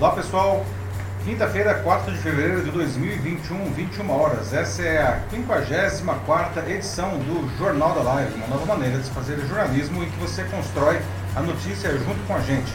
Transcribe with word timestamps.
Olá 0.00 0.12
pessoal, 0.12 0.64
quinta-feira, 1.24 1.74
4 1.74 2.12
de 2.12 2.18
fevereiro 2.18 2.62
de 2.62 2.70
2021, 2.70 3.72
21 3.72 4.10
horas. 4.12 4.52
Essa 4.52 4.82
é 4.82 5.02
a 5.02 5.20
54 5.28 6.70
edição 6.70 7.18
do 7.18 7.58
Jornal 7.58 7.96
da 7.96 8.02
Live, 8.02 8.34
uma 8.34 8.46
nova 8.46 8.64
maneira 8.64 8.96
de 8.98 9.06
se 9.06 9.10
fazer 9.10 9.36
jornalismo 9.48 10.04
em 10.04 10.08
que 10.08 10.16
você 10.20 10.44
constrói 10.44 11.00
a 11.34 11.40
notícia 11.40 11.90
junto 11.98 12.24
com 12.28 12.36
a 12.36 12.38
gente. 12.38 12.72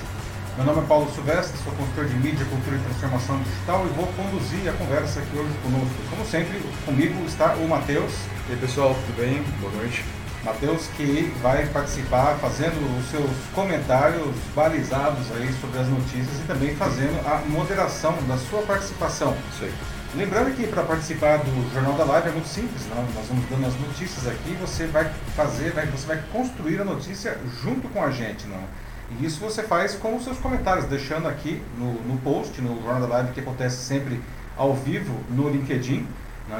Meu 0.57 0.65
nome 0.65 0.81
é 0.81 0.85
Paulo 0.85 1.09
Silvestre, 1.15 1.57
sou 1.63 1.71
consultor 1.71 2.07
de 2.07 2.15
mídia, 2.15 2.45
cultura 2.45 2.75
e 2.75 2.79
transformação 2.79 3.41
digital 3.41 3.85
e 3.85 3.89
vou 3.95 4.07
conduzir 4.17 4.69
a 4.69 4.73
conversa 4.73 5.21
aqui 5.21 5.37
hoje 5.37 5.53
conosco. 5.63 5.95
Como 6.09 6.25
sempre, 6.25 6.61
comigo 6.85 7.23
está 7.25 7.53
o 7.53 7.65
Matheus. 7.69 8.11
E 8.49 8.51
aí 8.51 8.59
pessoal, 8.59 8.93
tudo 8.93 9.15
bem? 9.15 9.41
Boa 9.61 9.71
noite. 9.71 10.03
Matheus 10.43 10.87
que 10.97 11.33
vai 11.41 11.65
participar 11.67 12.35
fazendo 12.35 12.99
os 12.99 13.09
seus 13.09 13.29
comentários 13.55 14.35
balizados 14.53 15.31
aí 15.37 15.53
sobre 15.53 15.79
as 15.79 15.87
notícias 15.87 16.39
e 16.41 16.43
também 16.45 16.75
fazendo 16.75 17.17
a 17.25 17.37
moderação 17.47 18.13
da 18.27 18.37
sua 18.37 18.61
participação. 18.63 19.35
Isso 19.53 19.63
aí. 19.63 19.73
Lembrando 20.15 20.55
que 20.55 20.67
para 20.67 20.83
participar 20.83 21.37
do 21.37 21.73
Jornal 21.73 21.93
da 21.93 22.03
Live 22.03 22.27
é 22.27 22.31
muito 22.31 22.47
simples, 22.47 22.85
não? 22.87 23.01
nós 23.15 23.27
vamos 23.27 23.49
dando 23.49 23.65
as 23.65 23.73
notícias 23.79 24.27
aqui, 24.27 24.55
você 24.61 24.85
vai 24.85 25.11
fazer, 25.35 25.71
vai, 25.71 25.87
você 25.87 26.05
vai 26.05 26.21
construir 26.31 26.79
a 26.81 26.83
notícia 26.83 27.35
junto 27.63 27.87
com 27.89 28.03
a 28.03 28.11
gente, 28.11 28.45
não? 28.45 28.61
E 29.19 29.25
isso 29.25 29.39
você 29.39 29.63
faz 29.63 29.95
com 29.95 30.15
os 30.15 30.23
seus 30.23 30.37
comentários, 30.37 30.85
deixando 30.85 31.27
aqui 31.27 31.61
no, 31.77 31.93
no 32.03 32.17
post, 32.19 32.61
no 32.61 32.81
Jornal 32.83 33.01
da 33.01 33.07
Live, 33.07 33.31
que 33.31 33.39
acontece 33.39 33.77
sempre 33.77 34.21
ao 34.55 34.75
vivo 34.75 35.19
no 35.29 35.49
LinkedIn? 35.49 36.07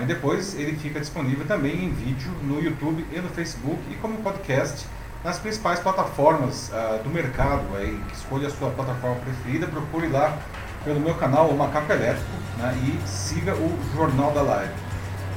E 0.02 0.06
depois 0.06 0.56
ele 0.56 0.78
fica 0.78 1.00
disponível 1.00 1.46
também 1.46 1.86
em 1.86 1.94
vídeo 1.94 2.32
no 2.42 2.62
YouTube 2.62 3.06
e 3.12 3.20
no 3.20 3.30
Facebook 3.30 3.80
e 3.92 3.96
como 3.96 4.18
podcast 4.18 4.86
nas 5.24 5.38
principais 5.40 5.80
plataformas 5.80 6.70
uh, 6.70 7.04
do 7.04 7.10
mercado. 7.10 7.64
Aí, 7.76 8.00
escolha 8.12 8.48
a 8.48 8.52
sua 8.52 8.70
plataforma 8.72 9.18
preferida, 9.18 9.68
procure 9.68 10.08
lá 10.08 10.38
pelo 10.84 11.00
meu 11.00 11.16
canal 11.16 11.48
O 11.48 11.58
Macaco 11.58 11.92
Elétrico 11.92 12.30
né, 12.58 12.78
e 12.84 13.08
siga 13.08 13.54
o 13.56 13.80
Jornal 13.96 14.32
da 14.32 14.42
Live. 14.42 14.74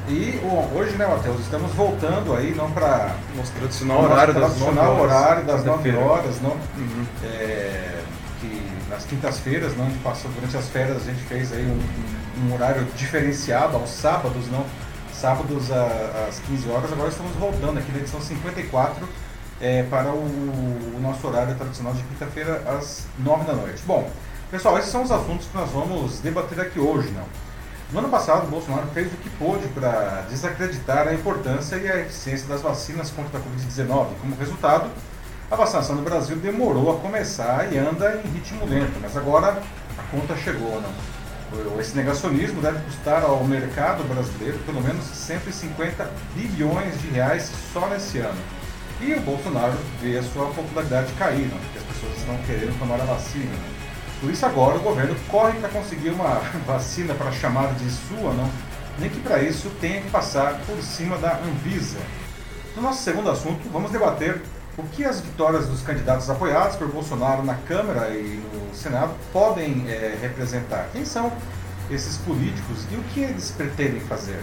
E 0.09 0.41
hoje, 0.73 0.97
né, 0.97 1.07
Matheus, 1.07 1.41
estamos 1.41 1.73
voltando 1.73 2.33
aí 2.35 2.55
não 2.55 2.71
para 2.71 3.17
nosso 3.35 3.53
tradicional 3.53 4.05
horário 4.05 4.35
das 4.35 4.55
tradicional 4.55 4.95
9 4.95 5.01
horas, 5.01 5.17
horário 5.17 5.45
das 5.45 5.65
9 5.65 5.97
horas, 5.97 6.41
não? 6.41 6.51
Uhum. 6.53 7.07
É, 7.25 8.03
que 8.41 8.63
nas 8.89 9.05
quintas-feiras, 9.05 9.77
não, 9.77 9.87
a 9.87 9.89
gente 9.89 10.03
passou 10.03 10.31
durante 10.31 10.57
as 10.57 10.69
férias 10.69 10.97
a 10.97 11.11
gente 11.11 11.23
fez 11.25 11.53
aí 11.53 11.65
um, 11.65 11.73
um, 11.73 12.16
um 12.39 12.55
horário 12.55 12.85
diferenciado 12.97 13.77
aos 13.77 13.91
sábados, 13.91 14.47
não? 14.51 14.65
Sábados 15.13 15.71
às 16.29 16.39
15 16.41 16.69
horas, 16.69 16.93
agora 16.93 17.09
estamos 17.09 17.33
voltando 17.37 17.79
aqui 17.79 17.91
na 17.91 17.99
edição 17.99 18.21
54 18.21 19.09
é, 19.61 19.83
para 19.85 20.11
o, 20.11 20.19
o, 20.19 20.99
nosso 21.01 21.27
horário 21.27 21.55
tradicional 21.55 21.95
de 21.95 22.03
quinta-feira 22.03 22.63
às 22.67 23.07
9 23.19 23.45
da 23.45 23.55
noite. 23.55 23.83
Bom, 23.87 24.11
pessoal, 24.51 24.79
esses 24.79 24.91
são 24.91 25.03
os 25.03 25.11
assuntos 25.11 25.47
que 25.47 25.57
nós 25.57 25.71
vamos 25.71 26.21
debater 26.21 26.61
aqui 26.61 26.79
hoje, 26.79 27.11
não? 27.13 27.25
No 27.93 28.01
ano 28.01 28.09
passado, 28.09 28.47
o 28.47 28.51
Bolsonaro 28.51 28.89
fez 28.89 29.07
o 29.13 29.17
que 29.17 29.31
pôde 29.31 29.69
para 29.69 30.27
desacreditar 30.29 31.07
a 31.07 31.15
importância 31.15 31.77
e 31.77 31.91
a 31.91 32.01
eficiência 32.01 32.47
das 32.49 32.61
vacinas 32.61 33.11
contra 33.11 33.39
a 33.39 33.41
Covid-19. 33.41 34.09
Como 34.21 34.37
resultado, 34.37 34.91
a 35.49 35.55
vacinação 35.55 35.95
no 35.95 36.03
Brasil 36.03 36.37
demorou 36.37 36.97
a 36.97 37.01
começar 37.01 37.73
e 37.73 37.79
anda 37.79 38.21
em 38.25 38.29
ritmo 38.29 38.67
lento, 38.67 38.99
mas 39.01 39.17
agora 39.17 39.63
a 39.97 40.03
conta 40.11 40.37
chegou. 40.37 40.81
Não? 40.81 41.16
Esse 41.81 41.97
negacionismo 41.97 42.61
deve 42.61 42.81
custar 42.81 43.23
ao 43.23 43.45
mercado 43.45 44.03
brasileiro 44.05 44.59
pelo 44.61 44.83
menos 44.83 45.05
150 45.05 46.11
bilhões 46.35 47.01
de 47.01 47.09
reais 47.09 47.51
só 47.73 47.87
nesse 47.89 48.19
ano. 48.19 48.41
E 49.01 49.13
o 49.13 49.21
Bolsonaro 49.21 49.77
vê 50.01 50.19
a 50.19 50.23
sua 50.23 50.47
popularidade 50.47 51.13
cair, 51.15 51.49
não? 51.49 51.59
porque 51.59 51.79
as 51.79 51.85
pessoas 51.85 52.17
estão 52.17 52.37
querendo 52.47 52.79
tomar 52.79 53.01
a 53.01 53.05
vacina. 53.05 53.45
Não? 53.45 54.21
Por 54.21 54.31
isso 54.31 54.47
agora 54.47 54.79
o 54.79 54.81
governo 54.81 55.15
corre 55.29 55.59
para 55.61 55.69
conseguir 55.69 56.11
uma 56.11 56.41
vacina 56.67 57.15
para 57.15 57.31
chamar 57.33 57.75
de 57.75 57.91
sua, 57.91 58.33
não? 58.33 58.51
Nem 58.99 59.11
que 59.11 59.21
para 59.21 59.43
isso 59.43 59.71
tenha 59.81 60.01
que 60.01 60.11
passar 60.11 60.59
por 60.67 60.83
cima 60.83 61.19
da 61.19 61.37
Anvisa. 61.37 61.99
No 62.75 62.83
nosso 62.83 63.03
segundo 63.03 63.31
assunto, 63.31 63.69
vamos 63.71 63.91
debater 63.91 64.41
o 64.79 64.83
que 64.83 65.05
as 65.05 65.21
vitórias 65.21 65.67
dos 65.67 65.81
candidatos 65.81 66.29
apoiados 66.29 66.77
por 66.77 66.89
Bolsonaro 66.89 67.43
na 67.43 67.55
Câmara 67.55 68.11
e 68.11 68.43
no 68.53 68.75
Senado 68.75 69.15
podem 69.33 69.89
é, 69.89 70.19
representar. 70.21 70.89
Quem 70.93 71.05
são 71.05 71.33
esses 71.91 72.19
políticos 72.19 72.85
e 72.91 72.97
o 72.97 73.03
que 73.05 73.21
eles 73.21 73.51
pretendem 73.53 74.01
fazer? 74.01 74.39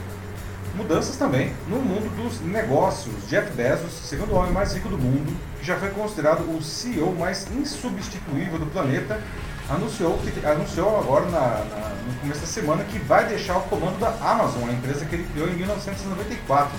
Mudanças 0.75 1.17
também 1.17 1.53
no 1.67 1.77
mundo 1.77 2.09
dos 2.15 2.41
negócios. 2.41 3.13
Jeff 3.29 3.51
Bezos, 3.51 3.93
segundo 3.93 4.33
homem 4.33 4.51
mais 4.51 4.73
rico 4.73 4.89
do 4.89 4.97
mundo, 4.97 5.37
que 5.59 5.65
já 5.65 5.77
foi 5.77 5.89
considerado 5.89 6.41
o 6.49 6.63
CEO 6.63 7.13
mais 7.13 7.45
insubstituível 7.51 8.57
do 8.57 8.65
planeta, 8.65 9.21
anunciou, 9.69 10.17
que, 10.17 10.43
anunciou 10.43 10.99
agora 10.99 11.25
na, 11.25 11.39
na, 11.39 11.89
no 12.07 12.19
começo 12.21 12.41
da 12.41 12.47
semana 12.47 12.83
que 12.85 12.97
vai 12.97 13.27
deixar 13.27 13.57
o 13.57 13.61
comando 13.63 13.99
da 13.99 14.09
Amazon, 14.19 14.67
a 14.67 14.73
empresa 14.73 15.05
que 15.05 15.13
ele 15.13 15.27
criou 15.31 15.47
em 15.47 15.53
1994. 15.53 16.75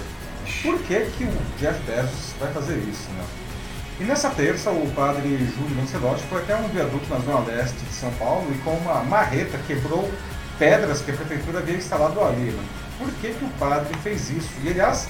Por 0.63 0.79
que, 0.81 1.01
que 1.17 1.25
o 1.25 1.59
Jeff 1.59 1.81
Bezos 1.85 2.35
vai 2.41 2.53
fazer 2.53 2.79
isso? 2.79 3.09
Né? 3.11 3.44
E 4.01 4.03
nessa 4.03 4.29
terça, 4.29 4.71
o 4.71 4.91
padre 4.91 5.39
Júlio 5.39 5.77
Lancelotti 5.77 6.25
foi 6.25 6.43
até 6.43 6.57
um 6.57 6.67
viaduto 6.67 7.09
na 7.09 7.21
zona 7.21 7.47
leste 7.47 7.79
de 7.79 7.93
São 7.93 8.11
Paulo 8.15 8.53
e 8.53 8.59
com 8.59 8.73
uma 8.73 9.05
marreta 9.05 9.57
quebrou 9.69 10.11
pedras 10.59 11.01
que 11.01 11.13
a 11.13 11.15
prefeitura 11.15 11.61
havia 11.61 11.77
instalado 11.77 12.21
ali. 12.21 12.51
Né? 12.51 12.65
Por 12.99 13.09
que, 13.13 13.33
que 13.33 13.45
o 13.45 13.49
padre 13.51 13.95
fez 14.03 14.31
isso? 14.31 14.51
E 14.65 14.71
aliás, 14.71 15.09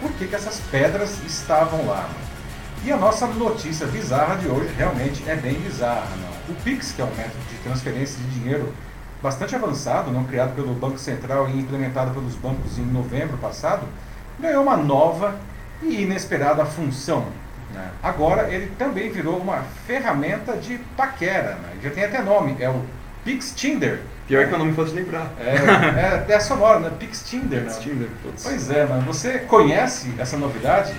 por 0.00 0.12
que, 0.12 0.28
que 0.28 0.36
essas 0.36 0.60
pedras 0.70 1.18
estavam 1.26 1.84
lá? 1.84 2.02
Né? 2.02 2.14
E 2.84 2.92
a 2.92 2.96
nossa 2.96 3.26
notícia 3.26 3.88
bizarra 3.88 4.36
de 4.36 4.46
hoje 4.46 4.72
realmente 4.76 5.28
é 5.28 5.34
bem 5.34 5.54
bizarra. 5.54 6.08
Não? 6.16 6.54
O 6.54 6.60
Pix, 6.62 6.92
que 6.92 7.02
é 7.02 7.04
um 7.04 7.14
método 7.16 7.44
de 7.50 7.56
transferência 7.64 8.18
de 8.18 8.38
dinheiro 8.38 8.72
bastante 9.20 9.56
avançado, 9.56 10.12
não 10.12 10.22
criado 10.24 10.54
pelo 10.54 10.74
Banco 10.74 10.98
Central 10.98 11.48
e 11.48 11.58
implementado 11.58 12.12
pelos 12.12 12.36
bancos 12.36 12.78
em 12.78 12.84
novembro 12.84 13.36
passado, 13.38 13.84
ganhou 14.38 14.62
uma 14.62 14.76
nova 14.76 15.40
e 15.82 16.02
inesperada 16.02 16.64
função. 16.64 17.26
Né? 17.72 17.90
Agora 18.02 18.52
ele 18.52 18.72
também 18.78 19.10
virou 19.10 19.38
uma 19.38 19.64
ferramenta 19.86 20.56
de 20.56 20.78
paquera. 20.96 21.54
Né? 21.54 21.78
Já 21.82 21.90
tem 21.90 22.04
até 22.04 22.20
nome, 22.22 22.56
é 22.60 22.68
o 22.68 22.82
Pix 23.24 23.52
Tinder. 23.54 24.00
Pior 24.26 24.46
que 24.46 24.54
o 24.54 24.58
nome 24.58 24.72
fosse 24.72 24.94
lembrar. 24.94 25.30
É, 25.38 26.30
é, 26.30 26.34
é 26.34 26.40
sonoro, 26.40 26.80
né? 26.80 26.90
Pix 26.98 27.22
Tinder. 27.28 27.62
Pix 27.62 27.76
né? 27.76 27.82
Tinder, 27.82 28.08
Pois 28.42 28.70
é, 28.70 28.86
mano. 28.86 29.02
Você 29.02 29.40
conhece 29.40 30.14
essa 30.18 30.36
novidade? 30.36 30.94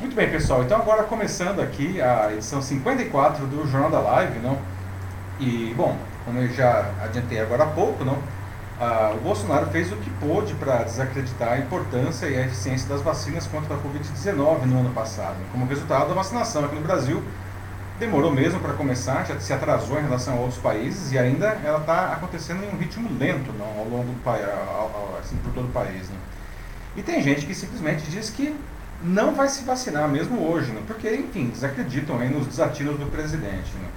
Muito 0.00 0.14
bem, 0.14 0.28
pessoal. 0.28 0.62
Então 0.62 0.78
agora 0.78 1.04
começando 1.04 1.60
aqui 1.60 2.00
a 2.02 2.32
edição 2.32 2.60
54 2.60 3.46
do 3.46 3.66
Jornal 3.66 3.90
da 3.90 4.00
Live, 4.00 4.38
não? 4.40 4.58
E, 5.40 5.72
bom, 5.76 5.96
como 6.24 6.40
eu 6.40 6.48
já 6.48 6.90
adiantei 7.02 7.40
agora 7.40 7.62
há 7.62 7.66
pouco, 7.66 8.04
não? 8.04 8.18
Ah, 8.78 9.14
o 9.16 9.20
Bolsonaro 9.20 9.66
fez 9.70 9.90
o 9.90 9.96
que 9.96 10.10
pôde 10.10 10.52
para 10.54 10.82
desacreditar 10.82 11.52
a 11.52 11.58
importância 11.58 12.26
e 12.26 12.36
a 12.36 12.44
eficiência 12.44 12.86
das 12.86 13.00
vacinas 13.00 13.46
contra 13.46 13.74
a 13.74 13.78
Covid-19 13.78 14.66
no 14.66 14.80
ano 14.80 14.90
passado. 14.90 15.36
Como 15.50 15.64
resultado, 15.64 16.10
a 16.10 16.14
vacinação 16.14 16.62
aqui 16.64 16.74
no 16.74 16.82
Brasil 16.82 17.22
demorou 17.98 18.30
mesmo 18.30 18.60
para 18.60 18.74
começar, 18.74 19.24
já 19.24 19.40
se 19.40 19.50
atrasou 19.50 19.98
em 19.98 20.02
relação 20.02 20.34
a 20.34 20.40
outros 20.40 20.58
países 20.58 21.10
e 21.10 21.18
ainda 21.18 21.58
ela 21.64 21.78
está 21.78 22.12
acontecendo 22.12 22.62
em 22.64 22.68
um 22.68 22.78
ritmo 22.78 23.08
lento 23.18 23.50
não, 23.58 23.78
ao 23.78 23.88
longo 23.88 24.12
do 24.12 24.22
país, 24.22 24.44
assim, 25.18 25.36
por 25.36 25.52
todo 25.52 25.68
o 25.68 25.72
país. 25.72 26.10
Né? 26.10 26.16
E 26.96 27.02
tem 27.02 27.22
gente 27.22 27.46
que 27.46 27.54
simplesmente 27.54 28.10
diz 28.10 28.28
que 28.28 28.54
não 29.02 29.34
vai 29.34 29.48
se 29.48 29.64
vacinar 29.64 30.06
mesmo 30.06 30.46
hoje, 30.46 30.72
né? 30.72 30.82
porque, 30.86 31.08
enfim, 31.14 31.48
desacreditam 31.48 32.18
aí 32.18 32.28
nos 32.28 32.46
desatinos 32.46 32.98
do 32.98 33.06
presidente. 33.06 33.72
Né? 33.74 33.88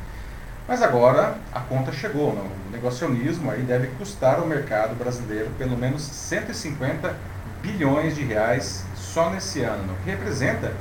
Mas 0.70 0.84
agora 0.84 1.34
a 1.52 1.62
conta 1.62 1.92
chegou, 1.92 2.30
o 2.30 2.72
negacionismo 2.72 3.50
aí 3.50 3.64
deve 3.64 3.88
custar 3.98 4.36
ao 4.36 4.46
mercado 4.46 4.94
brasileiro 4.94 5.50
pelo 5.58 5.76
menos 5.76 6.04
150 6.04 7.12
bilhões 7.60 8.16
de 8.16 8.22
reais 8.22 8.86
só 8.96 9.32
nesse 9.32 9.62
ano, 9.62 9.96
que 10.04 10.12
representa 10.12 10.72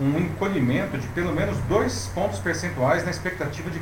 um 0.00 0.18
encolhimento 0.18 0.98
de 0.98 1.06
pelo 1.06 1.32
menos 1.32 1.56
dois 1.68 2.10
pontos 2.12 2.40
percentuais 2.40 3.04
na 3.04 3.12
expectativa 3.12 3.70
de, 3.70 3.78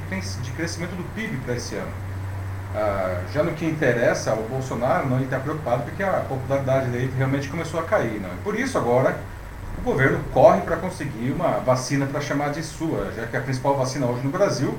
crescimento 0.53 0.95
do 0.97 1.15
PIB 1.15 1.39
para 1.39 1.55
esse 1.55 1.75
ano. 1.77 1.93
Ah, 2.77 3.23
já 3.33 3.43
no 3.43 3.53
que 3.53 3.65
interessa 3.65 4.33
ao 4.33 4.43
Bolsonaro, 4.43 5.09
não 5.09 5.23
está 5.23 5.41
preocupado 5.41 5.85
porque 5.85 6.03
a 6.03 6.27
popularidade 6.29 6.91
dele 6.91 7.11
realmente 7.17 7.49
começou 7.49 7.81
a 7.81 7.85
cair. 7.85 8.21
Não? 8.21 8.29
Por 8.45 8.55
isso 8.55 8.77
agora 8.77 9.17
o 9.79 9.81
governo 9.81 10.21
corre 10.31 10.61
para 10.61 10.77
conseguir 10.77 11.31
uma 11.31 11.59
vacina 11.61 12.05
para 12.05 12.21
chamar 12.21 12.51
de 12.51 12.63
sua, 12.63 13.11
já 13.17 13.27
que 13.27 13.35
a 13.35 13.41
principal 13.41 13.79
vacina 13.79 14.05
hoje 14.05 14.23
no 14.23 14.31
Brasil 14.31 14.79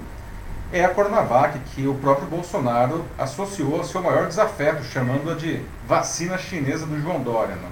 é 0.78 0.84
a 0.84 0.90
Coronavac, 0.90 1.58
que 1.74 1.88
o 1.88 1.96
próprio 1.96 2.28
Bolsonaro 2.28 3.06
associou 3.18 3.78
ao 3.78 3.84
seu 3.86 4.04
maior 4.04 4.28
desafeto, 4.28 4.84
chamando-a 4.84 5.34
de 5.34 5.62
vacina 5.88 6.38
chinesa 6.38 6.86
do 6.86 7.02
João 7.02 7.22
Dória. 7.22 7.56
Não? 7.56 7.70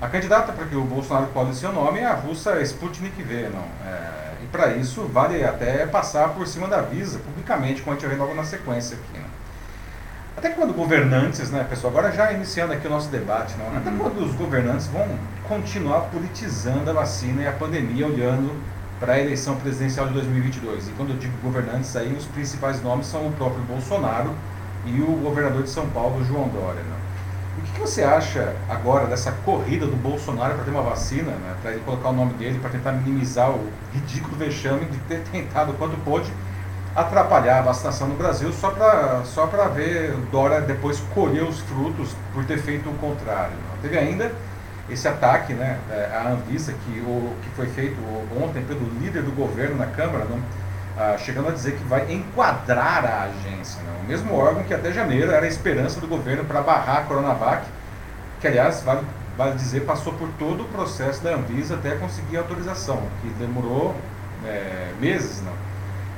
A 0.00 0.08
candidata 0.08 0.52
para 0.52 0.66
que 0.66 0.74
o 0.74 0.82
Bolsonaro 0.82 1.28
cole 1.28 1.54
seu 1.54 1.72
nome 1.72 2.00
é 2.00 2.06
a 2.06 2.14
russa 2.14 2.60
Sputnik 2.62 3.22
V. 3.22 3.50
Não? 3.50 3.62
É, 3.88 4.32
e 4.42 4.46
para 4.48 4.72
isso 4.72 5.02
vale 5.04 5.44
até 5.44 5.86
passar 5.86 6.30
por 6.30 6.44
cima 6.48 6.66
da 6.66 6.80
Visa, 6.80 7.20
publicamente, 7.20 7.82
como 7.82 7.96
a 7.96 8.00
gente 8.00 8.08
vai 8.08 8.18
logo 8.18 8.34
na 8.34 8.42
sequência 8.42 8.96
aqui. 8.96 9.20
Não? 9.20 9.34
Até 10.36 10.50
quando 10.50 10.74
governantes, 10.74 11.52
né, 11.52 11.64
pessoal, 11.70 11.92
agora 11.92 12.10
já 12.10 12.32
iniciando 12.32 12.72
aqui 12.72 12.88
o 12.88 12.90
nosso 12.90 13.08
debate, 13.10 13.54
não? 13.56 13.76
até 13.76 13.90
uhum. 13.90 13.98
quando 13.98 14.24
os 14.24 14.34
governantes 14.34 14.88
vão 14.88 15.06
continuar 15.46 16.00
politizando 16.10 16.90
a 16.90 16.92
vacina 16.92 17.42
e 17.42 17.46
a 17.46 17.52
pandemia, 17.52 18.08
olhando 18.08 18.60
para 19.00 19.14
a 19.14 19.20
eleição 19.20 19.56
presidencial 19.56 20.06
de 20.06 20.14
2022. 20.14 20.88
E 20.88 20.92
quando 20.92 21.10
eu 21.10 21.16
digo 21.16 21.32
governantes, 21.42 21.94
aí 21.96 22.12
os 22.12 22.24
principais 22.26 22.82
nomes 22.82 23.06
são 23.06 23.26
o 23.26 23.32
próprio 23.32 23.62
Bolsonaro 23.64 24.34
e 24.86 25.00
o 25.00 25.16
governador 25.22 25.62
de 25.62 25.70
São 25.70 25.88
Paulo, 25.88 26.24
João 26.24 26.48
Dória. 26.48 26.82
Né? 26.82 26.96
O 27.58 27.62
que, 27.62 27.72
que, 27.72 27.80
você 27.80 28.02
acha 28.02 28.54
agora 28.68 29.06
dessa 29.06 29.32
corrida 29.44 29.86
do 29.86 29.96
Bolsonaro 29.96 30.54
para 30.54 30.64
ter 30.64 30.70
uma 30.70 30.82
vacina, 30.82 31.32
né? 31.32 31.54
para 31.62 31.72
ele 31.72 31.80
colocar 31.84 32.10
o 32.10 32.12
nome 32.12 32.34
dele, 32.34 32.58
para 32.58 32.70
tentar 32.70 32.92
minimizar 32.92 33.50
o 33.50 33.68
ridículo 33.92 34.36
vexame 34.36 34.84
de 34.86 34.98
ter 34.98 35.20
tentado 35.30 35.72
quanto 35.74 35.96
pôde 35.98 36.30
atrapalhar 36.94 37.58
a 37.58 37.62
vacinação 37.62 38.06
no 38.06 38.14
Brasil 38.14 38.52
só 38.52 38.70
para 38.70 39.24
só 39.24 39.46
ver 39.46 40.14
Dória 40.30 40.60
depois 40.60 41.02
colher 41.12 41.42
os 41.42 41.58
frutos 41.60 42.14
por 42.32 42.44
ter 42.44 42.58
feito 42.58 42.88
o 42.88 42.94
contrário. 42.94 43.54
Né? 43.54 43.78
Teve 43.82 43.98
ainda 43.98 44.32
esse 44.88 45.08
ataque 45.08 45.54
né, 45.54 45.78
é, 45.90 46.10
à 46.14 46.28
Anvisa, 46.28 46.72
que, 46.72 47.00
o, 47.00 47.34
que 47.42 47.48
foi 47.50 47.66
feito 47.68 47.96
ontem 48.40 48.62
pelo 48.62 48.86
líder 49.00 49.22
do 49.22 49.32
governo 49.32 49.76
na 49.76 49.86
Câmara, 49.86 50.24
né, 50.24 50.40
ah, 50.96 51.16
chegando 51.18 51.48
a 51.48 51.52
dizer 51.52 51.76
que 51.76 51.84
vai 51.84 52.12
enquadrar 52.12 53.04
a 53.04 53.22
agência. 53.24 53.80
Né, 53.82 54.00
o 54.04 54.06
mesmo 54.06 54.34
órgão 54.34 54.62
que 54.62 54.74
até 54.74 54.92
janeiro 54.92 55.32
era 55.32 55.44
a 55.44 55.48
esperança 55.48 56.00
do 56.00 56.06
governo 56.06 56.44
para 56.44 56.60
barrar 56.60 56.98
a 56.98 57.02
Coronavac, 57.02 57.66
que 58.40 58.46
aliás, 58.46 58.82
vale, 58.82 59.00
vale 59.36 59.54
dizer, 59.56 59.80
passou 59.80 60.12
por 60.12 60.28
todo 60.38 60.62
o 60.62 60.66
processo 60.66 61.22
da 61.22 61.34
Anvisa 61.34 61.74
até 61.74 61.96
conseguir 61.96 62.36
a 62.36 62.40
autorização, 62.40 63.02
que 63.22 63.28
demorou 63.30 63.96
é, 64.44 64.92
meses. 65.00 65.40
Né. 65.40 65.52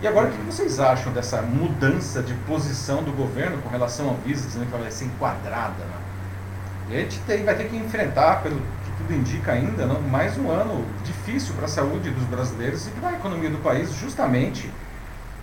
E 0.03 0.07
agora, 0.07 0.29
o 0.29 0.31
que 0.31 0.43
vocês 0.43 0.79
acham 0.79 1.13
dessa 1.13 1.41
mudança 1.41 2.23
de 2.23 2.35
posição 2.47 3.03
do 3.03 3.13
governo 3.13 3.63
com 3.63 3.69
relação 3.71 4.11
à 4.11 4.13
Anvisa, 4.13 4.47
dizendo 4.47 4.67
que 4.67 4.75
ela 4.75 4.83
vai 4.83 4.93
ser 4.93 5.07
enquadrada? 5.07 5.85
Né? 5.85 6.06
E 6.88 6.97
a 6.97 7.00
gente 7.00 7.19
tem, 7.21 7.44
vai 7.44 7.56
ter 7.56 7.69
que 7.69 7.77
enfrentar, 7.77 8.43
pelo 8.43 8.56
que 8.56 8.91
tudo 8.99 9.15
indica 9.15 9.53
ainda, 9.53 9.87
não, 9.87 10.00
mais 10.00 10.38
um 10.38 10.50
ano 10.50 10.85
difícil 11.05 11.55
para 11.55 11.65
a 11.65 11.69
saúde 11.69 12.11
dos 12.11 12.25
brasileiros 12.25 12.87
e 12.87 12.91
para 12.91 13.11
a 13.11 13.12
economia 13.15 13.50
do 13.50 13.59
país, 13.59 13.93
justamente 13.94 14.71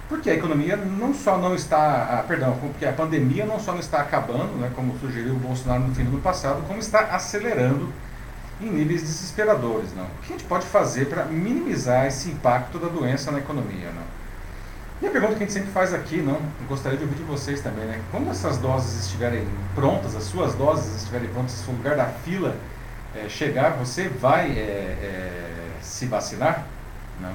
porque 0.07 0.29
a 0.29 0.33
economia 0.33 0.75
não 0.77 1.13
só 1.13 1.37
não 1.37 1.55
está, 1.55 2.19
ah, 2.19 2.23
perdão, 2.27 2.57
porque 2.61 2.85
a 2.85 2.93
pandemia 2.93 3.45
não 3.45 3.59
só 3.59 3.71
não 3.71 3.79
está 3.79 3.99
acabando, 3.99 4.59
né, 4.59 4.71
como 4.75 4.97
sugeriu 4.99 5.33
o 5.33 5.39
Bolsonaro 5.39 5.83
no 5.83 5.95
fim 5.95 6.03
do 6.03 6.09
ano 6.09 6.21
passado, 6.21 6.61
como 6.67 6.79
está 6.79 6.99
acelerando 7.15 7.91
em 8.61 8.69
níveis 8.69 9.01
desesperadores. 9.01 9.93
Não? 9.95 10.03
O 10.03 10.21
que 10.21 10.33
a 10.33 10.37
gente 10.37 10.43
pode 10.43 10.65
fazer 10.65 11.05
para 11.05 11.25
minimizar 11.25 12.05
esse 12.05 12.29
impacto 12.29 12.77
da 12.77 12.87
doença 12.87 13.31
na 13.31 13.39
economia? 13.39 13.87
Não? 13.87 14.22
E 15.03 15.05
a 15.05 15.11
pergunta 15.11 15.33
que 15.35 15.43
a 15.43 15.45
gente 15.45 15.51
sempre 15.51 15.69
faz 15.71 15.93
aqui, 15.93 16.21
não, 16.21 16.39
gostaria 16.65 16.97
de 16.97 17.03
ouvir 17.03 17.17
de 17.17 17.23
vocês 17.23 17.59
também, 17.59 17.83
né? 17.83 17.99
Quando 18.09 18.31
essas 18.31 18.57
doses 18.57 19.03
estiverem 19.03 19.45
prontas, 19.75 20.15
as 20.15 20.23
suas 20.23 20.55
doses 20.55 20.95
estiverem 20.95 21.27
prontas, 21.27 21.61
o 21.67 21.71
lugar 21.71 21.97
da 21.97 22.05
fila 22.05 22.55
é, 23.13 23.27
chegar, 23.27 23.71
você 23.71 24.07
vai 24.07 24.51
é, 24.51 24.61
é, 24.61 25.59
se 25.81 26.05
vacinar? 26.05 26.65
Não. 27.19 27.33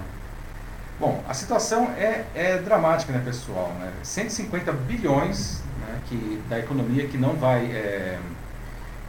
Bom, 0.99 1.23
a 1.29 1.35
situação 1.35 1.91
é, 1.99 2.25
é 2.35 2.57
dramática, 2.57 3.13
né, 3.13 3.21
pessoal? 3.23 3.71
Né? 3.79 3.93
150 4.03 4.73
bilhões 4.73 5.63
né, 5.83 6.01
que, 6.07 6.43
da 6.49 6.59
economia 6.59 7.07
que 7.07 7.19
não 7.19 7.35
vai. 7.35 7.67
É, 7.67 8.19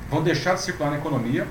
vão 0.10 0.22
deixar 0.22 0.56
de 0.56 0.62
circular 0.64 0.92
na 0.92 0.98
economia 0.98 1.48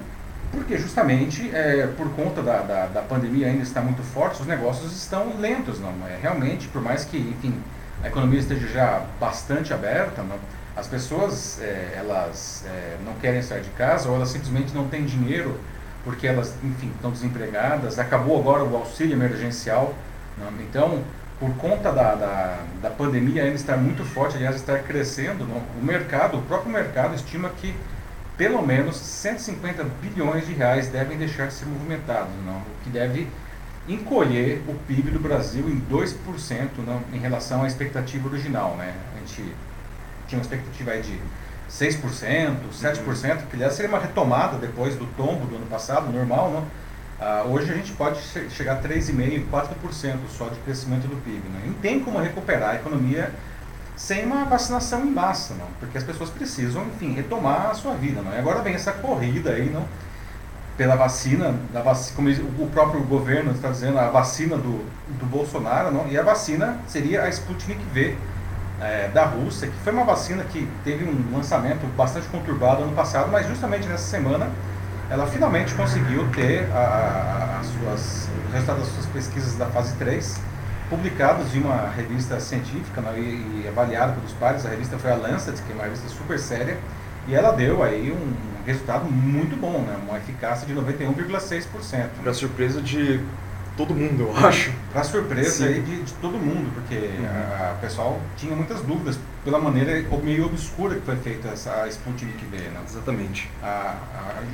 porque 0.51 0.79
justamente 0.79 1.51
é, 1.55 1.87
por 1.97 2.11
conta 2.11 2.43
da, 2.43 2.61
da, 2.63 2.87
da, 2.87 3.03
pandemia 3.03 3.49
ainda 3.49 3.63
está 3.63 3.81
muito 3.81 4.03
forte, 4.03 4.41
os 4.41 4.47
negócios 4.47 4.93
estão 4.93 5.39
lentos, 5.39 5.79
não 5.81 5.91
é? 6.07 6.19
Realmente, 6.21 6.69
por 6.69 6.81
mais 6.81 7.05
que, 7.05 7.19
enfim, 7.19 7.55
a 8.03 8.09
economia 8.09 8.39
esteja 8.39 8.67
já 8.69 9.03
bastante 9.21 9.73
aberta, 9.73 10.23
não, 10.23 10.37
as 10.77 10.87
pessoas 10.87 11.61
é, 11.61 11.95
elas 11.97 12.65
é, 12.67 12.97
não 13.05 13.15
querem 13.15 13.43
sair 13.43 13.63
de 13.63 13.71
casa 13.71 14.09
ou 14.09 14.17
elas 14.17 14.29
simplesmente 14.29 14.73
não 14.73 14.89
têm 14.89 15.05
dinheiro 15.05 15.59
porque 16.05 16.27
elas, 16.27 16.55
enfim, 16.63 16.91
estão 16.95 17.11
desempregadas. 17.11 17.99
Acabou 17.99 18.39
agora 18.39 18.63
o 18.63 18.77
auxílio 18.77 19.15
emergencial, 19.15 19.95
não? 20.39 20.51
então 20.63 21.03
por 21.39 21.55
conta 21.57 21.93
da, 21.93 22.15
da, 22.15 22.59
da 22.83 22.91
pandemia 22.91 23.45
ainda 23.45 23.55
estar 23.55 23.77
muito 23.77 24.05
forte, 24.05 24.37
aliás, 24.37 24.57
estar 24.57 24.79
crescendo, 24.81 25.45
não? 25.47 25.63
o 25.81 25.85
mercado, 25.85 26.39
o 26.39 26.43
próprio 26.43 26.73
mercado 26.73 27.15
estima 27.15 27.49
que 27.51 27.75
pelo 28.39 28.65
menos 28.65 28.97
150 28.97 29.85
bilhões 30.01 30.47
de 30.47 30.55
reais 30.55 30.89
devem 30.89 31.19
deixar 31.19 31.49
de 31.49 31.55
ser 31.55 31.67
movimentados, 31.67 32.31
não? 32.47 32.59
o 32.59 32.85
que 32.85 32.89
deve 32.89 33.29
encolher 33.89 34.63
o 34.69 34.75
PIB 34.87 35.11
do 35.11 35.19
Brasil 35.19 35.69
em 35.69 35.81
2% 35.93 36.15
não? 36.87 37.03
em 37.13 37.19
relação 37.19 37.65
à 37.65 37.67
expectativa 37.67 38.29
original. 38.29 38.77
Né? 38.77 38.95
A 39.17 39.19
gente 39.19 39.43
tinha 40.29 40.39
uma 40.39 40.43
expectativa 40.43 40.93
aí 40.93 41.03
de 41.03 41.21
6%, 41.69 42.57
7%, 42.73 43.47
que 43.51 43.57
aliás 43.57 43.75
seria 43.75 43.89
uma 43.89 43.99
retomada 43.99 44.57
depois 44.57 44.95
do 44.95 45.07
tombo 45.17 45.45
do 45.47 45.57
ano 45.57 45.67
passado, 45.67 46.11
normal, 46.11 46.51
não? 46.53 46.65
Ah, 47.21 47.45
hoje 47.49 47.73
a 47.73 47.75
gente 47.75 47.93
pode 47.93 48.21
chegar 48.51 48.75
a 48.75 48.81
3,5%, 48.81 49.47
4% 49.51 50.19
só 50.29 50.49
de 50.49 50.61
crescimento 50.61 51.09
do 51.09 51.17
PIB. 51.25 51.49
Né? 51.49 51.63
E 51.67 51.71
tem 51.83 51.99
como 51.99 52.21
recuperar 52.21 52.71
a 52.71 52.75
economia 52.77 53.33
sem 53.99 54.25
uma 54.25 54.45
vacinação 54.45 55.05
em 55.05 55.11
massa, 55.11 55.55
não, 55.55 55.67
porque 55.81 55.99
as 55.99 56.05
pessoas 56.05 56.31
precisam, 56.31 56.85
enfim, 56.87 57.15
retomar 57.15 57.71
a 57.71 57.75
sua 57.75 57.95
vida, 57.95 58.23
não. 58.23 58.33
E 58.33 58.39
agora 58.39 58.63
vem 58.63 58.75
essa 58.75 58.93
corrida 58.93 59.51
aí, 59.51 59.69
não, 59.69 59.85
pela 60.77 60.95
vacina, 60.95 61.53
da 61.73 61.83
vac... 61.83 61.99
como 62.15 62.31
o 62.31 62.71
próprio 62.71 63.03
governo 63.03 63.51
está 63.51 63.69
dizendo, 63.71 63.99
a 63.99 64.09
vacina 64.09 64.57
do, 64.57 64.87
do 65.19 65.27
Bolsonaro, 65.27 65.91
não, 65.91 66.07
e 66.07 66.17
a 66.17 66.23
vacina 66.23 66.79
seria 66.87 67.25
a 67.25 67.29
Sputnik 67.29 67.83
V 67.93 68.17
é, 68.81 69.09
da 69.09 69.25
Rússia, 69.25 69.67
que 69.67 69.77
foi 69.81 69.93
uma 69.93 70.05
vacina 70.05 70.45
que 70.45 70.69
teve 70.85 71.05
um 71.05 71.37
lançamento 71.37 71.85
bastante 71.97 72.29
conturbado 72.29 72.85
ano 72.85 72.93
passado, 72.93 73.29
mas 73.33 73.49
justamente 73.49 73.89
nessa 73.89 74.07
semana 74.07 74.49
ela 75.11 75.27
finalmente 75.27 75.75
conseguiu 75.75 76.29
ter 76.31 76.71
a, 76.73 76.79
a, 76.79 77.59
a 77.59 77.65
suas, 77.65 78.29
o 78.49 78.53
resultado 78.53 78.79
das 78.79 78.89
suas 78.91 79.07
pesquisas 79.07 79.57
da 79.57 79.67
fase 79.67 79.93
3 79.97 80.41
publicados 80.89 81.55
em 81.55 81.61
uma 81.61 81.89
revista 81.89 82.41
científica 82.41 83.01
né, 83.01 83.19
e, 83.19 83.63
e 83.65 83.69
avaliada 83.69 84.13
pelos 84.13 84.33
pares. 84.33 84.65
A 84.67 84.71
revista 84.71 84.99
foi 84.99 85.11
a 85.11 85.17
Lancet, 85.17 85.61
que 85.63 85.73
é 85.73 85.75
uma 85.75 85.85
revista 85.85 86.09
super 86.09 86.39
séria, 86.39 86.79
e 87.27 87.35
ela 87.35 87.53
deu 87.53 87.83
aí 87.83 88.11
um 88.11 88.65
resultado 88.65 89.05
muito 89.11 89.57
bom, 89.57 89.81
né, 89.81 89.97
uma 90.07 90.19
eficácia 90.19 90.67
de 90.67 90.75
91,6%. 90.75 92.09
Para 92.23 92.35
surpresa 92.35 92.81
de 92.81 93.21
todo 93.79 93.95
mundo, 93.95 94.25
eu 94.25 94.37
acho. 94.47 94.73
Para 94.93 95.05
surpresa 95.05 95.67
aí 95.67 95.81
de, 95.81 96.03
de, 96.03 96.13
todo 96.15 96.37
mundo, 96.37 96.69
porque 96.75 96.97
uhum. 96.97 97.73
o 97.77 97.81
pessoal 97.81 98.21
tinha 98.37 98.55
muitas 98.55 98.81
dúvidas 98.81 99.17
pela 99.45 99.59
maneira 99.61 100.05
meio 100.23 100.47
obscura 100.47 100.97
que 100.97 101.03
foi 101.03 101.17
feita 101.17 101.49
essa 101.49 101.87
Sputnik 101.89 102.45
V. 102.47 102.57
Né? 102.57 102.81
Exatamente. 102.85 103.49
A, 103.63 103.95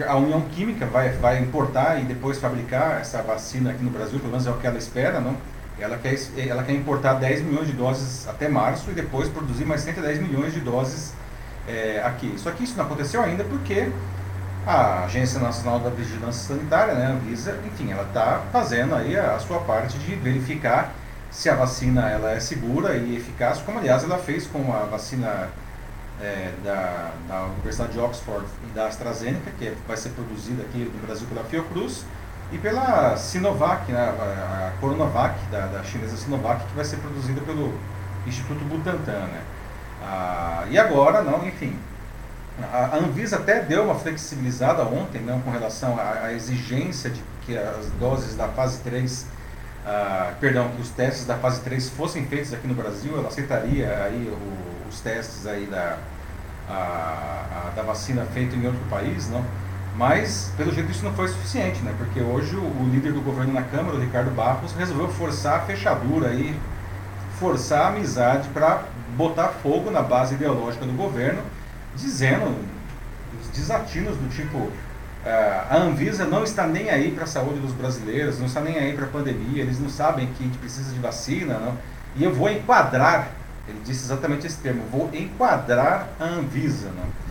a, 0.06 0.12
a, 0.12 0.16
União 0.16 0.42
Química 0.42 0.84
vai, 0.84 1.08
vai 1.10 1.40
importar 1.40 2.00
e 2.00 2.04
depois 2.04 2.38
fabricar 2.38 3.00
essa 3.00 3.22
vacina 3.22 3.70
aqui 3.70 3.82
no 3.82 3.90
Brasil, 3.90 4.18
pelo 4.18 4.30
menos 4.30 4.46
é 4.46 4.50
o 4.50 4.58
que 4.58 4.66
ela 4.66 4.78
espera, 4.78 5.20
não? 5.20 5.36
Ela 5.78 5.98
quer, 5.98 6.16
ela 6.36 6.62
quer 6.62 6.72
importar 6.72 7.14
10 7.14 7.42
milhões 7.42 7.66
de 7.66 7.72
doses 7.72 8.28
até 8.28 8.48
março 8.48 8.90
e 8.90 8.94
depois 8.94 9.28
produzir 9.28 9.64
mais 9.64 9.80
110 9.80 10.20
milhões 10.20 10.52
de 10.52 10.60
doses 10.60 11.12
é, 11.66 12.00
aqui. 12.04 12.34
Só 12.38 12.50
que 12.52 12.64
isso 12.64 12.76
não 12.76 12.84
aconteceu 12.84 13.22
ainda 13.22 13.42
porque 13.44 13.90
a 14.66 15.04
Agência 15.04 15.38
Nacional 15.40 15.78
da 15.78 15.90
Vigilância 15.90 16.54
Sanitária, 16.54 16.94
né, 16.94 17.06
a 17.06 17.10
Anvisa, 17.10 17.58
enfim, 17.66 17.90
ela 17.90 18.04
está 18.04 18.42
fazendo 18.50 18.94
aí 18.94 19.16
a, 19.16 19.34
a, 19.34 19.38
sua 19.38 19.58
parte 19.60 19.98
de 19.98 20.14
verificar 20.14 20.92
se 21.30 21.50
a 21.50 21.54
vacina 21.54 22.08
ela 22.08 22.30
é 22.30 22.40
segura 22.40 22.96
e 22.96 23.16
eficaz, 23.16 23.58
como 23.58 23.78
aliás 23.78 24.04
ela 24.04 24.18
fez 24.18 24.46
com 24.46 24.72
a 24.72 24.84
vacina 24.84 25.50
é, 26.22 26.52
da, 26.64 27.10
da 27.28 27.44
Universidade 27.46 27.92
de 27.92 27.98
Oxford 27.98 28.46
e 28.64 28.74
da 28.74 28.86
AstraZeneca, 28.86 29.50
que 29.58 29.72
vai 29.86 29.96
ser 29.96 30.10
produzida 30.10 30.62
aqui 30.62 30.78
no 30.78 31.06
Brasil 31.06 31.26
pela 31.26 31.44
Fiocruz, 31.44 32.04
e 32.52 32.58
pela 32.58 33.16
Sinovac, 33.16 33.90
né, 33.90 34.00
a 34.00 34.72
Coronavac 34.80 35.34
da, 35.50 35.66
da 35.66 35.82
chinesa 35.82 36.16
Sinovac, 36.16 36.64
que 36.66 36.74
vai 36.74 36.84
ser 36.84 36.96
produzida 36.98 37.40
pelo 37.40 37.74
Instituto 38.26 38.64
Butantan. 38.64 39.26
Né? 39.26 39.42
Ah, 40.02 40.64
e 40.70 40.78
agora, 40.78 41.22
não, 41.22 41.46
enfim, 41.46 41.78
a 42.72 42.96
Anvisa 42.96 43.36
até 43.36 43.60
deu 43.60 43.84
uma 43.84 43.94
flexibilizada 43.96 44.82
ontem 44.84 45.20
não, 45.20 45.40
com 45.40 45.50
relação 45.50 45.98
à, 45.98 46.26
à 46.26 46.32
exigência 46.32 47.10
de 47.10 47.22
que 47.44 47.56
as 47.58 47.86
doses 47.98 48.36
da 48.36 48.48
fase 48.48 48.78
3, 48.80 49.26
ah, 49.86 50.32
perdão, 50.40 50.68
que 50.70 50.80
os 50.80 50.90
testes 50.90 51.26
da 51.26 51.36
fase 51.36 51.60
3 51.62 51.88
fossem 51.90 52.26
feitos 52.26 52.52
aqui 52.52 52.66
no 52.66 52.74
Brasil, 52.74 53.18
ela 53.18 53.28
aceitaria 53.28 54.04
aí 54.04 54.28
o, 54.28 54.88
os 54.88 55.00
testes 55.00 55.46
aí 55.46 55.66
da, 55.66 55.98
a, 56.68 56.72
a, 56.72 57.70
da 57.74 57.82
vacina 57.82 58.24
feita 58.26 58.54
em 58.54 58.66
outro 58.66 58.80
país, 58.88 59.28
não? 59.28 59.44
Mas, 59.96 60.52
pelo 60.56 60.72
jeito, 60.72 60.90
isso 60.90 61.04
não 61.04 61.12
foi 61.12 61.28
suficiente, 61.28 61.80
né? 61.82 61.94
Porque 61.96 62.20
hoje 62.20 62.56
o, 62.56 62.88
líder 62.90 63.12
do 63.12 63.20
governo 63.20 63.52
na 63.52 63.62
Câmara, 63.62 63.96
o 63.96 64.00
Ricardo 64.00 64.30
Barros, 64.32 64.72
resolveu 64.72 65.08
forçar 65.08 65.60
a 65.60 65.60
fechadura 65.60 66.32
e 66.34 66.54
forçar 67.38 67.86
a 67.86 67.88
amizade 67.88 68.48
para 68.48 68.82
botar 69.16 69.48
fogo 69.48 69.90
na 69.90 70.02
base 70.02 70.34
ideológica 70.34 70.84
do 70.84 70.92
governo, 70.92 71.42
dizendo 71.94 72.56
os 73.40 73.48
desatinos 73.56 74.16
do 74.16 74.28
tipo 74.28 74.58
uh, 74.58 74.72
a 75.70 75.76
Anvisa 75.76 76.24
não 76.24 76.42
está 76.42 76.66
nem 76.66 76.90
aí 76.90 77.12
para 77.12 77.24
a 77.24 77.26
saúde 77.26 77.60
dos 77.60 77.72
brasileiros, 77.72 78.38
não 78.38 78.46
está 78.46 78.60
nem 78.60 78.78
aí 78.78 78.92
para 78.94 79.04
a 79.04 79.08
pandemia, 79.08 79.62
eles 79.62 79.78
não 79.78 79.88
sabem 79.88 80.26
que 80.26 80.42
a 80.42 80.46
gente 80.46 80.58
precisa 80.58 80.92
de 80.92 80.98
vacina, 80.98 81.58
não? 81.58 81.76
e 82.16 82.24
eu 82.24 82.34
vou 82.34 82.48
enquadrar, 82.48 83.28
ele 83.68 83.80
disse 83.84 84.04
exatamente 84.04 84.46
esse 84.46 84.58
termo, 84.58 84.82
vou 84.90 85.10
enquadrar 85.12 86.08
a 86.18 86.24
Anvisa. 86.24 86.88
Não? 86.88 87.23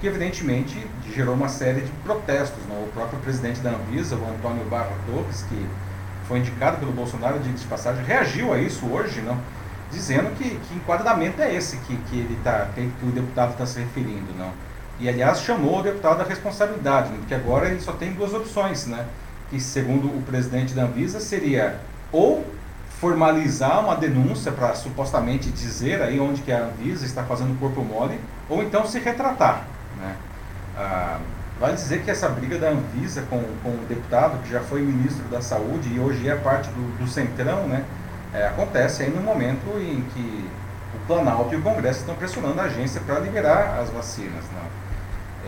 Que 0.00 0.06
evidentemente 0.06 0.86
gerou 1.14 1.34
uma 1.34 1.48
série 1.48 1.80
de 1.80 1.90
protestos. 2.04 2.62
Né? 2.64 2.84
O 2.86 2.92
próprio 2.92 3.18
presidente 3.20 3.60
da 3.60 3.70
Anvisa, 3.70 4.16
o 4.16 4.28
Antônio 4.28 4.64
Barra 4.64 4.92
Torres, 5.06 5.44
que 5.48 5.66
foi 6.26 6.38
indicado 6.38 6.78
pelo 6.78 6.92
Bolsonaro, 6.92 7.38
de 7.38 7.66
passagem, 7.66 8.04
reagiu 8.04 8.52
a 8.52 8.58
isso 8.58 8.86
hoje, 8.86 9.20
não? 9.20 9.38
dizendo 9.90 10.30
que, 10.36 10.50
que 10.50 10.74
enquadramento 10.74 11.40
é 11.40 11.54
esse 11.54 11.78
que, 11.78 11.96
que, 11.96 12.16
ele 12.18 12.38
tá, 12.44 12.68
que, 12.74 12.90
que 13.00 13.06
o 13.06 13.10
deputado 13.10 13.52
está 13.52 13.66
se 13.66 13.80
referindo. 13.80 14.32
Não? 14.36 14.52
E, 15.00 15.08
aliás, 15.08 15.40
chamou 15.40 15.78
o 15.78 15.82
deputado 15.82 16.18
da 16.18 16.24
responsabilidade, 16.24 17.10
porque 17.12 17.34
agora 17.34 17.68
ele 17.68 17.80
só 17.80 17.92
tem 17.92 18.12
duas 18.12 18.34
opções, 18.34 18.86
né? 18.86 19.06
que, 19.50 19.58
segundo 19.60 20.08
o 20.08 20.22
presidente 20.22 20.74
da 20.74 20.82
Anvisa, 20.82 21.20
seria 21.20 21.80
ou 22.12 22.44
formalizar 23.00 23.80
uma 23.80 23.94
denúncia 23.94 24.50
para 24.50 24.74
supostamente 24.74 25.50
dizer 25.50 26.02
aí 26.02 26.18
onde 26.18 26.42
que 26.42 26.50
a 26.50 26.64
Anvisa 26.64 27.06
está 27.06 27.22
fazendo 27.22 27.58
corpo 27.58 27.82
mole, 27.82 28.18
ou 28.48 28.62
então 28.62 28.86
se 28.86 28.98
retratar. 28.98 29.66
Né? 30.00 30.16
Ah, 30.76 31.18
vale 31.58 31.74
dizer 31.74 32.02
que 32.02 32.10
essa 32.10 32.28
briga 32.28 32.58
da 32.58 32.70
Anvisa 32.70 33.22
com, 33.28 33.42
com 33.62 33.70
o 33.70 33.86
deputado, 33.88 34.42
que 34.42 34.50
já 34.50 34.60
foi 34.60 34.80
ministro 34.80 35.24
da 35.28 35.40
Saúde 35.40 35.92
e 35.92 35.98
hoje 35.98 36.28
é 36.28 36.36
parte 36.36 36.68
do, 36.70 36.98
do 36.98 37.06
Centrão, 37.06 37.66
né? 37.66 37.84
É, 38.32 38.46
acontece 38.46 39.02
aí 39.02 39.10
no 39.10 39.22
momento 39.22 39.66
em 39.80 40.02
que 40.12 40.48
o 40.94 41.06
Planalto 41.06 41.54
e 41.54 41.56
o 41.56 41.62
Congresso 41.62 42.00
estão 42.00 42.14
pressionando 42.14 42.60
a 42.60 42.64
agência 42.64 43.00
para 43.00 43.18
liberar 43.18 43.78
as 43.80 43.90
vacinas. 43.90 44.44
Né? 44.44 44.62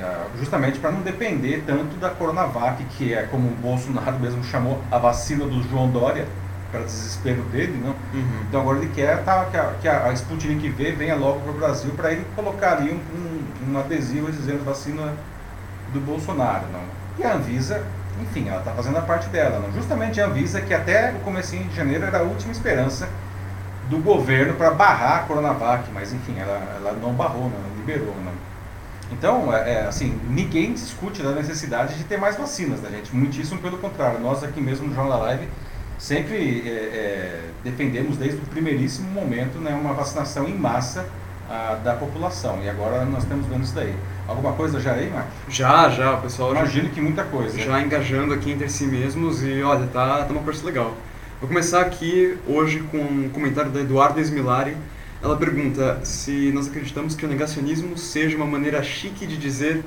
É, 0.01 0.39
justamente 0.39 0.79
para 0.79 0.91
não 0.91 1.03
depender 1.03 1.63
tanto 1.67 1.97
da 1.97 2.09
Coronavac, 2.11 2.83
que 2.85 3.13
é 3.13 3.25
como 3.25 3.49
o 3.49 3.55
Bolsonaro 3.57 4.19
mesmo 4.19 4.43
chamou 4.43 4.81
a 4.91 4.99
vacina 4.99 5.45
do 5.45 5.63
João 5.69 5.91
Dória, 5.91 6.27
para 6.71 6.81
desespero 6.81 7.43
dele, 7.45 7.79
não? 7.83 7.91
Uhum. 8.15 8.43
Então 8.49 8.61
agora 8.61 8.79
ele 8.79 8.91
quer 8.95 9.23
tá, 9.25 9.45
que, 9.47 9.57
a, 9.57 9.75
que 9.81 9.89
a 9.89 10.13
Sputnik 10.13 10.69
V 10.69 10.93
venha 10.93 11.17
logo 11.17 11.41
para 11.41 11.51
o 11.51 11.55
Brasil 11.55 11.91
para 11.97 12.13
ele 12.13 12.25
colocar 12.37 12.77
ali 12.77 12.93
um, 12.93 13.17
um, 13.17 13.40
um, 13.69 13.79
adesivo 13.79 14.31
dizendo 14.31 14.65
vacina 14.65 15.15
do 15.93 16.01
Bolsonaro, 16.01 16.67
não? 16.73 16.83
E 17.19 17.25
a 17.25 17.35
Anvisa, 17.35 17.85
enfim, 18.21 18.49
ela 18.49 18.59
está 18.59 18.73
fazendo 18.73 18.99
a 18.99 19.03
parte 19.03 19.29
dela, 19.29 19.59
não? 19.59 19.73
Justamente 19.73 20.21
a 20.21 20.27
Anvisa 20.27 20.61
que 20.61 20.73
até 20.73 21.13
o 21.13 21.21
começo 21.21 21.57
de 21.57 21.75
janeiro 21.75 22.05
era 22.05 22.19
a 22.19 22.23
última 22.23 22.53
esperança 22.53 23.09
do 23.89 23.99
governo 23.99 24.55
para 24.55 24.71
barrar 24.71 25.19
a 25.19 25.23
Coronavac, 25.25 25.91
mas 25.93 26.13
enfim, 26.13 26.39
ela, 26.39 26.77
ela 26.77 26.93
não 26.93 27.13
barrou, 27.13 27.51
não, 27.51 27.77
liberou, 27.77 28.15
não? 28.25 28.51
Então, 29.13 29.53
é, 29.53 29.73
é, 29.73 29.87
assim, 29.87 30.19
ninguém 30.29 30.73
discute 30.73 31.23
da 31.23 31.33
necessidade 31.33 31.97
de 31.97 32.05
ter 32.05 32.17
mais 32.17 32.37
vacinas, 32.37 32.81
né, 32.81 32.91
gente? 32.91 33.15
Muitíssimo 33.15 33.61
pelo 33.61 33.79
contrário. 33.79 34.21
Nós 34.21 34.45
aqui 34.45 34.61
mesmo 34.61 34.87
no 34.87 34.95
Jornal 34.95 35.19
da 35.19 35.25
Live 35.27 35.49
sempre 35.99 36.63
é, 36.67 36.71
é, 36.71 37.41
defendemos 37.63 38.17
desde 38.17 38.39
o 38.39 38.47
primeiríssimo 38.47 39.11
momento 39.11 39.59
né, 39.59 39.73
uma 39.75 39.93
vacinação 39.93 40.49
em 40.49 40.55
massa 40.55 41.07
a, 41.51 41.75
da 41.75 41.95
população. 41.95 42.61
E 42.63 42.69
agora 42.69 43.05
nós 43.05 43.25
estamos 43.25 43.47
vendo 43.47 43.65
isso 43.65 43.75
daí. 43.75 43.93
Alguma 44.29 44.53
coisa 44.53 44.81
já 44.81 44.93
aí, 44.93 45.11
Marcos? 45.11 45.33
Já, 45.49 45.91
já, 45.91 46.15
o 46.15 46.23
pessoal. 46.23 46.53
Imagino 46.53 46.87
já, 46.87 46.95
que 46.95 47.01
muita 47.01 47.25
coisa. 47.25 47.59
Já 47.59 47.83
engajando 47.83 48.33
aqui 48.33 48.53
entre 48.53 48.69
si 48.69 48.87
mesmos 48.87 49.43
e 49.43 49.61
olha, 49.61 49.89
tá, 49.89 50.25
tá 50.25 50.33
uma 50.33 50.43
coisa 50.43 50.65
legal. 50.65 50.95
Vou 51.41 51.49
começar 51.49 51.81
aqui 51.81 52.39
hoje 52.47 52.81
com 52.91 52.99
um 52.99 53.29
comentário 53.31 53.73
da 53.73 53.81
Eduarda 53.81 54.21
Esmilari. 54.21 54.77
Ela 55.23 55.37
pergunta 55.37 56.01
se 56.05 56.51
nós 56.53 56.69
acreditamos 56.69 57.15
que 57.15 57.27
o 57.27 57.29
negacionismo 57.29 57.99
seja 57.99 58.37
uma 58.37 58.47
maneira 58.47 58.83
chique 58.83 59.27
de 59.27 59.37
dizer 59.37 59.83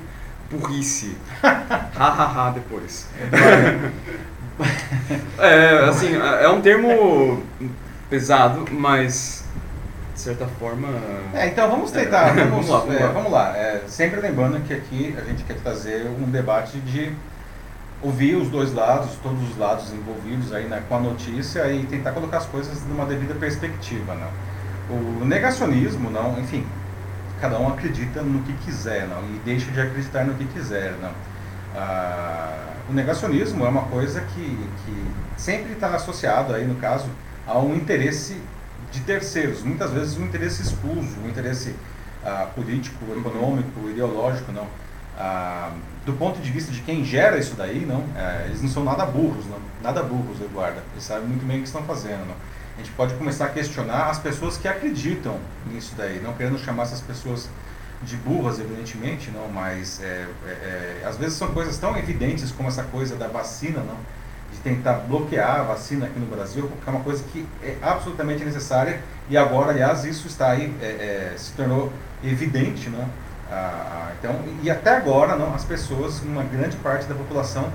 burrice. 0.50 1.16
Hahaha, 1.42 2.50
depois. 2.50 3.08
é, 5.38 5.84
assim, 5.88 6.14
é 6.14 6.48
um 6.48 6.60
termo 6.60 7.42
pesado, 8.10 8.66
mas 8.70 9.43
de 10.14 10.20
certa 10.20 10.46
forma. 10.46 10.88
É, 11.34 11.48
então 11.48 11.68
vamos 11.68 11.90
tentar. 11.90 12.28
É, 12.38 12.44
vamos, 12.44 12.66
vamos, 12.66 12.70
lá. 12.70 12.78
Vamos 12.78 12.96
é, 12.96 13.04
lá. 13.04 13.12
Vamos 13.12 13.32
lá. 13.32 13.56
É, 13.56 13.82
sempre 13.88 14.20
lembrando 14.20 14.64
que 14.66 14.72
aqui 14.72 15.14
a 15.18 15.24
gente 15.24 15.42
quer 15.44 15.56
trazer 15.56 16.06
um 16.06 16.30
debate 16.30 16.78
de 16.78 17.12
ouvir 18.00 18.36
os 18.36 18.48
dois 18.48 18.72
lados, 18.72 19.16
todos 19.22 19.42
os 19.50 19.56
lados 19.56 19.92
envolvidos 19.92 20.52
aí 20.52 20.66
né, 20.66 20.82
com 20.88 20.96
a 20.96 21.00
notícia 21.00 21.70
e 21.72 21.84
tentar 21.86 22.12
colocar 22.12 22.38
as 22.38 22.46
coisas 22.46 22.84
numa 22.86 23.06
devida 23.06 23.34
perspectiva, 23.34 24.14
não. 24.14 24.54
O 24.90 25.24
negacionismo, 25.24 26.10
não, 26.10 26.38
enfim, 26.38 26.66
cada 27.40 27.58
um 27.58 27.68
acredita 27.68 28.20
no 28.20 28.42
que 28.42 28.52
quiser, 28.64 29.08
não, 29.08 29.22
e 29.22 29.40
deixa 29.44 29.70
de 29.70 29.80
acreditar 29.80 30.24
no 30.24 30.34
que 30.34 30.44
quiser, 30.44 30.92
não. 31.00 31.10
Ah, 31.74 32.74
o 32.90 32.92
negacionismo 32.92 33.64
é 33.64 33.68
uma 33.68 33.84
coisa 33.84 34.20
que, 34.20 34.68
que 34.84 35.06
sempre 35.38 35.72
está 35.72 35.88
associado 35.88 36.54
aí, 36.54 36.66
no 36.66 36.74
caso, 36.74 37.08
a 37.46 37.58
um 37.58 37.74
interesse 37.74 38.36
de 38.94 39.00
terceiros, 39.00 39.62
muitas 39.62 39.90
vezes 39.90 40.16
um 40.16 40.24
interesse 40.24 40.62
escuso, 40.62 41.18
um 41.22 41.28
interesse 41.28 41.74
ah, 42.24 42.48
político, 42.54 43.04
econômico, 43.16 43.90
ideológico, 43.90 44.52
não. 44.52 44.68
Ah, 45.18 45.72
do 46.06 46.12
ponto 46.12 46.40
de 46.40 46.50
vista 46.50 46.70
de 46.70 46.80
quem 46.80 47.04
gera 47.04 47.38
isso 47.38 47.54
daí, 47.56 47.84
não, 47.84 48.04
é, 48.16 48.46
eles 48.46 48.62
não 48.62 48.68
são 48.68 48.84
nada 48.84 49.04
burros, 49.06 49.46
não, 49.46 49.58
nada 49.82 50.02
burros, 50.02 50.40
Eduardo. 50.40 50.78
Eles 50.92 51.04
sabem 51.04 51.26
muito 51.26 51.44
bem 51.46 51.58
o 51.58 51.60
que 51.60 51.66
estão 51.66 51.82
fazendo, 51.82 52.26
não. 52.26 52.36
A 52.74 52.78
gente 52.78 52.90
pode 52.92 53.14
começar 53.14 53.46
a 53.46 53.48
questionar 53.48 54.10
as 54.10 54.18
pessoas 54.18 54.56
que 54.56 54.66
acreditam 54.66 55.38
nisso 55.66 55.94
daí, 55.96 56.20
não 56.20 56.34
querendo 56.34 56.58
chamar 56.58 56.84
essas 56.84 57.00
pessoas 57.00 57.48
de 58.02 58.16
burras, 58.16 58.58
evidentemente, 58.58 59.30
não, 59.30 59.48
mas 59.48 60.00
é, 60.02 60.26
é, 60.46 60.50
é, 61.02 61.06
às 61.06 61.16
vezes 61.16 61.36
são 61.36 61.48
coisas 61.48 61.78
tão 61.78 61.96
evidentes 61.96 62.50
como 62.52 62.68
essa 62.68 62.82
coisa 62.84 63.16
da 63.16 63.28
vacina, 63.28 63.80
não, 63.80 63.96
de 64.54 64.60
tentar 64.60 64.94
bloquear 65.08 65.60
a 65.60 65.62
vacina 65.64 66.06
aqui 66.06 66.18
no 66.18 66.26
Brasil, 66.26 66.66
porque 66.68 66.88
é 66.88 66.92
uma 66.92 67.02
coisa 67.02 67.22
que 67.32 67.46
é 67.62 67.76
absolutamente 67.82 68.44
necessária 68.44 69.00
e 69.28 69.36
agora, 69.36 69.70
aliás, 69.70 70.04
isso 70.04 70.26
está 70.26 70.50
aí, 70.50 70.74
é, 70.80 71.32
é 71.32 71.34
se 71.36 71.52
tornou 71.52 71.92
evidente, 72.22 72.88
não, 72.88 73.04
ah, 73.50 74.10
então, 74.18 74.34
e 74.62 74.70
até 74.70 74.96
agora, 74.96 75.36
não, 75.36 75.54
as 75.54 75.64
pessoas, 75.64 76.20
uma 76.22 76.42
grande 76.42 76.76
parte 76.78 77.06
da 77.06 77.14
população 77.14 77.68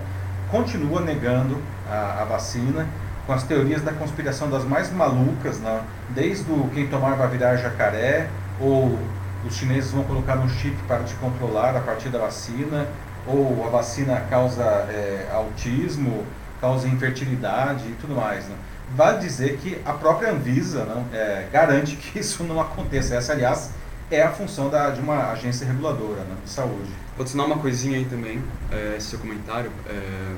continua 0.50 1.02
negando 1.02 1.58
a, 1.90 2.22
a 2.22 2.26
vacina, 2.26 2.88
com 3.26 3.34
as 3.34 3.44
teorias 3.44 3.82
da 3.84 3.92
conspiração 3.92 4.50
das 4.50 4.64
mais 4.64 4.92
malucas, 4.92 5.60
não, 5.60 5.82
desde 6.10 6.52
o 6.52 6.70
quem 6.74 6.88
tomar 6.88 7.16
vai 7.16 7.28
virar 7.28 7.56
jacaré, 7.58 8.28
ou 8.60 8.98
os 9.46 9.56
chineses 9.56 9.92
vão 9.92 10.04
colocar 10.04 10.38
um 10.38 10.50
chip 10.50 10.76
para 10.88 11.04
te 11.04 11.14
controlar 11.16 11.78
a 11.78 11.80
partir 11.80 12.10
da 12.10 12.20
vacina, 12.20 12.88
ou 13.28 13.66
a 13.68 13.70
vacina 13.70 14.22
causa 14.30 14.64
é, 14.64 15.30
autismo, 15.32 16.26
causa 16.60 16.88
infertilidade 16.88 17.86
e 17.88 17.96
tudo 18.00 18.16
mais. 18.16 18.46
Né? 18.46 18.56
Vale 18.96 19.20
dizer 19.20 19.58
que 19.58 19.80
a 19.86 19.94
própria 19.94 20.32
Anvisa 20.32 20.86
não, 20.86 21.06
é, 21.14 21.48
garante 21.52 21.96
que 21.96 22.18
isso 22.20 22.44
não 22.44 22.60
aconteça. 22.60 23.16
Essa, 23.16 23.34
aliás, 23.34 23.72
é 24.12 24.24
a 24.24 24.32
função 24.32 24.70
da, 24.70 24.90
de 24.90 25.00
uma 25.00 25.32
agência 25.32 25.66
reguladora 25.66 26.22
né, 26.22 26.36
de 26.44 26.50
saúde. 26.50 26.90
Vou 27.16 27.22
adicionar 27.24 27.46
uma 27.46 27.58
coisinha 27.60 27.98
aí 27.98 28.06
também, 28.06 28.42
é, 28.72 28.96
esse 28.98 29.08
seu 29.08 29.20
comentário. 29.20 29.72
É, 29.88 30.36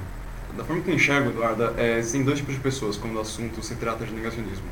da 0.58 0.64
forma 0.66 0.82
que 0.82 0.90
eu 0.90 0.96
enxergo, 0.96 1.30
Eduardo, 1.30 1.74
é, 1.78 1.98
existem 1.98 2.24
dois 2.24 2.40
tipos 2.40 2.56
de 2.56 2.60
pessoas 2.60 2.98
quando 2.98 3.16
o 3.16 3.22
assunto 3.22 3.64
se 3.64 3.76
trata 3.76 4.06
de 4.06 4.14
negacionismo. 4.14 4.66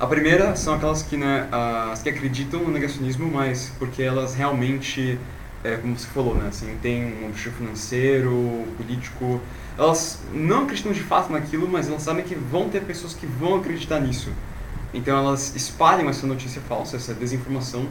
A 0.00 0.06
primeira 0.06 0.54
são 0.54 0.74
aquelas 0.74 1.02
que, 1.02 1.16
né, 1.16 1.48
as 1.92 2.02
que 2.02 2.08
acreditam 2.08 2.60
no 2.60 2.70
negacionismo, 2.70 3.28
mas 3.30 3.72
porque 3.78 4.00
elas 4.02 4.34
realmente, 4.34 5.18
é, 5.64 5.76
como 5.76 5.98
você 5.98 6.06
falou, 6.08 6.34
né, 6.34 6.48
assim, 6.48 6.76
tem 6.80 7.22
um 7.22 7.26
objetivo 7.26 7.56
financeiro, 7.56 8.64
político. 8.76 9.40
Elas 9.76 10.20
não 10.32 10.64
acreditam 10.64 10.92
de 10.92 11.02
fato 11.02 11.32
naquilo, 11.32 11.68
mas 11.68 11.88
elas 11.88 12.02
sabem 12.02 12.24
que 12.24 12.34
vão 12.34 12.68
ter 12.68 12.82
pessoas 12.82 13.14
que 13.14 13.26
vão 13.26 13.56
acreditar 13.56 14.00
nisso. 14.00 14.30
Então 14.92 15.16
elas 15.16 15.54
espalham 15.54 16.08
essa 16.08 16.26
notícia 16.26 16.62
falsa, 16.62 16.96
essa 16.96 17.12
desinformação, 17.12 17.86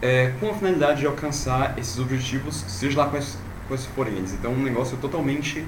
é, 0.00 0.32
com 0.40 0.50
a 0.50 0.54
finalidade 0.54 1.00
de 1.00 1.06
alcançar 1.06 1.78
esses 1.78 1.98
objetivos, 1.98 2.64
seja 2.68 3.00
lá 3.00 3.08
quais, 3.08 3.36
quais 3.68 3.84
forem 3.86 4.14
eles. 4.14 4.32
Então 4.32 4.52
é 4.52 4.54
um 4.54 4.62
negócio 4.62 4.96
totalmente 4.96 5.64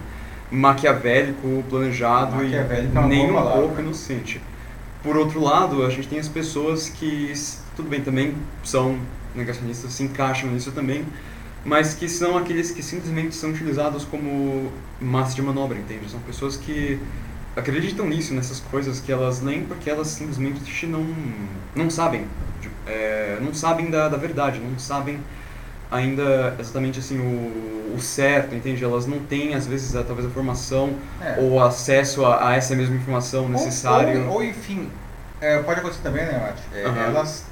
maquiavélico, 0.51 1.65
planejado 1.69 2.37
maquiavélico 2.37 2.95
e 2.95 2.99
é 2.99 3.07
nem 3.07 3.31
um 3.31 3.43
pouco 3.43 3.81
inocente. 3.81 4.41
Por 5.03 5.17
outro 5.17 5.41
lado, 5.41 5.85
a 5.85 5.91
gente 5.91 6.09
tem 6.09 6.19
as 6.19 6.29
pessoas 6.29 6.89
que, 6.89 7.33
tudo 7.75 7.89
bem, 7.89 8.01
também 8.01 8.35
são 8.63 8.99
negacionistas, 9.35 9.93
se 9.93 10.05
encaixam 10.05 10.51
nisso 10.51 10.71
também, 10.73 11.05
mas 11.65 11.95
que 11.95 12.09
são 12.09 12.37
aqueles 12.37 12.71
que 12.71 12.83
simplesmente 12.83 13.35
são 13.35 13.51
utilizados 13.51 14.05
como 14.05 14.73
massa 15.01 15.35
de 15.35 15.43
manobra, 15.43 15.79
entende? 15.79 16.11
São 16.11 16.21
pessoas 16.21 16.57
que 16.57 16.99
acreditam 17.57 18.07
nisso, 18.07 18.35
nessas 18.35 18.61
coisas 18.61 19.01
que 19.01 19.13
elas 19.13 19.41
nem 19.41 19.65
porque 19.65 19.89
elas 19.89 20.09
simplesmente 20.09 20.87
não, 20.87 21.07
não 21.75 21.91
sabem, 21.91 22.27
é, 22.87 23.39
não 23.41 23.55
sabem 23.55 23.91
da, 23.91 24.09
da 24.09 24.17
verdade, 24.17 24.59
não 24.59 24.79
sabem 24.79 25.21
ainda 25.91 26.57
exatamente 26.59 26.99
assim 26.99 27.19
o, 27.19 27.95
o 27.95 28.01
certo, 28.01 28.55
entende? 28.55 28.83
Elas 28.83 29.07
não 29.07 29.19
têm 29.21 29.55
às 29.55 29.67
vezes 29.67 29.93
talvez 30.07 30.27
a 30.27 30.31
formação 30.31 30.95
é. 31.21 31.37
ou 31.39 31.63
acesso 31.63 32.25
a, 32.25 32.49
a, 32.49 32.57
essa 32.57 32.75
mesma 32.75 32.97
informação 32.97 33.49
necessária. 33.49 34.19
Ou, 34.21 34.27
ou, 34.27 34.35
ou 34.37 34.45
enfim, 34.45 34.89
é, 35.41 35.59
pode 35.59 35.81
acontecer 35.81 36.03
também, 36.03 36.25
né, 36.25 36.39
Mate? 36.39 36.63
É, 36.75 36.89
uhum. 36.89 36.97
Elas 36.97 37.45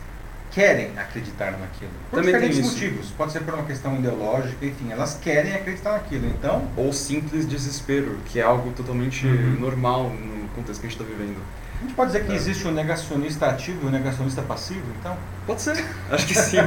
querem 0.51 0.91
acreditar 0.99 1.53
naquilo. 1.53 1.91
Por 2.11 2.17
também 2.17 2.35
diferentes 2.35 2.61
motivos. 2.61 3.11
Pode 3.11 3.33
ser 3.33 3.41
por 3.41 3.55
uma 3.55 3.65
questão 3.65 3.97
ideológica, 3.97 4.65
enfim, 4.67 4.91
elas 4.91 5.19
querem 5.21 5.55
acreditar 5.55 5.93
naquilo. 5.93 6.27
Então, 6.27 6.69
ou 6.77 6.93
simples 6.93 7.47
desespero, 7.47 8.19
que 8.27 8.41
é 8.41 8.43
algo 8.43 8.73
totalmente 8.73 9.27
uhum. 9.27 9.57
normal 9.61 10.11
no 10.11 10.49
contexto 10.49 10.81
que 10.81 10.87
a 10.87 10.91
gente 10.91 11.01
está 11.01 11.05
vivendo. 11.05 11.39
A 11.79 11.83
gente 11.83 11.95
pode 11.95 12.13
dizer 12.13 12.27
que 12.27 12.33
é. 12.33 12.35
existe 12.35 12.67
o 12.67 12.71
um 12.71 12.75
negacionista 12.75 13.47
ativo 13.47 13.79
e 13.83 13.85
o 13.87 13.89
um 13.89 13.91
negacionista 13.91 14.43
passivo, 14.43 14.85
então? 14.99 15.17
Pode 15.47 15.63
ser, 15.63 15.83
acho 16.11 16.27
que 16.27 16.35
sim. 16.35 16.59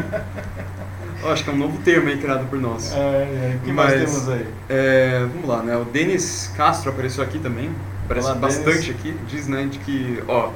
oh, 1.24 1.28
acho 1.28 1.44
que 1.44 1.50
é 1.50 1.54
um 1.54 1.58
novo 1.58 1.78
termo 1.84 2.10
aí 2.10 2.18
criado 2.18 2.48
por 2.50 2.60
nós. 2.60 2.94
É, 2.94 2.98
é. 2.98 3.58
O 3.58 3.66
que 3.66 3.72
Mas, 3.72 3.92
mais 3.92 4.12
temos 4.12 4.30
aí? 4.30 4.48
É, 4.70 5.20
vamos 5.20 5.48
lá, 5.48 5.62
né? 5.62 5.78
O 5.78 5.86
Denis 5.86 6.52
Castro 6.58 6.90
apareceu 6.90 7.24
aqui 7.24 7.38
também. 7.38 7.70
aparece 8.06 8.34
bastante 8.36 8.92
aqui, 8.92 9.16
diz 9.28 9.48
né, 9.48 9.68
de 9.70 9.78
que, 9.80 10.24
ó, 10.28 10.52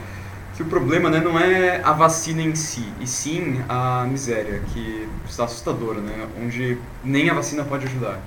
que 0.58 0.64
o 0.64 0.66
problema 0.66 1.08
né, 1.08 1.20
não 1.20 1.40
é 1.40 1.82
a 1.84 1.94
vacina 1.94 2.42
em 2.42 2.56
si, 2.56 2.84
e 3.00 3.06
sim 3.06 3.62
a 3.70 4.08
miséria, 4.10 4.60
que 4.74 5.08
está 5.30 5.44
assustadora, 5.44 6.02
né, 6.02 6.28
onde 6.42 6.80
nem 7.04 7.30
a 7.30 7.34
vacina 7.36 7.64
pode 7.64 7.86
ajudar. 7.86 8.20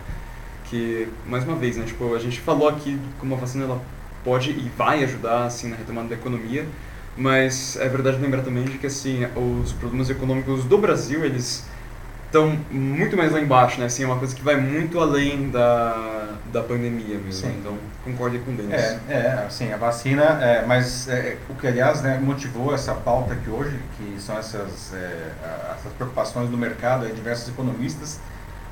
Que, 0.67 1.09
mais 1.27 1.43
uma 1.43 1.57
vez, 1.57 1.77
né, 1.77 1.85
tipo, 1.85 2.15
a 2.15 2.21
gente 2.21 2.39
falou 2.41 2.69
aqui 2.69 2.97
como 3.19 3.35
a 3.35 3.37
vacina 3.37 3.65
ela 3.65 3.83
pode 4.23 4.51
e 4.51 4.71
vai 4.79 5.03
ajudar 5.03 5.47
assim, 5.47 5.71
na 5.71 5.77
retomada 5.77 6.07
da 6.07 6.15
economia, 6.15 6.65
mas 7.17 7.77
é 7.81 7.89
verdade 7.89 8.19
lembrar 8.19 8.43
também 8.43 8.63
de 8.63 8.79
que 8.79 8.87
assim, 8.87 9.27
os 9.35 9.73
problemas 9.73 10.09
econômicos 10.09 10.63
do 10.63 10.79
Brasil, 10.79 11.25
eles 11.25 11.67
estão 12.27 12.57
muito 12.71 13.17
mais 13.17 13.33
lá 13.33 13.41
embaixo, 13.41 13.81
né? 13.81 13.87
Assim, 13.87 14.05
é 14.05 14.07
uma 14.07 14.19
coisa 14.19 14.37
que 14.37 14.43
vai 14.43 14.55
muito 14.55 15.01
além 15.01 15.51
da, 15.51 16.20
da 16.53 16.63
pandemia 16.63 17.19
mesmo. 17.19 17.33
Sim. 17.33 17.57
Então, 17.59 17.79
concordo 18.05 18.39
com 18.41 18.55
Denis. 18.55 18.73
É, 18.73 19.01
é, 19.09 19.45
assim, 19.47 19.73
a 19.73 19.77
vacina, 19.77 20.23
é, 20.43 20.65
mas 20.67 21.09
é, 21.09 21.37
o 21.49 21.55
que, 21.55 21.67
aliás, 21.67 22.03
né, 22.03 22.19
motivou 22.21 22.75
essa 22.75 22.95
pauta 22.95 23.35
aqui 23.35 23.49
hoje, 23.49 23.79
que 23.97 24.21
são 24.21 24.39
essas, 24.39 24.93
é, 24.95 25.33
essas 25.79 25.93
preocupações 25.95 26.51
do 26.51 26.57
mercado, 26.57 27.07
aí, 27.07 27.13
diversos 27.13 27.49
economistas, 27.49 28.21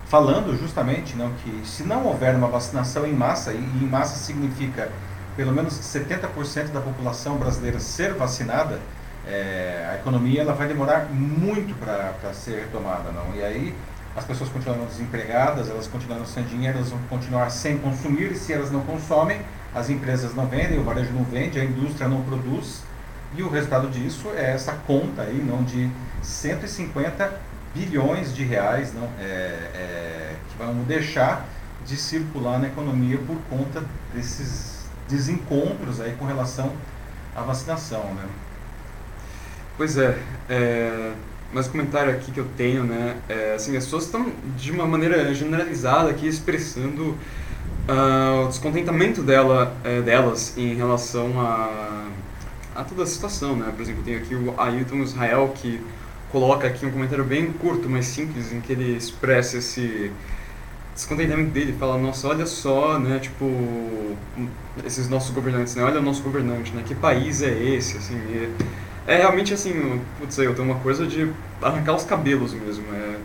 falando 0.07 0.59
justamente 0.59 1.17
não, 1.17 1.31
que 1.45 1.67
se 1.67 1.83
não 1.83 2.07
houver 2.07 2.35
uma 2.35 2.49
vacinação 2.49 3.07
em 3.07 3.13
massa, 3.13 3.53
e, 3.53 3.57
e 3.57 3.85
em 3.85 3.87
massa 3.87 4.17
significa 4.17 4.89
pelo 5.37 5.53
menos 5.53 5.75
70% 5.75 6.73
da 6.73 6.81
população 6.81 7.37
brasileira 7.37 7.79
ser 7.79 8.13
vacinada, 8.15 8.81
é, 9.25 9.89
a 9.93 9.95
economia 9.95 10.41
ela 10.41 10.53
vai 10.53 10.67
demorar 10.67 11.07
muito 11.13 11.75
para 11.79 12.33
ser 12.33 12.63
retomada. 12.63 13.13
Não? 13.13 13.37
E 13.37 13.45
aí 13.45 13.75
as 14.19 14.25
pessoas 14.25 14.51
continuam 14.51 14.85
desempregadas, 14.87 15.71
elas 15.71 15.87
continuam 15.87 16.27
sem 16.27 16.45
dinheiro, 16.45 16.79
elas 16.79 16.91
vão 16.91 16.99
continuar 17.09 17.51
sem 17.51 17.79
consumir, 17.79 18.33
e 18.33 18.37
se 18.37 18.53
elas 18.53 18.71
não 18.71 18.81
consomem, 18.81 19.41
as 19.75 19.89
empresas 19.89 20.35
não 20.35 20.47
vendem, 20.47 20.79
o 20.79 20.83
varejo 20.83 21.13
não 21.13 21.25
vende, 21.25 21.59
a 21.59 21.65
indústria 21.65 22.09
não 22.09 22.23
produz, 22.23 22.83
e 23.37 23.43
o 23.43 23.49
resultado 23.49 23.89
disso 23.89 24.31
é 24.35 24.53
essa 24.53 24.73
conta 24.87 25.23
aí, 25.23 25.43
não, 25.43 25.63
de 25.63 25.91
150 26.23 27.41
bilhões 27.75 28.35
de 28.35 28.45
reais 28.45 28.93
não, 28.93 29.09
é, 29.21 29.25
é, 29.25 30.35
que 30.49 30.59
vão 30.59 30.75
deixar 30.85 31.45
de 31.87 31.97
circular 31.97 32.59
na 32.59 32.67
economia 32.67 33.19
por 33.19 33.37
conta 33.49 33.85
desses 34.13 34.87
desencontros 35.09 36.01
aí 36.01 36.15
com 36.19 36.25
relação 36.25 36.73
à 37.37 37.43
vacinação. 37.43 38.03
Né? 38.15 38.25
Pois 39.77 39.97
é, 39.97 40.19
é, 40.49 41.13
mas 41.53 41.67
o 41.67 41.71
comentário 41.71 42.13
aqui 42.13 42.31
que 42.31 42.39
eu 42.39 42.47
tenho, 42.57 42.85
né, 42.85 43.17
é, 43.29 43.55
assim, 43.55 43.77
as 43.77 43.85
pessoas 43.85 44.05
estão 44.05 44.31
de 44.57 44.71
uma 44.71 44.87
maneira 44.87 45.33
generalizada 45.35 46.11
aqui 46.11 46.27
expressando 46.27 47.17
uh, 47.89 48.45
o 48.45 48.49
descontentamento 48.49 49.23
dela, 49.23 49.75
é, 49.83 50.03
delas 50.03 50.57
em 50.59 50.75
relação 50.75 51.41
a, 51.41 52.07
a 52.75 52.85
toda 52.85 53.03
a 53.03 53.07
situação, 53.07 53.57
né, 53.57 53.73
por 53.75 53.83
exemplo, 53.83 54.03
tem 54.03 54.17
aqui 54.17 54.35
o 54.35 54.55
Ailton 54.61 55.03
Israel 55.03 55.53
que 55.55 55.81
coloca 56.31 56.67
aqui 56.67 56.85
um 56.85 56.91
comentário 56.91 57.25
bem 57.25 57.51
curto, 57.53 57.89
mas 57.89 58.07
simples, 58.07 58.53
em 58.53 58.61
que 58.61 58.73
ele 58.73 58.95
expressa 58.97 59.57
esse 59.57 60.13
descontentamento 60.95 61.51
dele, 61.51 61.75
fala, 61.79 61.97
nossa, 61.97 62.29
olha 62.29 62.45
só, 62.45 62.99
né, 62.99 63.19
tipo, 63.21 63.47
esses 64.85 65.09
nossos 65.09 65.31
governantes, 65.31 65.75
né, 65.75 65.83
olha 65.83 66.01
o 66.01 66.03
nosso 66.03 66.23
governante, 66.23 66.73
né, 66.73 66.83
que 66.87 66.95
país 66.95 67.41
é 67.41 67.51
esse, 67.51 67.97
assim, 67.97 68.17
e, 68.17 68.53
é 69.09 69.17
realmente 69.17 69.55
assim, 69.55 70.01
putz, 70.21 70.39
eu 70.39 70.55
tenho 70.55 70.71
uma 70.71 70.79
coisa 70.81 71.07
de 71.07 71.33
arrancar 71.63 71.95
os 71.95 72.05
cabelos 72.05 72.53
mesmo. 72.53 72.85
É 72.95 73.17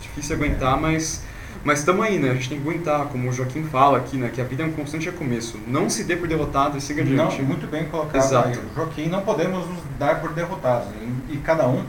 difícil 0.00 0.36
aguentar, 0.36 0.80
mas 0.80 1.24
mas 1.64 1.78
estamos 1.78 2.04
aí, 2.04 2.18
né? 2.18 2.30
A 2.30 2.34
gente 2.34 2.48
tem 2.48 2.60
que 2.60 2.68
aguentar, 2.68 3.06
como 3.06 3.28
o 3.28 3.32
Joaquim 3.32 3.62
fala 3.64 3.98
aqui, 3.98 4.16
né? 4.16 4.30
Que 4.32 4.40
a 4.40 4.44
vida 4.44 4.62
é 4.62 4.66
um 4.66 4.72
constante 4.72 5.06
recomeço. 5.06 5.58
Não 5.66 5.88
se 5.88 6.04
dê 6.04 6.16
por 6.16 6.26
derrotado 6.26 6.76
e 6.76 6.80
siga 6.80 7.02
adiante. 7.02 7.40
Não, 7.40 7.46
muito 7.46 7.66
bem 7.66 7.84
colocado 7.84 8.16
Exato. 8.16 8.48
aí. 8.48 8.58
Joaquim, 8.74 9.06
não 9.06 9.22
podemos 9.22 9.68
nos 9.68 9.78
dar 9.98 10.20
por 10.20 10.32
derrotados. 10.32 10.88
E, 11.28 11.34
e, 11.34 11.36
cada 11.38 11.66
um 11.68 11.84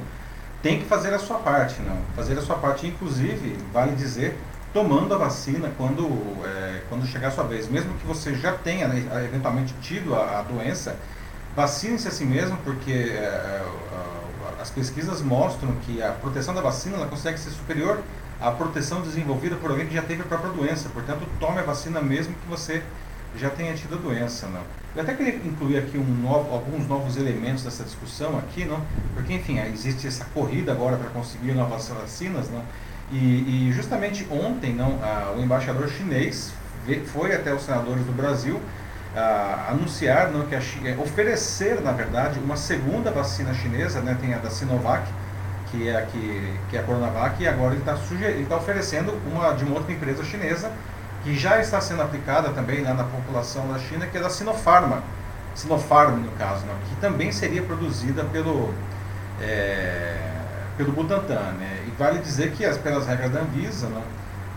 tem 0.62 0.80
que 0.80 0.86
fazer 0.86 1.14
a 1.14 1.20
sua 1.20 1.40
parte, 1.40 1.82
não? 1.82 1.98
Fazer 2.16 2.38
a 2.38 2.42
sua 2.42 2.56
parte, 2.56 2.86
inclusive, 2.86 3.58
vale 3.74 3.94
dizer, 3.96 4.38
tomando 4.72 5.14
a 5.14 5.18
vacina 5.18 5.72
quando, 5.76 6.08
é, 6.46 6.82
quando 6.88 7.06
chegar 7.08 7.30
a 7.30 7.32
sua 7.32 7.44
vez. 7.44 7.68
Mesmo 7.68 7.96
que 7.96 8.06
você 8.06 8.36
já 8.36 8.52
tenha 8.52 8.88
né, 8.88 9.04
eventualmente 9.26 9.74
tido 9.82 10.14
a, 10.14 10.40
a 10.40 10.42
doença, 10.44 10.96
Vacine-se 11.56 12.08
a 12.08 12.12
si 12.12 12.26
mesmo, 12.26 12.58
porque 12.64 12.92
é, 12.92 13.16
é 13.16 13.64
as 14.64 14.70
pesquisas 14.70 15.22
mostram 15.22 15.74
que 15.86 16.02
a 16.02 16.14
proteção 16.14 16.54
da 16.54 16.62
vacina 16.62 16.96
ela 16.96 17.08
consegue 17.08 17.38
ser 17.38 17.50
superior 17.50 18.02
à 18.40 18.50
proteção 18.50 19.02
desenvolvida 19.02 19.58
por 19.58 19.70
alguém 19.70 19.86
que 19.86 19.94
já 19.94 20.02
teve 20.02 20.22
a 20.22 20.26
própria 20.26 20.52
doença. 20.52 20.88
Portanto, 20.88 21.28
tome 21.38 21.60
a 21.60 21.64
vacina 21.64 22.02
mesmo 22.02 22.34
que 22.34 22.48
você 22.48 22.82
já 23.38 23.50
tenha 23.50 23.74
tido 23.74 23.96
a 23.96 23.98
doença. 23.98 24.48
Não? 24.48 24.62
Eu 24.96 25.02
até 25.02 25.14
queria 25.14 25.36
incluir 25.36 25.78
aqui 25.78 25.98
um 25.98 26.06
novo, 26.06 26.54
alguns 26.54 26.88
novos 26.88 27.18
elementos 27.18 27.64
dessa 27.64 27.84
discussão 27.84 28.38
aqui, 28.38 28.64
não? 28.64 28.82
porque, 29.14 29.34
enfim, 29.34 29.60
existe 29.60 30.08
essa 30.08 30.24
corrida 30.34 30.72
agora 30.72 30.96
para 30.96 31.10
conseguir 31.10 31.52
novas 31.52 31.90
vacinas. 31.90 32.50
Não? 32.50 32.64
E, 33.12 33.68
e 33.68 33.74
justamente 33.74 34.26
ontem, 34.32 34.74
não, 34.74 34.98
a, 35.04 35.34
o 35.38 35.42
embaixador 35.42 35.90
chinês 35.90 36.54
foi 37.08 37.36
até 37.36 37.54
os 37.54 37.64
senadores 37.64 38.06
do 38.06 38.14
Brasil 38.14 38.62
uh, 39.16 39.72
anunciar 39.72 40.32
não, 40.32 40.46
que 40.46 40.56
a, 40.56 40.60
é, 40.60 40.98
oferecer, 40.98 41.82
na 41.82 41.92
verdade, 41.92 42.40
uma 42.40 42.58
segunda 42.58 43.12
vacina 43.12 43.54
chinesa, 43.54 44.02
né, 44.02 44.18
tem 44.20 44.34
a 44.34 44.38
da 44.38 44.50
Sinovac, 44.50 45.08
que 45.72 45.88
é 45.88 45.98
a, 45.98 46.02
que, 46.04 46.60
que 46.70 46.78
é 46.78 46.80
a 46.80 46.84
Coronavac, 46.84 47.42
e 47.42 47.48
agora 47.48 47.74
ele 47.74 47.82
está 47.82 47.96
tá 48.50 48.58
oferecendo 48.58 49.20
uma 49.32 49.54
de 49.54 49.64
uma 49.64 49.76
outra 49.76 49.92
empresa 49.92 50.24
chinesa, 50.24 50.72
que 51.24 51.36
já 51.36 51.60
está 51.60 51.80
sendo 51.80 52.02
aplicada 52.02 52.50
também 52.50 52.82
né, 52.82 52.94
na 52.94 53.04
população 53.06 53.68
da 53.72 53.80
China, 53.80 54.06
que 54.06 54.18
é 54.18 54.22
da 54.22 54.30
Sinopharma, 54.30 55.02
Sinopharm 55.56 56.18
no 56.18 56.32
caso, 56.32 56.66
não, 56.66 56.76
que 56.90 56.96
também 57.00 57.32
seria 57.32 57.62
produzida 57.62 58.24
pelo, 58.26 58.74
é, 59.42 60.18
pelo 60.78 60.92
Butantan. 60.92 61.54
Né? 61.54 61.86
E 61.88 61.92
vale 61.92 62.20
dizer 62.20 62.52
que, 62.52 62.66
as, 62.66 62.78
pelas 62.78 63.08
regras 63.08 63.32
da 63.32 63.40
Anvisa, 63.40 63.88
não, 63.88 64.02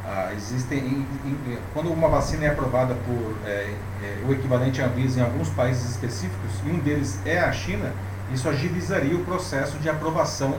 ah, 0.08 0.32
existem, 0.32 0.78
em, 0.78 1.06
em, 1.24 1.58
quando 1.74 1.92
uma 1.92 2.08
vacina 2.08 2.44
é 2.44 2.48
aprovada 2.48 2.94
por 2.94 3.36
é, 3.44 3.74
é, 4.02 4.24
o 4.24 4.32
equivalente 4.32 4.80
à 4.80 4.86
Anvisa 4.86 5.18
em 5.18 5.22
alguns 5.22 5.48
países 5.48 5.90
específicos, 5.90 6.52
e 6.64 6.70
um 6.70 6.78
deles 6.78 7.18
é 7.26 7.40
a 7.40 7.52
China, 7.52 7.92
isso 8.32 8.48
agilizaria 8.48 9.16
o 9.16 9.24
processo 9.24 9.78
de 9.78 9.88
aprovação 9.88 10.54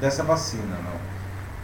dessa 0.00 0.24
vacina. 0.24 0.76
Não? 0.84 1.02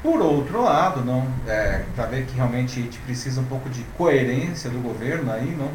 Por 0.01 0.21
outro 0.21 0.63
lado, 0.63 1.05
não, 1.05 1.27
é, 1.49 1.83
para 1.97 2.07
ver 2.07 2.25
que 2.25 2.37
realmente 2.37 2.79
a 2.79 2.83
gente 2.85 2.99
precisa 3.01 3.41
um 3.41 3.47
pouco 3.47 3.69
de 3.69 3.83
coerência 3.97 4.71
do 4.71 4.79
governo 4.81 5.33
aí, 5.33 5.57
não, 5.59 5.71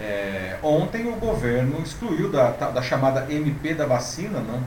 é, 0.00 0.56
ontem 0.62 1.06
o 1.06 1.16
governo 1.16 1.82
excluiu 1.82 2.30
da, 2.30 2.50
da 2.50 2.80
chamada 2.80 3.30
MP 3.30 3.74
da 3.74 3.84
vacina, 3.84 4.40
não, 4.40 4.62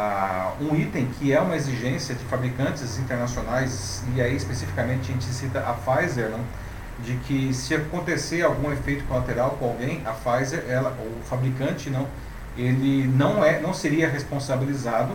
ah, 0.00 0.52
um 0.60 0.76
item 0.76 1.06
que 1.18 1.32
é 1.32 1.40
uma 1.40 1.56
exigência 1.56 2.14
de 2.14 2.22
fabricantes 2.26 2.98
internacionais, 2.98 4.04
e 4.14 4.22
aí 4.22 4.36
especificamente 4.36 5.10
a 5.10 5.12
gente 5.12 5.24
cita 5.24 5.58
a 5.58 5.72
Pfizer, 5.72 6.28
né, 6.28 6.38
de 7.00 7.16
que 7.26 7.52
se 7.52 7.74
acontecer 7.74 8.42
algum 8.42 8.70
efeito 8.70 9.02
colateral 9.06 9.56
com 9.58 9.64
alguém, 9.70 10.00
a 10.06 10.12
Pfizer, 10.12 10.64
ela, 10.68 10.90
o 10.90 11.24
fabricante, 11.24 11.90
não, 11.90 12.06
ele 12.56 13.08
não, 13.08 13.44
é, 13.44 13.58
não 13.58 13.74
seria 13.74 14.08
responsabilizado, 14.08 15.12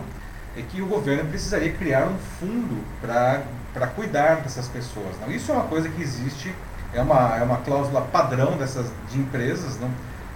é 0.54 0.60
que 0.60 0.82
o 0.82 0.86
governo 0.86 1.30
precisaria 1.30 1.72
criar 1.72 2.04
um 2.04 2.18
fundo 2.38 2.84
para 3.00 3.86
cuidar 3.96 4.42
dessas 4.42 4.68
pessoas. 4.68 5.18
Não? 5.18 5.32
Isso 5.32 5.50
é 5.50 5.54
uma 5.54 5.64
coisa 5.64 5.88
que 5.88 6.02
existe, 6.02 6.54
é 6.92 7.00
uma, 7.00 7.38
é 7.38 7.42
uma 7.42 7.56
cláusula 7.56 8.02
padrão 8.02 8.58
dessas, 8.58 8.92
de 9.10 9.18
empresas. 9.18 9.80
Não? 9.80 9.90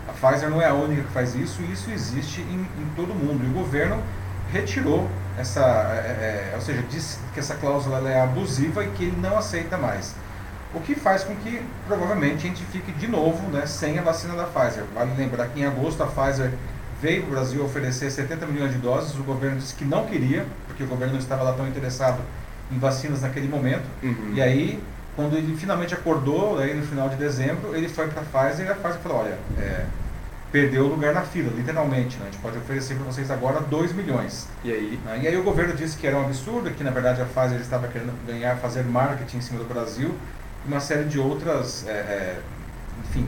A 0.08 0.12
Pfizer 0.12 0.48
não 0.48 0.60
é 0.60 0.66
a 0.66 0.74
única 0.74 1.02
que 1.02 1.12
faz 1.12 1.34
isso, 1.34 1.60
e 1.60 1.72
isso 1.72 1.90
existe 1.90 2.40
em, 2.40 2.60
em 2.60 2.86
todo 2.96 3.14
mundo. 3.14 3.44
E 3.44 3.50
o 3.50 3.52
governo 3.52 4.02
retirou 4.52 5.08
essa, 5.38 5.60
é, 5.60 6.50
é, 6.50 6.52
ou 6.54 6.60
seja, 6.60 6.82
disse 6.90 7.18
que 7.32 7.40
essa 7.40 7.54
cláusula 7.54 8.08
é 8.08 8.20
abusiva 8.20 8.84
e 8.84 8.88
que 8.90 9.04
ele 9.04 9.18
não 9.20 9.38
aceita 9.38 9.76
mais. 9.76 10.14
O 10.74 10.80
que 10.80 10.94
faz 10.94 11.24
com 11.24 11.34
que 11.36 11.62
provavelmente 11.86 12.46
a 12.46 12.48
gente 12.48 12.62
fique 12.64 12.92
de 12.92 13.06
novo 13.06 13.48
né, 13.50 13.66
sem 13.66 13.98
a 13.98 14.02
vacina 14.02 14.34
da 14.34 14.44
Pfizer. 14.44 14.84
Vale 14.94 15.12
lembrar 15.16 15.46
que 15.48 15.60
em 15.60 15.64
agosto 15.64 16.02
a 16.02 16.06
Pfizer 16.06 16.52
veio 17.00 17.22
para 17.22 17.28
o 17.28 17.32
Brasil 17.32 17.64
oferecer 17.64 18.10
70 18.10 18.46
milhões 18.46 18.72
de 18.72 18.78
doses, 18.78 19.14
o 19.18 19.22
governo 19.22 19.58
disse 19.58 19.74
que 19.74 19.84
não 19.84 20.04
queria, 20.04 20.44
porque 20.66 20.82
o 20.82 20.86
governo 20.86 21.14
não 21.14 21.20
estava 21.20 21.42
lá 21.42 21.52
tão 21.52 21.66
interessado 21.66 22.20
em 22.70 22.78
vacinas 22.78 23.22
naquele 23.22 23.48
momento. 23.48 23.84
Uhum. 24.02 24.32
E 24.34 24.42
aí, 24.42 24.82
quando 25.14 25.36
ele 25.36 25.56
finalmente 25.56 25.94
acordou, 25.94 26.58
aí 26.58 26.74
no 26.74 26.84
final 26.84 27.08
de 27.08 27.16
dezembro, 27.16 27.74
ele 27.74 27.88
foi 27.88 28.08
para 28.08 28.22
a 28.22 28.24
Pfizer 28.24 28.66
e 28.66 28.70
a 28.70 28.74
Pfizer 28.74 29.00
falou, 29.00 29.18
olha, 29.18 29.38
é, 29.58 29.84
perdeu 30.50 30.84
o 30.84 30.88
lugar 30.88 31.12
na 31.12 31.22
fila, 31.22 31.52
literalmente. 31.54 32.16
Né? 32.18 32.26
A 32.28 32.30
gente 32.30 32.40
pode 32.40 32.58
oferecer 32.58 32.94
para 32.94 33.04
vocês 33.04 33.30
agora 33.30 33.60
2 33.60 33.92
milhões. 33.92 34.48
E 34.64 34.72
aí? 34.72 35.00
Né? 35.04 35.20
E 35.22 35.28
aí 35.28 35.36
o 35.36 35.42
governo 35.42 35.74
disse 35.74 35.96
que 35.96 36.06
era 36.06 36.16
um 36.16 36.24
absurdo, 36.24 36.70
que 36.70 36.82
na 36.82 36.90
verdade 36.90 37.20
a 37.20 37.24
Pfizer 37.24 37.60
estava 37.60 37.88
querendo 37.88 38.12
ganhar, 38.26 38.56
fazer 38.56 38.84
marketing 38.84 39.38
em 39.38 39.40
cima 39.40 39.58
do 39.58 39.66
Brasil, 39.66 40.14
e 40.64 40.68
uma 40.68 40.80
série 40.80 41.04
de 41.04 41.18
outras, 41.18 41.86
é, 41.86 41.90
é, 41.90 42.40
enfim, 43.04 43.26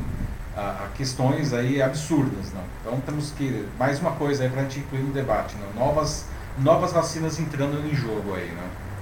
a, 0.57 0.85
a 0.85 0.89
questões 0.97 1.53
aí 1.53 1.83
absurdas. 1.83 2.53
Não? 2.53 2.63
Então 2.81 3.01
temos 3.01 3.31
que, 3.33 3.67
mais 3.79 4.01
uma 4.01 4.13
coisa 4.13 4.45
aí 4.45 4.51
para 4.51 4.61
a 4.61 4.65
gente 4.65 4.81
incluir 4.81 5.03
no 5.03 5.13
debate, 5.13 5.57
não? 5.57 5.87
novas, 5.87 6.27
novas 6.59 6.93
vacinas 6.93 7.39
entrando 7.39 7.87
em 7.87 7.95
jogo 7.95 8.35
aí. 8.35 8.51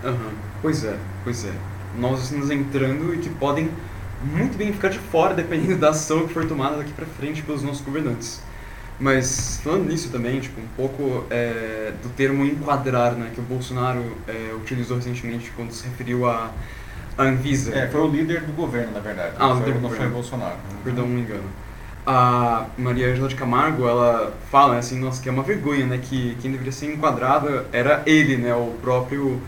Não? 0.02 0.10
Uhum. 0.10 0.32
Pois 0.62 0.84
é, 0.84 0.96
pois 1.24 1.44
é. 1.44 1.52
Novas 1.96 2.20
vacinas 2.20 2.50
entrando 2.50 3.14
e 3.14 3.18
que 3.18 3.30
podem 3.30 3.70
muito 4.22 4.56
bem 4.56 4.72
ficar 4.72 4.88
de 4.88 4.98
fora 4.98 5.34
dependendo 5.34 5.78
da 5.78 5.90
ação 5.90 6.26
que 6.26 6.34
for 6.34 6.46
tomada 6.46 6.76
daqui 6.76 6.92
para 6.92 7.06
frente 7.06 7.42
pelos 7.42 7.62
nossos 7.62 7.82
governantes. 7.82 8.42
Mas 9.00 9.60
falando 9.62 9.88
nisso 9.88 10.10
também, 10.10 10.40
tipo, 10.40 10.60
um 10.60 10.66
pouco 10.76 11.24
é, 11.30 11.92
do 12.02 12.08
termo 12.10 12.44
enquadrar, 12.44 13.12
né, 13.12 13.30
que 13.32 13.40
o 13.40 13.44
Bolsonaro 13.44 14.16
é, 14.26 14.52
utilizou 14.54 14.96
recentemente 14.96 15.52
quando 15.54 15.70
se 15.70 15.86
referiu 15.86 16.28
a 16.28 16.50
Anvisa. 17.16 17.74
É, 17.76 17.88
foi 17.88 18.00
o 18.00 18.08
líder 18.08 18.42
do 18.42 18.52
governo, 18.52 18.92
na 18.92 19.00
verdade. 19.00 19.34
Ah, 19.38 19.48
o 19.48 19.58
líder 19.58 19.64
foi, 19.64 19.74
do 19.74 19.80
não 19.80 19.88
foi 19.88 19.98
governo. 19.98 20.10
o 20.10 20.14
Bolsonaro. 20.14 20.56
Perdão, 20.82 21.04
um 21.04 21.18
engano. 21.18 21.44
A 22.04 22.66
Maria 22.76 23.12
Angela 23.12 23.28
de 23.28 23.34
Camargo, 23.36 23.86
ela 23.86 24.32
fala 24.50 24.78
assim, 24.78 24.98
nossa, 24.98 25.22
que 25.22 25.28
é 25.28 25.32
uma 25.32 25.42
vergonha, 25.44 25.86
né, 25.86 26.00
que 26.02 26.36
quem 26.40 26.50
deveria 26.50 26.72
ser 26.72 26.92
enquadrado 26.92 27.66
era 27.70 28.02
ele, 28.04 28.36
né, 28.36 28.52
o 28.54 28.74
próprio 28.82 29.40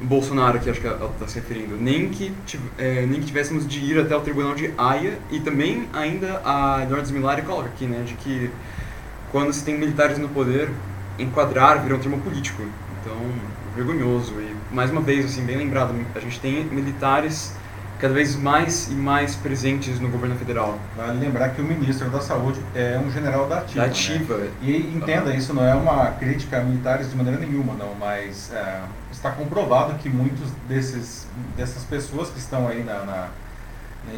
Bolsonaro, 0.00 0.60
que 0.60 0.70
acho 0.70 0.80
que 0.80 0.86
ela 0.86 1.10
está 1.12 1.26
se 1.26 1.36
referindo. 1.36 1.76
Nem 1.76 2.08
que, 2.08 2.32
é, 2.78 3.04
nem 3.06 3.20
que 3.20 3.26
tivéssemos 3.26 3.66
de 3.66 3.80
ir 3.80 3.98
até 3.98 4.16
o 4.16 4.20
tribunal 4.20 4.54
de 4.54 4.72
Haia 4.78 5.18
e 5.30 5.40
também 5.40 5.88
ainda 5.92 6.40
a 6.44 6.82
Eduardo 6.84 7.12
Milari 7.12 7.42
coloca 7.42 7.68
aqui, 7.68 7.86
né, 7.86 8.02
de 8.06 8.14
que 8.14 8.50
quando 9.32 9.52
se 9.52 9.64
tem 9.64 9.76
militares 9.76 10.18
no 10.18 10.28
poder, 10.28 10.70
enquadrar 11.18 11.82
vira 11.82 11.96
um 11.96 11.98
termo 11.98 12.20
político. 12.20 12.62
Então, 13.00 13.16
vergonhoso. 13.74 14.34
E, 14.40 14.74
mais 14.74 14.90
uma 14.90 15.00
vez, 15.00 15.24
assim, 15.24 15.44
bem 15.44 15.56
lembrado, 15.56 15.94
a 16.14 16.20
gente 16.20 16.38
tem 16.40 16.64
militares 16.64 17.54
cada 17.98 18.14
vez 18.14 18.36
mais 18.36 18.88
e 18.88 18.94
mais 18.94 19.34
presentes 19.34 19.98
no 20.00 20.08
governo 20.08 20.36
federal. 20.36 20.78
Vale 20.96 21.18
lembrar 21.18 21.50
que 21.50 21.60
o 21.60 21.64
ministro 21.64 22.08
da 22.10 22.20
Saúde 22.20 22.60
é 22.74 22.98
um 22.98 23.10
general 23.10 23.48
da 23.48 23.58
ativa. 23.58 23.80
Da 23.80 23.86
né? 23.86 23.92
ativa. 23.92 24.40
E 24.62 24.76
entenda, 24.96 25.34
isso 25.34 25.52
não 25.52 25.64
é 25.64 25.74
uma 25.74 26.06
crítica 26.12 26.58
a 26.58 26.62
militares 26.62 27.10
de 27.10 27.16
maneira 27.16 27.38
nenhuma, 27.40 27.74
não, 27.74 27.94
mas 27.94 28.52
é, 28.52 28.80
está 29.10 29.30
comprovado 29.32 29.94
que 29.94 30.08
muitos 30.08 30.48
desses, 30.68 31.26
dessas 31.56 31.82
pessoas 31.84 32.30
que 32.30 32.38
estão 32.38 32.68
aí 32.68 32.84
na, 32.84 33.04
na- 33.04 33.28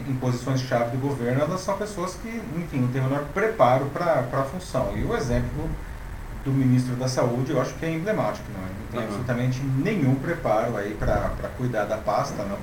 em 0.09 0.15
posições-chave 0.15 0.97
do 0.97 0.99
governo, 0.99 1.41
elas 1.41 1.61
são 1.63 1.77
pessoas 1.77 2.15
que, 2.15 2.29
enfim, 2.57 2.81
não 2.81 2.89
têm 2.89 3.01
o 3.01 3.05
menor 3.05 3.25
preparo 3.35 3.87
para 3.87 4.21
a 4.33 4.43
função. 4.45 4.93
E 4.97 5.03
o 5.03 5.17
exemplo 5.17 5.69
do 6.45 6.51
ministro 6.51 6.95
da 6.97 7.07
Saúde, 7.09 7.53
eu 7.53 7.61
acho 7.61 7.75
que 7.75 7.85
é 7.85 7.91
emblemático, 7.91 8.45
não, 8.53 8.61
é? 8.61 8.69
não 8.69 8.87
tem 8.91 9.01
Aham. 9.01 9.09
absolutamente 9.09 9.61
nenhum 9.85 10.15
preparo 10.15 10.77
aí 10.77 10.95
para 10.99 11.31
cuidar 11.57 11.85
da 11.85 11.97
pasta, 11.99 12.43
não. 12.45 12.57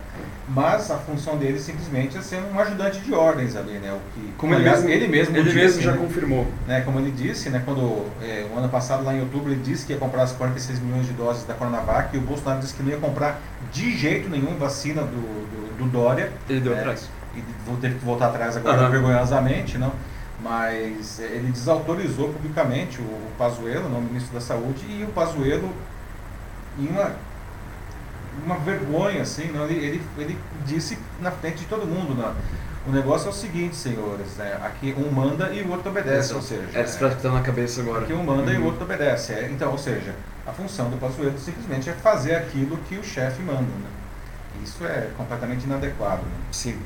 Mas 0.50 0.90
a 0.90 0.98
função 0.98 1.38
dele 1.38 1.60
simplesmente 1.60 2.18
é 2.18 2.22
ser 2.22 2.40
um 2.54 2.58
ajudante 2.60 3.00
de 3.02 3.14
ordens 3.14 3.56
ali, 3.56 3.74
né? 3.80 3.92
O 3.92 4.00
que, 4.14 4.34
Como 4.38 4.54
ele 4.54 4.62
aliás, 4.62 4.80
mesmo, 4.84 4.94
ele 5.04 5.08
mesmo, 5.10 5.36
ele 5.36 5.44
disse, 5.44 5.56
mesmo 5.58 5.82
já 5.82 5.92
né? 5.92 5.98
confirmou. 5.98 6.48
né, 6.66 6.82
como 6.82 7.00
ele 7.00 7.12
disse, 7.12 7.50
né, 7.50 7.62
quando 7.66 8.06
é, 8.22 8.48
o 8.54 8.58
ano 8.58 8.70
passado, 8.70 9.04
lá 9.04 9.14
em 9.14 9.20
outubro, 9.20 9.52
ele 9.52 9.62
disse 9.62 9.86
que 9.86 9.92
ia 9.94 10.00
comprar 10.00 10.24
as 10.24 10.32
46 10.32 10.80
milhões 10.80 11.06
de 11.06 11.14
doses 11.14 11.44
da 11.44 11.54
Coronavac 11.54 12.16
e 12.16 12.18
o 12.18 12.22
Bolsonaro 12.22 12.62
disse 12.62 12.74
que 12.74 12.82
não 12.82 12.90
ia 12.90 12.98
comprar 12.98 13.40
de 13.74 13.96
jeito 13.98 14.30
nenhum 14.30 14.56
vacina 14.58 15.02
do, 15.02 15.08
do, 15.10 15.78
do 15.80 15.86
Dória. 15.90 16.32
Ele 16.50 16.62
deu 16.62 16.74
É. 16.74 16.80
atrás. 16.80 17.10
E 17.36 17.44
vou 17.66 17.76
ter 17.78 17.94
que 17.94 18.04
voltar 18.06 18.28
atrás 18.28 18.56
agora 18.58 18.78
Aham. 18.84 18.90
vergonhosamente, 18.90 19.78
não? 19.78 19.92
Mas 20.48 21.20
ele 21.20 21.52
desautorizou 21.52 22.30
publicamente 22.30 23.00
o, 23.02 23.04
o 23.04 23.32
Pazuello, 23.38 23.90
não, 23.90 24.00
o 24.00 24.02
ministro 24.02 24.34
da 24.34 24.40
Saúde, 24.42 24.86
e 24.90 25.04
o 25.04 25.08
Pazuello, 25.08 25.70
em 26.80 26.88
uma, 26.88 27.12
uma 28.46 28.58
vergonha, 28.60 29.22
assim, 29.24 29.52
não, 29.52 29.66
ele, 29.66 29.76
ele, 29.86 30.02
ele 30.18 30.38
disse 30.66 30.98
na 31.22 31.32
frente 31.32 31.58
de 31.58 31.66
todo 31.66 31.86
mundo, 31.86 32.16
não, 32.16 32.34
o 32.88 32.92
negócio 32.96 33.28
é 33.28 33.30
o 33.30 33.34
seguinte, 33.34 33.76
senhores, 33.76 34.38
né, 34.38 34.58
aqui 34.64 34.96
um 34.98 35.12
manda 35.12 35.50
e 35.54 35.62
o 35.64 35.72
outro 35.72 35.90
obedece, 35.90 36.34
ou 36.34 36.42
seja... 36.42 36.64
É 36.74 36.86
frase 36.86 37.18
que 37.18 37.28
na 37.28 37.42
cabeça 37.42 37.82
agora. 37.82 38.06
Aqui 38.06 38.14
um 38.14 38.24
manda 38.24 38.54
e 38.54 38.56
o 38.56 38.62
Uhum. 38.62 38.68
outro 38.68 38.84
obedece. 38.84 39.34
É, 39.34 39.50
então, 39.52 39.72
ou 39.72 39.78
seja, 39.78 40.16
a 40.46 40.54
função 40.54 40.90
do 40.90 40.96
Pazuello 40.98 41.38
simplesmente 41.38 41.90
é 41.90 41.94
fazer 41.94 42.36
aquilo 42.36 42.78
que 42.88 42.96
o 42.96 43.04
chefe 43.04 43.42
manda. 43.42 43.60
Né? 43.60 43.90
Isso 44.64 44.86
é 44.86 45.10
completamente 45.18 45.66
inadequado. 45.66 46.22
Né? 46.22 46.32
Sim. 46.52 46.80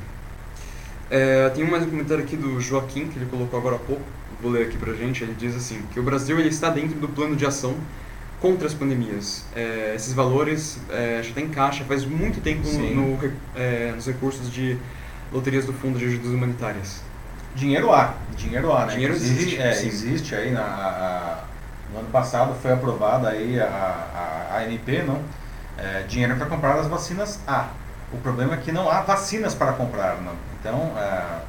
É, 1.14 1.50
tem 1.50 1.62
mais 1.68 1.82
um 1.82 1.90
comentário 1.90 2.24
aqui 2.24 2.36
do 2.36 2.58
Joaquim, 2.58 3.06
que 3.06 3.18
ele 3.18 3.26
colocou 3.26 3.58
agora 3.60 3.76
há 3.76 3.78
pouco. 3.78 4.00
Vou 4.40 4.50
ler 4.50 4.66
aqui 4.66 4.78
pra 4.78 4.94
gente. 4.94 5.22
Ele 5.22 5.34
diz 5.34 5.54
assim, 5.54 5.82
que 5.92 6.00
o 6.00 6.02
Brasil 6.02 6.40
ele 6.40 6.48
está 6.48 6.70
dentro 6.70 6.98
do 6.98 7.06
plano 7.06 7.36
de 7.36 7.44
ação 7.44 7.76
contra 8.40 8.66
as 8.66 8.72
pandemias. 8.72 9.44
É, 9.54 9.92
esses 9.94 10.14
valores 10.14 10.78
é, 10.88 11.20
já 11.22 11.34
tem 11.34 11.48
caixa 11.48 11.84
faz 11.84 12.06
muito 12.06 12.40
tempo 12.40 12.66
no, 12.94 13.18
é, 13.54 13.92
nos 13.94 14.06
recursos 14.06 14.50
de 14.50 14.78
loterias 15.30 15.66
do 15.66 15.72
Fundo 15.74 15.98
de 15.98 16.06
Ajudas 16.06 16.30
Humanitárias. 16.30 17.02
Dinheiro 17.54 17.92
há, 17.92 18.14
dinheiro 18.34 18.72
há, 18.72 18.86
né? 18.86 18.92
Dinheiro 18.94 19.14
Inclusive, 19.14 19.40
existe, 19.42 19.60
é, 19.60 19.86
existe 19.86 20.34
aí 20.34 20.50
na, 20.50 20.62
a- 20.62 21.44
no 21.92 21.98
ano 21.98 22.08
passado 22.08 22.54
foi 22.54 22.72
aprovada 22.72 23.28
aí 23.28 23.60
a, 23.60 23.66
a, 23.66 24.56
a 24.56 24.58
ANP, 24.60 25.02
não? 25.06 25.20
É, 25.76 26.04
dinheiro 26.08 26.34
para 26.36 26.46
comprar 26.46 26.78
as 26.80 26.86
vacinas 26.86 27.38
há. 27.46 27.68
O 28.12 28.18
problema 28.18 28.54
é 28.54 28.56
que 28.58 28.70
não 28.70 28.90
há 28.90 29.00
vacinas 29.00 29.54
para 29.54 29.72
comprar, 29.72 30.20
não. 30.20 30.34
Então, 30.60 30.92
é, 30.98 31.40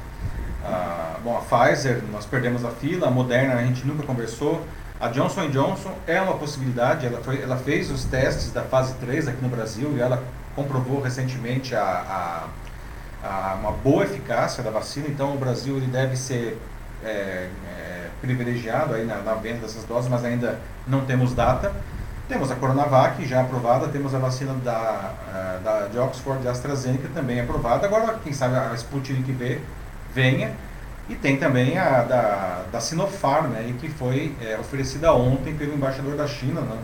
a, 0.64 1.16
bom, 1.22 1.36
a 1.36 1.40
Pfizer, 1.40 2.02
nós 2.10 2.24
perdemos 2.24 2.64
a 2.64 2.70
fila, 2.70 3.08
a 3.08 3.10
Moderna 3.10 3.54
a 3.54 3.62
gente 3.62 3.86
nunca 3.86 4.02
conversou. 4.02 4.64
A 5.00 5.08
Johnson 5.08 5.50
Johnson 5.50 5.92
é 6.06 6.20
uma 6.20 6.34
possibilidade, 6.34 7.06
ela, 7.06 7.20
foi, 7.20 7.42
ela 7.42 7.56
fez 7.56 7.90
os 7.90 8.04
testes 8.04 8.52
da 8.52 8.62
fase 8.62 8.94
3 8.94 9.28
aqui 9.28 9.42
no 9.42 9.48
Brasil 9.48 9.92
e 9.96 10.00
ela 10.00 10.22
comprovou 10.54 11.00
recentemente 11.00 11.74
a, 11.74 12.48
a, 13.22 13.28
a 13.28 13.54
uma 13.54 13.72
boa 13.72 14.04
eficácia 14.04 14.62
da 14.62 14.70
vacina, 14.70 15.08
então 15.08 15.34
o 15.34 15.38
Brasil 15.38 15.76
ele 15.76 15.88
deve 15.88 16.16
ser 16.16 16.58
é, 17.04 17.48
é, 17.78 18.08
privilegiado 18.20 18.94
aí 18.94 19.04
na, 19.04 19.16
na 19.16 19.34
venda 19.34 19.58
dessas 19.58 19.84
doses, 19.84 20.08
mas 20.08 20.24
ainda 20.24 20.58
não 20.86 21.04
temos 21.04 21.34
data. 21.34 21.72
Temos 22.28 22.50
a 22.50 22.54
Coronavac 22.54 23.24
já 23.26 23.42
aprovada, 23.42 23.88
temos 23.88 24.14
a 24.14 24.18
vacina 24.18 24.54
da, 24.64 25.12
ah, 25.32 25.60
da, 25.62 25.88
de 25.88 25.98
Oxford 25.98 26.42
e 26.44 26.48
AstraZeneca 26.48 27.08
também 27.12 27.40
aprovada. 27.40 27.86
Agora, 27.86 28.18
quem 28.24 28.32
sabe 28.32 28.56
a 28.56 28.74
Sputnik 28.74 29.30
V 29.30 29.60
venha. 30.14 30.52
E 31.06 31.14
tem 31.14 31.36
também 31.36 31.76
a 31.76 32.02
da, 32.02 32.62
da 32.72 32.80
Sinopharm, 32.80 33.48
né, 33.48 33.74
que 33.78 33.90
foi 33.90 34.34
é, 34.40 34.56
oferecida 34.58 35.12
ontem 35.12 35.54
pelo 35.54 35.74
embaixador 35.74 36.16
da 36.16 36.26
China, 36.26 36.62
né, 36.62 36.78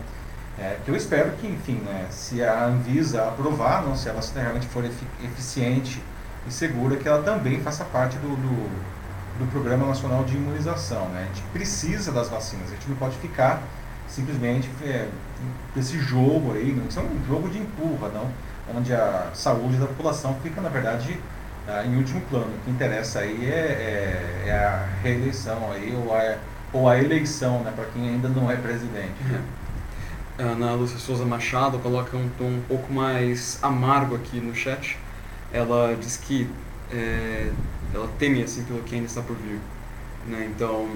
é, 0.59 0.77
que 0.85 0.91
eu 0.91 0.95
espero 0.95 1.31
que, 1.31 1.47
enfim, 1.47 1.81
né, 1.83 2.05
se 2.11 2.43
a 2.43 2.65
Anvisa 2.65 3.23
aprovar, 3.23 3.81
não, 3.81 3.95
se 3.95 4.07
a 4.07 4.13
vacina 4.13 4.41
realmente 4.41 4.67
for 4.67 4.85
efi- 4.85 5.07
eficiente 5.23 6.03
e 6.47 6.53
segura, 6.53 6.97
que 6.97 7.07
ela 7.07 7.23
também 7.23 7.59
faça 7.61 7.83
parte 7.83 8.15
do, 8.17 8.27
do, 8.27 8.69
do 9.39 9.51
Programa 9.51 9.87
Nacional 9.87 10.23
de 10.23 10.35
Imunização. 10.35 11.05
Né? 11.09 11.23
A 11.23 11.33
gente 11.33 11.41
precisa 11.51 12.11
das 12.11 12.29
vacinas, 12.29 12.67
a 12.67 12.75
gente 12.75 12.87
não 12.87 12.97
pode 12.97 13.17
ficar 13.17 13.59
simplesmente 14.07 14.69
é, 14.83 15.07
esse 15.75 15.99
jogo 15.99 16.53
aí, 16.53 16.71
não, 16.71 16.85
isso 16.87 16.99
é 16.99 17.03
um 17.03 17.25
jogo 17.27 17.49
de 17.49 17.59
empurra, 17.59 18.09
não, 18.09 18.29
onde 18.75 18.93
a 18.93 19.29
saúde 19.33 19.77
da 19.77 19.85
população 19.85 20.35
fica, 20.41 20.61
na 20.61 20.69
verdade, 20.69 21.19
ah, 21.67 21.85
em 21.85 21.95
último 21.95 22.21
plano. 22.21 22.47
O 22.47 22.65
que 22.65 22.71
interessa 22.71 23.19
aí 23.19 23.45
é, 23.45 24.43
é, 24.45 24.49
é 24.49 24.51
a 24.51 24.87
reeleição 25.03 25.71
aí, 25.71 25.95
ou 25.95 26.13
a, 26.13 26.37
ou 26.73 26.89
a 26.89 26.97
eleição, 26.97 27.59
né, 27.63 27.71
para 27.75 27.85
quem 27.85 28.09
ainda 28.09 28.29
não 28.29 28.49
é 28.49 28.55
presidente. 28.55 29.15
A 30.39 30.43
Ana 30.43 30.73
Lúcia 30.73 30.97
Souza 30.97 31.25
Machado 31.25 31.77
coloca 31.79 32.17
um 32.17 32.29
tom 32.37 32.45
um 32.45 32.63
pouco 32.67 32.91
mais 32.91 33.59
amargo 33.61 34.15
aqui 34.15 34.39
no 34.39 34.55
chat. 34.55 34.97
Ela 35.53 35.95
diz 35.99 36.17
que 36.17 36.49
é, 36.91 37.51
ela 37.93 38.09
teme 38.17 38.41
assim 38.41 38.63
pelo 38.63 38.81
que 38.81 38.95
ainda 38.95 39.07
está 39.07 39.21
por 39.21 39.35
vir. 39.35 39.59
Né? 40.25 40.49
Então, 40.55 40.89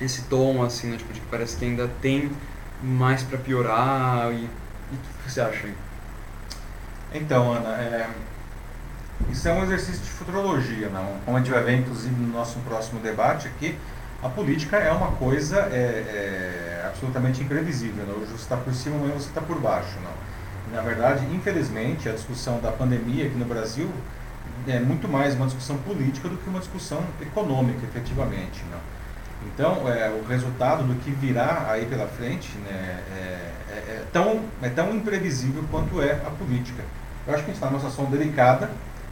esse 0.00 0.22
tom 0.22 0.62
assim, 0.62 0.88
né, 0.88 0.96
tipo, 0.98 1.12
de 1.12 1.20
que 1.20 1.26
parece 1.26 1.56
que 1.56 1.64
ainda 1.64 1.88
tem 2.00 2.30
mais 2.82 3.22
para 3.22 3.38
piorar. 3.38 4.32
E, 4.32 4.44
e 4.44 4.94
o 4.94 5.24
que 5.24 5.30
você 5.30 5.40
acha 5.40 5.66
aí? 5.66 5.74
Então, 7.12 7.52
Ana, 7.52 7.70
é, 7.70 8.08
isso 9.28 9.48
é 9.48 9.52
um 9.52 9.62
exercício 9.62 10.02
de 10.02 10.10
futurologia, 10.10 10.88
não? 10.88 11.18
Como 11.24 11.36
a 11.36 11.40
gente 11.40 11.50
vai 11.50 11.62
ver, 11.62 11.78
inclusive, 11.78 12.14
no 12.14 12.32
nosso 12.32 12.58
próximo 12.60 13.00
debate 13.00 13.48
aqui, 13.48 13.76
a 14.22 14.28
política 14.28 14.76
é 14.76 14.92
uma 14.92 15.12
coisa 15.12 15.56
é, 15.72 16.82
é, 16.82 16.84
absolutamente 16.86 17.42
imprevisível. 17.42 18.04
Não? 18.06 18.14
Hoje 18.16 18.32
você 18.32 18.42
está 18.42 18.56
por 18.56 18.72
cima, 18.74 18.96
amanhã 18.96 19.14
você 19.14 19.28
está 19.28 19.40
por 19.40 19.58
baixo. 19.60 19.98
Não? 20.02 20.76
Na 20.76 20.82
verdade, 20.82 21.24
infelizmente, 21.34 22.08
a 22.08 22.12
discussão 22.12 22.60
da 22.60 22.70
pandemia 22.70 23.26
aqui 23.26 23.36
no 23.36 23.44
Brasil 23.44 23.90
é 24.68 24.78
muito 24.78 25.08
mais 25.08 25.34
uma 25.34 25.46
discussão 25.46 25.78
política 25.78 26.28
do 26.28 26.36
que 26.36 26.48
uma 26.48 26.60
discussão 26.60 27.02
econômica, 27.20 27.80
efetivamente. 27.84 28.62
Não? 28.70 28.78
Então, 29.46 29.88
é, 29.88 30.10
o 30.10 30.26
resultado 30.26 30.84
do 30.84 30.94
que 30.96 31.10
virá 31.10 31.66
aí 31.70 31.86
pela 31.86 32.06
frente 32.06 32.50
né, 32.58 33.02
é, 33.16 33.50
é- 33.72 33.74
é 33.74 34.04
tão, 34.12 34.42
é 34.62 34.68
tão 34.68 34.94
imprevisível 34.94 35.64
quanto 35.70 36.00
é 36.02 36.12
a 36.12 36.30
política. 36.30 36.82
Eu 37.26 37.34
acho 37.34 37.44
que 37.44 37.50
a 37.50 37.54
gente 37.54 37.62
está 37.62 37.66
numa 37.66 37.78
situação 37.78 38.04
delicada, 38.06 38.66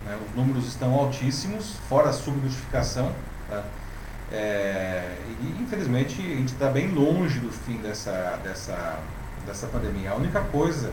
né, 0.05 0.17
os 0.29 0.37
números 0.37 0.67
estão 0.67 0.95
altíssimos, 0.95 1.77
fora 1.89 2.11
a 2.11 2.13
subnotificação. 2.13 3.13
Tá? 3.49 3.63
É, 4.31 5.03
e, 5.41 5.63
infelizmente, 5.63 6.21
a 6.21 6.37
gente 6.37 6.53
está 6.53 6.69
bem 6.69 6.89
longe 6.89 7.39
do 7.41 7.51
fim 7.51 7.79
dessa, 7.79 8.39
dessa, 8.45 8.99
dessa 9.47 9.67
pandemia. 9.69 10.11
A 10.11 10.15
única 10.17 10.41
coisa, 10.41 10.91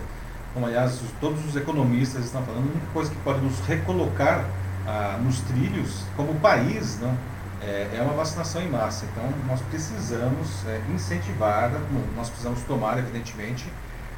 como 0.54 0.66
aliás 0.66 0.94
os- 1.02 1.12
todos 1.20 1.46
os 1.46 1.56
economistas 1.58 2.24
estão 2.26 2.42
falando, 2.44 2.68
a 2.68 2.72
única 2.72 2.88
coisa 2.94 3.12
que 3.12 3.18
pode 3.18 3.42
nos 3.42 3.60
recolocar 3.68 4.46
ah, 4.88 5.18
nos 5.22 5.42
trilhos 5.42 6.04
como 6.16 6.36
país, 6.36 7.00
não, 7.02 7.10
é, 7.10 7.16
é 7.62 8.02
uma 8.02 8.14
vacinação 8.14 8.62
em 8.62 8.70
massa. 8.70 9.06
Então, 9.06 9.24
nós 9.48 9.62
precisamos 9.62 10.66
é, 10.68 10.82
incentivar, 10.94 11.72
nós 12.16 12.30
precisamos 12.30 12.62
tomar, 12.64 12.98
evidentemente, 12.98 13.66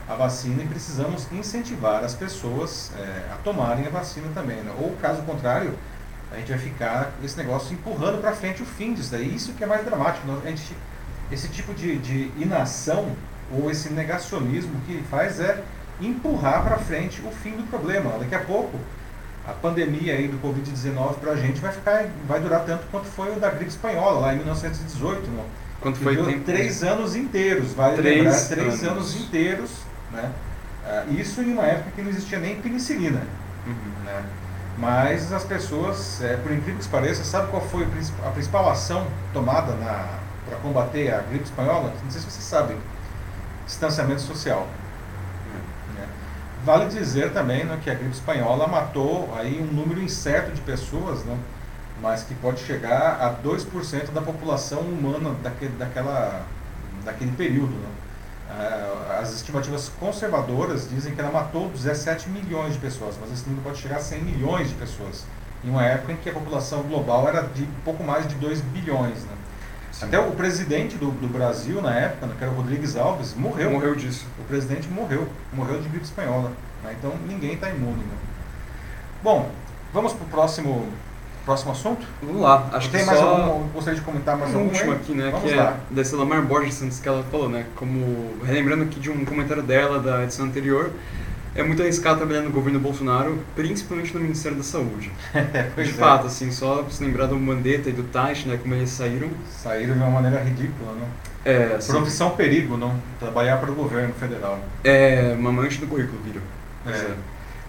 a 0.07 0.15
vacina 0.15 0.63
e 0.63 0.67
precisamos 0.67 1.29
incentivar 1.31 2.03
as 2.03 2.13
pessoas 2.13 2.91
é, 2.97 3.33
a 3.33 3.37
tomarem 3.43 3.85
a 3.85 3.89
vacina 3.89 4.27
também. 4.33 4.57
Né? 4.57 4.73
Ou, 4.79 4.95
caso 5.01 5.21
contrário, 5.23 5.77
a 6.31 6.37
gente 6.37 6.49
vai 6.49 6.59
ficar 6.59 7.11
esse 7.23 7.37
negócio 7.37 7.73
empurrando 7.73 8.19
para 8.19 8.33
frente 8.33 8.61
o 8.61 8.65
fim 8.65 8.93
disso 8.93 9.11
daí. 9.11 9.33
Isso 9.33 9.53
que 9.53 9.63
é 9.63 9.67
mais 9.67 9.85
dramático. 9.85 10.27
A 10.43 10.49
gente, 10.49 10.75
esse 11.31 11.47
tipo 11.49 11.73
de, 11.73 11.97
de 11.97 12.31
inação 12.37 13.15
ou 13.51 13.71
esse 13.71 13.89
negacionismo 13.89 14.79
que 14.85 15.01
faz 15.09 15.39
é 15.39 15.63
empurrar 16.01 16.63
para 16.63 16.77
frente 16.77 17.21
o 17.21 17.31
fim 17.31 17.51
do 17.51 17.69
problema. 17.69 18.17
Daqui 18.19 18.35
a 18.35 18.39
pouco, 18.39 18.77
a 19.47 19.53
pandemia 19.53 20.13
aí 20.13 20.27
do 20.27 20.37
Covid-19 20.39 21.15
para 21.15 21.31
a 21.31 21.35
gente 21.37 21.61
vai 21.61 21.71
ficar, 21.71 22.05
vai 22.27 22.39
durar 22.39 22.65
tanto 22.65 22.85
quanto 22.91 23.05
foi 23.05 23.35
o 23.35 23.39
da 23.39 23.49
gripe 23.49 23.71
espanhola 23.71 24.19
lá 24.19 24.33
em 24.33 24.37
1918, 24.37 25.31
não? 25.31 25.45
Quanto 25.79 25.99
foi 25.99 26.17
tempo? 26.17 26.43
Três 26.43 26.83
anos 26.83 27.15
inteiros, 27.15 27.73
vai 27.73 27.95
três 27.95 28.17
lembrar, 28.17 28.47
três 28.47 28.83
anos, 28.83 28.83
anos 28.83 29.15
inteiros, 29.15 29.71
né? 30.11 30.31
Uh, 30.85 31.13
isso 31.13 31.41
em 31.41 31.53
uma 31.53 31.63
época 31.63 31.91
que 31.95 32.01
não 32.01 32.09
existia 32.09 32.39
nem 32.39 32.59
penicilina, 32.59 33.21
uhum. 33.65 34.03
né? 34.05 34.23
Mas 34.77 35.31
as 35.31 35.43
pessoas, 35.43 36.21
é, 36.21 36.35
por 36.37 36.51
incrível 36.51 36.79
que 36.79 36.87
pareça, 36.87 37.23
sabe 37.23 37.49
qual 37.49 37.61
foi 37.61 37.87
a 38.25 38.29
principal 38.29 38.69
ação 38.69 39.07
tomada 39.33 39.73
para 39.73 40.57
combater 40.61 41.11
a 41.11 41.21
gripe 41.21 41.45
espanhola? 41.45 41.93
Não 42.03 42.11
sei 42.11 42.21
se 42.21 42.29
vocês 42.29 42.43
sabem. 42.43 42.77
Distanciamento 43.65 44.21
social. 44.21 44.67
Vale 46.67 46.87
dizer 46.87 47.31
também 47.31 47.63
né, 47.63 47.79
que 47.81 47.89
a 47.89 47.93
gripe 47.93 48.13
espanhola 48.13 48.67
matou 48.67 49.33
aí 49.37 49.57
um 49.57 49.73
número 49.73 50.01
incerto 50.01 50.51
de 50.51 50.59
pessoas, 50.59 51.23
né, 51.23 51.37
mas 52.01 52.23
que 52.23 52.35
pode 52.35 52.59
chegar 52.59 53.21
a 53.21 53.33
2% 53.41 54.11
da 54.11 54.19
população 54.19 54.81
humana 54.81 55.33
daquele, 55.41 55.71
daquela, 55.77 56.41
daquele 57.05 57.31
período. 57.31 57.71
Né? 57.71 57.87
Ah, 58.49 59.19
as 59.21 59.33
estimativas 59.33 59.89
conservadoras 59.97 60.89
dizem 60.89 61.15
que 61.15 61.21
ela 61.21 61.31
matou 61.31 61.69
17 61.69 62.27
milhões 62.31 62.73
de 62.73 62.79
pessoas, 62.79 63.15
mas 63.21 63.31
esse 63.31 63.47
número 63.47 63.63
pode 63.63 63.77
chegar 63.77 63.95
a 63.95 64.01
100 64.01 64.21
milhões 64.23 64.67
de 64.67 64.75
pessoas, 64.75 65.23
em 65.63 65.69
uma 65.69 65.85
época 65.85 66.11
em 66.11 66.17
que 66.17 66.29
a 66.29 66.33
população 66.33 66.83
global 66.83 67.29
era 67.29 67.43
de 67.43 67.65
pouco 67.85 68.03
mais 68.03 68.27
de 68.27 68.35
2 68.35 68.59
bilhões. 68.59 69.23
Né? 69.23 69.36
Até 70.01 70.19
o 70.19 70.31
presidente 70.31 70.95
do, 70.95 71.11
do, 71.11 71.27
Brasil, 71.27 71.81
na 71.81 71.93
época, 71.93 72.27
né, 72.27 72.35
que 72.37 72.43
era 72.43 72.53
o 72.53 72.55
Rodrigues 72.55 72.95
Alves, 72.95 73.33
morreu. 73.35 73.71
Morreu 73.71 73.95
disso. 73.95 74.27
O 74.39 74.43
presidente 74.43 74.87
morreu, 74.87 75.27
morreu 75.51 75.81
de 75.81 75.89
gripe 75.89 76.05
espanhola. 76.05 76.51
Né? 76.83 76.95
Então 76.97 77.13
ninguém 77.27 77.53
está 77.53 77.69
imune. 77.69 77.97
Né? 77.97 78.17
Bom, 79.23 79.49
vamos 79.93 80.13
para 80.13 80.25
o 80.25 80.29
próximo 80.29 80.87
próximo 81.47 81.71
assunto? 81.71 82.05
Vamos 82.21 82.41
lá. 82.41 82.69
Acho 82.73 82.89
Tem 82.89 82.99
que 82.99 83.05
mais 83.05 83.19
só... 83.19 83.29
algum, 83.29 83.69
gostaria 83.69 83.97
de 83.97 84.05
comentar 84.05 84.37
mais 84.37 84.53
um 84.53 84.57
algum 84.57 84.69
último 84.69 84.91
aqui, 84.91 85.13
né? 85.13 85.29
Vamos 85.31 85.49
que 85.49 85.55
lá. 85.55 85.77
é 85.91 85.95
da 85.95 86.03
Selamar 86.03 86.41
Borges 86.41 86.73
Santos 86.73 86.99
que 86.99 87.07
ela 87.07 87.23
falou, 87.31 87.47
né? 87.47 87.65
Como 87.77 88.33
relembrando 88.43 88.83
aqui 88.83 88.99
de 88.99 89.09
um 89.09 89.23
comentário 89.23 89.63
dela 89.63 89.97
da 89.97 90.25
edição 90.25 90.45
anterior, 90.45 90.91
é 91.57 91.63
muito 91.63 91.81
arriscado 91.81 92.17
trabalhar 92.17 92.41
no 92.41 92.51
governo 92.51 92.79
Bolsonaro, 92.79 93.39
principalmente 93.55 94.13
no 94.13 94.19
Ministério 94.19 94.55
da 94.55 94.63
Saúde. 94.63 95.11
de 95.33 95.81
é. 95.81 95.85
fato, 95.85 96.27
assim, 96.27 96.51
só 96.51 96.85
se 96.87 97.03
lembrar 97.03 97.25
do 97.25 97.35
Mandetta 97.35 97.89
e 97.89 97.91
do 97.91 98.03
Taish, 98.03 98.45
né? 98.45 98.59
Como 98.61 98.75
eles 98.75 98.91
saíram. 98.91 99.29
Saíram 99.49 99.95
de 99.95 99.99
uma 99.99 100.11
maneira 100.11 100.43
ridícula, 100.43 100.93
né? 100.93 101.07
É, 101.43 101.75
assim, 101.75 101.91
Profissão 101.91 102.29
perigo, 102.31 102.77
não? 102.77 102.95
Trabalhar 103.19 103.57
para 103.57 103.71
o 103.71 103.75
governo 103.75 104.13
federal. 104.13 104.59
É, 104.83 105.33
uma 105.37 105.51
mancha 105.51 105.79
do 105.79 105.87
currículo, 105.87 106.21
viram. 106.23 106.41
É. 106.85 106.91
é. 106.91 107.15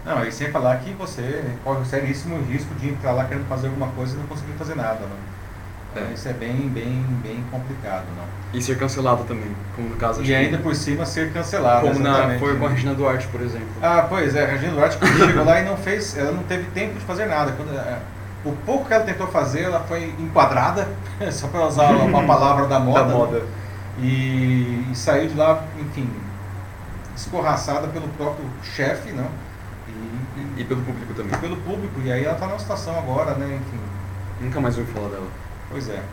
Não, 0.05 0.25
e 0.25 0.31
sem 0.31 0.51
falar 0.51 0.77
que 0.77 0.93
você 0.93 1.43
corre 1.63 1.81
um 1.81 1.85
seríssimo 1.85 2.39
risco 2.43 2.73
de 2.75 2.89
entrar 2.89 3.11
lá 3.11 3.25
querendo 3.25 3.47
fazer 3.47 3.67
alguma 3.67 3.87
coisa 3.87 4.15
e 4.15 4.19
não 4.19 4.27
conseguir 4.27 4.53
fazer 4.53 4.75
nada, 4.75 4.99
né? 4.99 5.15
É. 5.95 5.99
Então, 5.99 6.13
isso 6.13 6.27
é 6.27 6.33
bem, 6.33 6.69
bem, 6.69 7.03
bem 7.23 7.43
complicado, 7.51 8.05
não? 8.15 8.25
E 8.53 8.61
ser 8.61 8.77
cancelado 8.77 9.23
também, 9.23 9.55
como 9.75 9.89
no 9.89 9.95
caso 9.95 10.23
E 10.23 10.33
ainda 10.33 10.57
por 10.57 10.75
cima 10.75 11.05
ser 11.05 11.31
cancelado. 11.31 11.87
Como 11.87 11.99
na, 11.99 12.37
foi 12.39 12.57
com 12.57 12.65
a 12.65 12.69
Regina 12.69 12.93
Duarte, 12.93 13.27
por 13.27 13.41
exemplo. 13.41 13.67
Ah, 13.81 14.05
pois 14.09 14.35
é, 14.35 14.43
a 14.43 14.47
Regina 14.47 14.73
Duarte 14.73 14.97
chegou 15.17 15.45
lá 15.45 15.59
e 15.59 15.65
não 15.65 15.77
fez, 15.77 16.17
ela 16.17 16.31
não 16.31 16.43
teve 16.43 16.65
tempo 16.71 16.95
de 16.95 17.05
fazer 17.05 17.25
nada. 17.27 17.51
Quando, 17.51 17.75
é, 17.77 17.99
o 18.45 18.51
pouco 18.65 18.85
que 18.85 18.93
ela 18.93 19.03
tentou 19.03 19.27
fazer, 19.27 19.63
ela 19.63 19.81
foi 19.81 20.13
enquadrada, 20.19 20.87
só 21.31 21.47
para 21.47 21.67
usar 21.67 21.91
uma 21.91 22.23
palavra 22.25 22.67
da 22.67 22.79
moda. 22.79 23.03
Da 23.03 23.13
moda. 23.13 23.43
E, 23.99 24.87
e, 24.91 24.95
saiu 24.95 25.27
de 25.27 25.35
lá, 25.35 25.63
enfim, 25.79 26.09
escorraçada 27.15 27.87
pelo 27.87 28.07
próprio 28.09 28.45
chefe, 28.63 29.11
não? 29.11 29.27
E 30.57 30.63
pelo 30.63 30.81
público 30.81 31.13
também. 31.13 31.33
E 31.33 31.37
pelo 31.37 31.57
público, 31.57 31.99
e 32.03 32.11
aí 32.11 32.23
ela 32.23 32.33
está 32.33 32.47
numa 32.47 32.59
situação 32.59 32.97
agora, 32.97 33.33
né, 33.35 33.59
enfim. 33.61 33.79
Nunca 34.41 34.59
mais 34.59 34.77
ouvi 34.77 34.91
falar 34.91 35.09
dela. 35.09 35.27
Pois 35.69 35.87
é. 35.89 35.93
é. 35.93 36.03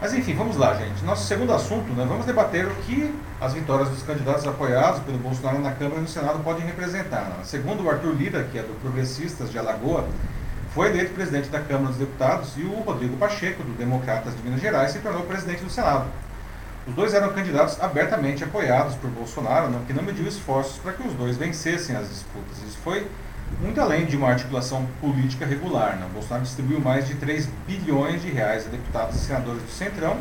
Mas 0.00 0.12
enfim, 0.14 0.34
vamos 0.34 0.56
lá, 0.56 0.74
gente. 0.74 1.04
Nosso 1.04 1.26
segundo 1.28 1.52
assunto, 1.52 1.92
né, 1.92 2.04
vamos 2.08 2.26
debater 2.26 2.66
o 2.66 2.74
que 2.74 3.14
as 3.40 3.54
vitórias 3.54 3.88
dos 3.88 4.02
candidatos 4.02 4.44
apoiados 4.46 5.00
pelo 5.02 5.16
Bolsonaro 5.18 5.60
na 5.60 5.70
Câmara 5.70 5.98
e 5.98 6.02
no 6.02 6.08
Senado 6.08 6.42
podem 6.42 6.66
representar. 6.66 7.22
Né? 7.26 7.36
Segundo 7.44 7.84
o 7.84 7.88
Arthur 7.88 8.12
Lira, 8.14 8.42
que 8.50 8.58
é 8.58 8.62
do 8.62 8.74
Progressistas 8.80 9.52
de 9.52 9.58
Alagoa, 9.58 10.08
foi 10.74 10.88
eleito 10.88 11.12
presidente 11.12 11.48
da 11.50 11.60
Câmara 11.60 11.88
dos 11.88 11.98
Deputados 11.98 12.54
e 12.56 12.62
o 12.62 12.80
Rodrigo 12.80 13.16
Pacheco, 13.16 13.62
do 13.62 13.76
Democratas 13.76 14.34
de 14.34 14.42
Minas 14.42 14.60
Gerais, 14.60 14.90
se 14.90 14.98
tornou 14.98 15.22
presidente 15.22 15.62
do 15.62 15.70
Senado. 15.70 16.06
Os 16.84 16.94
dois 16.94 17.14
eram 17.14 17.32
candidatos 17.32 17.80
abertamente 17.80 18.42
apoiados 18.42 18.96
por 18.96 19.08
Bolsonaro, 19.08 19.68
né, 19.68 19.80
que 19.86 19.92
não 19.92 20.02
mediu 20.02 20.26
esforços 20.26 20.78
para 20.78 20.92
que 20.94 21.06
os 21.06 21.14
dois 21.14 21.36
vencessem 21.36 21.94
as 21.94 22.08
disputas. 22.08 22.58
Isso 22.66 22.78
foi 22.82 23.06
muito 23.60 23.80
além 23.80 24.06
de 24.06 24.16
uma 24.16 24.30
articulação 24.30 24.86
política 25.00 25.46
regular. 25.46 25.96
Né? 25.96 26.06
Bolsonaro 26.12 26.44
distribuiu 26.44 26.80
mais 26.80 27.06
de 27.06 27.14
3 27.14 27.48
bilhões 27.66 28.22
de 28.22 28.30
reais 28.30 28.66
a 28.66 28.68
deputados 28.68 29.16
e 29.16 29.18
senadores 29.20 29.62
do 29.62 29.70
Centrão, 29.70 30.16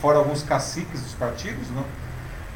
fora 0.00 0.18
alguns 0.18 0.42
caciques 0.42 1.00
dos 1.00 1.14
partidos, 1.14 1.68
né? 1.68 1.82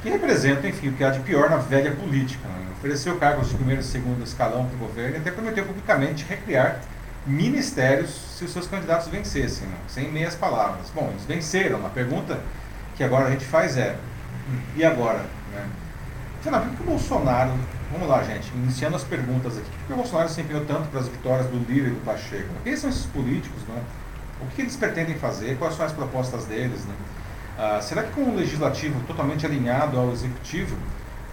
que 0.02 0.10
representam, 0.10 0.68
enfim, 0.68 0.88
o 0.88 0.92
que 0.92 1.04
há 1.04 1.10
de 1.10 1.20
pior 1.20 1.50
na 1.50 1.56
velha 1.56 1.92
política. 1.92 2.46
Né? 2.48 2.66
Ofereceu 2.78 3.16
cargos 3.16 3.48
de 3.48 3.56
primeiro 3.56 3.80
e 3.80 3.84
segundo 3.84 4.22
escalão 4.22 4.66
para 4.66 4.76
o 4.76 4.78
governo 4.78 5.16
e 5.16 5.18
até 5.18 5.30
prometeu 5.30 5.64
publicamente 5.64 6.24
recriar 6.28 6.80
ministérios 7.26 8.10
se 8.36 8.44
os 8.44 8.52
seus 8.52 8.66
candidatos 8.66 9.08
vencessem, 9.08 9.66
né? 9.66 9.76
sem 9.88 10.10
meias 10.10 10.34
palavras. 10.34 10.90
Bom, 10.94 11.08
eles 11.10 11.24
venceram. 11.24 11.84
A 11.86 11.88
pergunta 11.88 12.38
que 12.96 13.02
agora 13.02 13.26
a 13.26 13.30
gente 13.30 13.44
faz 13.44 13.76
é, 13.76 13.96
e 14.76 14.84
agora? 14.84 15.24
Né? 15.52 15.66
Afinal, 16.40 16.60
por 16.60 16.76
que 16.76 16.82
o 16.82 16.86
Bolsonaro 16.86 17.52
Vamos 17.94 18.08
lá, 18.08 18.24
gente, 18.24 18.52
iniciando 18.56 18.96
as 18.96 19.04
perguntas 19.04 19.56
aqui. 19.56 19.70
Por 19.70 19.86
que 19.86 19.92
o 19.92 19.96
Bolsonaro 19.96 20.28
se 20.28 20.40
empenhou 20.40 20.64
tanto 20.64 20.88
para 20.88 20.98
as 20.98 21.06
vitórias 21.06 21.46
do 21.46 21.58
Lira 21.58 21.86
e 21.86 21.90
do 21.92 22.04
Pacheco? 22.04 22.48
Quem 22.64 22.76
são 22.76 22.90
esses 22.90 23.06
políticos? 23.06 23.62
Né? 23.68 23.80
O 24.42 24.46
que 24.48 24.62
eles 24.62 24.74
pretendem 24.74 25.14
fazer? 25.14 25.56
Quais 25.58 25.76
são 25.76 25.86
as 25.86 25.92
propostas 25.92 26.44
deles? 26.44 26.84
Né? 26.84 26.94
Ah, 27.56 27.80
será 27.80 28.02
que 28.02 28.10
com 28.10 28.22
o 28.22 28.34
legislativo 28.34 29.00
totalmente 29.06 29.46
alinhado 29.46 29.96
ao 29.96 30.10
executivo, 30.10 30.76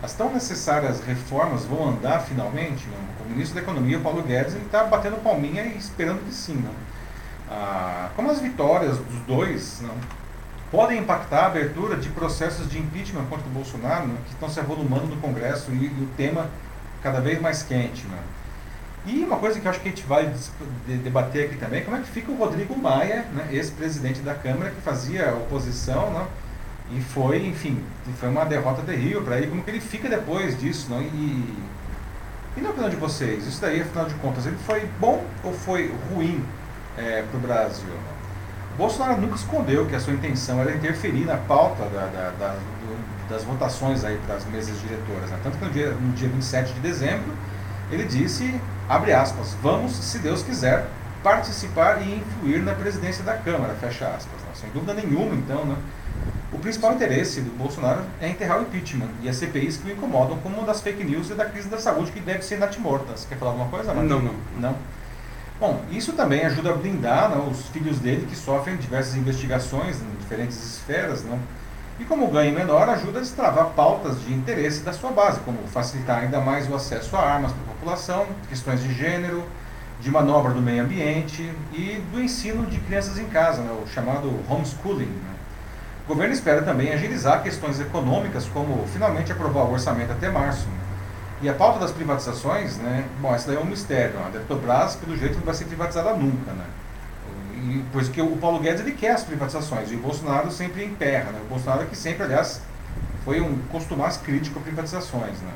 as 0.03 0.13
tão 0.13 0.31
necessárias 0.31 1.01
reformas 1.01 1.65
vão 1.65 1.89
andar 1.89 2.19
finalmente? 2.19 2.85
Né? 2.85 2.97
O 3.25 3.29
ministro 3.29 3.55
da 3.55 3.61
Economia, 3.61 3.97
Paulo 3.97 4.21
Guedes, 4.21 4.53
está 4.53 4.83
batendo 4.83 5.15
palminha 5.15 5.63
e 5.63 5.75
esperando 5.79 6.23
que 6.23 6.31
sim. 6.31 6.57
Né? 6.57 6.69
Ah, 7.49 8.11
como 8.15 8.29
as 8.29 8.39
vitórias 8.39 8.97
dos 8.99 9.19
dois 9.21 9.81
né, 9.81 9.89
podem 10.71 10.99
impactar 10.99 11.43
a 11.43 11.45
abertura 11.47 11.97
de 11.97 12.09
processos 12.09 12.69
de 12.69 12.79
impeachment 12.79 13.25
contra 13.25 13.45
o 13.45 13.51
Bolsonaro, 13.51 14.07
né, 14.07 14.15
que 14.25 14.33
estão 14.33 14.49
se 14.49 14.59
avolumando 14.59 15.05
no 15.05 15.17
Congresso 15.17 15.69
e, 15.71 15.85
e, 15.85 16.03
o 16.03 16.07
tema 16.15 16.49
cada 17.03 17.19
vez 17.19 17.41
mais 17.41 17.61
quente. 17.61 18.07
Né. 18.07 18.17
E 19.05 19.23
uma 19.23 19.37
coisa 19.37 19.59
que 19.59 19.65
eu 19.65 19.69
acho 19.69 19.81
que 19.81 19.89
a 19.89 19.91
gente 19.91 20.05
vai 20.05 20.33
debater 21.03 21.47
aqui 21.47 21.57
também, 21.57 21.83
como 21.83 21.97
é 21.97 21.99
que 21.99 22.07
fica 22.07 22.31
o 22.31 22.37
Rodrigo 22.37 22.77
Maia, 22.77 23.25
né, 23.33 23.49
ex-presidente 23.51 24.21
da 24.21 24.33
Câmara, 24.33 24.71
que 24.71 24.81
fazia 24.81 25.35
oposição, 25.35 26.09
né, 26.11 26.25
e 26.93 27.01
foi, 27.01 27.45
enfim, 27.45 27.83
foi 28.17 28.29
uma 28.29 28.45
derrota 28.45 28.81
terrível 28.81 29.21
para 29.23 29.37
ele, 29.37 29.47
como 29.47 29.63
que 29.63 29.71
ele 29.71 29.81
fica 29.81 30.07
depois 30.07 30.57
disso, 30.57 30.89
né, 30.89 31.01
e, 31.13 31.53
e 32.55 32.61
na 32.61 32.69
opinião 32.69 32.89
de 32.89 32.95
vocês, 32.95 33.45
isso 33.45 33.59
daí, 33.59 33.81
afinal 33.81 34.05
de 34.05 34.13
contas, 34.15 34.45
ele 34.45 34.57
foi 34.65 34.87
bom 34.99 35.25
ou 35.43 35.51
foi 35.51 35.93
ruim 36.09 36.43
é, 36.97 37.19
eh, 37.19 37.25
para 37.29 37.37
o 37.37 37.41
Brasil? 37.41 38.10
Bolsonaro 38.77 39.19
nunca 39.19 39.35
escondeu 39.35 39.85
que 39.85 39.95
a 39.95 39.99
sua 39.99 40.13
intenção 40.13 40.59
era 40.61 40.73
interferir 40.73 41.25
na 41.25 41.37
pauta 41.37 41.83
da, 41.85 42.05
da, 42.07 42.31
da, 42.39 42.55
das 43.29 43.43
votações 43.43 44.03
aí 44.03 44.17
para 44.25 44.35
as 44.35 44.45
mesas 44.45 44.79
diretoras. 44.81 45.29
Né? 45.29 45.39
Tanto 45.43 45.57
que 45.57 45.65
no 45.65 45.71
dia, 45.71 45.91
no 45.91 46.13
dia 46.13 46.29
27 46.29 46.73
de 46.73 46.79
dezembro 46.79 47.33
ele 47.91 48.05
disse, 48.05 48.59
abre 48.87 49.11
aspas, 49.11 49.55
vamos, 49.61 49.91
se 49.91 50.19
Deus 50.19 50.41
quiser, 50.41 50.87
participar 51.21 52.01
e 52.01 52.15
influir 52.15 52.63
na 52.63 52.73
presidência 52.73 53.23
da 53.23 53.35
Câmara, 53.35 53.73
fecha 53.75 54.07
aspas. 54.07 54.41
Né? 54.41 54.49
Sem 54.53 54.69
dúvida 54.71 54.93
nenhuma, 54.93 55.35
então, 55.35 55.65
né? 55.65 55.75
o 56.51 56.59
principal 56.59 56.93
interesse 56.93 57.41
do 57.41 57.51
Bolsonaro 57.57 58.01
é 58.19 58.27
enterrar 58.29 58.59
o 58.59 58.63
impeachment 58.63 59.09
e 59.21 59.29
as 59.29 59.37
CPIs 59.37 59.77
que 59.77 59.89
o 59.89 59.93
incomodam 59.93 60.37
como 60.39 60.65
das 60.65 60.81
fake 60.81 61.03
news 61.03 61.29
e 61.29 61.33
da 61.33 61.45
crise 61.45 61.69
da 61.69 61.77
saúde 61.77 62.11
que 62.11 62.19
deve 62.19 62.43
ser 62.43 62.57
natimorta. 62.57 63.15
Você 63.15 63.27
quer 63.27 63.37
falar 63.37 63.51
alguma 63.51 63.69
coisa, 63.69 63.93
Martin? 63.93 64.09
Não, 64.09 64.21
não. 64.21 64.35
Não? 64.59 64.75
Bom, 65.61 65.79
isso 65.91 66.13
também 66.13 66.43
ajuda 66.43 66.71
a 66.71 66.73
blindar 66.73 67.29
né, 67.29 67.47
os 67.51 67.67
filhos 67.67 67.99
dele 67.99 68.25
que 68.27 68.35
sofrem 68.35 68.77
diversas 68.77 69.15
investigações 69.15 70.01
em 70.01 70.09
diferentes 70.19 70.57
esferas, 70.57 71.21
né? 71.21 71.37
E 71.99 72.03
como 72.03 72.27
ganho 72.29 72.51
menor, 72.51 72.89
ajuda 72.89 73.19
a 73.19 73.21
destravar 73.21 73.65
pautas 73.75 74.19
de 74.23 74.33
interesse 74.33 74.81
da 74.81 74.91
sua 74.91 75.11
base, 75.11 75.39
como 75.41 75.59
facilitar 75.67 76.23
ainda 76.23 76.39
mais 76.39 76.67
o 76.67 76.73
acesso 76.73 77.15
a 77.15 77.19
armas 77.19 77.51
para 77.51 77.61
a 77.61 77.75
população, 77.75 78.25
questões 78.49 78.81
de 78.81 78.91
gênero, 78.91 79.43
de 79.99 80.09
manobra 80.09 80.51
do 80.51 80.63
meio 80.63 80.83
ambiente 80.83 81.47
e 81.71 82.03
do 82.11 82.19
ensino 82.19 82.65
de 82.65 82.79
crianças 82.79 83.19
em 83.19 83.25
casa, 83.25 83.61
né, 83.61 83.71
o 83.71 83.87
chamado 83.87 84.33
homeschooling. 84.49 85.05
Né? 85.05 85.35
O 86.05 86.07
governo 86.07 86.33
espera 86.33 86.63
também 86.63 86.91
agilizar 86.91 87.43
questões 87.43 87.79
econômicas, 87.79 88.47
como 88.47 88.83
finalmente 88.87 89.31
aprovar 89.31 89.65
o 89.65 89.73
orçamento 89.73 90.11
até 90.11 90.27
março. 90.27 90.65
Né? 90.67 90.80
E 91.41 91.49
a 91.49 91.53
pauta 91.53 91.79
das 91.79 91.91
privatizações, 91.91 92.77
né? 92.77 93.05
Bom, 93.19 93.33
essa 93.33 93.47
daí 93.47 93.57
é 93.57 93.59
um 93.59 93.65
mistério. 93.65 94.19
A 94.19 94.29
Petrobras, 94.29 94.95
pelo 94.95 95.17
jeito, 95.17 95.37
não 95.37 95.43
vai 95.43 95.55
ser 95.55 95.65
privatizada 95.65 96.13
nunca, 96.13 96.51
né? 96.51 96.65
e, 97.61 97.85
pois 97.91 98.09
que 98.09 98.21
o 98.21 98.35
Paulo 98.37 98.59
Guedes 98.59 98.81
ele 98.81 98.91
quer 98.91 99.11
as 99.11 99.23
privatizações 99.23 99.91
e 99.91 99.95
o 99.95 99.99
Bolsonaro 99.99 100.51
sempre 100.51 100.83
emperra. 100.83 101.31
Né? 101.31 101.39
O 101.45 101.49
Bolsonaro 101.49 101.85
que 101.85 101.95
sempre, 101.95 102.23
aliás, 102.23 102.61
foi 103.23 103.39
um 103.39 103.57
costumaz 103.71 104.17
crítico 104.17 104.59
a 104.59 104.61
privatizações. 104.61 105.39
Né? 105.39 105.51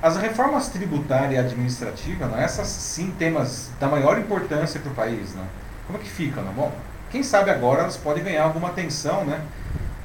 As 0.00 0.16
reformas 0.16 0.68
tributária 0.68 1.36
e 1.36 1.38
administrativa, 1.38 2.26
né? 2.26 2.44
essas 2.44 2.68
sim 2.68 3.10
temas 3.18 3.70
da 3.80 3.88
maior 3.88 4.18
importância 4.18 4.78
para 4.78 4.92
o 4.92 4.94
país. 4.94 5.34
Né? 5.34 5.44
Como 5.86 5.98
é 5.98 6.02
que 6.02 6.08
fica? 6.08 6.40
Né? 6.40 6.52
Bom, 6.54 6.72
quem 7.10 7.22
sabe 7.22 7.50
agora 7.50 7.82
elas 7.82 7.96
podem 7.96 8.22
ganhar 8.22 8.44
alguma 8.44 8.68
atenção, 8.68 9.24
né? 9.24 9.40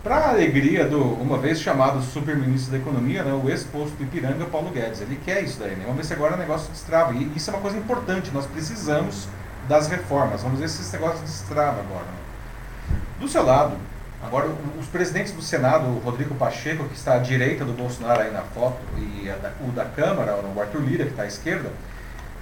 Para 0.04 0.16
a 0.16 0.30
alegria 0.30 0.88
do, 0.88 1.00
uma 1.00 1.38
vez 1.38 1.62
chamado 1.62 2.02
super-ministro 2.02 2.72
da 2.72 2.80
Economia, 2.80 3.24
né, 3.24 3.34
o 3.34 3.48
ex-posto 3.48 3.96
de 3.98 4.04
Ipiranga, 4.04 4.46
Paulo 4.46 4.72
Guedes. 4.72 5.00
Ele 5.00 5.16
quer 5.24 5.44
isso 5.44 5.60
daí, 5.60 5.76
né? 5.76 5.84
Vamos 5.84 5.98
ver 5.98 6.06
se 6.06 6.14
agora 6.14 6.34
o 6.34 6.38
negócio 6.38 6.72
destrava. 6.72 7.14
E 7.14 7.32
isso 7.36 7.52
é 7.52 7.54
uma 7.54 7.62
coisa 7.62 7.78
importante, 7.78 8.32
nós 8.32 8.48
precisamos 8.48 9.28
das 9.70 9.88
reformas. 9.88 10.42
Vamos 10.42 10.60
ver 10.60 10.70
se 10.70 10.82
esse 10.82 10.92
negócio 10.94 11.22
destrava 11.22 11.82
agora. 11.82 12.06
Né? 12.06 13.00
Do 13.20 13.28
seu 13.28 13.46
lado, 13.46 13.78
agora 14.24 14.50
os 14.80 14.88
presidentes 14.88 15.34
do 15.34 15.42
Senado, 15.44 15.86
o 15.86 16.00
Rodrigo 16.00 16.34
Pacheco, 16.34 16.84
que 16.86 16.96
está 16.96 17.14
à 17.14 17.20
direita 17.20 17.64
do 17.64 17.74
Bolsonaro 17.74 18.22
aí 18.22 18.32
na 18.32 18.42
foto, 18.42 18.80
e 18.98 19.28
da, 19.40 19.52
o 19.62 19.72
da 19.72 19.86
Câmara, 19.86 20.36
o 20.36 20.60
Arthur 20.60 20.82
Lira, 20.82 21.04
que 21.04 21.12
está 21.12 21.24
à 21.24 21.28
esquerda, 21.28 21.70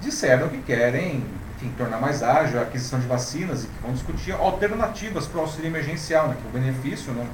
disseram 0.00 0.48
que 0.48 0.62
querem 0.62 1.26
enfim, 1.56 1.70
tornar 1.76 2.00
mais 2.00 2.22
ágil 2.22 2.58
a 2.58 2.62
aquisição 2.62 2.98
de 2.98 3.06
vacinas 3.06 3.64
e 3.64 3.66
que 3.66 3.82
vão 3.82 3.92
discutir 3.92 4.32
alternativas 4.32 5.26
para 5.26 5.40
o 5.40 5.42
auxílio 5.42 5.66
emergencial, 5.66 6.28
né, 6.28 6.36
que 6.40 6.48
o 6.48 6.58
benefício 6.58 7.12
não 7.12 7.26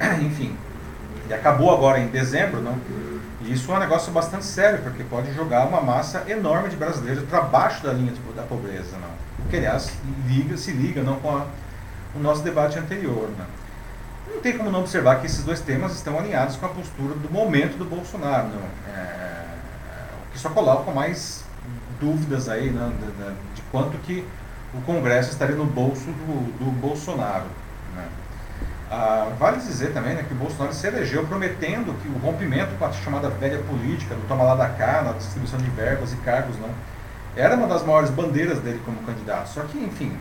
enfim, 0.22 0.56
e 1.28 1.34
acabou 1.34 1.72
agora 1.72 1.98
em 2.00 2.08
dezembro, 2.08 2.60
não? 2.60 2.78
E 3.42 3.52
isso 3.52 3.70
é 3.70 3.76
um 3.76 3.78
negócio 3.78 4.12
bastante 4.12 4.44
sério, 4.44 4.82
porque 4.82 5.04
pode 5.04 5.32
jogar 5.34 5.66
uma 5.66 5.80
massa 5.80 6.24
enorme 6.28 6.68
de 6.68 6.76
brasileiros 6.76 7.24
para 7.24 7.40
baixo 7.42 7.82
da 7.82 7.92
linha 7.92 8.12
da 8.34 8.42
pobreza, 8.42 8.96
não? 8.98 9.44
O 9.44 9.48
que, 9.48 9.56
aliás, 9.56 9.92
liga, 10.26 10.56
se 10.56 10.72
liga 10.72 11.02
não, 11.02 11.16
com 11.20 11.36
a, 11.36 11.46
o 12.14 12.18
nosso 12.18 12.42
debate 12.42 12.78
anterior, 12.78 13.30
não? 13.38 13.46
Não 14.34 14.42
tem 14.42 14.56
como 14.56 14.70
não 14.70 14.80
observar 14.80 15.20
que 15.20 15.26
esses 15.26 15.42
dois 15.44 15.60
temas 15.60 15.92
estão 15.94 16.18
alinhados 16.18 16.56
com 16.56 16.66
a 16.66 16.68
postura 16.68 17.14
do 17.14 17.30
momento 17.32 17.78
do 17.78 17.84
Bolsonaro, 17.84 18.48
não? 18.48 18.94
É, 18.94 19.44
o 20.28 20.32
que 20.32 20.38
só 20.38 20.50
coloca 20.50 20.90
mais 20.90 21.44
dúvidas 22.00 22.48
aí 22.48 22.70
não, 22.70 22.90
de, 22.90 23.06
de, 23.54 23.62
quanto 23.70 23.96
que 23.98 24.24
o 24.74 24.80
Congresso 24.82 25.30
estaria 25.30 25.56
no 25.56 25.64
bolso 25.64 26.04
do, 26.04 26.58
do 26.58 26.70
Bolsonaro. 26.72 27.46
Né? 28.88 28.96
Ah, 28.96 29.28
vale 29.38 29.58
dizer 29.58 29.92
também 29.92 30.14
né, 30.14 30.24
que 30.26 30.32
o 30.32 30.36
Bolsonaro 30.36 30.74
se 30.74 30.86
elegeu 30.86 31.26
prometendo 31.26 31.94
que 32.02 32.08
o 32.08 32.18
rompimento 32.18 32.74
com 32.78 32.84
a 32.84 32.92
chamada 32.92 33.28
velha 33.28 33.58
política, 33.62 34.14
do 34.14 34.26
toma 34.26 34.44
lá 34.44 34.54
da 34.54 34.68
cá, 34.68 35.02
na 35.02 35.12
distribuição 35.12 35.58
de 35.58 35.70
verbas 35.70 36.12
e 36.12 36.16
cargos, 36.16 36.58
não, 36.58 36.70
era 37.36 37.54
uma 37.54 37.66
das 37.66 37.84
maiores 37.84 38.10
bandeiras 38.10 38.58
dele 38.60 38.80
como 38.84 38.98
candidato. 39.02 39.48
Só 39.48 39.62
que, 39.62 39.78
enfim, 39.78 40.16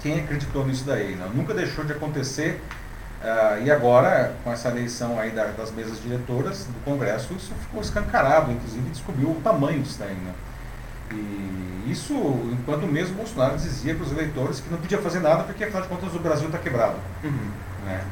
quem 0.00 0.20
acreditou 0.20 0.66
nisso 0.66 0.84
daí? 0.84 1.14
Não? 1.14 1.28
Nunca 1.30 1.54
deixou 1.54 1.84
de 1.84 1.92
acontecer. 1.92 2.60
Ah, 3.22 3.58
e 3.62 3.70
agora, 3.70 4.34
com 4.42 4.52
essa 4.52 4.68
eleição 4.68 5.18
aí 5.18 5.30
das 5.30 5.70
mesas 5.70 6.02
diretoras 6.02 6.64
do 6.64 6.84
Congresso, 6.84 7.32
isso 7.34 7.52
ficou 7.62 7.80
escancarado, 7.80 8.50
inclusive 8.50 8.88
descobriu 8.90 9.28
o 9.30 9.40
tamanho 9.42 9.82
disso 9.82 9.98
daí. 9.98 10.14
Né? 10.14 10.32
E 11.12 11.90
isso, 11.90 12.14
enquanto 12.52 12.86
mesmo 12.86 13.16
Bolsonaro 13.16 13.56
dizia 13.56 13.94
para 13.94 14.04
os 14.04 14.12
eleitores 14.12 14.60
que 14.60 14.70
não 14.70 14.78
podia 14.78 14.98
fazer 14.98 15.20
nada 15.20 15.44
porque, 15.44 15.64
afinal 15.64 15.82
de 15.82 15.88
contas, 15.88 16.14
o 16.14 16.18
Brasil 16.18 16.46
está 16.46 16.58
quebrado. 16.58 16.96
Uhum. 17.22 17.50
Né? 17.84 18.04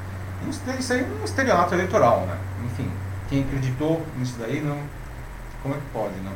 Isso 0.49 0.93
aí 0.93 1.01
é 1.01 1.21
um 1.21 1.25
estelionato 1.25 1.75
eleitoral, 1.75 2.27
né? 2.27 2.37
Enfim, 2.65 2.91
quem 3.29 3.43
acreditou 3.43 4.05
nisso 4.17 4.37
daí, 4.39 4.61
não, 4.61 4.79
como 5.63 5.75
é 5.75 5.79
que 5.79 5.85
pode, 5.93 6.15
não? 6.21 6.33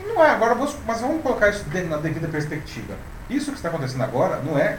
E 0.00 0.12
não 0.12 0.22
é, 0.22 0.30
agora, 0.30 0.54
mas 0.54 1.00
vamos 1.00 1.22
colocar 1.22 1.48
isso 1.48 1.64
na 1.88 1.96
devida 1.96 2.28
perspectiva. 2.28 2.94
Isso 3.30 3.50
que 3.50 3.56
está 3.56 3.68
acontecendo 3.68 4.02
agora 4.02 4.40
não 4.42 4.58
é 4.58 4.78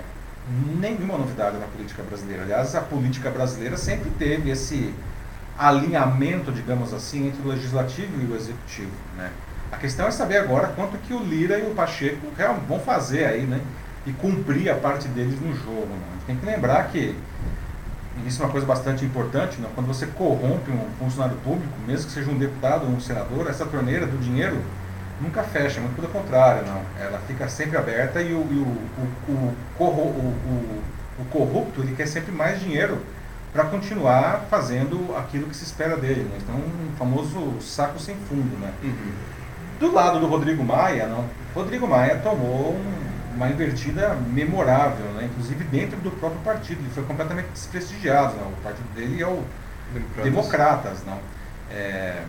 nenhuma 0.79 1.17
novidade 1.17 1.57
na 1.57 1.65
política 1.65 2.03
brasileira. 2.03 2.43
Aliás, 2.43 2.75
a 2.75 2.81
política 2.81 3.29
brasileira 3.29 3.75
sempre 3.77 4.09
teve 4.11 4.49
esse 4.49 4.93
alinhamento, 5.57 6.51
digamos 6.51 6.93
assim, 6.93 7.27
entre 7.27 7.41
o 7.41 7.47
legislativo 7.47 8.21
e 8.21 8.31
o 8.31 8.35
executivo, 8.35 8.91
né? 9.17 9.31
A 9.71 9.77
questão 9.77 10.07
é 10.07 10.11
saber 10.11 10.37
agora 10.37 10.67
quanto 10.67 10.97
que 10.99 11.13
o 11.13 11.19
Lira 11.19 11.57
e 11.59 11.63
o 11.63 11.73
Pacheco 11.73 12.27
vão 12.67 12.79
fazer 12.79 13.25
aí, 13.25 13.41
né? 13.41 13.59
E 14.07 14.13
cumprir 14.13 14.71
a 14.71 14.75
parte 14.75 15.07
deles 15.09 15.39
no 15.39 15.53
jogo. 15.53 15.85
Né? 15.85 16.01
A 16.07 16.13
gente 16.15 16.25
tem 16.25 16.35
que 16.37 16.45
lembrar 16.45 16.87
que 16.87 17.15
isso 18.25 18.41
é 18.41 18.45
uma 18.45 18.51
coisa 18.51 18.65
bastante 18.65 19.05
importante, 19.05 19.59
né? 19.59 19.67
quando 19.75 19.87
você 19.87 20.07
corrompe 20.07 20.71
um 20.71 20.89
funcionário 20.97 21.37
público, 21.43 21.73
mesmo 21.85 22.07
que 22.07 22.13
seja 22.13 22.31
um 22.31 22.37
deputado 22.37 22.85
ou 22.85 22.89
um 22.89 22.99
senador, 22.99 23.47
essa 23.47 23.65
torneira 23.65 24.07
do 24.07 24.17
dinheiro 24.17 24.59
nunca 25.21 25.43
fecha, 25.43 25.79
muito 25.79 25.95
pelo 25.95 26.07
contrário, 26.07 26.65
não. 26.65 26.81
Ela 26.99 27.19
fica 27.27 27.47
sempre 27.47 27.77
aberta 27.77 28.21
e 28.21 28.33
o, 28.33 28.47
e 28.51 28.57
o, 28.57 29.31
o, 29.31 29.83
o, 29.83 30.81
o, 31.19 31.25
corrupto 31.29 31.81
ele 31.81 31.95
quer 31.95 32.07
sempre 32.07 32.31
mais 32.31 32.59
dinheiro 32.59 32.99
para 33.51 33.65
continuar 33.65 34.45
fazendo 34.49 35.15
aquilo 35.17 35.47
que 35.47 35.55
se 35.55 35.63
espera 35.63 35.97
dele. 35.97 36.21
Né? 36.23 36.37
Então, 36.41 36.55
um 36.55 36.95
famoso 36.97 37.59
saco 37.61 37.99
sem 37.99 38.15
fundo. 38.15 38.57
Né? 38.59 38.71
Uhum. 38.83 39.11
Do 39.79 39.91
lado 39.91 40.19
do 40.19 40.27
Rodrigo 40.27 40.63
Maia, 40.63 41.07
não. 41.07 41.25
Rodrigo 41.55 41.87
Maia 41.87 42.17
tomou 42.17 42.73
um 42.73 43.06
uma 43.37 43.49
invertida 43.49 44.15
memorável, 44.15 45.05
né? 45.13 45.29
inclusive 45.31 45.63
dentro 45.65 45.97
do 45.99 46.11
próprio 46.11 46.41
partido. 46.41 46.81
Ele 46.81 46.89
foi 46.89 47.03
completamente 47.03 47.47
desprestigiado. 47.53 48.33
Né? 48.33 48.41
O 48.57 48.61
partido 48.63 48.87
dele 48.93 49.21
é 49.21 49.27
o 49.27 49.43
Democratas, 49.93 50.23
Democratas 50.23 51.05
não? 51.05 51.19
É, 51.71 52.23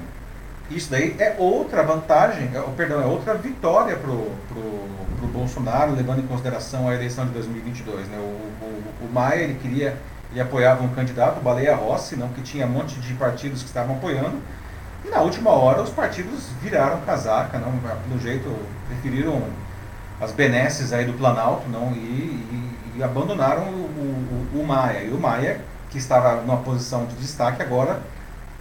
isso 0.70 0.90
daí 0.90 1.16
é 1.18 1.34
outra 1.38 1.82
vantagem, 1.82 2.50
é, 2.54 2.60
perdão, 2.76 3.02
é 3.02 3.06
outra 3.06 3.34
vitória 3.34 3.96
para 3.96 4.10
o 4.10 5.30
Bolsonaro, 5.32 5.94
levando 5.94 6.20
em 6.20 6.26
consideração 6.26 6.88
a 6.88 6.94
eleição 6.94 7.24
de 7.24 7.32
2022. 7.32 8.06
Né? 8.08 8.18
O, 8.18 8.64
o, 8.64 9.06
o 9.06 9.12
Maia 9.12 9.42
ele 9.42 9.54
queria, 9.54 9.96
ele 10.30 10.40
apoiava 10.40 10.84
um 10.84 10.88
candidato, 10.88 11.38
o 11.38 11.42
Baleia 11.42 11.74
Rossi, 11.74 12.16
não, 12.16 12.28
que 12.28 12.42
tinha 12.42 12.66
um 12.66 12.70
monte 12.70 13.00
de 13.00 13.14
partidos 13.14 13.62
que 13.62 13.68
estavam 13.68 13.96
apoiando, 13.96 14.36
e 15.04 15.08
na 15.08 15.20
última 15.22 15.50
hora 15.50 15.82
os 15.82 15.90
partidos 15.90 16.48
viraram 16.60 17.00
casaca, 17.00 17.58
não, 17.58 17.72
pelo 17.78 18.20
jeito 18.20 18.54
preferiram 18.88 19.42
as 20.20 20.32
benesses 20.32 20.92
aí 20.92 21.04
do 21.04 21.12
Planalto 21.12 21.68
não, 21.68 21.92
e, 21.92 21.96
e, 21.96 22.94
e 22.96 23.02
abandonaram 23.02 23.62
o, 23.64 24.48
o, 24.54 24.60
o, 24.60 24.66
Maia. 24.66 25.04
E 25.04 25.10
o 25.10 25.18
Maia, 25.18 25.60
que 25.90 25.98
estava 25.98 26.40
numa 26.40 26.58
posição 26.58 27.06
de 27.06 27.14
destaque, 27.16 27.62
agora, 27.62 28.00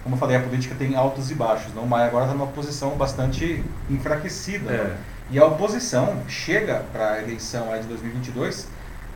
como 0.02 0.14
eu 0.14 0.18
falei, 0.18 0.36
a 0.36 0.40
política 0.40 0.74
tem 0.78 0.94
altos 0.94 1.30
e 1.30 1.34
baixos. 1.34 1.74
Não? 1.74 1.82
O 1.82 1.88
Maia 1.88 2.06
agora 2.06 2.26
está 2.26 2.36
numa 2.36 2.46
posição 2.48 2.90
bastante 2.90 3.64
enfraquecida. 3.90 4.72
É. 4.72 4.96
E 5.30 5.38
a 5.38 5.44
oposição 5.44 6.22
chega 6.28 6.84
para 6.92 7.12
a 7.12 7.22
eleição 7.22 7.70
aí 7.72 7.82
de 7.82 7.88
2022 7.88 8.68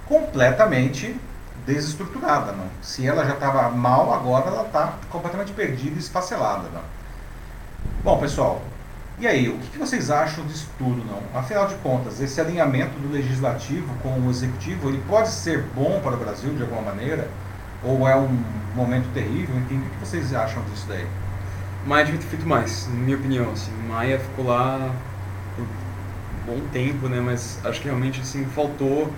completamente 0.07 1.17
desestruturada. 1.65 2.53
Não? 2.53 2.67
Se 2.83 3.07
ela 3.07 3.25
já 3.25 3.35
estava 3.35 3.71
mal, 3.71 4.13
agora 4.13 4.49
ela 4.49 4.67
está 4.67 4.95
completamente 5.09 5.53
perdida 5.53 5.95
e 5.97 5.99
esfacelada. 5.99 6.69
Não? 6.75 6.83
Bom, 8.03 8.19
pessoal, 8.19 8.61
e 9.19 9.27
aí, 9.27 9.49
o 9.49 9.59
que 9.59 9.79
vocês 9.79 10.11
acham 10.11 10.45
disso 10.47 10.69
tudo, 10.79 11.05
não? 11.05 11.23
Afinal 11.39 11.67
de 11.67 11.75
contas, 11.77 12.21
esse 12.21 12.41
alinhamento 12.41 12.99
do 12.99 13.13
legislativo 13.13 13.89
com 14.03 14.19
o 14.21 14.31
executivo, 14.31 14.89
ele 14.89 15.03
pode 15.09 15.29
ser 15.29 15.63
bom 15.75 16.01
para 16.03 16.15
o 16.15 16.17
Brasil 16.17 16.53
de 16.55 16.63
alguma 16.63 16.83
maneira? 16.83 17.29
Ou 17.85 18.09
é 18.09 18.17
um 18.17 18.43
momento 18.75 19.13
terrível? 19.13 19.57
Enfim, 19.59 19.79
o 19.79 19.91
que 19.91 20.07
vocês 20.07 20.33
acham 20.35 20.63
disso 20.65 20.87
daí? 20.89 21.07
Maia 21.87 22.05
devia 22.05 22.21
ter 22.21 22.27
feito 22.27 22.47
mais, 22.47 22.89
na 22.89 22.95
minha 22.95 23.17
opinião. 23.17 23.51
Assim, 23.53 23.73
Maia 23.89 24.19
ficou 24.19 24.47
lá 24.47 24.91
por 25.57 25.63
um 25.63 26.55
bom 26.55 26.67
tempo, 26.73 27.09
né? 27.09 27.21
Mas 27.21 27.59
acho 27.65 27.81
que 27.81 27.87
realmente 27.87 28.21
assim 28.21 28.45
faltou 28.47 29.13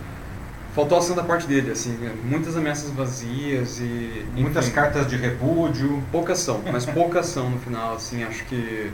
faltou 0.74 0.98
ação 0.98 1.14
da 1.14 1.22
parte 1.22 1.46
dele, 1.46 1.70
assim, 1.70 1.96
muitas 2.24 2.56
ameaças 2.56 2.90
vazias 2.90 3.78
e 3.78 4.26
enfim, 4.32 4.42
muitas 4.42 4.68
cartas 4.70 5.06
de 5.06 5.16
repúdio, 5.16 6.02
pouca 6.10 6.32
ação, 6.32 6.60
mas 6.70 6.84
pouca 6.84 7.20
ação 7.20 7.48
no 7.48 7.60
final, 7.60 7.94
assim, 7.94 8.24
acho 8.24 8.44
que 8.46 8.90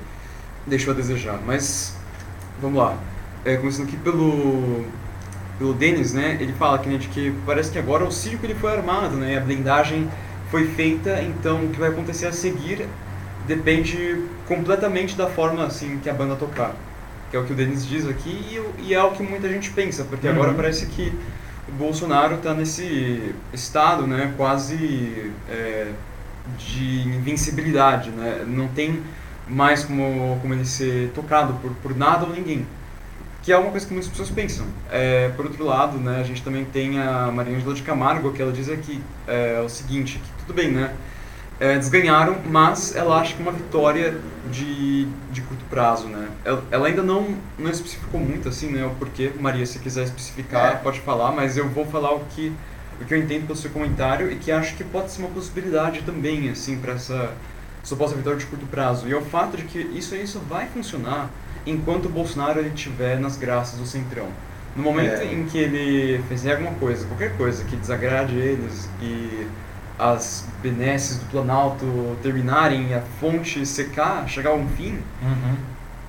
deixou 0.66 0.92
a 0.92 0.96
desejar. 0.96 1.38
Mas, 1.44 1.96
vamos 2.60 2.78
lá. 2.78 2.96
É, 3.44 3.56
começando 3.56 3.86
aqui 3.88 3.96
pelo, 3.96 4.84
pelo 5.58 5.74
Denis, 5.74 6.12
né? 6.12 6.36
Ele 6.40 6.52
fala 6.52 6.78
que, 6.78 6.88
né, 6.88 6.98
de 6.98 7.08
que 7.08 7.34
parece 7.46 7.70
que 7.70 7.78
agora 7.78 8.04
o 8.04 8.10
circo 8.10 8.44
ele 8.44 8.54
foi 8.54 8.72
armado, 8.76 9.16
né? 9.16 9.36
A 9.36 9.40
blindagem 9.40 10.08
foi 10.50 10.66
feita, 10.66 11.22
então 11.22 11.64
o 11.64 11.68
que 11.68 11.78
vai 11.78 11.90
acontecer 11.90 12.26
a 12.26 12.32
seguir 12.32 12.86
depende 13.46 14.22
completamente 14.46 15.16
da 15.16 15.28
forma 15.28 15.64
assim 15.64 15.98
que 16.02 16.10
a 16.10 16.14
banda 16.14 16.36
tocar. 16.36 16.74
Que 17.30 17.36
é 17.36 17.40
o 17.40 17.44
que 17.44 17.52
o 17.52 17.56
Denis 17.56 17.86
diz 17.86 18.08
aqui 18.08 18.30
e, 18.30 18.88
e 18.88 18.94
é 18.94 19.02
o 19.02 19.12
que 19.12 19.22
muita 19.22 19.48
gente 19.48 19.70
pensa, 19.70 20.04
porque 20.04 20.26
uhum. 20.26 20.34
agora 20.34 20.52
parece 20.54 20.86
que 20.86 21.12
o 21.68 21.72
Bolsonaro 21.72 22.36
está 22.36 22.52
nesse 22.52 23.34
estado, 23.52 24.06
né, 24.06 24.34
quase 24.36 25.30
é, 25.48 25.92
de 26.58 27.02
invencibilidade, 27.02 28.10
né? 28.10 28.44
Não 28.46 28.68
tem 28.68 29.02
mais 29.50 29.84
como, 29.84 30.38
como 30.40 30.54
ele 30.54 30.64
ser 30.64 31.10
tocado 31.14 31.54
por, 31.54 31.72
por 31.82 31.96
nada 31.96 32.24
ou 32.24 32.32
ninguém. 32.32 32.66
Que 33.42 33.52
é 33.52 33.58
uma 33.58 33.70
coisa 33.70 33.86
que 33.86 33.92
muitas 33.92 34.10
pessoas 34.10 34.30
pensam. 34.30 34.66
É, 34.90 35.30
por 35.30 35.46
outro 35.46 35.64
lado, 35.64 35.98
né, 35.98 36.20
a 36.20 36.24
gente 36.24 36.42
também 36.42 36.64
tem 36.64 37.00
a 37.00 37.30
Maria 37.32 37.56
Angela 37.56 37.74
de 37.74 37.82
Camargo, 37.82 38.32
que 38.32 38.40
ela 38.40 38.52
diz 38.52 38.68
aqui 38.68 39.00
é, 39.26 39.60
o 39.64 39.68
seguinte, 39.68 40.18
que 40.18 40.44
tudo 40.44 40.54
bem, 40.54 40.70
né? 40.70 40.94
é, 41.60 41.76
desganharam, 41.76 42.38
mas 42.46 42.96
ela 42.96 43.20
acha 43.20 43.34
que 43.34 43.40
é 43.40 43.42
uma 43.42 43.52
vitória 43.52 44.16
de, 44.50 45.06
de 45.30 45.42
curto 45.42 45.62
prazo, 45.68 46.08
né? 46.08 46.28
Ela, 46.42 46.64
ela, 46.70 46.86
ainda 46.88 47.02
não, 47.02 47.36
não 47.58 47.70
especificou 47.70 48.18
muito, 48.18 48.48
assim, 48.48 48.70
né, 48.70 48.84
o 48.86 48.90
porquê. 48.90 49.30
Maria, 49.38 49.66
se 49.66 49.78
quiser 49.78 50.04
especificar, 50.04 50.72
é. 50.72 50.76
pode 50.76 51.00
falar, 51.00 51.32
mas 51.32 51.58
eu 51.58 51.68
vou 51.68 51.84
falar 51.84 52.14
o 52.14 52.20
que, 52.30 52.50
o 52.98 53.04
que 53.04 53.12
eu 53.12 53.18
entendo 53.18 53.46
pelo 53.46 53.58
seu 53.58 53.70
comentário 53.70 54.32
e 54.32 54.36
que 54.36 54.50
acho 54.50 54.74
que 54.74 54.82
pode 54.82 55.12
ser 55.12 55.20
uma 55.20 55.28
possibilidade 55.28 56.00
também, 56.00 56.48
assim, 56.48 56.78
para 56.78 56.94
essa 56.94 57.30
suposta 57.82 58.16
vitória 58.16 58.38
de 58.38 58.46
curto 58.46 58.66
prazo. 58.66 59.08
E 59.08 59.12
é 59.12 59.16
o 59.16 59.22
fato 59.22 59.56
de 59.56 59.64
que 59.64 59.78
isso 59.78 60.14
só 60.26 60.38
vai 60.48 60.66
funcionar 60.66 61.30
enquanto 61.66 62.06
o 62.06 62.08
Bolsonaro 62.08 62.60
estiver 62.66 63.18
nas 63.18 63.36
graças 63.36 63.78
do 63.78 63.86
Centrão. 63.86 64.28
No 64.74 64.82
momento 64.82 65.22
é. 65.22 65.32
em 65.32 65.44
que 65.46 65.58
ele 65.58 66.22
fizer 66.28 66.52
alguma 66.52 66.72
coisa, 66.74 67.06
qualquer 67.06 67.36
coisa 67.36 67.64
que 67.64 67.76
desagrade 67.76 68.36
eles 68.36 68.88
e 69.02 69.46
as 69.98 70.46
benesses 70.62 71.18
do 71.18 71.26
Planalto 71.26 72.16
terminarem, 72.22 72.94
a 72.94 73.02
fonte 73.20 73.66
secar, 73.66 74.26
chegar 74.26 74.50
a 74.50 74.54
um 74.54 74.66
fim, 74.68 74.98
uhum. 75.20 75.56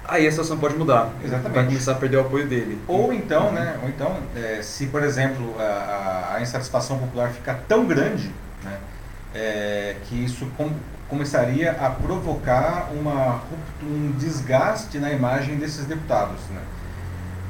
aí 0.06 0.26
a 0.26 0.32
situação 0.32 0.58
pode 0.58 0.76
mudar. 0.76 1.10
Exatamente. 1.24 1.54
Vai 1.54 1.66
começar 1.66 1.92
a 1.92 1.96
perder 1.96 2.18
o 2.18 2.22
apoio 2.22 2.48
dele. 2.48 2.80
Ou 2.88 3.12
então, 3.12 3.48
uhum. 3.48 3.52
né? 3.52 3.78
Ou 3.84 3.90
então, 3.90 4.18
é, 4.36 4.62
se 4.62 4.86
por 4.86 5.04
exemplo 5.04 5.56
a, 5.60 6.36
a, 6.36 6.42
insatisfação 6.42 7.00
popular 7.00 7.32
ficar 7.32 7.56
tão 7.68 7.86
grande, 7.86 8.32
né, 8.64 8.78
é, 9.36 9.96
que 10.06 10.16
isso 10.24 10.48
começaria 11.12 11.74
a 11.74 11.89
provocar 11.89 12.89
uma, 12.93 13.41
um 13.84 14.14
desgaste 14.18 14.97
na 14.97 15.12
imagem 15.12 15.57
desses 15.57 15.86
deputados, 15.86 16.39
né? 16.49 16.62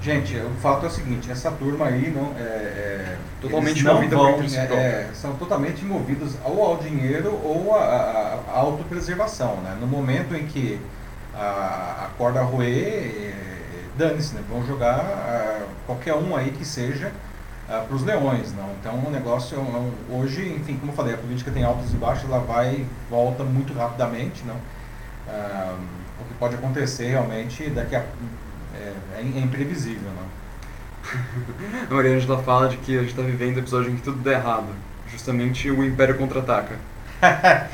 Gente, 0.01 0.35
o 0.35 0.49
fato 0.59 0.87
é 0.87 0.89
o 0.89 0.91
seguinte, 0.91 1.31
essa 1.31 1.51
turma 1.51 1.85
aí 1.85 2.09
não 2.09 2.35
é, 2.35 2.41
é 2.41 3.17
totalmente 3.39 3.83
não 3.83 4.09
vão, 4.09 4.41
é, 4.41 4.57
é, 4.57 5.09
são 5.13 5.35
totalmente 5.35 5.85
movidos 5.85 6.33
ou 6.43 6.65
ao 6.65 6.77
dinheiro 6.77 7.39
ou 7.43 7.75
à, 7.75 8.39
autopreservação, 8.51 9.57
né? 9.57 9.77
No 9.79 9.85
momento 9.85 10.35
em 10.35 10.47
que 10.47 10.81
a, 11.35 12.07
a 12.07 12.09
corda 12.17 12.41
roer, 12.41 12.65
é, 12.67 13.33
dane-se, 13.95 14.33
né? 14.33 14.41
Vão 14.49 14.65
jogar 14.65 14.95
a, 14.95 15.59
qualquer 15.85 16.15
um 16.15 16.35
aí 16.35 16.49
que 16.49 16.65
seja 16.65 17.11
para 17.79 17.95
os 17.95 18.03
leões, 18.03 18.53
não. 18.53 18.69
Então 18.79 18.95
o 19.05 19.09
negócio 19.09 19.57
é 19.57 20.13
hoje, 20.13 20.55
enfim, 20.59 20.77
como 20.77 20.91
eu 20.91 20.95
falei, 20.95 21.13
a 21.13 21.17
política 21.17 21.51
tem 21.51 21.63
altos 21.63 21.93
e 21.93 21.95
baixos, 21.95 22.29
ela 22.29 22.39
vai 22.39 22.75
e 22.75 22.87
volta 23.09 23.43
muito 23.43 23.73
rapidamente, 23.73 24.43
não. 24.45 24.55
Ah, 25.27 25.75
o 26.19 26.25
que 26.25 26.33
pode 26.35 26.55
acontecer 26.55 27.07
realmente 27.07 27.69
daqui 27.69 27.95
a 27.95 28.03
é, 28.73 28.93
é, 29.15 29.19
é 29.19 29.39
imprevisível, 29.39 30.09
não? 30.15 30.41
A 31.89 31.93
Maria 31.95 32.15
Angela 32.15 32.41
fala 32.43 32.69
de 32.69 32.77
que 32.77 32.95
a 32.95 33.01
gente 33.01 33.11
está 33.11 33.21
vivendo 33.21 33.57
um 33.57 33.59
episódio 33.59 33.91
em 33.91 33.95
que 33.95 34.01
tudo 34.01 34.19
dá 34.19 34.31
errado. 34.33 34.67
Justamente 35.07 35.69
o 35.69 35.83
Império 35.83 36.17
Contra-Ataca. 36.17 36.75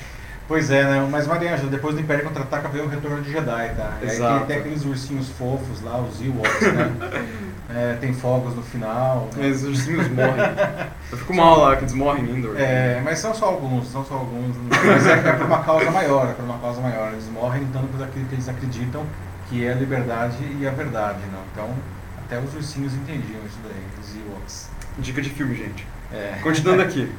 pois 0.47 0.71
é, 0.71 0.83
né? 0.83 1.07
Mas 1.09 1.27
Maria 1.27 1.53
Angela, 1.53 1.69
depois 1.69 1.95
do 1.95 2.01
Império 2.01 2.23
Contra-Ataca 2.23 2.67
veio 2.69 2.85
o 2.85 2.87
Retorno 2.87 3.21
de 3.21 3.31
Jedi, 3.31 3.75
tá? 3.75 3.97
E 4.01 4.05
Exato. 4.05 4.33
aí 4.33 4.39
tem, 4.39 4.47
tem 4.47 4.57
aqueles 4.57 4.85
ursinhos 4.85 5.29
fofos 5.29 5.81
lá, 5.81 5.99
os 5.99 6.21
Ewoks, 6.21 6.73
né? 6.73 7.46
É, 7.69 7.97
tem 7.99 8.13
fogos 8.13 8.55
no 8.55 8.63
final. 8.63 9.29
Né? 9.35 9.47
Mas 9.49 9.63
os 9.63 9.69
ursinhos 9.69 10.07
morrem. 10.09 10.35
Eu 11.11 11.17
fico 11.17 11.33
mal 11.33 11.59
lá 11.59 11.75
que 11.75 11.83
eles 11.83 11.93
morrem 11.93 12.23
indo. 12.23 12.57
É, 12.57 13.01
mas 13.03 13.19
são 13.19 13.33
só 13.33 13.45
alguns, 13.47 13.91
são 13.91 14.05
só 14.05 14.15
alguns. 14.15 14.55
Mas 14.69 15.05
é, 15.05 15.13
é 15.13 15.33
por 15.33 15.45
uma 15.45 15.63
causa 15.63 15.91
maior, 15.91 16.29
é 16.29 16.33
por 16.33 16.45
uma 16.45 16.57
causa 16.59 16.81
maior. 16.81 17.11
Eles 17.11 17.29
morrem 17.29 17.63
lutando 17.63 17.87
por 17.87 18.03
aquilo 18.03 18.25
que 18.25 18.35
eles 18.35 18.47
acreditam 18.47 19.05
que 19.49 19.65
é 19.65 19.71
a 19.71 19.75
liberdade 19.75 20.37
e 20.59 20.67
a 20.67 20.71
verdade, 20.71 21.19
não? 21.31 21.39
Então, 21.53 21.75
até 22.17 22.39
os 22.39 22.53
ursinhos 22.53 22.93
entendiam 22.93 23.39
isso 23.45 23.59
daí, 23.63 23.83
os 24.01 24.15
Ewoks. 24.15 24.69
Dica 24.99 25.21
de 25.21 25.29
filme, 25.29 25.55
gente. 25.55 25.87
É. 26.11 26.39
Continuando 26.41 26.81
aqui. 26.83 27.09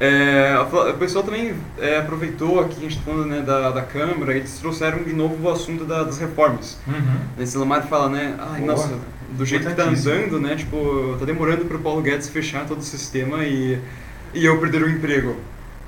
É, 0.00 0.54
o 0.60 0.94
pessoal 0.96 1.24
também 1.24 1.56
é, 1.76 1.98
aproveitou 1.98 2.60
aqui, 2.60 2.76
a 2.76 2.80
gente 2.82 2.98
está 2.98 3.10
falando 3.10 3.26
né, 3.26 3.40
da, 3.40 3.70
da 3.70 3.82
Câmara, 3.82 4.32
eles 4.32 4.56
trouxeram 4.58 5.02
de 5.02 5.12
novo 5.12 5.42
o 5.42 5.50
assunto 5.50 5.84
da, 5.84 6.04
das 6.04 6.18
reformas. 6.18 6.78
Uhum. 6.86 7.20
Esse 7.36 7.58
Lamar 7.58 7.82
fala, 7.88 8.08
né, 8.08 8.36
ai, 8.38 8.60
Boa. 8.60 8.72
nossa, 8.72 8.96
do 9.30 9.44
jeito 9.44 9.66
que 9.66 9.70
está 9.70 9.84
andando, 9.84 10.40
né, 10.40 10.56
tipo, 10.56 11.16
tá 11.18 11.24
demorando 11.24 11.64
para 11.64 11.76
o 11.76 11.80
Paulo 11.80 12.00
Guedes 12.02 12.28
fechar 12.28 12.66
todo 12.66 12.78
o 12.78 12.82
sistema 12.82 13.44
e, 13.44 13.78
e 14.32 14.44
eu 14.44 14.58
perder 14.58 14.82
o 14.82 14.88
emprego. 14.88 15.36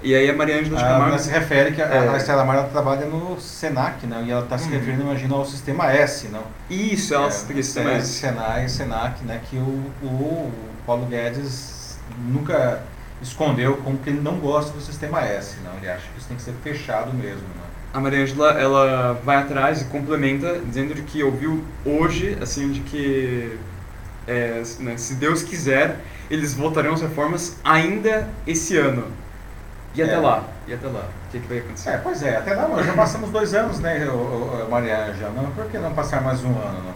E 0.03 0.14
aí 0.14 0.30
a 0.30 0.34
Mariângela 0.34 0.76
de 0.76 0.82
Camargo... 0.82 1.09
Ela 1.09 1.18
se 1.18 1.30
refere 1.30 1.72
que 1.72 1.82
a, 1.82 1.86
é. 1.86 2.09
a 2.09 2.16
Estela 2.16 2.43
Mar 2.45 2.68
trabalha 2.70 3.05
no 3.07 3.38
Senac, 3.38 4.07
né? 4.07 4.24
E 4.26 4.30
ela 4.30 4.43
está 4.43 4.57
se 4.57 4.66
uhum. 4.66 4.72
referindo, 4.72 5.03
imagino, 5.03 5.34
ao 5.34 5.45
sistema 5.45 5.93
S, 5.93 6.28
não? 6.28 6.43
Isso, 6.70 7.14
ela 7.14 7.26
é, 7.26 7.30
se 7.30 7.47
sistema 7.53 7.93
S. 7.93 8.09
Senai, 8.09 8.68
Senac, 8.68 9.22
né? 9.24 9.41
Que 9.49 9.57
o, 9.57 9.93
o 10.03 10.53
Paulo 10.86 11.05
Guedes 11.05 11.99
nunca 12.26 12.82
escondeu 13.20 13.76
como 13.78 13.99
que 13.99 14.09
ele 14.09 14.20
não 14.20 14.38
gosta 14.38 14.72
do 14.72 14.80
sistema 14.80 15.20
S, 15.20 15.59
não? 15.62 15.76
Ele 15.76 15.91
acha 15.91 16.07
que 16.12 16.18
isso 16.18 16.28
tem 16.28 16.36
que 16.36 16.43
ser 16.43 16.55
fechado 16.62 17.12
mesmo, 17.12 17.43
né? 17.43 17.70
A 17.93 18.01
Mariângela, 18.01 18.53
ela 18.53 19.20
vai 19.24 19.36
atrás 19.36 19.82
e 19.82 19.84
complementa, 19.86 20.61
dizendo 20.61 20.95
de 20.95 21.03
que 21.03 21.22
ouviu 21.22 21.64
hoje, 21.84 22.38
assim, 22.41 22.70
de 22.70 22.80
que 22.80 23.59
é, 24.28 24.62
né, 24.78 24.97
se 24.97 25.14
Deus 25.14 25.43
quiser, 25.43 25.97
eles 26.30 26.55
voltarão 26.55 26.95
às 26.95 27.03
reformas 27.03 27.57
ainda 27.64 28.28
esse 28.47 28.76
ano. 28.76 29.07
E 29.95 30.03
até 30.03 30.14
é. 30.14 30.18
lá? 30.18 30.45
E 30.68 30.74
até 30.74 30.86
lá? 30.86 31.09
O 31.26 31.30
que, 31.32 31.41
que 31.41 31.49
vai 31.49 31.59
acontecer? 31.59 31.91
É, 31.91 31.99
pois 31.99 32.22
é, 32.22 32.36
até 32.36 32.55
lá 32.55 32.68
nós 32.68 32.86
já 32.86 32.93
passamos 32.93 33.30
dois 33.30 33.55
anos, 33.55 33.80
né, 33.80 34.07
Maria 34.70 35.12
não, 35.34 35.51
por 35.51 35.66
que 35.66 35.78
não 35.78 35.93
passar 35.93 36.20
mais 36.20 36.45
um 36.45 36.51
ano? 36.51 36.84
Não? 36.84 36.95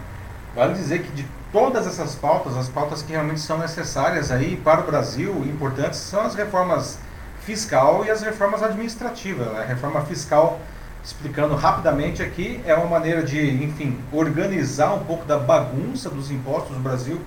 Vale 0.55 0.73
dizer 0.73 1.01
que 1.01 1.11
de 1.11 1.27
todas 1.51 1.85
essas 1.85 2.15
pautas, 2.15 2.55
as 2.55 2.69
pautas 2.69 3.01
que 3.01 3.11
realmente 3.11 3.41
são 3.41 3.57
necessárias 3.57 4.31
aí 4.31 4.55
para 4.55 4.79
o 4.79 4.85
Brasil, 4.85 5.43
importantes, 5.45 5.99
são 5.99 6.21
as 6.21 6.35
reformas 6.35 6.97
fiscal 7.41 8.05
e 8.05 8.09
as 8.09 8.21
reformas 8.21 8.63
administrativas. 8.63 9.47
Né? 9.47 9.59
A 9.59 9.65
reforma 9.65 10.01
fiscal, 10.05 10.59
explicando 11.05 11.55
rapidamente 11.55 12.23
aqui, 12.23 12.59
é 12.65 12.73
uma 12.73 12.87
maneira 12.87 13.21
de, 13.23 13.63
enfim, 13.63 13.97
organizar 14.11 14.93
um 14.93 15.05
pouco 15.05 15.23
da 15.23 15.37
bagunça 15.37 16.09
dos 16.09 16.31
impostos 16.31 16.75
no 16.75 16.81
Brasil 16.81 17.21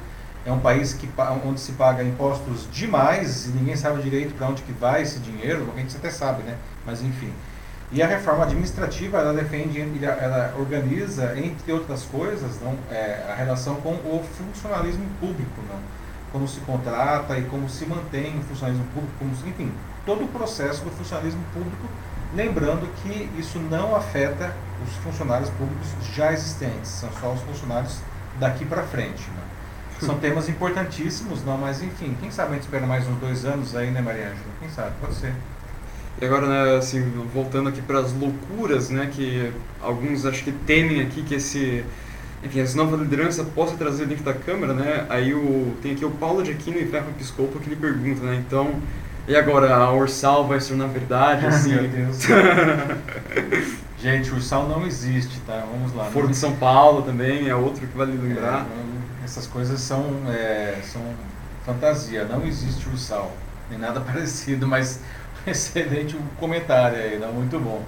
é 0.48 0.52
um 0.52 0.60
país 0.60 0.94
que, 0.94 1.08
onde 1.44 1.60
se 1.60 1.72
paga 1.72 2.02
impostos 2.02 2.66
demais 2.72 3.46
e 3.46 3.50
ninguém 3.50 3.76
sabe 3.76 4.02
direito 4.02 4.34
para 4.34 4.48
onde 4.48 4.62
que 4.62 4.72
vai 4.72 5.02
esse 5.02 5.18
dinheiro, 5.18 5.68
a 5.76 5.78
gente 5.78 5.94
até 5.96 6.10
sabe, 6.10 6.42
né? 6.42 6.56
Mas 6.86 7.02
enfim. 7.02 7.32
E 7.92 8.02
a 8.02 8.06
reforma 8.06 8.44
administrativa, 8.44 9.18
ela 9.18 9.32
defende, 9.32 9.80
ela 10.02 10.54
organiza, 10.58 11.38
entre 11.38 11.72
outras 11.72 12.02
coisas, 12.04 12.60
não, 12.62 12.76
é, 12.90 13.24
a 13.30 13.34
relação 13.34 13.76
com 13.76 13.92
o 13.92 14.24
funcionalismo 14.36 15.06
público, 15.20 15.62
não? 15.68 15.78
como 16.30 16.46
se 16.46 16.60
contrata 16.60 17.38
e 17.38 17.42
como 17.44 17.68
se 17.70 17.86
mantém 17.86 18.38
o 18.38 18.42
funcionalismo 18.42 18.86
público, 18.92 19.14
como, 19.18 19.30
enfim, 19.46 19.72
todo 20.04 20.24
o 20.24 20.28
processo 20.28 20.84
do 20.84 20.90
funcionalismo 20.90 21.42
público, 21.54 21.88
lembrando 22.34 22.88
que 23.02 23.28
isso 23.38 23.58
não 23.58 23.94
afeta 23.94 24.54
os 24.86 24.94
funcionários 25.02 25.50
públicos 25.50 25.88
já 26.14 26.32
existentes, 26.32 26.90
são 26.90 27.10
só 27.20 27.32
os 27.32 27.40
funcionários 27.42 27.98
daqui 28.38 28.64
para 28.64 28.82
frente. 28.82 29.28
Não? 29.34 29.48
São 30.06 30.18
temas 30.18 30.48
importantíssimos, 30.48 31.44
não, 31.44 31.58
mas 31.58 31.82
enfim, 31.82 32.16
quem 32.20 32.30
sabe 32.30 32.52
a 32.52 32.54
gente 32.54 32.62
espera 32.64 32.86
mais 32.86 33.06
uns 33.08 33.16
dois 33.18 33.44
anos 33.44 33.74
aí, 33.74 33.90
né, 33.90 34.00
Maria 34.00 34.26
Ângela? 34.26 34.50
Quem 34.60 34.70
sabe, 34.70 34.92
pode 35.00 35.14
ser. 35.16 35.32
E 36.20 36.24
agora, 36.24 36.46
né, 36.46 36.76
assim, 36.76 37.00
voltando 37.32 37.68
aqui 37.68 37.82
para 37.82 37.98
as 37.98 38.12
loucuras, 38.12 38.90
né, 38.90 39.10
que 39.12 39.52
alguns 39.80 40.24
acho 40.24 40.44
que 40.44 40.52
temem 40.52 41.00
aqui 41.02 41.22
que 41.22 41.34
esse, 41.34 41.84
enfim, 42.44 42.60
essa 42.60 42.76
nova 42.76 42.96
liderança 42.96 43.42
possa 43.42 43.76
trazer 43.76 44.06
dentro 44.06 44.24
da 44.24 44.34
Câmara, 44.34 44.72
né, 44.72 45.06
aí 45.08 45.34
o, 45.34 45.76
tem 45.82 45.92
aqui 45.92 46.04
o 46.04 46.10
Paulo 46.10 46.42
de 46.44 46.52
Aquino 46.52 46.78
e 46.78 46.86
Ferro 46.86 47.10
Episcopo 47.10 47.58
que 47.58 47.70
lhe 47.70 47.76
pergunta, 47.76 48.20
né, 48.22 48.36
então, 48.44 48.80
e 49.28 49.36
agora, 49.36 49.74
a 49.74 49.92
Ursal 49.92 50.46
vai 50.46 50.60
se 50.60 50.68
tornar 50.68 50.86
verdade, 50.86 51.46
assim? 51.46 51.74
Meu 51.74 51.86
Deus. 51.86 52.18
Gente, 54.00 54.32
Ursal 54.32 54.68
não 54.68 54.86
existe, 54.86 55.38
tá? 55.40 55.64
Vamos 55.70 55.94
lá. 55.94 56.06
Foro 56.06 56.28
de 56.28 56.36
São 56.36 56.56
Paulo 56.56 57.02
também 57.02 57.48
é 57.48 57.54
outro 57.54 57.86
que 57.86 57.96
vale 57.96 58.16
lembrar. 58.16 58.64
É, 58.64 59.24
essas 59.24 59.46
coisas 59.46 59.80
são, 59.80 60.04
é, 60.28 60.78
são 60.82 61.02
fantasia, 61.66 62.24
não 62.24 62.46
existe 62.46 62.88
ursal, 62.88 63.30
nem 63.68 63.78
nada 63.78 64.00
parecido, 64.00 64.66
mas 64.66 65.00
excelente 65.46 66.16
o 66.16 66.20
comentário 66.38 66.96
aí, 66.98 67.18
não? 67.18 67.32
muito 67.32 67.58
bom. 67.58 67.82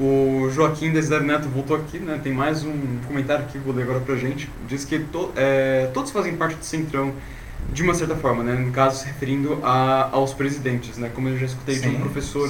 O 0.00 0.48
Joaquim 0.50 0.92
Desider 0.92 1.22
Neto 1.22 1.48
voltou 1.48 1.76
aqui, 1.76 1.98
né? 1.98 2.20
Tem 2.22 2.32
mais 2.32 2.64
um 2.64 2.98
comentário 3.06 3.44
que 3.46 3.58
vou 3.58 3.74
ler 3.74 3.82
agora 3.82 4.00
pra 4.00 4.14
gente. 4.14 4.48
Diz 4.68 4.84
que 4.84 5.00
to, 5.00 5.32
é, 5.36 5.90
todos 5.92 6.12
fazem 6.12 6.36
parte 6.36 6.54
do 6.54 6.64
Centrão 6.64 7.12
de 7.72 7.82
uma 7.82 7.94
certa 7.94 8.14
forma, 8.14 8.42
né? 8.42 8.54
No 8.54 8.70
caso, 8.72 9.00
se 9.00 9.06
referindo 9.06 9.58
a, 9.62 10.08
aos 10.12 10.32
presidentes, 10.32 10.96
né? 10.98 11.10
Como 11.14 11.28
eu 11.28 11.38
já 11.38 11.46
escutei 11.46 11.76
sim, 11.76 11.90
de 11.90 11.96
um 11.96 12.00
professor, 12.00 12.48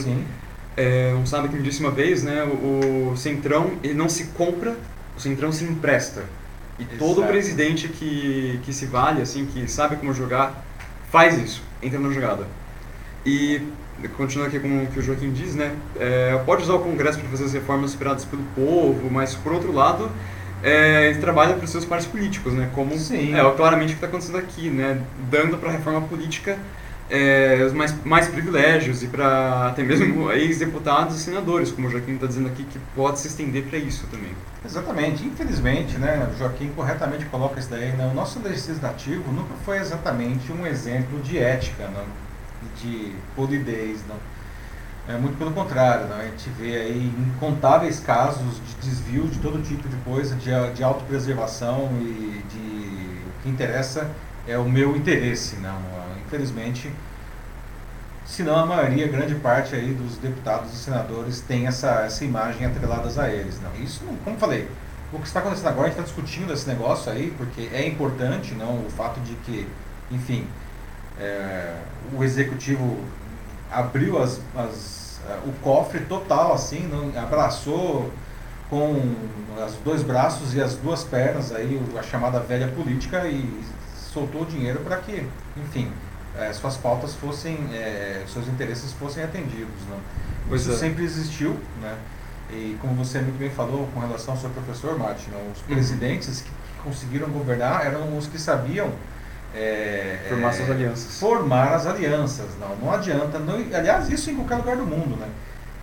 é, 0.77 1.15
um 1.15 1.25
sábio 1.27 1.51
que 1.51 1.57
me 1.57 1.62
disse 1.62 1.81
uma 1.81 1.91
vez, 1.91 2.23
né? 2.23 2.45
O, 2.45 3.12
o 3.12 3.17
Centrão, 3.17 3.73
ele 3.83 3.95
não 3.95 4.09
se 4.09 4.27
compra, 4.27 4.77
o 5.17 5.21
Centrão 5.21 5.53
se 5.53 5.65
empresta. 5.65 6.25
E 6.79 6.83
Exato. 6.83 6.99
todo 6.99 7.27
presidente 7.27 7.89
que, 7.89 8.61
que 8.65 8.73
se 8.73 8.87
vale, 8.87 9.23
assim, 9.23 9.47
que 9.47 9.71
sabe 9.71 9.97
como 9.97 10.12
jogar, 10.12 10.65
faz 11.11 11.39
isso, 11.39 11.62
entra 11.81 12.01
na 12.01 12.11
jogada. 12.11 12.47
E, 13.25 13.62
continuando 14.17 14.49
aqui 14.49 14.59
com 14.59 14.83
o 14.83 14.87
que 14.89 14.99
o 14.99 15.03
Joaquim 15.03 15.33
diz, 15.33 15.55
né, 15.55 15.75
é, 15.99 16.37
pode 16.45 16.62
usar 16.62 16.75
o 16.75 16.81
Congresso 16.81 17.21
para 17.21 17.29
fazer 17.29 17.45
as 17.45 17.53
reformas 17.53 17.91
esperadas 17.91 18.25
pelo 18.25 18.43
povo, 18.57 19.09
mas, 19.11 19.35
por 19.35 19.53
outro 19.53 19.73
lado, 19.73 20.11
é, 20.65 21.12
trabalha 21.21 21.55
para 21.55 21.65
os 21.65 21.71
seus 21.71 21.85
pares 21.85 22.07
políticos, 22.07 22.55
né, 22.55 22.71
como 22.75 22.99
Sim. 22.99 23.35
é 23.35 23.51
claramente 23.55 23.91
o 23.91 23.93
que 23.93 23.97
está 23.97 24.07
acontecendo 24.07 24.39
aqui, 24.39 24.71
né, 24.71 24.99
dando 25.31 25.59
para 25.59 25.69
a 25.69 25.73
reforma 25.73 26.01
política 26.01 26.59
é, 27.11 27.69
mais, 27.75 27.95
mais 28.03 28.29
privilégios 28.29 29.03
e 29.03 29.09
para 29.09 29.69
até 29.69 29.83
mesmo 29.83 30.33
ex-deputados 30.33 31.17
e 31.17 31.19
senadores, 31.19 31.71
como 31.71 31.87
o 31.87 31.91
Joaquim 31.91 32.15
está 32.15 32.27
dizendo 32.27 32.49
aqui, 32.49 32.65
que 32.65 32.79
pode 32.97 33.21
se 33.21 33.29
estender 33.29 33.65
para 33.65 33.79
isso 33.79 34.07
também. 34.11 34.33
Exatamente. 34.65 35.23
Infelizmente, 35.27 35.99
né, 35.99 36.27
o 36.35 36.39
Joaquim 36.39 36.71
corretamente 36.75 37.27
coloca 37.27 37.61
isso 37.61 37.69
daí, 37.69 37.93
né, 37.93 38.09
o 38.11 38.15
nosso 38.15 38.41
legislativo 38.41 39.31
nunca 39.31 39.53
foi 39.67 39.77
exatamente 39.77 40.51
um 40.51 40.67
exemplo 40.67 41.21
de 41.21 41.37
ética, 41.37 41.87
não, 41.89 42.07
de 42.81 43.12
polidez. 43.37 44.01
Não. 44.09 44.17
É 45.07 45.18
muito 45.18 45.36
pelo 45.36 45.52
contrário, 45.52 46.09
não. 46.09 46.16
a 46.16 46.24
gente 46.24 46.48
vê 46.50 46.76
aí 46.76 47.12
incontáveis 47.18 48.00
casos 48.00 48.57
de 48.66 48.88
desvio 48.88 49.28
de 49.28 49.38
todo 49.38 49.62
tipo 49.62 49.86
de 49.86 49.96
coisa, 49.96 50.34
de, 50.34 50.50
de 50.74 50.82
autopreservação 50.82 51.90
e 52.00 52.42
de 52.48 53.20
o 53.28 53.42
que 53.42 53.50
interessa 53.50 54.11
é 54.48 54.57
o 54.57 54.64
meu 54.64 54.96
interesse. 54.96 55.57
Não. 55.57 55.78
Infelizmente, 56.26 56.90
se 58.24 58.42
não 58.42 58.57
a 58.57 58.64
maioria, 58.64 59.07
grande 59.07 59.34
parte 59.34 59.74
aí 59.74 59.92
dos 59.92 60.16
deputados 60.16 60.72
e 60.72 60.76
senadores 60.76 61.40
tem 61.42 61.66
essa, 61.66 62.02
essa 62.07 62.24
imagem 62.24 62.66
atreladas 62.66 63.18
a 63.18 63.28
eles. 63.28 63.61
Não. 63.61 63.84
Isso, 63.84 64.02
como 64.24 64.38
falei, 64.38 64.66
o 65.12 65.18
que 65.18 65.26
está 65.26 65.40
acontecendo 65.40 65.68
agora, 65.68 65.88
a 65.88 65.90
gente 65.90 66.00
está 66.00 66.05
discutindo 66.05 66.52
esse 66.52 66.66
negócio 66.66 67.12
aí, 67.12 67.32
porque 67.36 67.68
é 67.72 67.86
importante 67.86 68.55
não, 68.55 68.86
o 68.86 68.90
fato 68.90 69.20
de 69.20 69.34
que, 69.36 69.68
enfim, 70.11 70.46
é, 71.20 71.74
o 72.12 72.24
executivo 72.24 72.98
abriu 73.75 74.22
as, 74.22 74.41
as, 74.57 75.20
o 75.47 75.53
cofre 75.62 76.01
total, 76.01 76.55
assim, 76.55 76.87
não, 76.87 77.11
abraçou 77.22 78.11
com 78.70 79.14
os 79.66 79.75
dois 79.85 80.03
braços 80.03 80.55
e 80.55 80.61
as 80.61 80.75
duas 80.77 81.05
pernas 81.05 81.53
aí 81.53 81.81
a 81.99 82.03
chamada 82.03 82.41
velha 82.41 82.68
política 82.68 83.27
e 83.29 83.62
soltou 83.95 84.43
o 84.43 84.47
dinheiro 84.47 84.81
para 84.81 84.97
que, 84.99 85.27
enfim, 85.57 85.91
é, 86.39 86.53
suas 86.53 86.77
pautas 86.77 87.14
fossem, 87.14 87.57
é, 87.72 88.25
seus 88.27 88.49
interesses 88.49 88.93
fossem 88.93 89.22
atendidos. 89.22 89.81
Né? 89.89 89.99
Isso 90.53 90.72
é. 90.72 90.75
sempre 90.75 91.05
existiu, 91.05 91.59
né? 91.81 91.97
E 92.51 92.77
como 92.81 92.95
você 92.95 93.20
muito 93.20 93.39
bem 93.39 93.51
falou 93.51 93.89
com 93.95 94.01
relação 94.01 94.35
ao 94.35 94.41
seu 94.41 94.51
professor, 94.51 94.99
Martin, 94.99 95.31
né? 95.31 95.39
os 95.53 95.61
uhum. 95.61 95.66
presidentes 95.66 96.43
que 96.43 96.51
conseguiram 96.83 97.29
governar 97.29 97.87
eram 97.87 98.16
os 98.16 98.27
que 98.27 98.39
sabiam 98.39 98.93
é, 99.55 100.18
formar 100.28 100.52
suas 100.52 100.70
alianças. 100.70 101.18
Formar 101.18 101.74
as 101.74 101.86
alianças. 101.86 102.46
Não, 102.61 102.76
não 102.76 102.92
adianta. 102.92 103.38
Não, 103.38 103.55
aliás, 103.76 104.09
isso 104.11 104.30
em 104.30 104.36
qualquer 104.36 104.57
lugar 104.57 104.76
do 104.76 104.86
mundo, 104.86 105.16
né? 105.16 105.28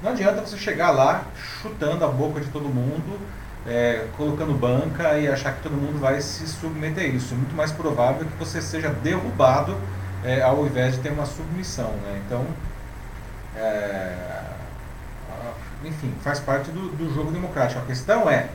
Não 0.01 0.11
adianta 0.11 0.41
você 0.41 0.57
chegar 0.57 0.91
lá 0.91 1.25
chutando 1.61 2.03
a 2.03 2.07
boca 2.07 2.41
de 2.41 2.47
todo 2.47 2.65
mundo, 2.65 3.19
é, 3.67 4.07
colocando 4.17 4.53
banca 4.53 5.17
e 5.19 5.27
achar 5.27 5.53
que 5.53 5.61
todo 5.61 5.73
mundo 5.73 5.99
vai 5.99 6.19
se 6.21 6.47
submeter 6.47 7.03
a 7.03 7.07
isso. 7.07 7.33
É 7.33 7.37
muito 7.37 7.55
mais 7.55 7.71
provável 7.71 8.25
que 8.25 8.35
você 8.37 8.61
seja 8.61 8.89
derrubado 8.89 9.77
é, 10.23 10.41
ao 10.41 10.65
invés 10.65 10.95
de 10.95 11.01
ter 11.01 11.11
uma 11.11 11.25
submissão. 11.25 11.91
Né? 12.03 12.21
Então, 12.25 12.45
é, 13.55 14.15
enfim, 15.83 16.13
faz 16.21 16.39
parte 16.39 16.71
do, 16.71 16.89
do, 16.89 17.13
jogo 17.13 17.31
democrático. 17.31 17.81
A 17.81 17.85
questão 17.85 18.29
é 18.29 18.47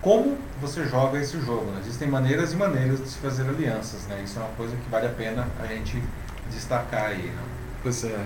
como 0.00 0.36
você 0.60 0.86
joga 0.86 1.18
esse 1.18 1.40
jogo. 1.40 1.70
Né? 1.72 1.80
Existem 1.80 2.08
maneiras 2.08 2.52
e 2.52 2.56
maneiras 2.56 3.02
de 3.02 3.08
se 3.08 3.18
fazer 3.18 3.48
alianças. 3.48 4.06
Né? 4.06 4.22
Isso 4.24 4.38
é 4.38 4.42
uma 4.42 4.52
coisa 4.52 4.74
que 4.76 4.90
vale 4.90 5.06
a 5.06 5.10
pena 5.10 5.46
a 5.60 5.66
gente 5.66 6.02
destacar 6.50 7.06
aí. 7.06 7.22
Né? 7.22 7.42
Pois 7.82 8.04
é. 8.04 8.24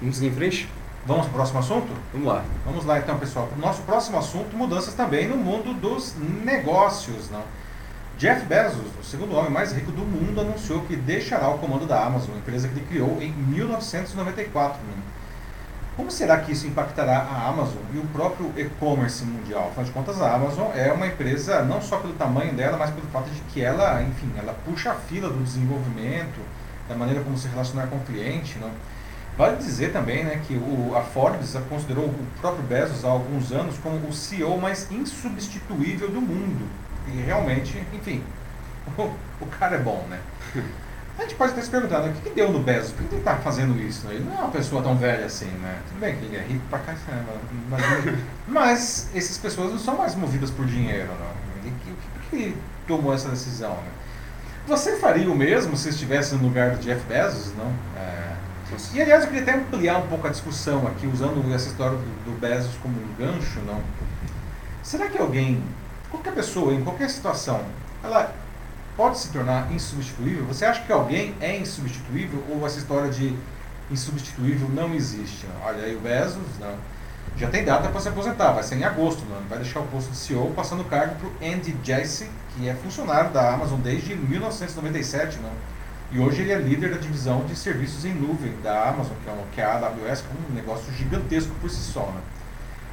Vamos 0.00 0.16
seguir 0.16 0.28
em 0.28 0.34
frente? 0.34 0.68
Vamos 1.06 1.26
para 1.26 1.30
o 1.30 1.34
próximo 1.34 1.58
assunto? 1.60 1.88
Vamos 2.12 2.28
lá. 2.28 2.44
Vamos 2.64 2.84
lá 2.84 2.98
então, 2.98 3.18
pessoal. 3.18 3.48
Nosso 3.58 3.82
próximo 3.82 4.18
assunto, 4.18 4.56
mudanças 4.56 4.94
também 4.94 5.28
no 5.28 5.36
mundo 5.36 5.72
dos 5.72 6.14
negócios. 6.44 7.30
Não? 7.30 7.42
Jeff 8.18 8.44
Bezos, 8.46 8.86
o 9.00 9.04
segundo 9.04 9.36
homem 9.36 9.50
mais 9.50 9.72
rico 9.72 9.92
do 9.92 10.02
mundo, 10.02 10.40
anunciou 10.40 10.80
que 10.82 10.96
deixará 10.96 11.48
o 11.48 11.58
comando 11.58 11.86
da 11.86 12.04
Amazon, 12.04 12.36
empresa 12.36 12.68
que 12.68 12.74
ele 12.74 12.86
criou 12.86 13.22
em 13.22 13.32
1994. 13.32 14.80
Como 15.98 16.12
será 16.12 16.38
que 16.38 16.52
isso 16.52 16.64
impactará 16.64 17.18
a 17.18 17.48
Amazon 17.48 17.82
e 17.92 17.98
o 17.98 18.04
próprio 18.12 18.52
e-commerce 18.56 19.24
mundial? 19.24 19.66
Afinal 19.66 19.84
de 19.84 19.90
contas, 19.90 20.22
a 20.22 20.32
Amazon 20.32 20.70
é 20.72 20.92
uma 20.92 21.08
empresa 21.08 21.60
não 21.64 21.82
só 21.82 21.98
pelo 21.98 22.12
tamanho 22.12 22.54
dela, 22.54 22.78
mas 22.78 22.90
pelo 22.90 23.08
fato 23.08 23.28
de 23.28 23.40
que 23.52 23.60
ela, 23.60 24.00
enfim, 24.04 24.30
ela 24.38 24.54
puxa 24.64 24.92
a 24.92 24.94
fila 24.94 25.28
do 25.28 25.42
desenvolvimento, 25.42 26.38
da 26.88 26.94
maneira 26.94 27.20
como 27.24 27.36
se 27.36 27.48
relacionar 27.48 27.88
com 27.88 27.96
o 27.96 28.00
cliente. 28.04 28.60
Não? 28.60 28.70
Vale 29.36 29.56
dizer 29.56 29.92
também 29.92 30.22
né, 30.22 30.40
que 30.46 30.54
o, 30.54 30.96
a 30.96 31.02
Forbes 31.02 31.56
considerou 31.68 32.04
o 32.04 32.26
próprio 32.40 32.62
Bezos 32.62 33.04
há 33.04 33.08
alguns 33.08 33.50
anos 33.50 33.76
como 33.78 33.96
o 34.06 34.12
CEO 34.12 34.56
mais 34.56 34.88
insubstituível 34.92 36.08
do 36.08 36.20
mundo. 36.20 36.64
E 37.08 37.22
realmente, 37.22 37.84
enfim, 37.92 38.22
o, 38.96 39.02
o 39.42 39.46
cara 39.58 39.74
é 39.74 39.80
bom, 39.80 40.06
né? 40.08 40.20
A 41.18 41.22
gente 41.22 41.34
pode 41.34 41.52
ter 41.52 41.62
se 41.62 41.70
perguntado, 41.70 42.08
o 42.08 42.12
que, 42.12 42.20
que 42.20 42.30
deu 42.30 42.52
no 42.52 42.60
Bezos? 42.60 42.92
Por 42.92 43.04
que 43.04 43.14
ele 43.14 43.20
está 43.20 43.36
fazendo 43.36 43.76
isso? 43.82 44.06
Ele 44.08 44.24
não 44.24 44.34
é 44.34 44.38
uma 44.38 44.50
pessoa 44.50 44.80
tão 44.80 44.96
velha 44.96 45.26
assim, 45.26 45.46
né? 45.46 45.80
Tudo 45.88 45.98
bem 45.98 46.16
que 46.16 46.24
ele 46.24 46.36
é 46.36 46.42
rico 46.42 46.64
pra 46.70 46.78
caramba, 46.78 47.32
mas, 47.68 48.14
mas 48.46 49.10
essas 49.12 49.36
pessoas 49.36 49.72
não 49.72 49.78
são 49.80 49.96
mais 49.96 50.14
movidas 50.14 50.48
por 50.48 50.64
dinheiro, 50.64 51.08
não. 51.08 51.72
Por 51.72 52.22
que, 52.30 52.36
ele 52.36 52.56
tomou 52.86 53.12
essa 53.12 53.28
decisão, 53.30 53.72
né? 53.72 53.90
Você 54.68 54.96
faria 54.98 55.28
o 55.28 55.34
mesmo 55.34 55.76
se 55.76 55.88
estivesse 55.88 56.36
no 56.36 56.44
lugar 56.44 56.76
do 56.76 56.78
Jeff 56.78 57.02
Bezos, 57.08 57.52
não? 57.56 57.72
É... 58.00 58.28
E 58.92 59.02
aliás, 59.02 59.24
eu 59.24 59.28
queria 59.30 59.42
até 59.42 59.54
ampliar 59.54 59.98
um 59.98 60.06
pouco 60.06 60.26
a 60.26 60.30
discussão 60.30 60.86
aqui, 60.86 61.06
usando 61.06 61.52
essa 61.52 61.68
história 61.68 61.96
do, 61.96 62.24
do 62.26 62.38
Bezos 62.38 62.76
como 62.80 62.94
um 62.94 63.14
gancho, 63.18 63.58
não? 63.66 63.82
Será 64.84 65.08
que 65.08 65.18
alguém 65.18 65.60
qualquer 66.10 66.32
pessoa, 66.32 66.72
em 66.72 66.82
qualquer 66.82 67.10
situação, 67.10 67.62
ela 68.04 68.32
pode 68.98 69.16
se 69.16 69.28
tornar 69.28 69.72
insubstituível? 69.72 70.44
Você 70.46 70.64
acha 70.64 70.82
que 70.82 70.92
alguém 70.92 71.32
é 71.40 71.56
insubstituível 71.56 72.42
ou 72.50 72.66
essa 72.66 72.78
história 72.78 73.08
de 73.08 73.32
insubstituível 73.92 74.68
não 74.70 74.92
existe? 74.92 75.46
Olha 75.64 75.84
aí 75.84 75.94
o 75.94 76.00
Bezos, 76.00 76.42
não. 76.58 76.74
já 77.36 77.48
tem 77.48 77.64
data 77.64 77.88
para 77.88 78.00
se 78.00 78.08
aposentar, 78.08 78.50
vai 78.50 78.64
ser 78.64 78.74
em 78.74 78.82
agosto, 78.82 79.24
não. 79.30 79.40
vai 79.48 79.58
deixar 79.58 79.78
o 79.78 79.86
posto 79.86 80.10
de 80.10 80.16
CEO 80.16 80.50
passando 80.50 80.80
o 80.80 80.84
cargo 80.84 81.14
para 81.14 81.28
o 81.28 81.32
Andy 81.48 81.76
Jassy, 81.84 82.28
que 82.50 82.68
é 82.68 82.74
funcionário 82.74 83.30
da 83.30 83.54
Amazon 83.54 83.78
desde 83.78 84.16
1997, 84.16 85.38
não. 85.38 85.52
E 86.10 86.18
hoje 86.18 86.42
ele 86.42 86.52
é 86.52 86.58
líder 86.58 86.90
da 86.90 86.96
divisão 86.96 87.44
de 87.44 87.54
serviços 87.54 88.04
em 88.04 88.12
nuvem 88.12 88.52
da 88.64 88.88
Amazon, 88.88 89.14
que 89.22 89.30
é, 89.30 89.44
que 89.54 89.60
é 89.60 89.64
a 89.64 89.76
AWS, 89.76 90.24
um 90.50 90.54
negócio 90.54 90.92
gigantesco 90.94 91.54
por 91.60 91.70
si 91.70 91.82
só. 91.82 92.06
Né? 92.06 92.20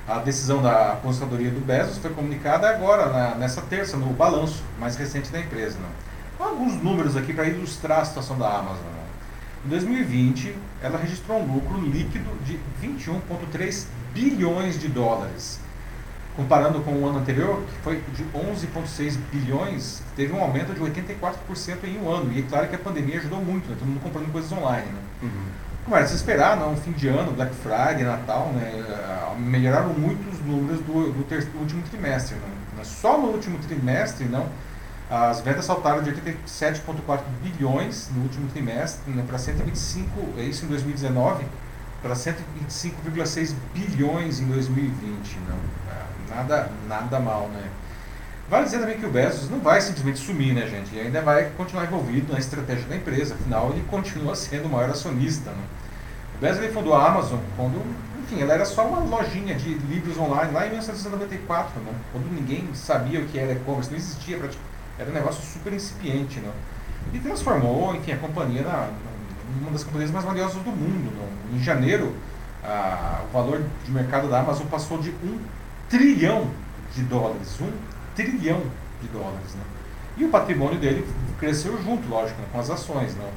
A 0.07 0.19
decisão 0.19 0.61
da 0.61 0.93
aposentadoria 0.93 1.49
do 1.49 1.59
Bezos 1.59 1.97
foi 1.97 2.11
comunicada 2.11 2.69
agora, 2.69 3.11
na, 3.11 3.35
nessa 3.35 3.61
terça, 3.61 3.97
no 3.97 4.13
balanço 4.13 4.63
mais 4.79 4.95
recente 4.95 5.31
da 5.31 5.39
empresa. 5.39 5.79
Não? 5.79 6.47
Alguns 6.47 6.75
números 6.75 7.17
aqui 7.17 7.33
para 7.33 7.47
ilustrar 7.47 8.01
a 8.01 8.05
situação 8.05 8.37
da 8.37 8.47
Amazon. 8.47 8.83
Não? 8.83 9.65
Em 9.65 9.69
2020, 9.69 10.55
ela 10.83 10.99
registrou 10.99 11.39
um 11.39 11.55
lucro 11.55 11.81
líquido 11.81 12.29
de 12.45 12.59
21,3 12.83 13.87
bilhões 14.13 14.79
de 14.79 14.87
dólares. 14.87 15.59
Comparando 16.35 16.81
com 16.81 16.91
o 16.91 17.07
ano 17.07 17.17
anterior, 17.17 17.63
que 17.63 17.81
foi 17.81 18.03
de 18.13 18.23
11,6 18.25 19.17
bilhões, 19.31 20.03
teve 20.15 20.33
um 20.33 20.39
aumento 20.39 20.71
de 20.73 20.81
84% 20.81 21.83
em 21.85 21.97
um 21.97 22.11
ano. 22.11 22.31
E 22.31 22.39
é 22.39 22.41
claro 22.43 22.67
que 22.67 22.75
a 22.75 22.79
pandemia 22.79 23.17
ajudou 23.17 23.41
muito, 23.41 23.67
né? 23.67 23.75
todo 23.79 23.87
mundo 23.87 24.01
comprando 24.01 24.31
coisas 24.31 24.51
online. 24.51 24.85
Né? 24.85 24.99
Uhum. 25.23 25.45
Como 25.85 25.95
era 25.95 26.07
se 26.07 26.15
esperar, 26.15 26.57
não? 26.57 26.75
fim 26.75 26.91
de 26.91 27.07
ano, 27.07 27.31
Black 27.31 27.53
Friday, 27.53 28.03
Natal, 28.03 28.51
né? 28.53 28.83
Eh, 28.89 29.35
melhoraram 29.39 29.93
muito 29.93 30.27
os 30.29 30.39
números 30.39 30.79
do, 30.79 31.13
do, 31.13 31.23
ter, 31.25 31.45
do 31.45 31.59
último 31.59 31.83
trimestre. 31.83 32.35
Não? 32.75 32.83
Só 32.83 33.19
no 33.19 33.27
último 33.27 33.59
trimestre, 33.59 34.25
não? 34.25 34.47
as 35.09 35.41
vendas 35.41 35.65
saltaram 35.65 36.01
de 36.01 36.11
87,4 36.11 37.19
bilhões 37.43 38.09
no 38.15 38.23
último 38.23 38.49
trimestre 38.49 39.11
né? 39.13 39.23
para 39.27 39.37
125, 39.37 40.09
é 40.39 40.41
isso 40.41 40.65
em 40.65 40.67
2019, 40.69 41.45
para 42.01 42.15
125,6 42.15 43.53
bilhões 43.73 44.39
em 44.39 44.47
2020. 44.47 45.37
Não? 45.47 45.57
Ah, 45.87 46.35
nada, 46.35 46.71
nada 46.87 47.19
mal, 47.19 47.47
né? 47.49 47.63
Vale 48.47 48.65
dizer 48.65 48.79
também 48.79 48.99
que 48.99 49.05
o 49.05 49.09
Bezos 49.09 49.49
não 49.49 49.59
vai 49.59 49.81
simplesmente 49.81 50.19
sumir, 50.19 50.53
né, 50.53 50.67
gente? 50.67 50.93
Ele 50.93 51.07
ainda 51.07 51.21
vai 51.21 51.49
continuar 51.57 51.85
envolvido 51.85 52.31
na 52.31 52.37
estratégia 52.37 52.85
da 52.87 52.95
empresa, 52.95 53.33
afinal, 53.33 53.71
ele 53.71 53.83
continua 53.89 54.35
sendo 54.37 54.67
o 54.67 54.69
maior 54.69 54.91
acionista. 54.91 55.49
Né? 55.49 55.63
O 56.37 56.41
Bezos 56.41 56.63
ele 56.63 56.71
fundou 56.71 56.93
a 56.93 57.07
Amazon 57.07 57.39
quando, 57.57 57.81
enfim, 58.21 58.41
ela 58.41 58.53
era 58.53 58.65
só 58.65 58.85
uma 58.87 58.99
lojinha 58.99 59.55
de 59.55 59.73
livros 59.73 60.15
online 60.19 60.53
lá 60.53 60.67
em 60.67 60.69
1994, 60.69 61.81
né? 61.81 61.91
quando 62.11 62.31
ninguém 62.31 62.69
sabia 62.75 63.19
o 63.19 63.25
que 63.25 63.39
era 63.39 63.53
e-commerce, 63.53 63.89
não 63.89 63.97
existia, 63.97 64.39
era 64.99 65.09
um 65.09 65.13
negócio 65.13 65.43
super 65.43 65.73
incipiente. 65.73 66.39
Né? 66.39 66.51
E 67.13 67.19
transformou, 67.19 67.95
enfim, 67.95 68.11
a 68.11 68.17
companhia 68.17 68.61
na, 68.61 68.89
uma 69.59 69.71
das 69.71 69.83
companhias 69.83 70.11
mais 70.11 70.23
valiosas 70.23 70.61
do 70.61 70.69
mundo. 70.69 71.11
Né? 71.15 71.27
Em 71.55 71.63
janeiro, 71.63 72.13
a, 72.63 73.21
o 73.27 73.33
valor 73.33 73.63
de 73.83 73.91
mercado 73.91 74.29
da 74.29 74.39
Amazon 74.39 74.67
passou 74.67 74.99
de 74.99 75.09
um 75.09 75.39
trilhão 75.89 76.47
de 76.93 77.01
dólares. 77.01 77.59
Um 77.59 77.94
trilhão 78.15 78.61
de 79.01 79.07
dólares. 79.09 79.53
Né? 79.53 79.61
E 80.17 80.25
o 80.25 80.29
patrimônio 80.29 80.79
dele 80.79 81.05
cresceu 81.39 81.81
junto, 81.81 82.07
lógico, 82.07 82.39
né, 82.41 82.47
com 82.51 82.59
as 82.59 82.69
ações. 82.69 83.13
Né? 83.15 83.29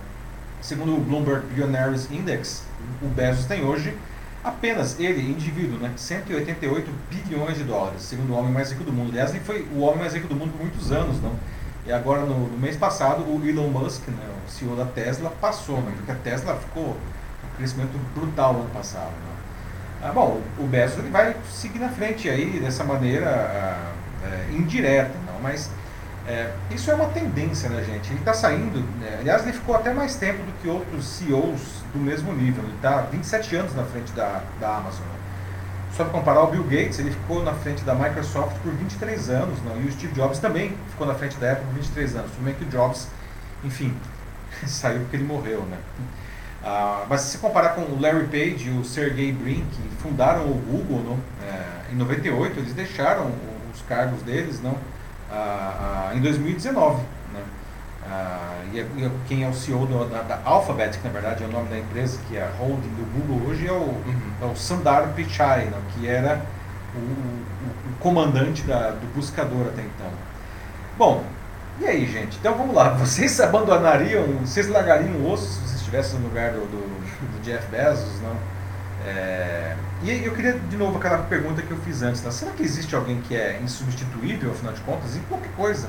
Segundo 0.60 0.94
o 0.94 1.00
Bloomberg 1.00 1.46
Billionaires 1.46 2.10
Index, 2.10 2.64
o 3.02 3.06
Bezos 3.08 3.46
tem 3.46 3.64
hoje 3.64 3.96
apenas 4.42 4.98
ele, 4.98 5.20
indivíduo, 5.20 5.78
né, 5.78 5.92
188 5.96 6.90
bilhões 7.10 7.58
de 7.58 7.64
dólares, 7.64 8.02
segundo 8.02 8.32
o 8.32 8.36
homem 8.36 8.52
mais 8.52 8.70
rico 8.70 8.84
do 8.84 8.92
mundo. 8.92 9.10
Aliás, 9.10 9.30
ele 9.30 9.40
foi 9.40 9.66
o 9.74 9.80
homem 9.80 9.98
mais 9.98 10.14
rico 10.14 10.28
do 10.28 10.34
mundo 10.34 10.52
por 10.52 10.62
muitos 10.62 10.92
anos. 10.92 11.20
Não? 11.20 11.32
E 11.86 11.92
agora, 11.92 12.22
no, 12.22 12.48
no, 12.48 12.58
mês 12.58 12.76
passado, 12.76 13.22
o 13.22 13.46
Elon 13.46 13.68
Musk, 13.68 14.08
né, 14.08 14.26
o 14.46 14.50
CEO 14.50 14.76
da 14.76 14.84
Tesla, 14.84 15.30
passou, 15.40 15.80
né, 15.80 15.92
porque 15.96 16.12
a 16.12 16.14
Tesla 16.14 16.54
ficou 16.56 16.90
um 16.90 17.56
crescimento 17.56 17.98
brutal 18.14 18.52
no 18.52 18.60
ano 18.60 18.70
passado. 18.70 19.10
Né. 19.10 19.38
Ah, 20.02 20.12
bom, 20.12 20.40
o 20.58 20.64
Bezos 20.64 20.98
ele 20.98 21.10
vai 21.10 21.34
seguir 21.50 21.80
na 21.80 21.88
frente 21.88 22.28
aí 22.28 22.60
dessa 22.60 22.84
maneira 22.84 23.28
ah, 23.28 23.92
é, 24.24 24.52
indireta, 24.52 25.14
não, 25.26 25.40
mas 25.40 25.70
é, 26.26 26.52
isso 26.70 26.90
é 26.90 26.94
uma 26.94 27.06
tendência, 27.06 27.70
né, 27.70 27.82
gente? 27.82 28.10
Ele 28.10 28.18
está 28.18 28.34
saindo, 28.34 28.80
né, 29.00 29.16
aliás, 29.20 29.42
ele 29.42 29.52
ficou 29.52 29.74
até 29.74 29.94
mais 29.94 30.16
tempo 30.16 30.42
do 30.42 30.52
que 30.60 30.68
outros 30.68 31.06
CEOs 31.06 31.82
do 31.92 31.98
mesmo 31.98 32.32
nível. 32.34 32.62
Ele 32.64 32.74
está 32.74 33.00
27 33.02 33.56
anos 33.56 33.74
na 33.74 33.84
frente 33.84 34.12
da, 34.12 34.42
da 34.60 34.76
Amazon. 34.76 35.06
Só 35.96 36.04
para 36.04 36.12
comparar, 36.12 36.42
o 36.42 36.48
Bill 36.48 36.64
Gates 36.64 36.98
ele 36.98 37.10
ficou 37.10 37.42
na 37.42 37.54
frente 37.54 37.82
da 37.82 37.94
Microsoft 37.94 38.56
por 38.58 38.72
23 38.72 39.30
anos, 39.30 39.58
não? 39.64 39.80
e 39.80 39.86
o 39.86 39.92
Steve 39.92 40.12
Jobs 40.12 40.38
também 40.38 40.76
ficou 40.90 41.06
na 41.06 41.14
frente 41.14 41.36
da 41.38 41.52
Apple 41.52 41.64
por 41.64 41.74
23 41.76 42.16
anos. 42.16 42.30
Tudo 42.32 42.44
bem 42.44 42.54
que 42.54 42.64
o 42.64 42.68
Jobs, 42.68 43.08
enfim, 43.64 43.96
saiu 44.66 45.00
porque 45.00 45.16
ele 45.16 45.24
morreu, 45.24 45.62
né? 45.62 45.78
Ah, 46.62 47.06
mas 47.08 47.22
se 47.22 47.38
comparar 47.38 47.70
com 47.70 47.82
o 47.82 48.00
Larry 48.00 48.26
Page 48.26 48.68
e 48.68 48.78
o 48.78 48.84
Sergey 48.84 49.32
Brin, 49.32 49.64
que 49.72 50.02
fundaram 50.02 50.42
o 50.42 50.54
Google 50.54 51.02
não? 51.02 51.18
É, 51.48 51.92
em 51.92 51.96
98, 51.96 52.58
eles 52.58 52.74
deixaram 52.74 53.32
os 53.78 53.82
cargos 53.88 54.22
deles 54.22 54.60
não? 54.62 54.76
Ah, 55.30 56.10
ah, 56.10 56.16
em 56.16 56.20
2019. 56.20 57.02
Né? 57.32 57.42
Ah, 58.06 58.62
e, 58.72 58.80
é, 58.80 58.86
e, 58.96 59.04
é 59.04 59.10
quem 59.26 59.44
é 59.44 59.48
o 59.48 59.54
CEO 59.54 59.86
do, 59.86 60.08
da, 60.08 60.22
da, 60.22 60.40
Alphabet, 60.44 60.98
que 60.98 61.06
na 61.06 61.12
verdade 61.12 61.44
é 61.44 61.46
o 61.46 61.50
nome 61.50 61.68
da 61.68 61.78
empresa, 61.78 62.18
que 62.28 62.36
é 62.36 62.42
a 62.42 62.50
holding 62.58 62.88
do 62.88 63.04
Google 63.12 63.48
hoje, 63.48 63.66
é 63.66 63.72
o, 63.72 63.76
uhum. 63.76 64.32
é 64.42 64.44
o 64.46 64.56
Sundar 64.56 65.08
Pichai, 65.14 65.66
não? 65.70 65.80
que 65.92 66.08
era 66.08 66.42
o, 66.94 66.98
o, 66.98 67.90
o 67.90 67.98
comandante 68.00 68.62
da, 68.62 68.90
do 68.90 69.06
buscador 69.14 69.68
até 69.68 69.82
então. 69.82 70.10
Bom, 70.96 71.24
e 71.80 71.86
aí, 71.86 72.06
gente? 72.10 72.36
Então 72.38 72.56
vamos 72.56 72.74
lá. 72.74 72.90
Vocês 72.98 73.38
abandonariam, 73.40 74.24
vocês 74.44 74.68
largariam 74.68 75.12
o 75.12 75.30
osso 75.30 75.46
se 75.46 75.60
vocês 75.60 75.74
estivessem 75.76 76.18
no 76.18 76.28
lugar 76.28 76.52
do, 76.52 76.60
do, 76.60 77.38
do 77.38 77.42
Jeff 77.42 77.66
Bezos, 77.68 78.20
não? 78.22 78.57
É... 79.06 79.74
E 80.02 80.24
eu 80.24 80.32
queria 80.32 80.52
de 80.52 80.76
novo 80.76 80.98
aquela 80.98 81.18
pergunta 81.18 81.60
que 81.60 81.70
eu 81.70 81.76
fiz 81.78 82.02
antes. 82.02 82.22
Né? 82.22 82.30
Será 82.30 82.52
que 82.52 82.62
existe 82.62 82.94
alguém 82.94 83.20
que 83.20 83.34
é 83.34 83.58
insubstituível, 83.62 84.52
afinal 84.52 84.72
de 84.72 84.80
contas, 84.82 85.16
em 85.16 85.20
qualquer 85.20 85.50
coisa? 85.56 85.88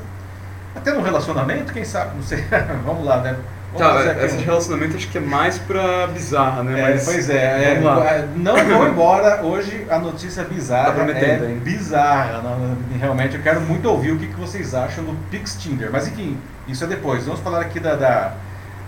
Até 0.75 0.93
no 0.93 1.01
relacionamento, 1.01 1.73
quem 1.73 1.85
sabe? 1.85 2.15
Não 2.15 2.23
sei. 2.23 2.43
vamos 2.85 3.05
lá, 3.05 3.21
né? 3.21 3.37
Vamos 3.73 4.03
tá, 4.03 4.25
esse 4.25 4.37
um... 4.37 4.41
relacionamento 4.41 4.95
acho 4.95 5.07
que 5.09 5.17
é 5.19 5.21
mais 5.21 5.59
pra 5.59 6.07
bizarra, 6.07 6.63
né? 6.63 6.79
É, 6.79 6.81
Mas, 6.81 7.05
pois 7.05 7.29
é, 7.29 7.73
é 7.75 8.27
não 8.35 8.55
vou 8.65 8.87
embora 8.87 9.43
hoje 9.43 9.85
a 9.89 9.99
notícia 9.99 10.43
bizarra 10.43 10.93
tá 10.93 11.19
é 11.19 11.49
hein? 11.51 11.59
bizarra. 11.63 12.41
Não, 12.41 12.77
realmente 12.99 13.35
eu 13.35 13.43
quero 13.43 13.61
muito 13.61 13.87
ouvir 13.87 14.11
o 14.11 14.17
que, 14.17 14.27
que 14.27 14.39
vocês 14.39 14.73
acham 14.73 15.03
do 15.03 15.13
Pix 15.29 15.55
Tinder. 15.55 15.91
Mas 15.91 16.07
enfim, 16.07 16.35
isso 16.67 16.83
é 16.83 16.87
depois. 16.87 17.25
Vamos 17.25 17.41
falar 17.41 17.61
aqui 17.61 17.79
da, 17.79 17.95
da 17.95 18.33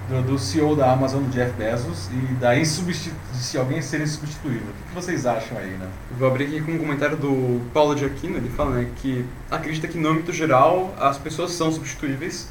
do, 0.10 0.22
do, 0.22 0.40
CEO 0.40 0.76
da 0.76 0.92
Amazon, 0.92 1.24
Jeff 1.30 1.54
Bezos, 1.54 2.10
e 2.12 2.34
da 2.36 2.52
se 2.64 3.58
alguém 3.58 3.82
ser 3.82 4.02
insubstituível. 4.02 4.68
O 4.68 4.90
que 4.90 4.96
vocês 4.96 5.26
acham 5.26 5.58
aí, 5.58 5.72
né? 5.72 5.88
Vou 6.18 6.28
abrir 6.28 6.46
aqui 6.46 6.62
com 6.62 6.74
um 6.74 6.78
comentário 6.78 7.18
do 7.18 7.62
Paulo 7.74 7.96
de 7.96 8.06
Aquino, 8.06 8.38
ele 8.38 8.50
fala 8.50 8.72
né, 8.72 8.88
que 8.98 9.26
acredita 9.50 9.88
que 9.88 9.98
no 9.98 10.10
âmbito 10.10 10.34
geral 10.34 10.94
as 11.00 11.18
pessoas 11.18 11.52
são 11.52 11.72
substituíveis, 11.72 12.50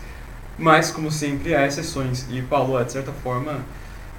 mas 0.58 0.90
como 0.90 1.10
sempre 1.10 1.54
há 1.54 1.66
exceções. 1.66 2.26
E 2.30 2.42
Paulo, 2.42 2.78
é, 2.78 2.84
de 2.84 2.92
certa 2.92 3.12
forma, 3.12 3.60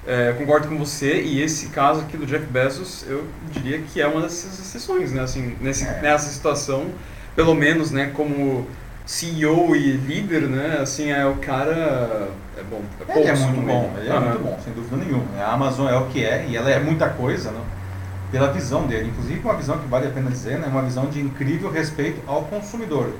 é, 0.06 0.32
concordo 0.32 0.68
com 0.68 0.76
você, 0.78 1.20
e 1.22 1.40
esse 1.40 1.68
caso 1.68 2.00
aqui 2.00 2.16
do 2.16 2.26
Jeff 2.26 2.44
Bezos, 2.46 3.04
eu 3.08 3.24
diria 3.50 3.80
que 3.80 4.00
é 4.00 4.06
uma 4.06 4.22
dessas 4.22 4.58
exceções, 4.58 5.12
né? 5.12 5.22
Assim, 5.22 5.56
nesse, 5.60 5.84
é. 5.84 6.00
Nessa 6.00 6.30
situação, 6.30 6.90
pelo 7.36 7.54
menos, 7.54 7.90
né, 7.90 8.10
como 8.14 8.66
CEO 9.04 9.74
e 9.74 9.92
líder, 9.92 10.42
né? 10.42 10.78
Assim, 10.80 11.10
é 11.10 11.26
o 11.26 11.36
cara. 11.36 12.30
É 12.56 12.62
bom. 12.62 12.82
É 13.08 13.18
ele 13.18 13.28
é 13.28 13.36
muito 13.36 13.66
bom, 13.66 13.94
ele 13.98 14.08
é 14.08 14.20
muito 14.20 14.42
bom, 14.42 14.58
sem 14.62 14.72
dúvida 14.72 14.96
nenhuma. 14.96 15.24
A 15.42 15.52
Amazon 15.52 15.88
é 15.88 15.96
o 15.96 16.06
que 16.06 16.24
é 16.24 16.46
e 16.48 16.56
ela 16.56 16.70
é 16.70 16.78
muita 16.78 17.08
coisa, 17.08 17.50
né? 17.50 17.60
Pela 18.30 18.52
visão 18.52 18.86
dele. 18.86 19.08
Inclusive, 19.08 19.40
uma 19.40 19.56
visão 19.56 19.78
que 19.78 19.88
vale 19.88 20.06
a 20.06 20.10
pena 20.10 20.30
dizer, 20.30 20.58
né? 20.58 20.68
Uma 20.68 20.82
visão 20.82 21.06
de 21.06 21.20
incrível 21.20 21.70
respeito 21.70 22.22
ao 22.26 22.44
consumidor. 22.44 23.12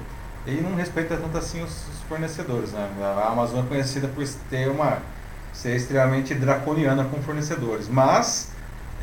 Ele 0.47 0.61
não 0.61 0.75
respeita 0.75 1.17
tanto 1.17 1.37
assim 1.37 1.63
os, 1.63 1.71
os 1.71 2.01
fornecedores, 2.09 2.73
né? 2.73 2.89
A 3.01 3.29
Amazon 3.29 3.65
é 3.65 3.69
conhecida 3.69 4.09
por 4.09 4.27
ter 4.49 4.69
uma. 4.69 4.99
ser 5.53 5.75
extremamente 5.75 6.35
draconiana 6.35 7.05
com 7.05 7.21
fornecedores. 7.23 7.89
Mas. 7.89 8.53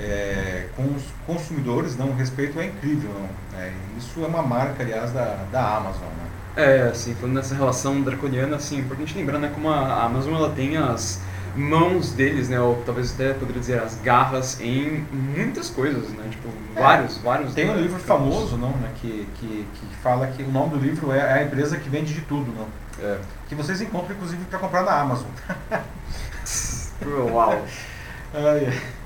É, 0.02 0.68
com 0.78 0.84
os 0.84 1.04
consumidores, 1.28 1.98
não, 1.98 2.12
o 2.12 2.16
respeito 2.16 2.58
é 2.58 2.68
incrível. 2.68 3.12
Não? 3.14 3.60
É, 3.60 3.74
isso 3.98 4.24
é 4.24 4.28
uma 4.28 4.42
marca, 4.42 4.82
aliás, 4.82 5.12
da, 5.12 5.46
da 5.52 5.76
Amazon. 5.76 6.08
Né? 6.08 6.30
É, 6.56 6.90
assim, 6.92 7.14
falando 7.16 7.36
nessa 7.36 7.56
relação 7.56 8.02
draconiana, 8.02 8.56
assim, 8.56 8.78
é 8.78 8.80
importante 8.80 9.18
lembrar, 9.18 9.40
né, 9.40 9.52
como 9.54 9.70
a 9.70 10.04
Amazon, 10.04 10.34
ela 10.34 10.50
tem 10.50 10.78
as 10.78 11.22
mãos 11.56 12.12
deles, 12.12 12.50
né, 12.50 12.60
ou 12.60 12.82
talvez 12.86 13.14
até 13.14 13.34
poderia 13.34 13.60
dizer 13.60 13.80
as 13.80 13.96
garras 14.02 14.60
em 14.60 15.06
muitas 15.12 15.70
coisas, 15.70 16.10
né, 16.10 16.28
tipo, 16.30 16.50
é, 16.76 16.82
vários, 16.82 17.18
vários... 17.18 17.54
Tem 17.54 17.70
um 17.70 17.76
livro 17.76 18.00
famoso, 18.00 18.58
não, 18.58 18.72
né, 18.72 18.92
que, 18.96 19.28
que, 19.36 19.68
que 19.74 19.96
fala 20.02 20.28
que 20.28 20.44
o 20.44 20.52
nome 20.52 20.72
do 20.72 20.80
livro 20.80 21.12
é 21.12 21.34
A 21.34 21.44
Empresa 21.44 21.78
que 21.78 21.90
Vende 21.90 22.14
de 22.14 22.22
Tudo, 22.22 22.52
não? 22.52 22.68
É. 23.02 23.18
Que 23.48 23.56
vocês 23.56 23.82
encontram, 23.82 24.16
inclusive, 24.16 24.44
para 24.46 24.60
comprar 24.60 24.84
na 24.84 25.00
Amazon. 25.00 25.28
Uau! 27.32 27.66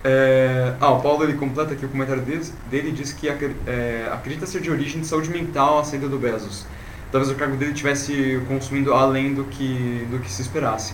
É, 0.03 0.73
ah, 0.81 0.89
o 0.89 1.01
Paulo 1.01 1.23
ele 1.23 1.35
completa 1.35 1.71
aqui 1.71 1.85
o 1.85 1.87
comentário 1.89 2.21
dele, 2.21 2.45
dele 2.69 2.91
diz 2.91 3.13
que 3.13 3.29
é, 3.29 4.09
acredita 4.11 4.45
ser 4.45 4.59
de 4.59 4.69
origem 4.69 4.99
de 4.99 5.07
saúde 5.07 5.29
mental 5.29 5.79
a 5.79 5.83
saída 5.85 6.09
do 6.09 6.19
Bezos 6.19 6.65
talvez 7.13 7.31
o 7.31 7.35
cargo 7.35 7.55
dele 7.55 7.73
tivesse 7.73 8.41
consumindo 8.47 8.91
além 8.91 9.35
do 9.35 9.43
que, 9.43 10.07
do 10.09 10.17
que 10.17 10.31
se 10.31 10.41
esperasse. 10.41 10.93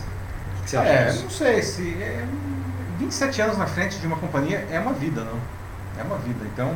O 0.59 0.63
que 0.63 0.69
você 0.69 0.77
acha 0.77 0.89
é, 0.89 1.05
disso? 1.05 1.23
não 1.23 1.29
sei. 1.29 1.61
Se, 1.63 1.93
é, 1.93 2.25
27 2.99 3.41
anos 3.41 3.57
na 3.57 3.65
frente 3.65 3.97
de 3.97 4.05
uma 4.05 4.17
companhia 4.17 4.67
é 4.69 4.77
uma 4.81 4.91
vida, 4.91 5.21
não? 5.23 5.39
É 5.97 6.03
uma 6.03 6.17
vida. 6.17 6.45
Então, 6.53 6.75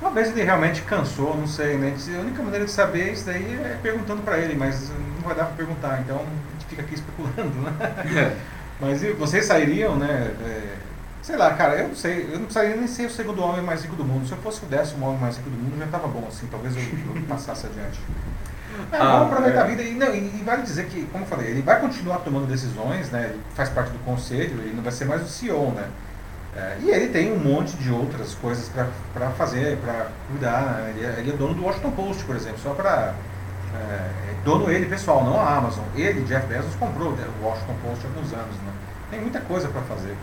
uma 0.00 0.10
vez 0.10 0.30
ele 0.30 0.42
realmente 0.42 0.80
cansou, 0.82 1.36
não 1.36 1.46
sei, 1.46 1.76
né? 1.76 1.94
A 2.16 2.20
única 2.20 2.42
maneira 2.42 2.64
de 2.64 2.70
saber 2.70 3.12
isso 3.12 3.26
daí 3.26 3.60
é 3.62 3.78
perguntando 3.82 4.22
para 4.22 4.38
ele, 4.38 4.54
mas 4.54 4.88
não 4.88 5.22
vai 5.22 5.34
dar 5.34 5.44
para 5.44 5.56
perguntar, 5.56 6.00
então 6.00 6.16
a 6.16 6.52
gente 6.52 6.64
fica 6.66 6.80
aqui 6.80 6.94
especulando, 6.96 7.60
né? 7.60 7.72
É. 8.16 8.36
Mas 8.80 9.02
vocês 9.18 9.44
sairiam, 9.44 9.96
né? 9.96 10.34
É, 10.42 10.76
sei 11.30 11.38
lá, 11.38 11.54
cara, 11.54 11.76
eu 11.76 11.88
não 11.88 11.94
sei, 11.94 12.24
eu 12.24 12.38
não 12.38 12.44
precisaria 12.44 12.76
nem 12.76 12.88
ser 12.88 13.06
o 13.06 13.10
segundo 13.10 13.42
homem 13.42 13.62
mais 13.62 13.82
rico 13.82 13.94
do 13.94 14.04
mundo. 14.04 14.26
Se 14.26 14.32
eu 14.32 14.38
fosse 14.38 14.64
o 14.64 14.66
décimo 14.66 15.06
homem 15.06 15.20
mais 15.20 15.36
rico 15.36 15.48
do 15.48 15.56
mundo, 15.56 15.78
já 15.78 15.84
estava 15.84 16.08
bom, 16.08 16.26
assim, 16.28 16.46
talvez 16.50 16.74
eu, 16.76 16.82
eu 16.82 17.22
passasse 17.28 17.66
adiante. 17.66 18.00
É, 18.92 18.96
ah, 18.96 19.18
vamos 19.18 19.32
aproveitar 19.32 19.60
é. 19.60 19.62
a 19.62 19.66
vida. 19.66 19.82
E, 19.82 19.94
não, 19.94 20.12
e, 20.12 20.18
e, 20.18 20.42
vale 20.44 20.62
dizer 20.62 20.86
que, 20.86 21.06
como 21.06 21.24
eu 21.24 21.28
falei, 21.28 21.50
ele 21.50 21.62
vai 21.62 21.80
continuar 21.80 22.18
tomando 22.18 22.46
decisões, 22.46 23.10
né? 23.10 23.30
Ele 23.30 23.40
faz 23.54 23.68
parte 23.68 23.92
do 23.92 23.98
conselho, 24.04 24.60
ele 24.60 24.74
não 24.74 24.82
vai 24.82 24.92
ser 24.92 25.04
mais 25.04 25.22
o 25.22 25.28
CEO, 25.28 25.70
né? 25.70 25.88
É, 26.56 26.78
e 26.80 26.90
ele 26.90 27.08
tem 27.08 27.32
um 27.32 27.38
monte 27.38 27.76
de 27.76 27.92
outras 27.92 28.34
coisas 28.34 28.68
para 29.14 29.30
fazer, 29.30 29.76
para 29.78 30.08
cuidar. 30.28 30.62
Né? 30.62 30.94
Ele, 30.96 31.06
é, 31.06 31.14
ele, 31.20 31.30
é, 31.30 31.36
dono 31.36 31.54
do 31.54 31.64
Washington 31.64 31.92
Post, 31.92 32.24
por 32.24 32.34
exemplo, 32.34 32.58
só 32.60 32.74
para. 32.74 33.14
É, 33.72 33.78
é, 33.78 34.34
dono 34.44 34.68
ele 34.68 34.86
pessoal, 34.86 35.22
não 35.22 35.40
a 35.40 35.56
Amazon. 35.56 35.84
Ele, 35.94 36.24
Jeff 36.24 36.44
Bezos, 36.48 36.74
comprou 36.74 37.10
o 37.10 37.44
Washington 37.44 37.76
Post 37.84 38.04
há 38.04 38.08
alguns 38.08 38.32
anos. 38.32 38.56
Né? 38.56 38.72
Tem 39.10 39.20
muita 39.20 39.40
coisa 39.40 39.68
para 39.68 39.82
fazer. 39.82 40.16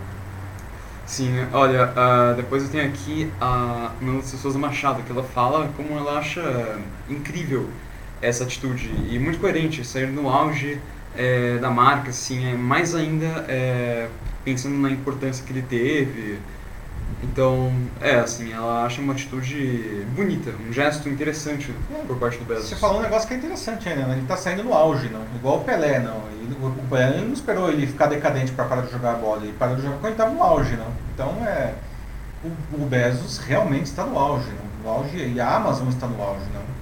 Sim, 1.07 1.31
olha, 1.53 1.85
uh, 1.85 2.35
depois 2.35 2.63
eu 2.63 2.69
tenho 2.69 2.85
aqui 2.85 3.31
a 3.39 3.93
Melissa 4.01 4.35
Souza 4.35 4.59
Machado, 4.59 5.01
que 5.03 5.11
ela 5.11 5.23
fala 5.23 5.71
como 5.77 5.97
ela 5.97 6.19
acha 6.19 6.77
incrível 7.09 7.69
essa 8.21 8.43
atitude 8.43 8.91
e 9.09 9.17
muito 9.17 9.39
coerente, 9.39 9.85
sair 9.85 10.07
no 10.07 10.27
auge 10.27 10.77
é, 11.15 11.59
da 11.59 11.69
marca, 11.69 12.09
assim, 12.09 12.45
é, 12.51 12.53
mais 12.55 12.93
ainda 12.93 13.45
é, 13.47 14.09
pensando 14.43 14.77
na 14.77 14.91
importância 14.91 15.45
que 15.45 15.53
ele 15.53 15.61
teve. 15.61 16.39
Então, 17.23 17.71
é, 17.99 18.15
assim, 18.15 18.53
ela 18.53 18.85
acha 18.85 19.01
uma 19.01 19.13
atitude 19.13 20.05
bonita, 20.15 20.51
um 20.67 20.71
gesto 20.71 21.09
interessante 21.09 21.73
por 22.05 22.17
parte 22.17 22.37
do 22.37 22.45
Bezos. 22.45 22.69
Você 22.69 22.75
falou 22.75 22.99
um 22.99 23.01
negócio 23.01 23.27
que 23.27 23.33
é 23.33 23.37
interessante 23.37 23.89
né? 23.89 24.05
Ele 24.11 24.21
está 24.21 24.37
saindo 24.37 24.63
no 24.63 24.73
auge, 24.73 25.09
não? 25.09 25.21
Igual 25.35 25.57
o 25.57 25.63
Pelé, 25.63 25.99
não. 25.99 26.21
Ele, 26.31 26.55
o 26.61 26.87
Pelé 26.89 27.21
não 27.21 27.33
esperou 27.33 27.69
ele 27.69 27.87
ficar 27.87 28.05
decadente 28.05 28.51
para 28.51 28.65
parar 28.65 28.81
de 28.81 28.91
jogar 28.91 29.13
a 29.13 29.15
bola, 29.15 29.41
ele 29.43 29.53
parou 29.57 29.75
de 29.75 29.81
jogar 29.81 29.95
quando 29.95 30.05
ele 30.05 30.13
estava 30.13 30.31
no 30.31 30.43
auge, 30.43 30.75
não? 30.75 30.91
Então, 31.13 31.43
é, 31.47 31.73
o, 32.43 32.83
o 32.83 32.85
Bezos 32.85 33.39
realmente 33.39 33.85
está 33.85 34.05
no 34.05 34.17
auge, 34.17 34.49
não? 34.49 34.83
No 34.83 34.97
auge, 34.99 35.17
e 35.17 35.39
a 35.39 35.55
Amazon 35.55 35.89
está 35.89 36.05
no 36.05 36.21
auge, 36.21 36.45
não? 36.53 36.77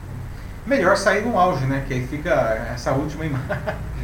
melhor 0.66 0.98
sair 0.98 1.24
no 1.24 1.38
auge, 1.38 1.66
né? 1.66 1.84
Que 1.88 1.94
aí 1.94 2.08
fica 2.08 2.32
essa 2.74 2.92
última 2.92 3.26
imagem. 3.26 3.48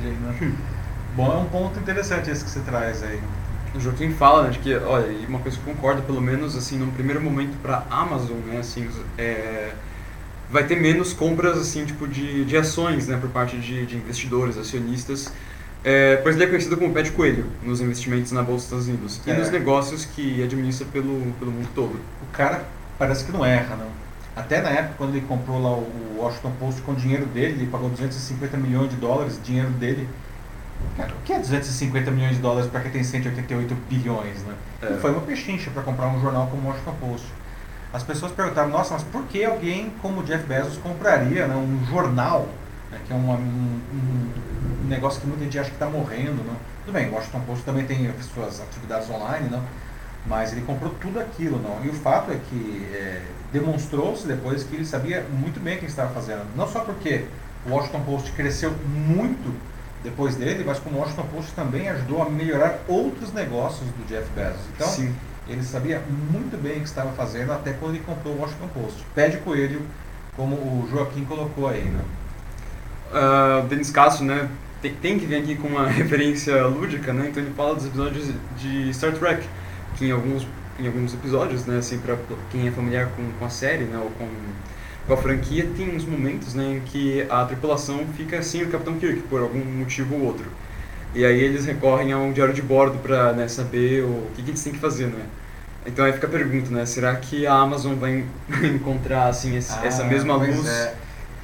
Né? 0.03 0.53
Bom, 1.15 1.31
é 1.33 1.37
um 1.37 1.45
ponto 1.45 1.77
interessante 1.79 2.29
esse 2.29 2.43
que 2.43 2.49
você 2.49 2.61
traz 2.61 3.03
aí. 3.03 3.21
O 3.73 3.79
Joaquim 3.79 4.11
fala, 4.11 4.43
né, 4.43 4.49
de 4.49 4.59
que, 4.59 4.75
olha, 4.75 5.07
e 5.07 5.25
uma 5.25 5.39
coisa 5.39 5.57
que 5.57 5.67
eu 5.67 5.73
concordo, 5.73 6.01
pelo 6.01 6.21
menos, 6.21 6.57
assim, 6.57 6.77
no 6.77 6.91
primeiro 6.91 7.21
momento 7.21 7.55
para 7.61 7.85
Amazon, 7.89 8.37
né, 8.45 8.57
assim, 8.59 8.87
é, 9.17 9.71
vai 10.49 10.65
ter 10.65 10.79
menos 10.79 11.13
compras, 11.13 11.57
assim, 11.57 11.85
tipo, 11.85 12.07
de, 12.07 12.43
de 12.43 12.57
ações, 12.57 13.07
né, 13.07 13.17
por 13.17 13.29
parte 13.29 13.57
de, 13.57 13.85
de 13.85 13.95
investidores, 13.95 14.57
acionistas, 14.57 15.31
é, 15.83 16.17
pois 16.17 16.35
ele 16.35 16.45
é 16.45 16.47
conhecido 16.47 16.77
como 16.77 16.93
pé 16.93 17.01
de 17.01 17.11
coelho 17.11 17.45
nos 17.63 17.81
investimentos 17.81 18.31
na 18.31 18.43
Bolsa 18.43 18.75
dos 18.75 18.85
Estados 18.85 18.87
Unidos 18.87 19.21
e 19.25 19.31
é. 19.31 19.37
nos 19.37 19.49
negócios 19.49 20.05
que 20.05 20.43
administra 20.43 20.85
pelo, 20.91 21.33
pelo 21.39 21.51
mundo 21.51 21.69
todo. 21.73 21.99
O 22.21 22.31
cara 22.31 22.63
parece 22.99 23.25
que 23.25 23.31
não 23.31 23.43
erra, 23.43 23.75
não. 23.75 23.89
Até 24.35 24.61
na 24.61 24.69
época, 24.69 24.93
quando 24.97 25.15
ele 25.15 25.25
comprou 25.25 25.61
lá 25.61 25.71
o 25.71 26.17
Washington 26.19 26.51
Post 26.59 26.81
com 26.81 26.91
o 26.91 26.95
dinheiro 26.95 27.25
dele, 27.25 27.53
ele 27.53 27.65
pagou 27.65 27.89
250 27.89 28.57
milhões 28.57 28.89
de 28.89 28.95
dólares, 28.95 29.39
dinheiro 29.43 29.69
dele. 29.71 30.07
Cara, 30.97 31.11
o 31.11 31.23
que 31.23 31.33
é 31.33 31.39
250 31.39 32.11
milhões 32.11 32.35
de 32.35 32.41
dólares 32.41 32.69
para 32.69 32.81
quem 32.81 32.91
tem 32.91 33.03
188 33.03 33.75
bilhões, 33.89 34.43
né? 34.43 34.53
É. 34.81 34.97
Foi 34.97 35.11
uma 35.11 35.21
pechincha 35.21 35.71
para 35.71 35.83
comprar 35.83 36.07
um 36.07 36.21
jornal 36.21 36.47
como 36.47 36.63
o 36.63 36.67
Washington 36.67 36.95
Post. 36.99 37.27
As 37.93 38.03
pessoas 38.03 38.31
perguntaram, 38.31 38.69
nossa, 38.69 38.93
mas 38.93 39.03
por 39.03 39.23
que 39.25 39.43
alguém 39.43 39.91
como 40.01 40.23
Jeff 40.23 40.45
Bezos 40.45 40.77
compraria 40.77 41.47
né, 41.47 41.55
um 41.55 41.85
jornal, 41.89 42.47
né, 42.89 42.99
que 43.05 43.11
é 43.11 43.15
uma, 43.15 43.35
um, 43.35 43.81
um, 43.93 44.87
negócio 44.87 45.19
que 45.19 45.27
muita 45.27 45.43
gente 45.43 45.59
acha 45.59 45.69
que 45.69 45.75
está 45.75 45.87
morrendo, 45.87 46.43
né? 46.43 46.55
Tudo 46.85 46.93
bem, 46.93 47.09
o 47.09 47.13
Washington 47.13 47.41
Post 47.41 47.63
também 47.63 47.85
tem 47.85 48.09
suas 48.33 48.61
atividades 48.61 49.09
online, 49.09 49.49
não? 49.49 49.63
mas 50.25 50.51
ele 50.51 50.61
comprou 50.61 50.93
tudo 50.99 51.19
aquilo. 51.19 51.59
Não? 51.59 51.83
E 51.83 51.89
o 51.89 51.93
fato 51.93 52.31
é 52.31 52.39
que 52.49 52.87
é, 52.93 53.21
demonstrou-se 53.51 54.27
depois 54.27 54.63
que 54.63 54.75
ele 54.75 54.85
sabia 54.85 55.25
muito 55.29 55.59
bem 55.59 55.77
o 55.77 55.79
que 55.79 55.85
estava 55.85 56.13
fazendo. 56.13 56.45
Não 56.55 56.67
só 56.67 56.81
porque 56.81 57.25
o 57.65 57.71
Washington 57.71 58.01
Post 58.01 58.31
cresceu 58.31 58.71
muito 58.85 59.53
depois 60.03 60.35
dele, 60.35 60.63
mas 60.65 60.79
como 60.79 60.97
o 60.97 60.99
Washington 60.99 61.27
Post 61.33 61.51
também 61.53 61.89
ajudou 61.89 62.23
a 62.23 62.29
melhorar 62.29 62.79
outros 62.87 63.31
negócios 63.33 63.87
do 63.89 64.07
Jeff 64.07 64.27
Bezos. 64.35 64.61
Então, 64.75 64.87
Sim. 64.87 65.13
ele 65.47 65.63
sabia 65.63 66.01
muito 66.31 66.61
bem 66.61 66.77
o 66.77 66.81
que 66.81 66.87
estava 66.87 67.11
fazendo 67.11 67.51
até 67.51 67.73
quando 67.73 67.95
ele 67.95 68.03
comprou 68.03 68.35
o 68.35 68.41
Washington 68.41 68.67
Post. 68.73 69.03
Pé 69.13 69.29
de 69.29 69.37
coelho, 69.37 69.81
como 70.35 70.55
o 70.55 70.87
Joaquim 70.89 71.23
colocou 71.25 71.67
aí. 71.67 71.83
Né? 71.83 72.01
Uh, 73.11 73.67
Denis 73.67 73.91
Castro, 73.91 74.25
né? 74.25 74.49
Tem, 74.81 74.93
tem 74.95 75.19
que 75.19 75.25
vir 75.25 75.35
aqui 75.35 75.55
com 75.55 75.67
uma 75.67 75.85
referência 75.89 76.65
lúdica, 76.65 77.13
né? 77.13 77.27
Então 77.29 77.43
ele 77.43 77.53
fala 77.53 77.75
dos 77.75 77.85
episódios 77.85 78.33
de 78.57 78.93
Star 78.93 79.13
Trek 79.13 79.47
que 79.95 80.05
em 80.05 80.11
alguns, 80.11 80.47
em 80.79 80.87
alguns 80.87 81.13
episódios, 81.13 81.65
né, 81.65 81.77
assim, 81.77 81.99
para 81.99 82.17
quem 82.49 82.67
é 82.67 82.71
familiar 82.71 83.09
com, 83.15 83.31
com 83.37 83.45
a 83.45 83.49
série, 83.49 83.83
né, 83.83 83.97
ou 83.97 84.09
com, 84.11 84.27
com 85.11 85.15
a 85.15 85.17
franquia, 85.17 85.67
tem 85.75 85.93
uns 85.93 86.05
momentos, 86.05 86.53
né, 86.53 86.77
em 86.77 86.79
que 86.79 87.27
a 87.29 87.43
tripulação 87.43 88.05
fica 88.15 88.41
sem 88.41 88.63
o 88.63 88.69
Capitão 88.69 88.93
Kirk, 88.93 89.23
por 89.23 89.41
algum 89.41 89.59
motivo 89.59 90.15
ou 90.15 90.21
outro. 90.21 90.45
E 91.13 91.25
aí 91.25 91.37
eles 91.37 91.65
recorrem 91.65 92.13
a 92.13 92.17
um 92.17 92.31
diário 92.31 92.53
de 92.53 92.61
bordo 92.61 92.97
para 92.99 93.33
né, 93.33 93.49
saber 93.49 94.05
o 94.05 94.27
que, 94.33 94.41
que 94.41 94.51
eles 94.51 94.63
têm 94.63 94.71
que 94.71 94.79
fazer, 94.79 95.07
né. 95.07 95.25
Então 95.85 96.05
aí 96.05 96.13
fica 96.13 96.27
a 96.27 96.29
pergunta, 96.29 96.71
né, 96.71 96.85
será 96.85 97.13
que 97.17 97.45
a 97.45 97.53
Amazon 97.53 97.95
vai 97.95 98.23
encontrar, 98.73 99.27
assim, 99.27 99.57
esse, 99.57 99.73
ah, 99.73 99.85
essa 99.85 100.05
mesma 100.05 100.37
luz 100.37 100.65
é. 100.65 100.95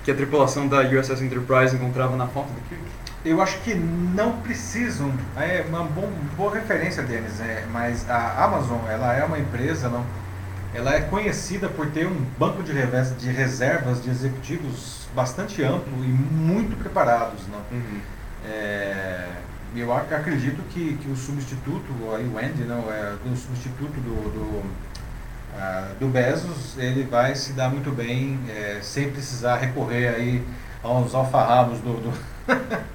que 0.05 0.11
a 0.11 0.15
tripulação 0.15 0.65
da 0.70 0.84
USS 0.84 1.22
Enterprise 1.22 1.76
encontrava 1.76 2.15
na 2.15 2.26
foto 2.26 2.47
do 2.47 2.61
Kirk? 2.70 2.82
Eu 3.26 3.41
acho 3.41 3.59
que 3.63 3.76
não 3.76 4.38
precisam. 4.38 5.11
É 5.36 5.65
uma 5.68 5.84
bom, 5.84 6.09
boa 6.38 6.53
referência, 6.53 7.03
Denis. 7.03 7.41
É, 7.41 7.65
mas 7.74 8.09
a 8.09 8.45
Amazon, 8.45 8.80
ela 8.89 9.13
é 9.13 9.26
uma 9.26 9.38
empresa, 9.38 9.89
não? 9.89 10.05
Ela 10.74 10.95
é 10.95 11.01
conhecida 11.01 11.70
por 11.70 11.88
ter 11.88 12.07
um 12.07 12.26
banco 12.38 12.61
de, 12.61 12.72
reservas 12.72 14.03
de 14.03 14.09
executivos 14.09 15.07
bastante 15.15 15.63
amplo 15.63 16.03
e 16.03 16.07
muito 16.07 16.78
preparados, 16.78 17.41
não? 17.47 17.59
Uhum. 17.72 17.99
É, 18.45 19.28
eu 19.76 19.93
acredito 19.93 20.61
que, 20.70 20.97
que 20.97 21.09
o 21.09 21.15
substituto, 21.15 21.91
aí 22.15 22.26
o 22.26 22.38
Andy, 22.38 22.63
não, 22.63 22.91
é, 22.91 23.15
o 23.26 23.36
substituto 23.36 23.93
do, 23.99 24.32
do, 24.32 24.59
uh, 24.59 25.95
do 25.99 26.07
Bezos, 26.07 26.78
ele 26.78 27.03
vai 27.03 27.36
se 27.36 27.53
dar 27.53 27.70
muito 27.70 27.91
bem 27.91 28.39
é, 28.49 28.80
sem 28.82 29.11
precisar 29.11 29.57
recorrer 29.57 30.09
aí 30.09 30.43
aos 30.84 31.13
alfarrabos 31.13 31.80
do, 31.80 32.01
do 32.01 32.13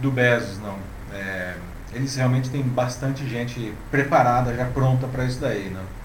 do 0.00 0.10
Bezos, 0.10 0.58
não. 0.58 0.76
É, 1.12 1.54
eles 1.92 2.14
realmente 2.16 2.50
têm 2.50 2.62
bastante 2.62 3.26
gente 3.28 3.72
preparada, 3.90 4.54
já 4.54 4.66
pronta 4.66 5.06
para 5.06 5.24
isso 5.24 5.40
daí, 5.40 5.70
não. 5.70 6.03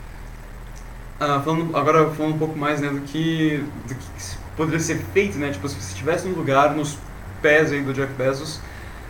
Ah, 1.19 1.41
falando, 1.43 1.75
agora 1.75 2.09
falando 2.11 2.35
um 2.35 2.37
pouco 2.37 2.57
mais 2.57 2.79
né, 2.79 2.89
do, 2.89 3.01
que, 3.01 3.63
do 3.87 3.95
que 3.95 4.37
poderia 4.55 4.79
ser 4.79 4.97
feito, 5.13 5.37
né? 5.37 5.51
Tipo, 5.51 5.67
se 5.67 5.75
você 5.75 5.91
estivesse 5.91 6.27
no 6.27 6.35
lugar, 6.35 6.73
nos 6.73 6.97
pés 7.41 7.71
aí 7.71 7.81
do 7.81 7.93
Jeff 7.93 8.13
Bezos, 8.13 8.61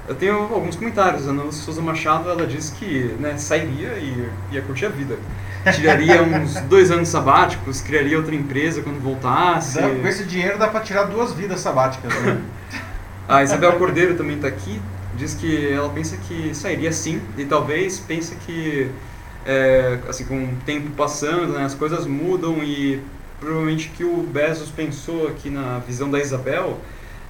eu 0.07 0.16
tenho 0.16 0.36
alguns 0.36 0.76
comentários. 0.76 1.28
A 1.28 1.32
Ana 1.32 1.51
Souza 1.51 1.82
Machado, 1.82 2.30
ela 2.30 2.47
disse 2.47 2.72
que 2.74 3.16
né, 3.20 3.38
sairia 3.38 3.93
e 3.99 4.28
ia 4.51 4.62
curtir 4.64 4.88
a 4.88 4.89
vida. 4.89 5.18
Tiraria 5.76 6.24
uns 6.26 6.55
dois 6.62 6.89
anos 6.89 7.10
sabáticos, 7.10 7.82
criaria 7.82 8.18
outra 8.18 8.34
empresa 8.34 8.82
quando 8.82 8.99
voltasse. 8.99 9.80
com 9.80 10.07
esse 10.07 10.24
dinheiro 10.24 10.57
dá 10.57 10.68
para 10.68 10.80
tirar 10.80 11.03
duas 11.03 11.34
vidas 11.34 11.60
sabáticas, 11.60 12.12
né? 12.22 12.41
A 13.30 13.43
Isabel 13.43 13.74
Cordeiro 13.74 14.16
também 14.16 14.38
está 14.38 14.47
aqui, 14.47 14.82
diz 15.16 15.36
que 15.36 15.72
ela 15.72 15.88
pensa 15.89 16.18
que 16.28 16.51
sairia 16.55 16.91
sim, 16.91 17.22
e 17.38 17.45
talvez 17.45 17.99
pense 17.99 18.36
que, 18.38 18.89
é, 19.45 19.99
assim, 20.07 20.25
com 20.25 20.43
o 20.43 20.55
tempo 20.65 20.89
passando, 20.91 21.53
né, 21.53 21.63
as 21.63 21.73
coisas 21.73 22.05
mudam 22.05 22.63
e 22.63 23.01
provavelmente 23.39 23.89
que 23.89 24.03
o 24.03 24.23
Bezos 24.23 24.69
pensou 24.69 25.27
aqui 25.27 25.49
na 25.49 25.79
visão 25.79 26.09
da 26.11 26.19
Isabel 26.19 26.77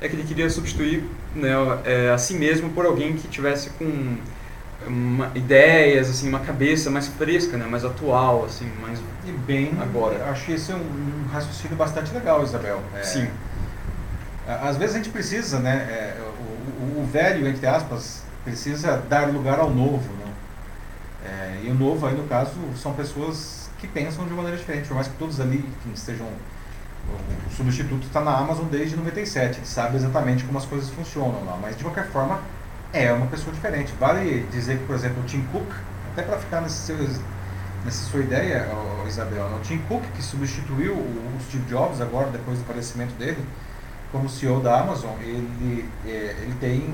é 0.02 0.08
que 0.08 0.16
ele 0.16 0.24
queria 0.24 0.50
substituir 0.50 1.04
né, 1.36 1.50
é, 1.86 2.10
a 2.10 2.18
si 2.18 2.34
mesmo 2.34 2.70
por 2.72 2.86
alguém 2.86 3.16
que 3.16 3.28
tivesse 3.28 3.70
com 3.72 4.18
uma, 4.88 5.32
ideias, 5.36 6.10
assim, 6.10 6.30
uma 6.30 6.40
cabeça 6.40 6.90
mais 6.90 7.08
fresca, 7.08 7.58
né, 7.58 7.66
mais 7.66 7.84
atual, 7.84 8.46
assim, 8.46 8.72
mais 8.82 9.00
e 9.26 9.32
bem 9.32 9.74
agora. 9.82 10.26
Acho 10.30 10.52
esse 10.52 10.72
é 10.72 10.76
um, 10.76 10.80
um 10.80 11.28
raciocínio 11.32 11.76
bastante 11.76 12.14
legal, 12.14 12.44
Isabel. 12.44 12.82
É, 12.96 13.04
Sim. 13.04 13.28
Às 14.48 14.78
vezes 14.78 14.96
a 14.96 14.98
gente 14.98 15.12
precisa, 15.12 15.60
né? 15.60 15.88
É, 15.90 16.18
o, 16.80 17.02
o, 17.02 17.06
velho, 17.06 17.48
entre 17.48 17.68
aspas, 17.68 18.24
precisa 18.44 18.98
dar 19.10 19.28
lugar 19.28 19.60
ao 19.60 19.70
novo. 19.70 20.19
É, 21.26 21.62
e 21.64 21.70
o 21.70 21.74
novo, 21.74 22.06
aí 22.06 22.16
no 22.16 22.28
caso, 22.28 22.52
são 22.76 22.94
pessoas 22.94 23.70
que 23.78 23.88
pensam 23.88 24.26
de 24.26 24.34
maneira 24.34 24.58
diferente, 24.58 24.88
por 24.88 24.96
mais 24.96 25.08
que 25.08 25.16
todos 25.18 25.40
ali 25.40 25.64
que 25.84 25.94
estejam. 25.94 26.28
O 27.48 27.56
substituto 27.56 28.06
está 28.06 28.22
na 28.22 28.38
Amazon 28.38 28.68
desde 28.68 28.96
97, 28.96 29.62
sabe 29.64 29.96
exatamente 29.96 30.44
como 30.44 30.60
as 30.60 30.66
coisas 30.66 30.90
funcionam 30.92 31.44
lá, 31.44 31.58
mas 31.60 31.76
de 31.76 31.84
qualquer 31.84 32.08
forma 32.08 32.40
é 32.94 33.12
uma 33.12 33.26
pessoa 33.28 33.52
diferente. 33.54 33.94
Vale 34.00 34.46
dizer 34.52 34.78
que, 34.78 34.86
por 34.86 34.96
exemplo, 34.96 35.22
o 35.22 35.26
Tim 35.26 35.42
Cook, 35.52 35.68
até 36.12 36.22
para 36.22 36.38
ficar 36.38 36.62
nesse 36.62 36.78
seu, 36.78 36.98
nessa 37.84 38.10
sua 38.12 38.20
ideia, 38.20 38.68
Isabel, 39.08 39.50
né? 39.50 39.58
o 39.58 39.62
Tim 39.62 39.80
Cook, 39.80 40.04
que 40.16 40.22
substituiu 40.22 40.94
o 40.94 41.38
Steve 41.48 41.66
Jobs 41.66 42.00
agora, 42.00 42.30
depois 42.30 42.60
do 42.60 42.66
falecimento 42.66 43.14
dele, 43.16 43.44
como 44.12 44.30
CEO 44.30 44.60
da 44.60 44.80
Amazon, 44.80 45.16
ele, 45.22 45.88
é, 46.06 46.36
ele 46.42 46.56
tem. 46.60 46.94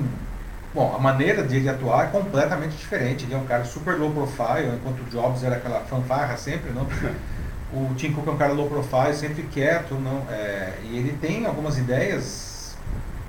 Bom, 0.76 0.94
a 0.94 0.98
maneira 0.98 1.42
de 1.42 1.56
ele 1.56 1.70
atuar 1.70 2.04
é 2.04 2.06
completamente 2.08 2.76
diferente. 2.76 3.24
Ele 3.24 3.32
é 3.32 3.38
um 3.38 3.46
cara 3.46 3.64
super 3.64 3.96
low 3.98 4.10
profile, 4.10 4.76
enquanto 4.76 5.00
o 5.00 5.04
Jobs 5.10 5.42
era 5.42 5.56
aquela 5.56 5.80
fanfarra 5.80 6.36
sempre, 6.36 6.70
não? 6.70 6.86
O 7.72 7.94
Tim 7.94 8.12
Cook 8.12 8.28
é 8.28 8.30
um 8.30 8.36
cara 8.36 8.52
low 8.52 8.68
profile, 8.68 9.14
sempre 9.14 9.42
quieto, 9.44 9.94
não? 9.94 10.22
É, 10.30 10.74
e 10.84 10.98
ele 10.98 11.16
tem 11.18 11.46
algumas 11.46 11.78
ideias 11.78 12.76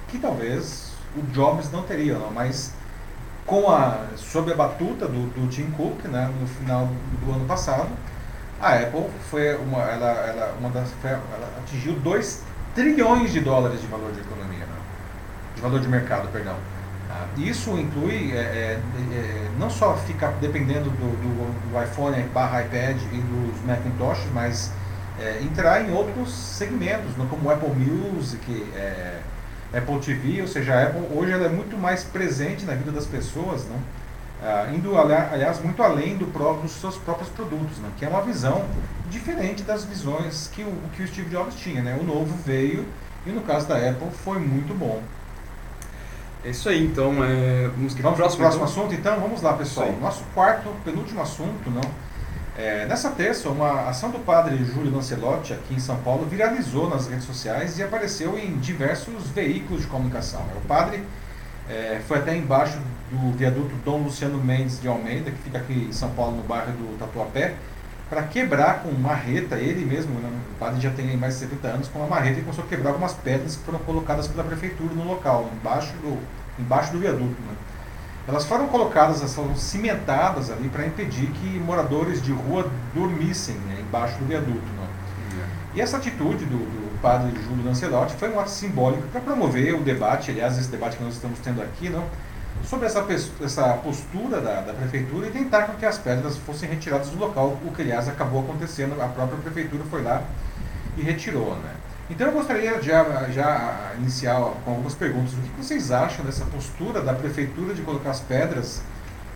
que 0.10 0.20
talvez 0.20 0.92
o 1.16 1.22
Jobs 1.32 1.72
não 1.72 1.84
teria, 1.84 2.16
não? 2.16 2.32
Mas 2.32 2.74
com 3.46 3.72
a, 3.72 4.08
sob 4.18 4.52
a 4.52 4.56
batuta 4.56 5.08
do, 5.08 5.28
do 5.34 5.48
Tim 5.48 5.72
Cook, 5.72 6.04
né, 6.04 6.30
no 6.42 6.48
final 6.48 6.90
do 7.24 7.32
ano 7.32 7.46
passado, 7.46 7.90
a 8.62 8.74
Apple 8.74 9.06
foi 9.32 9.56
uma, 9.56 9.84
ela, 9.84 10.10
ela, 10.10 10.56
uma 10.60 10.70
das, 10.70 10.90
ela 11.04 11.50
atingiu 11.64 11.94
dois 11.94 12.44
trilhões 12.76 13.32
de 13.32 13.40
dólares 13.40 13.80
de 13.80 13.88
valor 13.88 14.12
de 14.12 14.20
economia, 14.20 14.66
né? 14.66 14.76
de 15.56 15.62
valor 15.62 15.80
de 15.80 15.88
mercado, 15.88 16.30
perdão. 16.30 16.77
Isso 17.38 17.78
inclui 17.78 18.32
é, 18.32 18.38
é, 18.38 18.80
é, 19.12 19.50
não 19.60 19.70
só 19.70 19.96
ficar 19.96 20.32
dependendo 20.42 20.90
do, 20.90 20.96
do, 20.96 21.72
do, 21.72 21.84
iPhone 21.84 22.22
barra 22.34 22.64
iPad 22.64 22.98
e 23.12 23.18
dos 23.18 23.64
Macintoshes, 23.66 24.26
mas 24.34 24.72
é, 25.20 25.42
entrar 25.42 25.82
em 25.82 25.94
outros 25.94 26.32
segmentos, 26.32 27.14
como 27.30 27.50
Apple 27.50 27.70
Music, 27.70 28.66
é, 28.76 29.20
Apple 29.74 30.00
TV, 30.00 30.42
ou 30.42 30.48
seja, 30.48 30.74
a 30.74 30.84
Apple 30.84 31.08
hoje 31.16 31.32
ela 31.32 31.46
é 31.46 31.50
muito 31.50 31.78
mais 31.78 32.04
presente 32.04 32.66
na 32.66 32.74
vida 32.74 32.92
das 32.92 33.06
pessoas, 33.06 33.66
né? 33.66 33.78
Ah, 34.42 34.70
indo, 34.72 34.96
aliás, 34.96 35.60
muito 35.60 35.82
além 35.82 36.16
do 36.16 36.28
próprio, 36.28 36.64
dos 36.64 36.74
seus 36.74 36.96
próprios 36.98 37.30
produtos, 37.30 37.80
né? 37.80 37.90
que 37.98 38.06
é 38.06 38.08
uma 38.08 38.22
visão 38.22 38.66
diferente 39.10 39.64
das 39.64 39.84
visões 39.84 40.48
que 40.54 40.62
o, 40.62 40.74
que 40.96 41.02
o 41.02 41.08
Steve 41.08 41.30
Jobs 41.30 41.56
tinha. 41.56 41.82
Né? 41.82 41.98
O 42.00 42.04
novo 42.04 42.36
veio 42.46 42.86
e, 43.26 43.32
no 43.32 43.42
caso 43.42 43.68
da 43.68 43.78
Apple, 43.78 44.12
foi 44.24 44.38
muito 44.38 44.78
bom. 44.78 45.02
É 46.44 46.50
isso 46.50 46.70
aí, 46.70 46.84
então. 46.84 47.24
É... 47.24 47.70
Vamos 47.76 47.94
para 47.94 48.10
o 48.10 48.14
próximo, 48.14 48.42
próximo 48.42 48.64
assunto, 48.64 48.94
então? 48.94 49.20
Vamos 49.20 49.42
lá, 49.42 49.54
pessoal. 49.54 49.92
Nosso 50.00 50.24
quarto, 50.34 50.70
penúltimo 50.84 51.22
assunto, 51.22 51.70
não? 51.70 51.82
É, 52.58 52.88
nessa 52.88 53.12
terça, 53.12 53.50
uma 53.50 53.88
ação 53.88 54.10
do 54.10 54.18
padre 54.18 54.58
Júlio 54.66 54.92
Lancelotti, 54.92 55.54
aqui 55.54 55.76
em 55.76 55.80
São 55.80 55.96
Paulo, 55.98 56.26
viralizou 56.26 56.90
nas 56.90 57.08
redes 57.08 57.26
sociais 57.26 57.78
e 57.78 57.84
apareceu 57.84 58.38
em 58.38 58.58
diversos 58.58 59.28
veículos 59.28 59.84
de 59.84 59.88
comunicação. 59.88 60.42
O 60.56 60.68
padre 60.68 61.04
é, 61.70 62.02
foi 62.08 62.18
até 62.18 62.36
embaixo 62.36 62.80
do 63.12 63.32
viaduto 63.38 63.76
Dom 63.86 64.04
Luciano 64.04 64.44
Mendes 64.44 64.82
de 64.82 64.88
Almeida, 64.88 65.30
que 65.30 65.38
fica 65.38 65.60
aqui 65.60 65.88
em 65.90 65.92
São 65.92 66.10
Paulo, 66.12 66.38
no 66.38 66.44
bairro 66.44 66.72
do 66.72 66.98
Tatuapé, 66.98 67.54
para 68.10 68.24
quebrar 68.24 68.84
com 68.84 68.92
marreta, 68.92 69.56
ele 69.58 69.86
mesmo, 69.86 70.14
né, 70.20 70.30
o 70.56 70.60
padre 70.60 70.80
já 70.80 70.92
tem 70.92 71.18
mais 71.18 71.34
de 71.34 71.42
70 71.42 71.68
anos, 71.68 71.88
com 71.88 72.00
uma 72.00 72.08
marreta 72.08 72.40
e 72.40 72.42
começou 72.42 72.64
a 72.64 72.68
quebrar 72.68 72.92
algumas 72.92 73.14
pedras 73.14 73.56
que 73.56 73.64
foram 73.64 73.80
colocadas 73.80 74.28
pela 74.28 74.44
prefeitura 74.44 74.94
no 74.94 75.06
local, 75.06 75.50
embaixo 75.54 75.94
do, 75.98 76.18
embaixo 76.58 76.92
do 76.92 77.00
viaduto. 77.00 77.26
Né. 77.26 77.56
Elas 78.28 78.46
foram 78.46 78.68
colocadas, 78.68 79.20
elas 79.20 79.36
foram 79.36 79.56
cimentadas 79.56 80.50
ali 80.50 80.70
para 80.70 80.86
impedir 80.86 81.28
que 81.28 81.60
moradores 81.60 82.22
de 82.22 82.32
rua 82.32 82.70
dormissem 82.94 83.56
né, 83.56 83.78
embaixo 83.82 84.18
do 84.20 84.26
viaduto. 84.26 84.60
Né. 84.60 84.88
E 85.76 85.82
essa 85.82 85.98
atitude 85.98 86.46
do, 86.46 86.58
do 86.58 87.02
padre 87.02 87.32
Júlio 87.44 87.64
Lancelotti 87.66 88.16
foi 88.16 88.30
um 88.30 88.40
ato 88.40 88.50
simbólico 88.50 89.08
para 89.10 89.22
promover 89.22 89.76
o 89.76 89.84
debate, 89.84 90.32
aliás, 90.32 90.58
esse 90.58 90.70
debate 90.70 90.98
que 90.98 91.04
nós 91.04 91.14
estamos 91.14 91.40
tendo 91.40 91.62
aqui, 91.62 91.90
não, 91.90 92.04
sobre 92.64 92.86
essa, 92.86 93.06
essa 93.42 93.74
postura 93.76 94.42
da, 94.42 94.62
da 94.62 94.74
prefeitura 94.74 95.28
e 95.28 95.32
tentar 95.32 95.64
que 95.64 95.86
as 95.86 95.98
pedras 95.98 96.38
fossem 96.38 96.70
retiradas 96.70 97.10
do 97.10 97.18
local, 97.18 97.58
o 97.66 97.72
que, 97.72 97.82
aliás, 97.82 98.08
acabou 98.08 98.42
acontecendo, 98.42 99.02
a 99.02 99.08
própria 99.08 99.38
prefeitura 99.40 99.84
foi 99.90 100.02
lá 100.02 100.24
e 100.98 101.02
retirou. 101.02 101.56
Né? 101.56 101.72
Então 102.10 102.28
eu 102.28 102.34
gostaria 102.34 102.80
de 102.80 102.88
já, 102.88 103.04
já 103.30 103.94
iniciar 103.98 104.36
com 104.64 104.72
algumas 104.72 104.96
perguntas. 104.96 105.34
O 105.34 105.38
que 105.38 105.64
vocês 105.64 105.92
acham 105.92 106.26
dessa 106.26 106.46
postura 106.46 107.02
da 107.02 107.14
prefeitura 107.14 107.74
de 107.74 107.82
colocar 107.82 108.12
as 108.12 108.20
pedras 108.20 108.82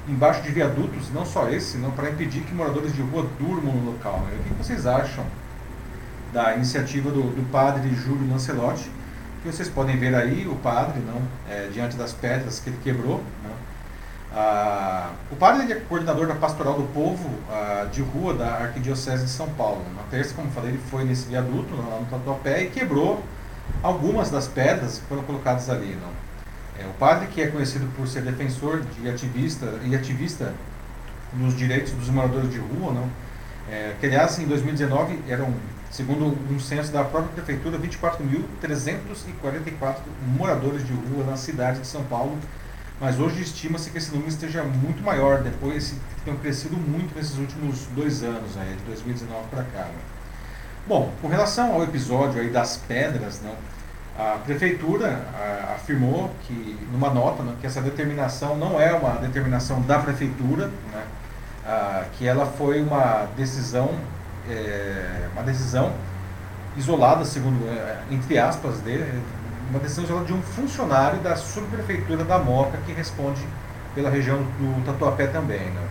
embaixo 0.07 0.41
de 0.41 0.51
viadutos, 0.51 1.11
não 1.13 1.25
só 1.25 1.49
esse, 1.49 1.77
não 1.77 1.91
para 1.91 2.09
impedir 2.09 2.41
que 2.41 2.53
moradores 2.53 2.93
de 2.93 3.01
rua 3.01 3.27
durmam 3.37 3.73
no 3.73 3.91
local? 3.91 4.19
Né? 4.21 4.37
O 4.39 4.43
que 4.43 4.53
vocês 4.63 4.85
acham 4.85 5.25
da 6.33 6.55
iniciativa 6.55 7.11
do, 7.11 7.23
do 7.23 7.51
padre 7.51 7.93
Júlio 7.93 8.29
Lancelotti, 8.29 8.89
que 9.41 9.51
vocês 9.51 9.67
podem 9.67 9.97
ver 9.97 10.13
aí 10.13 10.47
o 10.47 10.55
padre 10.55 10.99
não 10.99 11.21
é, 11.49 11.67
diante 11.73 11.95
das 11.95 12.13
pedras 12.13 12.59
que 12.59 12.69
ele 12.69 12.77
quebrou. 12.83 13.23
Ah, 14.33 15.11
o 15.29 15.35
padre 15.35 15.73
é 15.73 15.75
coordenador 15.75 16.25
da 16.25 16.35
Pastoral 16.35 16.75
do 16.75 16.83
Povo 16.93 17.29
ah, 17.49 17.85
de 17.91 18.01
Rua 18.01 18.33
da 18.33 18.47
Arquidiocese 18.47 19.25
de 19.25 19.29
São 19.29 19.49
Paulo. 19.49 19.83
Na 19.95 20.03
terça, 20.03 20.33
como 20.33 20.49
falei, 20.51 20.71
ele 20.71 20.81
foi 20.89 21.03
nesse 21.03 21.27
viaduto 21.27 21.75
lá 21.75 21.99
no 21.99 22.05
Tatuapé 22.05 22.63
e 22.63 22.69
quebrou 22.69 23.21
algumas 23.83 24.29
das 24.29 24.47
pedras 24.47 24.99
que 24.99 25.05
foram 25.05 25.23
colocadas 25.23 25.69
ali. 25.69 25.97
Não? 26.01 26.09
É, 26.79 26.87
o 26.87 26.93
padre, 26.93 27.27
que 27.27 27.41
é 27.41 27.47
conhecido 27.47 27.87
por 27.95 28.07
ser 28.07 28.21
defensor 28.21 28.81
de 28.81 29.09
ativista 29.09 29.65
e 29.83 29.95
ativista 29.95 30.53
nos 31.33 31.55
direitos 31.57 31.91
dos 31.93 32.09
moradores 32.09 32.51
de 32.51 32.59
rua, 32.59 32.93
não? 32.93 33.09
É, 33.69 33.95
que 33.99 34.05
aliás 34.05 34.37
em 34.39 34.45
2019 34.47 35.19
eram 35.29 35.53
Segundo 35.91 36.35
um 36.49 36.57
censo 36.57 36.89
da 36.89 37.03
própria 37.03 37.33
prefeitura, 37.33 37.77
24.344 37.77 39.97
moradores 40.37 40.87
de 40.87 40.93
rua 40.93 41.25
na 41.25 41.35
cidade 41.35 41.81
de 41.81 41.87
São 41.87 42.05
Paulo, 42.05 42.37
mas 42.97 43.19
hoje 43.19 43.41
estima-se 43.41 43.89
que 43.89 43.97
esse 43.97 44.09
número 44.11 44.29
esteja 44.29 44.63
muito 44.63 45.03
maior, 45.03 45.41
depois 45.41 45.95
que 46.15 46.21
tenham 46.21 46.39
crescido 46.39 46.77
muito 46.77 47.13
nesses 47.13 47.37
últimos 47.37 47.87
dois 47.93 48.23
anos, 48.23 48.55
aí, 48.57 48.73
de 48.73 48.83
2019 48.83 49.49
para 49.49 49.63
cá. 49.63 49.79
Né? 49.79 49.99
Bom, 50.87 51.11
com 51.21 51.27
relação 51.27 51.73
ao 51.73 51.83
episódio 51.83 52.39
aí 52.39 52.49
das 52.49 52.77
pedras, 52.77 53.41
né, 53.41 53.53
a 54.17 54.37
prefeitura 54.45 55.27
a, 55.33 55.73
afirmou 55.73 56.33
que, 56.47 56.79
numa 56.89 57.09
nota, 57.09 57.43
né, 57.43 57.53
que 57.59 57.67
essa 57.67 57.81
determinação 57.81 58.55
não 58.55 58.79
é 58.79 58.93
uma 58.93 59.15
determinação 59.15 59.81
da 59.81 59.99
prefeitura, 59.99 60.71
né, 60.93 61.03
a, 61.65 62.05
que 62.17 62.25
ela 62.25 62.45
foi 62.45 62.81
uma 62.81 63.27
decisão 63.35 63.89
é, 64.51 65.29
uma 65.33 65.43
decisão 65.43 65.93
isolada, 66.75 67.25
segundo, 67.25 67.67
é, 67.67 68.03
entre 68.11 68.37
aspas, 68.37 68.79
dele, 68.79 69.21
uma 69.69 69.79
decisão 69.79 70.03
isolada 70.03 70.25
de 70.25 70.33
um 70.33 70.41
funcionário 70.41 71.19
da 71.19 71.35
subprefeitura 71.35 72.23
da 72.23 72.37
Moca 72.37 72.77
que 72.85 72.91
responde 72.91 73.41
pela 73.95 74.09
região 74.09 74.37
do 74.37 74.85
Tatuapé 74.85 75.27
também. 75.27 75.59
Né? 75.59 75.87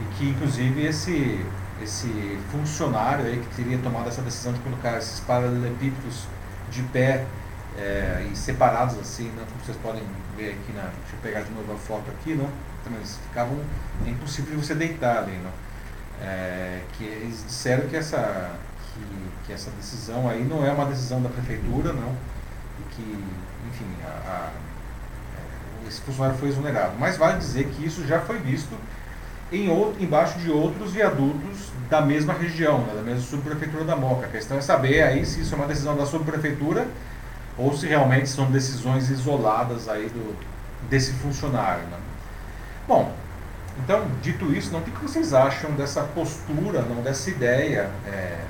E 0.00 0.14
que, 0.14 0.28
inclusive, 0.30 0.84
esse, 0.84 1.44
esse 1.82 2.38
funcionário 2.50 3.26
aí 3.26 3.38
que 3.38 3.56
teria 3.56 3.78
tomado 3.78 4.08
essa 4.08 4.22
decisão 4.22 4.52
de 4.52 4.60
colocar 4.60 4.98
esses 4.98 5.20
paralelepípedos 5.20 6.26
de 6.70 6.82
pé 6.84 7.24
é, 7.78 8.26
e 8.30 8.36
separados 8.36 8.98
assim, 8.98 9.28
né? 9.30 9.44
como 9.48 9.64
vocês 9.64 9.76
podem 9.78 10.02
ver 10.36 10.50
aqui, 10.50 10.72
na, 10.72 10.82
deixa 10.82 11.14
eu 11.14 11.18
pegar 11.22 11.42
de 11.42 11.52
novo 11.52 11.72
a 11.72 11.76
foto 11.76 12.10
aqui, 12.10 12.34
né? 12.34 12.48
Então, 12.80 12.96
eles 12.96 13.18
ficavam, 13.28 13.58
é 14.04 14.10
impossível 14.10 14.56
de 14.56 14.66
você 14.66 14.74
deitar 14.74 15.18
ali. 15.18 15.32
Né? 15.32 15.50
É, 16.22 16.80
que 16.92 17.04
eles 17.04 17.44
disseram 17.46 17.88
que 17.88 17.96
essa, 17.96 18.50
que, 18.94 19.46
que, 19.46 19.52
essa 19.52 19.70
decisão 19.72 20.28
aí 20.28 20.44
não 20.44 20.64
é 20.64 20.70
uma 20.70 20.86
decisão 20.86 21.20
da 21.20 21.28
prefeitura, 21.28 21.92
não, 21.92 22.14
e 22.80 22.94
que, 22.94 23.24
enfim, 23.68 23.86
a, 24.04 24.30
a, 24.30 24.50
é, 25.36 25.88
esse 25.88 26.00
funcionário 26.00 26.38
foi 26.38 26.48
exonerado. 26.48 26.92
Mas 26.98 27.16
vale 27.16 27.38
dizer 27.38 27.66
que 27.68 27.84
isso 27.84 28.06
já 28.06 28.20
foi 28.20 28.38
visto 28.38 28.74
em 29.50 29.68
outro, 29.68 30.02
embaixo 30.02 30.38
de 30.38 30.50
outros 30.50 30.92
viadutos 30.92 31.70
da 31.90 32.00
mesma 32.00 32.32
região, 32.32 32.78
né, 32.82 32.94
da 32.94 33.02
mesma 33.02 33.20
subprefeitura 33.20 33.84
da 33.84 33.96
Moca. 33.96 34.26
A 34.26 34.28
questão 34.28 34.56
é 34.56 34.60
saber 34.60 35.02
aí 35.02 35.26
se 35.26 35.40
isso 35.40 35.54
é 35.54 35.58
uma 35.58 35.66
decisão 35.66 35.96
da 35.96 36.06
subprefeitura 36.06 36.86
ou 37.58 37.76
se 37.76 37.86
realmente 37.86 38.28
são 38.28 38.50
decisões 38.50 39.10
isoladas 39.10 39.88
aí 39.88 40.08
do, 40.08 40.34
desse 40.88 41.12
funcionário. 41.14 41.84
Né. 41.84 41.98
Bom, 42.88 43.12
então, 43.78 44.06
dito 44.20 44.52
isso, 44.52 44.72
não, 44.72 44.80
o 44.80 44.82
que 44.82 45.02
vocês 45.02 45.32
acham 45.32 45.70
dessa 45.72 46.02
postura, 46.02 46.82
não 46.82 47.02
dessa 47.02 47.30
ideia 47.30 47.90
é, 48.06 48.44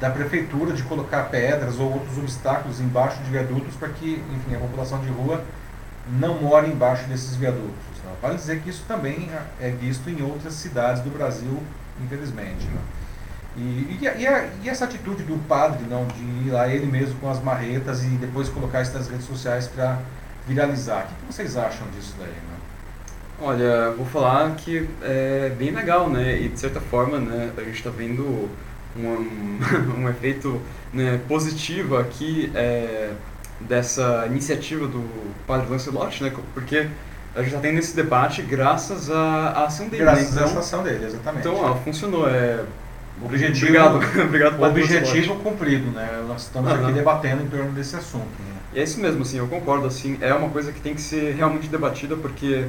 da 0.00 0.10
prefeitura 0.10 0.72
de 0.72 0.82
colocar 0.82 1.24
pedras 1.24 1.78
ou 1.78 1.92
outros 1.92 2.18
obstáculos 2.18 2.80
embaixo 2.80 3.22
de 3.22 3.30
viadutos 3.30 3.76
para 3.76 3.88
que, 3.88 4.22
enfim, 4.34 4.56
a 4.56 4.58
população 4.58 4.98
de 5.00 5.08
rua 5.08 5.44
não 6.18 6.40
more 6.40 6.68
embaixo 6.68 7.04
desses 7.08 7.36
viadutos? 7.36 7.72
Não? 8.04 8.12
Vale 8.20 8.34
dizer 8.34 8.60
que 8.60 8.70
isso 8.70 8.84
também 8.88 9.30
é 9.60 9.70
visto 9.70 10.10
em 10.10 10.22
outras 10.22 10.54
cidades 10.54 11.02
do 11.02 11.10
Brasil, 11.10 11.62
infelizmente. 12.02 12.68
E, 13.56 13.60
e, 13.60 13.98
e, 14.02 14.26
a, 14.26 14.48
e, 14.62 14.68
essa 14.68 14.86
atitude 14.86 15.22
do 15.22 15.38
padre, 15.46 15.84
não, 15.88 16.06
de 16.06 16.48
ir 16.48 16.50
lá 16.50 16.66
ele 16.68 16.86
mesmo 16.86 17.14
com 17.20 17.30
as 17.30 17.40
marretas 17.40 18.02
e 18.02 18.08
depois 18.08 18.48
colocar 18.48 18.82
isso 18.82 18.94
nas 18.94 19.08
redes 19.08 19.26
sociais 19.26 19.68
para 19.68 19.98
viralizar, 20.48 21.04
o 21.04 21.26
que 21.26 21.32
vocês 21.32 21.56
acham 21.56 21.86
disso 21.90 22.14
daí? 22.18 22.28
Não? 22.28 22.71
Olha, 23.44 23.90
vou 23.90 24.06
falar 24.06 24.54
que 24.54 24.88
é 25.02 25.52
bem 25.58 25.72
legal, 25.72 26.08
né? 26.08 26.40
E 26.40 26.48
de 26.48 26.60
certa 26.60 26.80
forma, 26.80 27.18
né, 27.18 27.50
a 27.56 27.60
gente 27.62 27.74
está 27.74 27.90
vendo 27.90 28.48
um, 28.96 29.58
um 29.98 30.08
efeito 30.08 30.62
né, 30.92 31.20
positivo 31.26 31.96
aqui 31.96 32.52
é, 32.54 33.10
dessa 33.60 34.26
iniciativa 34.30 34.86
do 34.86 35.04
Padre 35.44 35.68
Lancelot, 35.68 36.22
né? 36.22 36.32
Porque 36.54 36.86
a 37.34 37.38
gente 37.40 37.48
está 37.48 37.60
tendo 37.60 37.78
esse 37.80 37.96
debate 37.96 38.42
graças 38.42 39.10
à, 39.10 39.64
ação 39.64 39.88
dele. 39.88 40.04
Né? 40.04 40.12
Graças 40.12 40.34
né? 40.34 40.42
então, 40.42 40.56
à 40.56 40.60
ação 40.60 40.82
dele, 40.84 41.04
exatamente. 41.04 41.48
Então, 41.48 41.60
ó, 41.60 41.74
funcionou. 41.74 42.28
É, 42.28 42.64
objetivo, 43.24 43.66
obrigado, 43.66 43.96
obrigado 44.22 44.58
Padre 44.58 44.82
objetivo 44.82 45.34
cumprido, 45.36 45.90
né? 45.90 46.24
Nós 46.28 46.42
estamos 46.42 46.70
uhum. 46.70 46.84
aqui 46.84 46.92
debatendo 46.92 47.42
em 47.42 47.46
torno 47.48 47.72
desse 47.72 47.96
assunto. 47.96 48.24
Né? 48.24 48.52
E 48.74 48.80
é 48.80 48.84
isso 48.84 49.00
mesmo, 49.00 49.22
assim, 49.22 49.38
eu 49.38 49.48
concordo, 49.48 49.86
assim, 49.86 50.16
é 50.20 50.32
uma 50.32 50.48
coisa 50.48 50.72
que 50.72 50.80
tem 50.80 50.94
que 50.94 51.00
ser 51.00 51.34
realmente 51.34 51.68
debatida 51.68 52.16
porque 52.16 52.66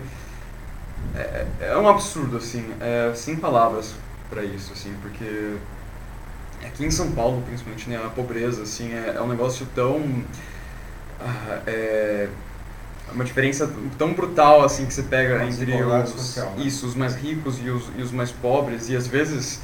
é, 1.16 1.46
é 1.62 1.78
um 1.78 1.88
absurdo, 1.88 2.38
assim, 2.38 2.66
é, 2.80 3.14
sem 3.16 3.36
palavras 3.36 3.94
para 4.30 4.44
isso, 4.44 4.74
assim, 4.74 4.94
porque 5.02 5.56
aqui 6.66 6.86
em 6.86 6.92
São 6.92 7.12
Paulo, 7.12 7.42
principalmente, 7.46 7.90
né, 7.90 8.02
a 8.04 8.10
pobreza, 8.10 8.64
assim, 8.64 8.94
é, 8.94 9.16
é 9.18 9.22
um 9.22 9.28
negócio 9.28 9.68
tão... 9.76 10.24
Ah, 11.20 11.62
é, 11.68 12.28
uma 13.14 13.24
diferença 13.24 13.72
tão 13.98 14.14
brutal, 14.14 14.64
assim, 14.64 14.86
que 14.86 14.94
você 14.94 15.04
pega 15.04 15.46
entre 15.46 15.72
os, 15.84 16.10
social, 16.10 16.52
né? 16.52 16.64
isso, 16.64 16.86
os 16.88 16.96
mais 16.96 17.16
ricos 17.16 17.60
e 17.64 17.70
os, 17.70 17.84
e 17.96 18.02
os 18.02 18.12
mais 18.12 18.32
pobres, 18.32 18.90
e 18.90 18.96
às 18.96 19.06
vezes 19.06 19.62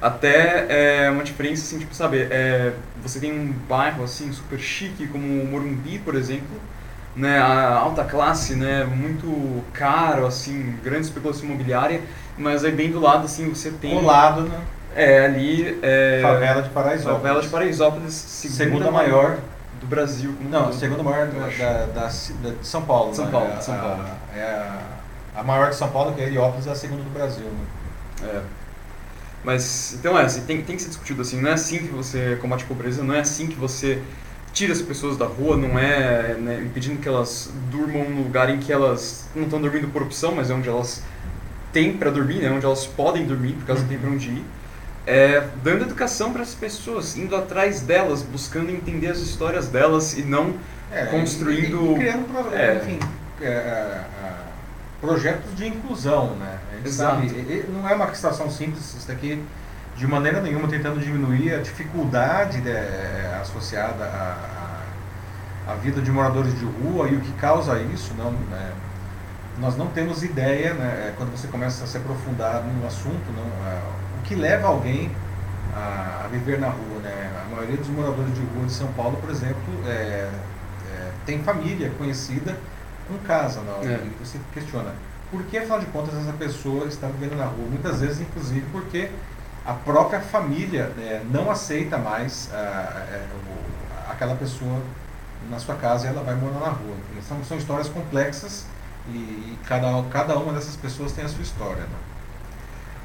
até 0.00 1.04
é 1.04 1.10
uma 1.10 1.24
diferença, 1.24 1.62
assim, 1.62 1.78
tipo, 1.78 1.94
sabe, 1.94 2.18
é, 2.30 2.74
você 3.02 3.18
tem 3.18 3.32
um 3.32 3.52
bairro, 3.68 4.04
assim, 4.04 4.30
super 4.32 4.58
chique, 4.58 5.06
como 5.06 5.24
o 5.24 5.46
Morumbi, 5.46 5.98
por 5.98 6.14
exemplo, 6.14 6.60
né, 7.16 7.38
a 7.38 7.74
alta 7.74 8.04
classe, 8.04 8.54
né, 8.54 8.84
muito 8.84 9.62
caro, 9.72 10.26
assim, 10.26 10.76
grande 10.82 11.06
especulação 11.06 11.44
imobiliária, 11.44 12.00
mas 12.38 12.64
aí 12.64 12.72
bem 12.72 12.90
do 12.90 13.00
lado, 13.00 13.24
assim, 13.24 13.48
você 13.48 13.70
tem... 13.70 13.96
O 13.96 14.04
lado, 14.04 14.42
né? 14.42 14.60
É, 14.94 15.24
ali... 15.24 15.78
É, 15.82 16.20
favela 16.22 16.62
de 16.62 16.68
Paraisópolis. 16.70 17.22
Favela 17.22 17.42
de 17.42 17.48
Paraisópolis, 17.48 18.14
segunda, 18.14 18.56
segunda 18.56 18.90
maior 18.90 19.38
do 19.80 19.86
Brasil. 19.86 20.34
Não, 20.48 20.68
a 20.68 20.72
segunda 20.72 21.02
maior 21.02 21.26
da, 21.28 21.46
da, 21.46 21.86
da, 21.86 22.06
de 22.06 22.66
São 22.66 22.82
Paulo. 22.82 23.14
São 23.14 23.24
né? 23.24 23.30
Paulo, 23.30 23.50
é, 23.50 23.60
São 23.60 23.78
Paulo. 23.78 24.04
A, 24.04 24.38
é 24.38 24.42
a, 24.42 25.40
a, 25.40 25.42
maior 25.42 25.70
de 25.70 25.76
São 25.76 25.90
Paulo, 25.90 26.12
que 26.12 26.20
é 26.20 26.26
Heliópolis, 26.26 26.66
é 26.66 26.70
a 26.70 26.74
segunda 26.74 27.02
do 27.02 27.10
Brasil. 27.10 27.44
Né? 27.44 28.28
É. 28.34 28.40
Mas, 29.42 29.94
então 29.94 30.18
é, 30.18 30.24
assim, 30.24 30.42
tem, 30.42 30.62
tem 30.62 30.76
que 30.76 30.82
ser 30.82 30.88
discutido 30.88 31.22
assim, 31.22 31.40
não 31.40 31.48
é 31.50 31.54
assim 31.54 31.78
que 31.78 31.92
você 31.92 32.38
combate 32.42 32.64
a 32.64 32.66
pobreza, 32.66 33.02
não 33.02 33.14
é 33.14 33.20
assim 33.20 33.46
que 33.46 33.56
você 33.56 34.02
tira 34.52 34.72
as 34.72 34.82
pessoas 34.82 35.16
da 35.16 35.26
rua, 35.26 35.56
não 35.56 35.78
é 35.78 36.34
né, 36.34 36.60
impedindo 36.64 37.00
que 37.00 37.08
elas 37.08 37.50
durmam 37.70 38.08
no 38.10 38.22
lugar 38.22 38.50
em 38.50 38.58
que 38.58 38.72
elas 38.72 39.28
não 39.34 39.44
estão 39.44 39.60
dormindo 39.60 39.88
por 39.88 40.02
opção, 40.02 40.34
mas 40.34 40.50
é 40.50 40.54
onde 40.54 40.68
elas 40.68 41.02
têm 41.72 41.96
para 41.96 42.10
dormir, 42.10 42.40
né, 42.40 42.50
onde 42.50 42.64
elas 42.64 42.86
podem 42.86 43.24
dormir, 43.26 43.52
porque 43.52 43.70
elas 43.70 43.82
não 43.82 43.88
têm 43.88 43.98
para 43.98 44.10
onde 44.10 44.28
ir. 44.28 44.44
É, 45.06 45.46
dando 45.62 45.82
educação 45.82 46.32
para 46.32 46.42
as 46.42 46.54
pessoas, 46.54 47.16
indo 47.16 47.34
atrás 47.34 47.80
delas, 47.80 48.22
buscando 48.22 48.70
entender 48.70 49.08
as 49.08 49.18
histórias 49.18 49.68
delas 49.68 50.16
e 50.16 50.22
não 50.22 50.54
é, 50.92 51.06
construindo. 51.06 51.92
E, 51.92 51.92
e 51.92 51.94
criando, 51.94 52.54
é, 52.54 52.76
enfim, 52.76 52.98
é, 53.40 53.46
é, 53.46 53.48
é, 53.48 54.04
projetos 55.00 55.54
de 55.56 55.66
inclusão, 55.66 56.36
né? 56.36 56.58
Exato. 56.84 57.28
Sabe, 57.28 57.64
não 57.68 57.88
é 57.88 57.94
uma 57.94 58.14
situação 58.14 58.50
simples, 58.50 58.94
isso 58.94 59.08
daqui 59.08 59.42
de 59.96 60.06
maneira 60.06 60.40
nenhuma 60.40 60.68
tentando 60.68 61.00
diminuir 61.00 61.54
a 61.54 61.58
dificuldade 61.58 62.60
de, 62.60 62.70
é, 62.70 63.38
associada 63.40 64.04
à, 64.04 65.72
à, 65.72 65.74
vida 65.74 66.00
de 66.00 66.10
moradores 66.10 66.58
de 66.58 66.64
rua 66.64 67.08
e 67.08 67.16
o 67.16 67.20
que 67.20 67.32
causa 67.32 67.78
isso. 67.80 68.14
Não, 68.16 68.30
né? 68.30 68.72
Nós 69.58 69.76
não 69.76 69.88
temos 69.88 70.22
ideia, 70.22 70.72
né, 70.72 71.08
é, 71.08 71.14
quando 71.16 71.30
você 71.30 71.46
começa 71.48 71.84
a 71.84 71.86
se 71.86 71.96
aprofundar 71.98 72.62
no 72.62 72.86
assunto, 72.86 73.30
não, 73.36 73.70
é, 73.70 73.78
o 74.18 74.22
que 74.22 74.34
leva 74.34 74.68
alguém 74.68 75.10
a, 75.74 76.22
a, 76.24 76.28
viver 76.28 76.58
na 76.58 76.68
rua. 76.68 77.00
Né? 77.02 77.30
A 77.44 77.54
maioria 77.54 77.76
dos 77.76 77.88
moradores 77.88 78.34
de 78.34 78.40
rua 78.40 78.64
de 78.64 78.72
São 78.72 78.90
Paulo, 78.92 79.18
por 79.18 79.28
exemplo, 79.28 79.74
é, 79.86 80.30
é, 80.90 81.10
tem 81.26 81.42
família 81.42 81.90
conhecida 81.98 82.56
com 83.06 83.18
casa. 83.18 83.60
Não? 83.60 83.80
É. 83.82 83.96
E 83.96 84.16
você 84.18 84.38
questiona, 84.54 84.94
por 85.30 85.42
que, 85.44 85.58
afinal 85.58 85.78
de 85.78 85.86
contas, 85.86 86.14
essa 86.14 86.32
pessoa 86.32 86.86
está 86.86 87.06
vivendo 87.08 87.36
na 87.36 87.44
rua? 87.44 87.66
Muitas 87.68 88.00
vezes, 88.00 88.20
inclusive, 88.20 88.64
porque 88.72 89.10
a 89.64 89.72
própria 89.74 90.20
família 90.20 90.86
né, 90.96 91.22
não 91.30 91.50
aceita 91.50 91.98
mais 91.98 92.50
a, 92.52 93.04
a, 94.08 94.12
aquela 94.12 94.34
pessoa 94.34 94.80
na 95.50 95.58
sua 95.58 95.74
casa 95.74 96.06
e 96.06 96.10
ela 96.10 96.22
vai 96.22 96.34
morar 96.34 96.60
na 96.60 96.68
rua. 96.68 96.96
São, 97.26 97.42
são 97.44 97.56
histórias 97.56 97.88
complexas 97.88 98.66
e, 99.08 99.16
e 99.16 99.58
cada, 99.66 100.02
cada 100.10 100.38
uma 100.38 100.52
dessas 100.52 100.76
pessoas 100.76 101.12
tem 101.12 101.24
a 101.24 101.28
sua 101.28 101.42
história. 101.42 101.82
Né? 101.82 102.10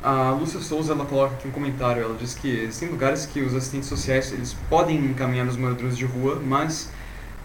A 0.04 0.32
Lúcia 0.32 0.60
Souza 0.60 0.94
ela 0.94 1.06
coloca 1.06 1.34
aqui 1.34 1.48
um 1.48 1.52
comentário, 1.52 2.04
ela 2.04 2.16
diz 2.16 2.36
que 2.36 2.48
existem 2.48 2.90
lugares 2.90 3.26
que 3.26 3.42
os 3.42 3.56
assistentes 3.56 3.90
sociais 3.90 4.32
eles 4.32 4.56
podem 4.70 4.98
encaminhar 4.98 5.48
os 5.48 5.58
moradores 5.58 5.98
de 5.98 6.06
rua, 6.06 6.40
mas 6.46 6.92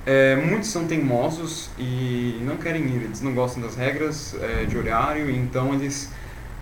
é, 0.05 0.37
muitos 0.37 0.69
são 0.69 0.87
teimosos 0.87 1.71
e 1.79 2.39
não 2.43 2.57
querem 2.57 2.83
ir, 2.85 3.03
eles 3.03 3.21
não 3.21 3.35
gostam 3.35 3.63
das 3.63 3.77
regras 3.77 4.35
é, 4.41 4.65
de 4.65 4.77
horário, 4.77 5.31
então 5.31 5.73
eles 5.73 6.11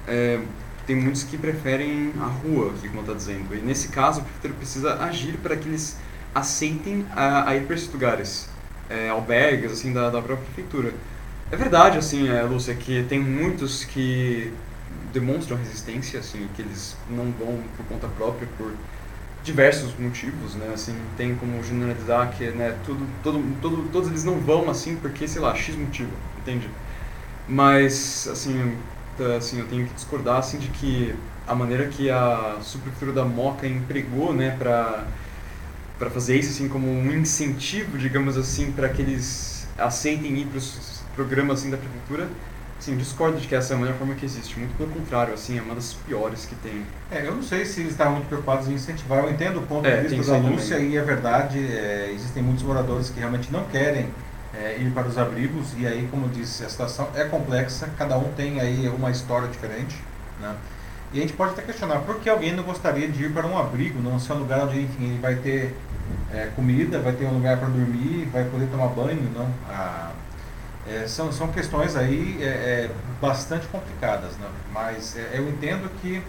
é, 0.06 0.38
tem 0.88 0.96
muitos 0.96 1.22
que 1.22 1.36
preferem 1.36 2.14
a 2.18 2.24
rua, 2.24 2.72
como 2.88 3.02
está 3.02 3.12
dizendo. 3.12 3.54
E 3.54 3.60
nesse 3.60 3.88
caso, 3.88 4.22
o 4.22 4.24
prefeitura 4.24 4.54
precisa 4.54 4.94
agir 4.94 5.36
para 5.36 5.54
que 5.54 5.68
eles 5.68 5.98
aceitem 6.34 7.04
a, 7.14 7.50
a 7.50 7.56
ir 7.56 7.66
para 7.66 7.76
esses 7.76 7.92
lugares, 7.92 8.48
é, 8.88 9.10
albergues 9.10 9.70
assim 9.70 9.92
da, 9.92 10.08
da 10.08 10.22
própria 10.22 10.46
prefeitura. 10.46 10.94
É 11.52 11.56
verdade, 11.56 11.98
assim, 11.98 12.30
é, 12.30 12.42
Lúcia, 12.42 12.74
que 12.74 13.04
tem 13.04 13.20
muitos 13.20 13.84
que 13.84 14.50
demonstram 15.12 15.58
resistência, 15.58 16.20
assim, 16.20 16.48
que 16.56 16.62
eles 16.62 16.96
não 17.10 17.30
vão 17.32 17.62
por 17.76 17.84
conta 17.84 18.08
própria, 18.08 18.48
por 18.56 18.72
diversos 19.44 19.94
motivos, 19.98 20.54
né, 20.54 20.70
assim, 20.72 20.94
tem 21.16 21.34
como 21.34 21.62
generalizar 21.62 22.30
que, 22.32 22.44
né, 22.50 22.76
tudo, 22.84 23.06
todo, 23.22 23.42
todo, 23.60 23.88
todos 23.92 24.08
eles 24.08 24.24
não 24.24 24.40
vão, 24.40 24.70
assim, 24.70 24.96
porque, 24.96 25.28
sei 25.28 25.40
lá, 25.40 25.54
X 25.54 25.76
motivo, 25.76 26.10
entende? 26.38 26.68
Mas, 27.46 28.28
assim, 28.30 28.76
assim, 29.36 29.58
eu 29.58 29.66
tenho 29.66 29.86
que 29.86 29.94
discordar, 29.94 30.38
assim, 30.38 30.58
de 30.58 30.68
que 30.68 31.14
a 31.46 31.54
maneira 31.54 31.86
que 31.88 32.10
a 32.10 32.58
subprefeitura 32.62 33.12
da 33.12 33.24
Moca 33.24 33.66
empregou, 33.66 34.32
né, 34.34 34.54
para 34.58 35.04
para 35.98 36.10
fazer 36.10 36.38
isso 36.38 36.50
assim 36.50 36.68
como 36.68 36.88
um 36.88 37.10
incentivo, 37.10 37.98
digamos 37.98 38.36
assim, 38.36 38.70
para 38.70 38.88
que 38.88 39.02
eles 39.02 39.66
aceitem 39.76 40.38
ir 40.38 40.46
para 40.46 40.58
os 40.58 41.02
programas 41.16 41.58
assim 41.58 41.70
da 41.70 41.76
prefeitura, 41.76 42.28
Sim, 42.78 42.96
discordo 42.96 43.38
de 43.40 43.48
que 43.48 43.54
essa 43.54 43.74
é 43.74 43.76
a 43.76 43.80
melhor 43.80 43.96
forma 43.96 44.14
que 44.14 44.24
existe. 44.24 44.56
Muito 44.58 44.76
pelo 44.76 44.90
contrário, 44.90 45.34
assim, 45.34 45.58
é 45.58 45.62
uma 45.62 45.74
das 45.74 45.94
piores 45.94 46.46
que 46.46 46.54
tem. 46.56 46.84
É, 47.10 47.26
eu 47.26 47.34
não 47.34 47.42
sei 47.42 47.64
se 47.64 47.80
eles 47.80 47.92
estavam 47.92 48.14
muito 48.14 48.28
preocupados 48.28 48.68
em 48.68 48.74
incentivar. 48.74 49.24
Eu 49.24 49.30
entendo 49.30 49.58
o 49.58 49.62
ponto 49.62 49.84
é, 49.84 50.02
de 50.02 50.16
vista 50.16 50.32
da 50.32 50.38
Lúcia 50.38 50.76
também. 50.76 50.92
e 50.92 50.96
é 50.96 51.02
verdade, 51.02 51.58
é, 51.58 52.12
existem 52.14 52.42
muitos 52.42 52.62
moradores 52.62 53.10
que 53.10 53.18
realmente 53.18 53.50
não 53.50 53.64
querem 53.64 54.08
é, 54.58 54.76
ir 54.78 54.90
para 54.92 55.06
os 55.06 55.16
abrigos 55.16 55.72
e 55.76 55.86
aí, 55.86 56.08
como 56.10 56.28
disse, 56.28 56.64
a 56.64 56.68
situação 56.68 57.08
é 57.14 57.24
complexa, 57.24 57.88
cada 57.96 58.18
um 58.18 58.32
tem 58.32 58.60
aí 58.60 58.88
uma 58.88 59.10
história 59.10 59.48
diferente, 59.48 59.96
né? 60.40 60.54
E 61.12 61.18
a 61.18 61.22
gente 61.22 61.32
pode 61.32 61.52
até 61.52 61.62
questionar 61.62 62.00
por 62.00 62.20
que 62.20 62.28
alguém 62.28 62.52
não 62.52 62.62
gostaria 62.62 63.08
de 63.08 63.24
ir 63.24 63.32
para 63.32 63.46
um 63.46 63.56
abrigo, 63.56 63.98
não 64.00 64.18
ser 64.18 64.34
um 64.34 64.40
lugar 64.40 64.64
onde, 64.64 64.82
enfim, 64.82 65.04
ele 65.04 65.18
vai 65.18 65.36
ter 65.36 65.74
é, 66.32 66.50
comida, 66.54 66.98
vai 67.00 67.12
ter 67.12 67.24
um 67.24 67.32
lugar 67.32 67.56
para 67.56 67.68
dormir, 67.68 68.28
vai 68.30 68.44
poder 68.44 68.66
tomar 68.66 68.88
banho, 68.88 69.30
não? 69.34 69.48
Ah, 69.70 70.10
é, 70.86 71.06
são, 71.06 71.32
são 71.32 71.48
questões 71.48 71.96
aí 71.96 72.38
é, 72.40 72.46
é 72.46 72.90
bastante 73.20 73.66
complicadas, 73.68 74.32
né? 74.36 74.48
mas 74.72 75.16
é, 75.16 75.30
eu 75.34 75.48
entendo 75.48 75.90
que 76.00 76.22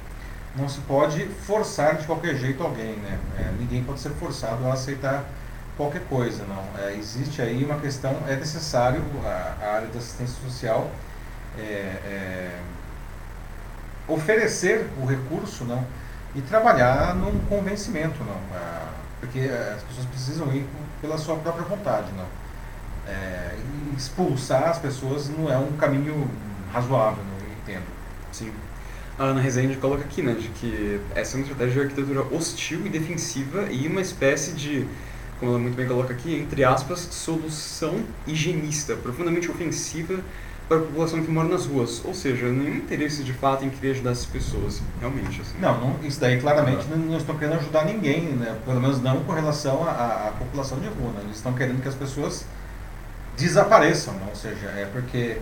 não 0.56 0.68
se 0.68 0.80
pode 0.82 1.26
forçar 1.46 1.96
de 1.96 2.06
qualquer 2.06 2.36
jeito 2.36 2.64
alguém, 2.64 2.96
né? 2.96 3.20
É, 3.38 3.52
ninguém 3.60 3.84
pode 3.84 4.00
ser 4.00 4.10
forçado 4.12 4.66
a 4.68 4.74
aceitar 4.74 5.24
qualquer 5.80 6.02
coisa, 6.10 6.44
não. 6.44 6.84
É, 6.84 6.94
existe 6.96 7.42
aí 7.42 7.64
uma 7.64 7.80
questão, 7.80 8.16
é 8.28 8.36
necessário 8.36 9.02
a, 9.24 9.56
a 9.62 9.74
área 9.76 9.88
da 9.88 9.98
assistência 9.98 10.36
social 10.44 10.92
oferecer 14.10 14.88
o 15.02 15.06
recurso, 15.06 15.64
não, 15.64 15.86
e 16.36 16.42
trabalhar 16.42 17.16
num 17.16 17.40
convencimento, 17.46 18.24
não, 18.24 18.40
porque 19.20 19.40
as 19.40 19.84
pessoas 19.84 20.06
precisam 20.08 20.54
ir 20.54 20.66
pela 21.02 21.18
sua 21.18 21.36
própria 21.36 21.64
vontade, 21.66 22.08
não. 22.18 22.26
É, 23.08 23.56
expulsar 23.98 24.70
as 24.70 24.78
pessoas 24.78 25.30
não 25.30 25.52
é 25.52 25.58
um 25.58 25.72
caminho 25.74 26.30
razoável, 26.72 27.24
não 27.24 27.54
entendo. 27.54 27.86
Sim. 28.32 28.52
A 29.18 29.24
Ana 29.24 29.42
Rezende 29.42 29.76
coloca 29.78 30.04
aqui, 30.04 30.22
né, 30.22 30.34
de 30.34 30.48
que 30.50 31.02
essa 31.14 31.36
é 31.36 31.40
uma 31.40 31.42
estratégia 31.42 31.74
de 31.74 31.80
arquitetura 31.82 32.22
hostil 32.34 32.86
e 32.86 32.90
defensiva 32.90 33.64
e 33.70 33.88
uma 33.88 34.00
espécie 34.00 34.54
de, 34.54 34.88
como 35.40 35.52
ela 35.52 35.60
muito 35.60 35.76
bem 35.76 35.88
coloca 35.88 36.14
aqui, 36.14 36.36
entre 36.36 36.64
aspas, 36.64 37.00
solução 37.12 38.04
higienista, 38.28 38.96
profundamente 38.96 39.50
ofensiva 39.50 40.20
para 40.68 40.78
a 40.78 40.82
população 40.82 41.24
que 41.24 41.32
mora 41.32 41.48
nas 41.48 41.66
ruas. 41.66 42.04
Ou 42.06 42.14
seja, 42.14 42.46
nenhum 42.48 42.76
interesse 42.76 43.24
de 43.24 43.34
fato 43.34 43.66
em 43.66 43.70
querer 43.70 43.94
ajudar 43.94 44.12
essas 44.12 44.28
pessoas, 44.28 44.82
realmente. 45.00 45.42
Assim. 45.42 45.58
Não, 45.60 45.80
não, 45.80 46.00
isso 46.04 46.20
daí 46.20 46.40
claramente 46.40 46.88
não, 46.88 46.98
não 46.98 47.18
estão 47.18 47.36
querendo 47.38 47.58
ajudar 47.58 47.86
ninguém, 47.86 48.22
né? 48.22 48.58
pelo 48.66 48.80
menos 48.80 49.02
não 49.02 49.24
com 49.24 49.32
relação 49.32 49.84
à, 49.88 50.32
população 50.38 50.80
de 50.80 50.88
rua. 50.88 51.12
Né? 51.14 51.22
Eles 51.24 51.38
estão 51.38 51.54
querendo 51.54 51.82
que 51.82 51.88
as 51.88 51.96
pessoas 51.96 52.46
desapareçam, 53.36 54.14
não? 54.16 54.28
ou 54.28 54.36
seja, 54.36 54.68
é 54.68 54.88
porque 54.92 55.38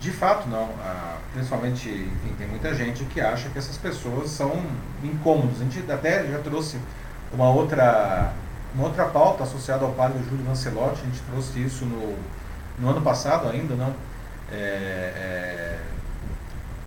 de 0.00 0.10
fato 0.10 0.48
não, 0.48 0.70
ah, 0.80 1.18
principalmente, 1.32 1.88
enfim, 1.88 2.34
tem 2.36 2.46
muita 2.48 2.74
gente 2.74 3.04
que 3.04 3.20
acha 3.20 3.48
que 3.48 3.58
essas 3.58 3.76
pessoas 3.76 4.30
são 4.30 4.62
incômodos. 5.02 5.60
A 5.60 5.64
gente 5.64 5.90
até 5.90 6.26
já 6.26 6.38
trouxe 6.40 6.78
uma 7.32 7.48
outra, 7.50 8.32
uma 8.74 8.84
outra 8.84 9.04
pauta 9.06 9.44
associada 9.44 9.84
ao 9.84 9.92
padre 9.92 10.18
Júlio 10.28 10.44
Lancelotti, 10.46 11.00
a 11.02 11.04
gente 11.04 11.20
trouxe 11.30 11.60
isso 11.60 11.84
no, 11.84 12.16
no 12.78 12.90
ano 12.90 13.00
passado 13.00 13.48
ainda, 13.48 13.74
não? 13.74 13.94
É, 14.52 14.56
é, 14.56 15.78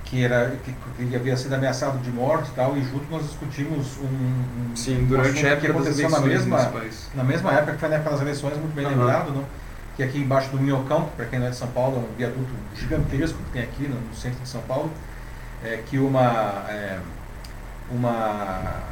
que, 0.03 0.23
era, 0.23 0.55
que, 0.63 0.73
que, 1.05 1.15
havia 1.15 1.35
sido 1.35 1.53
ameaçado 1.53 1.97
de 1.99 2.09
morte 2.11 2.49
e 2.49 2.53
tal, 2.53 2.77
e 2.77 2.83
junto 2.83 3.09
nós 3.09 3.23
discutimos 3.23 3.97
um, 3.97 4.71
um 4.71 4.75
Sim, 4.75 5.05
durante 5.05 5.45
a 5.45 5.49
época 5.49 5.65
que 5.65 5.71
aconteceu 5.71 6.09
na 6.09 6.19
mesma, 6.21 6.71
na 7.13 7.23
mesma 7.23 7.51
época, 7.51 7.73
que 7.73 7.79
foi 7.79 7.89
na 7.89 7.95
época 7.95 8.11
das 8.11 8.21
eleições, 8.21 8.57
muito 8.57 8.73
bem 8.73 8.85
uhum. 8.85 8.91
lembrado, 8.91 9.31
não? 9.31 9.43
que 9.97 10.03
aqui 10.03 10.19
embaixo 10.19 10.51
do 10.51 10.59
Minhocão, 10.59 11.09
para 11.17 11.25
quem 11.25 11.39
não 11.39 11.47
é 11.47 11.49
de 11.49 11.55
São 11.55 11.67
Paulo, 11.69 11.97
é 11.97 11.99
um 11.99 12.15
viaduto 12.15 12.53
gigantesco 12.75 13.37
que 13.45 13.51
tem 13.51 13.63
aqui 13.63 13.87
no, 13.87 14.15
centro 14.15 14.39
de 14.39 14.47
São 14.47 14.61
Paulo, 14.61 14.91
é, 15.63 15.81
que 15.87 15.97
uma, 15.97 16.65
é, 16.69 16.99
uma, 17.89 18.83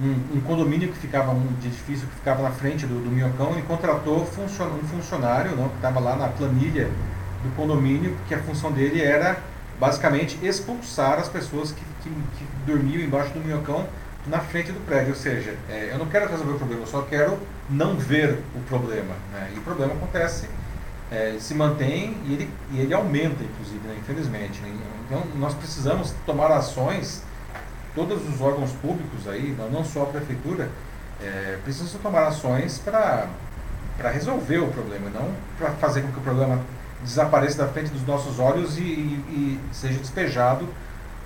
um, 0.00 0.36
um, 0.36 0.40
condomínio 0.42 0.88
que 0.92 0.98
ficava, 0.98 1.32
um 1.32 1.48
edifício 1.64 2.06
que 2.06 2.14
ficava 2.14 2.42
na 2.42 2.50
frente 2.50 2.86
do, 2.86 3.02
do 3.02 3.10
Minhocão, 3.10 3.52
ele 3.52 3.62
contratou 3.62 4.26
funcion, 4.26 4.66
um 4.66 4.86
funcionário 4.86 5.56
não, 5.56 5.68
que 5.68 5.76
estava 5.76 6.00
lá 6.00 6.16
na 6.16 6.28
planilha 6.28 6.90
do 7.42 7.54
condomínio, 7.56 8.16
que 8.28 8.34
a 8.34 8.38
função 8.38 8.70
dele 8.72 9.00
era 9.00 9.38
basicamente 9.80 10.38
expulsar 10.42 11.18
as 11.18 11.28
pessoas 11.28 11.72
que, 11.72 11.82
que, 12.02 12.10
que 12.10 12.46
dormiam 12.66 13.02
embaixo 13.02 13.32
do 13.32 13.40
Minhocão 13.40 13.86
na 14.26 14.40
frente 14.40 14.72
do 14.72 14.80
prédio. 14.84 15.10
Ou 15.10 15.16
seja, 15.16 15.54
é, 15.68 15.90
eu 15.92 15.98
não 15.98 16.06
quero 16.06 16.28
resolver 16.28 16.52
o 16.52 16.58
problema, 16.58 16.82
eu 16.82 16.86
só 16.86 17.02
quero 17.02 17.38
não 17.70 17.96
ver 17.96 18.38
o 18.54 18.60
problema. 18.68 19.14
Né? 19.32 19.52
E 19.54 19.58
o 19.58 19.62
problema 19.62 19.94
acontece, 19.94 20.48
é, 21.10 21.36
se 21.38 21.54
mantém 21.54 22.16
e 22.26 22.34
ele, 22.34 22.50
e 22.72 22.80
ele 22.80 22.94
aumenta, 22.94 23.42
inclusive, 23.42 23.86
né? 23.86 23.96
infelizmente. 23.98 24.60
Né? 24.60 24.74
Então, 25.06 25.22
nós 25.36 25.54
precisamos 25.54 26.12
tomar 26.24 26.50
ações, 26.50 27.22
todos 27.96 28.28
os 28.28 28.40
órgãos 28.40 28.70
públicos 28.72 29.26
aí, 29.26 29.56
não 29.72 29.82
só 29.82 30.02
a 30.02 30.06
prefeitura, 30.06 30.68
é, 31.20 31.58
precisam 31.64 31.98
tomar 32.00 32.26
ações 32.26 32.78
para 32.78 33.26
resolver 34.12 34.58
o 34.58 34.68
problema, 34.68 35.10
não 35.10 35.32
para 35.58 35.70
fazer 35.72 36.02
com 36.02 36.12
que 36.12 36.18
o 36.18 36.22
problema 36.22 36.60
desapareça 37.02 37.64
da 37.64 37.72
frente 37.72 37.90
dos 37.90 38.06
nossos 38.06 38.38
olhos 38.38 38.78
e, 38.78 38.82
e, 38.82 39.60
e 39.62 39.74
seja 39.74 39.98
despejado 39.98 40.68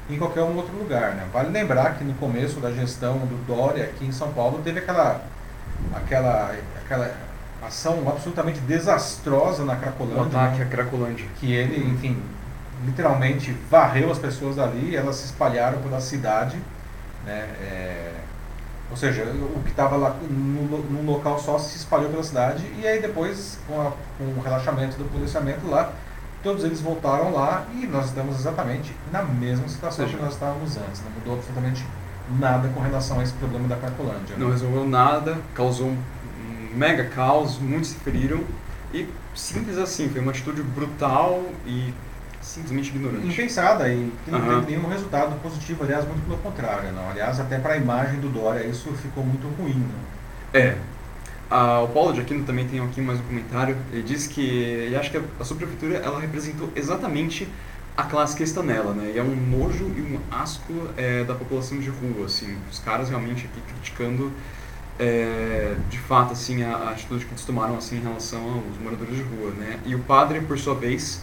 em 0.09 0.16
qualquer 0.16 0.43
um 0.43 0.57
outro 0.57 0.77
lugar. 0.77 1.14
Né? 1.14 1.27
Vale 1.33 1.51
lembrar 1.51 1.97
que 1.97 2.05
no 2.05 2.14
começo 2.14 2.61
da 2.61 2.71
gestão 2.71 3.18
do 3.18 3.47
Dória 3.47 3.85
aqui 3.85 4.07
em 4.07 4.12
São 4.12 4.33
Paulo 4.33 4.61
teve 4.62 4.79
aquela, 4.79 5.23
aquela, 5.95 6.55
aquela 6.85 7.14
ação 7.62 8.09
absolutamente 8.09 8.61
desastrosa 8.61 9.64
na 9.64 9.77
Cracolândia. 9.77 10.23
O 10.23 10.27
ataque 10.27 10.59
né? 10.59 10.64
à 10.64 10.68
Cracolândia. 10.68 11.27
Que 11.39 11.53
ele, 11.53 11.91
enfim, 11.91 12.21
literalmente 12.85 13.53
varreu 13.70 14.11
as 14.11 14.18
pessoas 14.18 14.59
ali, 14.59 14.97
elas 14.97 15.16
se 15.16 15.26
espalharam 15.26 15.81
pela 15.81 16.01
cidade. 16.01 16.57
Né? 17.24 17.39
É, 17.61 18.12
ou 18.91 18.97
seja, 18.97 19.22
o 19.22 19.62
que 19.62 19.70
estava 19.70 19.97
lá 19.97 20.16
no, 20.28 21.03
local 21.05 21.39
só 21.39 21.59
se 21.59 21.76
espalhou 21.76 22.11
pela 22.11 22.24
cidade 22.24 22.64
e 22.81 22.87
aí 22.87 23.01
depois, 23.01 23.59
com, 23.66 23.81
a, 23.81 23.93
com 24.18 24.24
o 24.24 24.43
relaxamento 24.43 24.97
do 24.97 25.05
policiamento 25.05 25.66
lá, 25.68 25.93
todos 26.43 26.64
eles 26.64 26.81
voltaram 26.81 27.33
lá 27.33 27.66
e 27.74 27.87
nós 27.87 28.07
estamos 28.07 28.39
exatamente 28.39 28.95
na 29.12 29.22
mesma 29.22 29.68
situação 29.68 30.07
que 30.07 30.16
nós 30.16 30.33
estávamos 30.33 30.76
antes. 30.76 31.03
Não 31.05 31.11
mudou 31.12 31.35
absolutamente 31.35 31.87
nada 32.39 32.68
com 32.68 32.81
relação 32.81 33.20
a 33.20 33.22
esse 33.22 33.33
problema 33.35 33.68
da 33.68 33.76
Cracolândia. 33.76 34.37
Não 34.37 34.49
né? 34.49 34.53
resolveu 34.55 34.89
nada, 34.89 35.39
causou 35.55 35.89
um 35.89 35.99
mega 36.74 37.05
caos, 37.05 37.59
muitos 37.59 37.91
se 37.91 37.97
feriram 37.97 38.41
e 38.93 39.09
simples 39.35 39.78
assim, 39.78 40.09
foi 40.09 40.20
uma 40.20 40.31
atitude 40.31 40.62
brutal 40.62 41.43
e 41.66 41.93
simplesmente 42.51 42.90
ignorante. 42.90 43.26
Impensada 43.26 43.88
e 43.88 44.12
que 44.24 44.30
não 44.30 44.40
uhum. 44.40 44.61
teve 44.61 44.76
nenhum 44.76 44.88
resultado 44.88 45.34
positivo, 45.40 45.84
aliás, 45.84 46.05
muito 46.07 46.22
pelo 46.24 46.38
contrário. 46.38 46.92
Não. 46.92 47.11
Aliás, 47.11 47.38
até 47.38 47.59
para 47.59 47.74
a 47.74 47.76
imagem 47.76 48.20
do 48.20 48.28
Dória 48.28 48.66
isso 48.66 48.90
ficou 48.94 49.24
muito 49.24 49.46
ruim. 49.57 49.74
Não? 49.74 50.61
É. 50.61 50.76
Ah, 51.51 51.80
o 51.80 51.88
Paulo 51.88 52.12
de 52.12 52.20
Aquino 52.20 52.44
também 52.44 52.66
tem 52.66 52.80
aqui 52.80 53.01
mais 53.01 53.18
um 53.18 53.22
comentário. 53.22 53.76
Ele 53.92 54.03
diz 54.03 54.26
que 54.26 54.40
ele 54.40 54.96
acha 54.96 55.11
que 55.11 55.20
a 55.38 55.44
subprefeitura 55.44 55.96
ela 55.98 56.20
representou 56.20 56.70
exatamente 56.76 57.48
a 57.96 58.05
classe 58.05 58.36
que 58.36 58.42
está 58.42 58.62
nela, 58.62 58.94
né? 58.94 59.12
E 59.14 59.18
é 59.18 59.22
um 59.22 59.34
nojo 59.34 59.90
e 59.96 60.01
um 60.01 60.20
asco 60.30 60.72
é, 60.96 61.24
da 61.24 61.34
população 61.34 61.78
de 61.78 61.90
rua, 61.90 62.26
assim. 62.26 62.57
Os 62.70 62.78
caras 62.78 63.09
realmente 63.09 63.46
aqui 63.46 63.61
criticando 63.72 64.32
é, 64.98 65.74
de 65.88 65.98
fato 65.98 66.32
assim 66.34 66.62
a, 66.62 66.76
a, 66.76 66.90
atitude 66.90 67.24
que 67.24 67.32
eles 67.32 67.44
tomaram 67.44 67.76
assim 67.76 67.96
em 67.96 68.03
relação 68.03 68.40
aos 68.40 68.78
moradores 68.78 69.16
de 69.16 69.22
rua, 69.22 69.51
né? 69.59 69.80
E 69.84 69.94
o 69.94 69.98
padre, 70.01 70.40
por 70.40 70.59
sua 70.59 70.74
vez, 70.74 71.22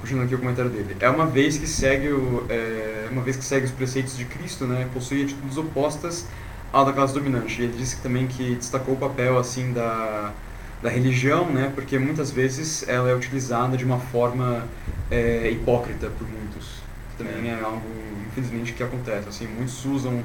puxando 0.00 0.22
aqui 0.22 0.34
o 0.34 0.38
comentário 0.38 0.70
dele, 0.70 0.96
é 1.00 1.08
uma 1.08 1.26
vez 1.26 1.58
que 1.58 1.66
segue 1.66 2.08
o, 2.08 2.44
é, 2.48 3.08
uma 3.10 3.22
vez 3.22 3.36
que 3.36 3.44
segue 3.44 3.66
os 3.66 3.72
preceitos 3.72 4.16
de 4.16 4.24
Cristo, 4.24 4.66
né? 4.66 4.88
Possui 4.92 5.24
atitudes 5.24 5.56
opostas 5.56 6.26
à 6.72 6.84
da 6.84 6.92
classe 6.92 7.14
dominante. 7.14 7.60
E 7.60 7.64
ele 7.64 7.76
disse 7.76 8.00
também 8.00 8.26
que 8.26 8.54
destacou 8.56 8.94
o 8.94 8.98
papel 8.98 9.38
assim 9.38 9.72
da 9.72 10.32
da 10.82 10.90
religião, 10.90 11.46
né? 11.46 11.72
Porque 11.74 11.98
muitas 11.98 12.30
vezes 12.30 12.86
ela 12.88 13.10
é 13.10 13.14
utilizada 13.14 13.76
de 13.76 13.84
uma 13.84 13.98
forma 13.98 14.64
é, 15.10 15.50
hipócrita 15.50 16.10
por 16.18 16.28
muitos. 16.28 16.76
Também 17.16 17.50
é. 17.50 17.60
algo, 17.62 17.82
infelizmente, 18.26 18.72
que 18.72 18.82
acontece. 18.82 19.28
Assim, 19.28 19.46
muitos 19.46 19.84
usam 19.86 20.22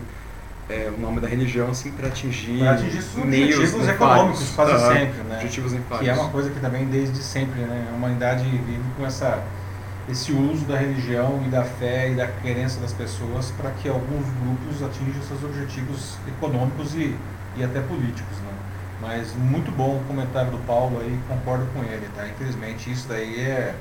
é, 0.70 0.92
o 0.96 1.00
nome 1.00 1.20
da 1.20 1.28
religião 1.28 1.70
assim 1.70 1.92
para 1.92 2.08
atingir, 2.08 2.60
pra 2.60 2.72
atingir 2.72 3.04
objetivos 3.18 3.88
econômicos 3.88 4.50
quase 4.56 4.74
uh, 4.74 4.88
sempre, 4.88 5.24
né? 5.24 5.36
Objetivos 5.36 5.74
Que 6.00 6.10
é 6.10 6.14
uma 6.14 6.30
coisa 6.30 6.50
que 6.50 6.60
também 6.60 6.86
desde 6.86 7.18
sempre, 7.24 7.62
né? 7.62 7.88
A 7.92 7.96
humanidade 7.96 8.44
vive 8.44 8.84
com 8.98 9.06
essa 9.06 9.44
esse 10.10 10.32
uso 10.32 10.66
da 10.66 10.78
religião 10.78 11.41
e 11.45 11.49
da 11.49 11.64
fé 11.64 12.10
e 12.10 12.16
da 12.16 12.28
crença 12.28 12.80
das 12.80 12.93
pessoas 12.93 13.52
para 13.52 13.72
que 13.72 13.88
alguns 13.88 14.26
grupos 14.41 14.84
atinjam 14.84 15.22
seus 15.22 15.43
objetivos 15.43 16.18
econômicos 16.28 16.95
e, 16.95 17.16
e 17.56 17.64
até 17.64 17.80
políticos, 17.82 18.38
né? 18.39 18.52
Mas 18.99 19.34
muito 19.36 19.72
bom 19.72 19.97
o 19.97 20.04
comentário 20.08 20.52
do 20.52 20.60
Paulo 20.60 20.99
aí, 21.02 21.20
concordo 21.28 21.66
com 21.74 21.84
ele, 21.84 22.08
tá? 22.16 22.28
Infelizmente 22.28 22.91
isso 22.91 23.08
daí 23.08 23.39
é, 23.39 23.76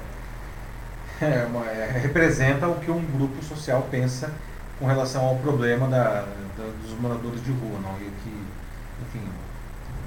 é, 1.21 1.47
uma, 1.49 1.67
é 1.67 2.01
representa 2.03 2.69
o 2.69 2.77
que 2.77 2.91
um 2.91 3.03
grupo 3.03 3.43
social 3.45 3.87
pensa 3.91 4.31
com 4.79 4.87
relação 4.87 5.25
ao 5.25 5.37
problema 5.37 5.87
da, 5.89 6.25
da, 6.57 6.65
dos 6.83 6.99
moradores 6.99 7.43
de 7.45 7.51
rua, 7.51 7.79
não? 7.83 7.95
E 8.01 8.11
que, 8.23 8.47
enfim, 9.03 9.27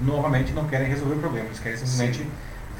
normalmente 0.00 0.52
não 0.52 0.66
querem 0.66 0.88
resolver 0.88 1.14
o 1.14 1.18
problema, 1.18 1.46
eles 1.46 1.60
querem 1.60 1.78
simplesmente 1.78 2.18
Sim. 2.18 2.30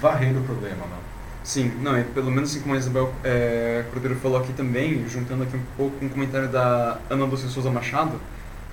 varrer 0.01 0.37
o 0.37 0.43
problema, 0.43 0.87
não? 0.87 1.14
Sim, 1.45 1.71
não, 1.83 2.03
pelo 2.15 2.31
menos 2.31 2.51
assim 2.51 2.61
como 2.63 2.75
a 2.75 2.79
Isabel 2.79 3.13
é, 3.23 3.85
Cordeiro 3.93 4.17
falou 4.17 4.39
aqui 4.39 4.55
também, 4.55 5.07
juntando 5.07 5.43
aqui 5.43 5.55
um 5.55 5.63
pouco 5.77 5.99
com 5.99 6.07
um 6.07 6.09
comentário 6.09 6.49
da 6.49 6.99
Ana 7.11 7.27
Dulce 7.27 7.49
Souza 7.51 7.71
Machado, 7.71 8.19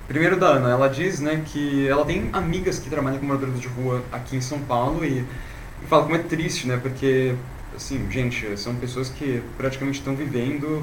primeiro 0.08 0.40
da 0.40 0.46
Ana, 0.46 0.70
ela 0.70 0.88
diz 0.88 1.20
né, 1.20 1.42
que 1.44 1.86
ela 1.86 2.02
tem 2.06 2.30
amigas 2.32 2.78
que 2.78 2.88
trabalham 2.88 3.18
com 3.18 3.26
moradores 3.26 3.60
de 3.60 3.68
rua 3.68 4.02
aqui 4.10 4.36
em 4.36 4.40
São 4.40 4.58
Paulo 4.60 5.04
e, 5.04 5.18
e 5.18 5.86
fala 5.86 6.04
como 6.04 6.16
é 6.16 6.20
triste, 6.20 6.66
né, 6.66 6.78
porque, 6.82 7.34
assim, 7.76 8.10
gente, 8.10 8.58
são 8.58 8.74
pessoas 8.76 9.10
que 9.10 9.42
praticamente 9.58 9.98
estão 9.98 10.16
vivendo 10.16 10.82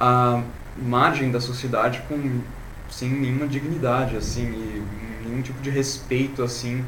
a 0.00 0.42
margem 0.76 1.30
da 1.30 1.40
sociedade 1.40 2.02
com 2.08 2.40
sem 2.90 3.08
nenhuma 3.08 3.46
dignidade, 3.46 4.16
assim, 4.16 4.42
e 4.42 4.84
nenhum 5.28 5.42
tipo 5.42 5.62
de 5.62 5.70
respeito, 5.70 6.42
assim, 6.42 6.84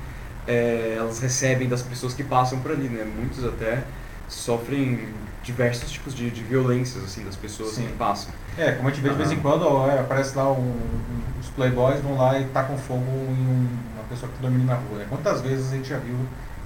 é, 0.48 0.96
elas 0.98 1.20
recebem 1.20 1.68
das 1.68 1.80
pessoas 1.80 2.12
que 2.12 2.24
passam 2.24 2.58
por 2.58 2.72
ali, 2.72 2.88
né? 2.88 3.04
Muitos 3.04 3.44
até 3.44 3.84
sofrem 4.32 5.08
diversos 5.42 5.90
tipos 5.90 6.14
de, 6.14 6.30
de 6.30 6.42
violências, 6.42 7.02
assim, 7.04 7.24
das 7.24 7.36
pessoas 7.36 7.70
Sim. 7.70 7.86
que 7.86 7.92
passam. 7.94 8.32
É, 8.56 8.72
como 8.72 8.88
a 8.88 8.92
gente 8.92 9.02
vê 9.02 9.10
de 9.10 9.16
vez 9.16 9.32
em 9.32 9.36
quando, 9.36 9.62
ó, 9.62 9.88
é, 9.88 9.98
aparece 9.98 10.36
lá 10.36 10.50
um, 10.52 10.60
um, 10.60 11.20
os 11.40 11.48
playboys 11.48 12.00
vão 12.00 12.16
lá 12.16 12.38
e 12.38 12.44
tacam 12.46 12.76
fogo 12.78 13.00
em 13.00 13.46
um, 13.46 13.68
uma 13.94 14.04
pessoa 14.08 14.28
que 14.28 14.36
está 14.36 14.48
dormindo 14.48 14.66
na 14.66 14.74
rua. 14.74 14.98
Né? 14.98 15.06
Quantas 15.08 15.40
vezes 15.40 15.72
a 15.72 15.76
gente 15.76 15.88
já 15.88 15.98
viu 15.98 16.16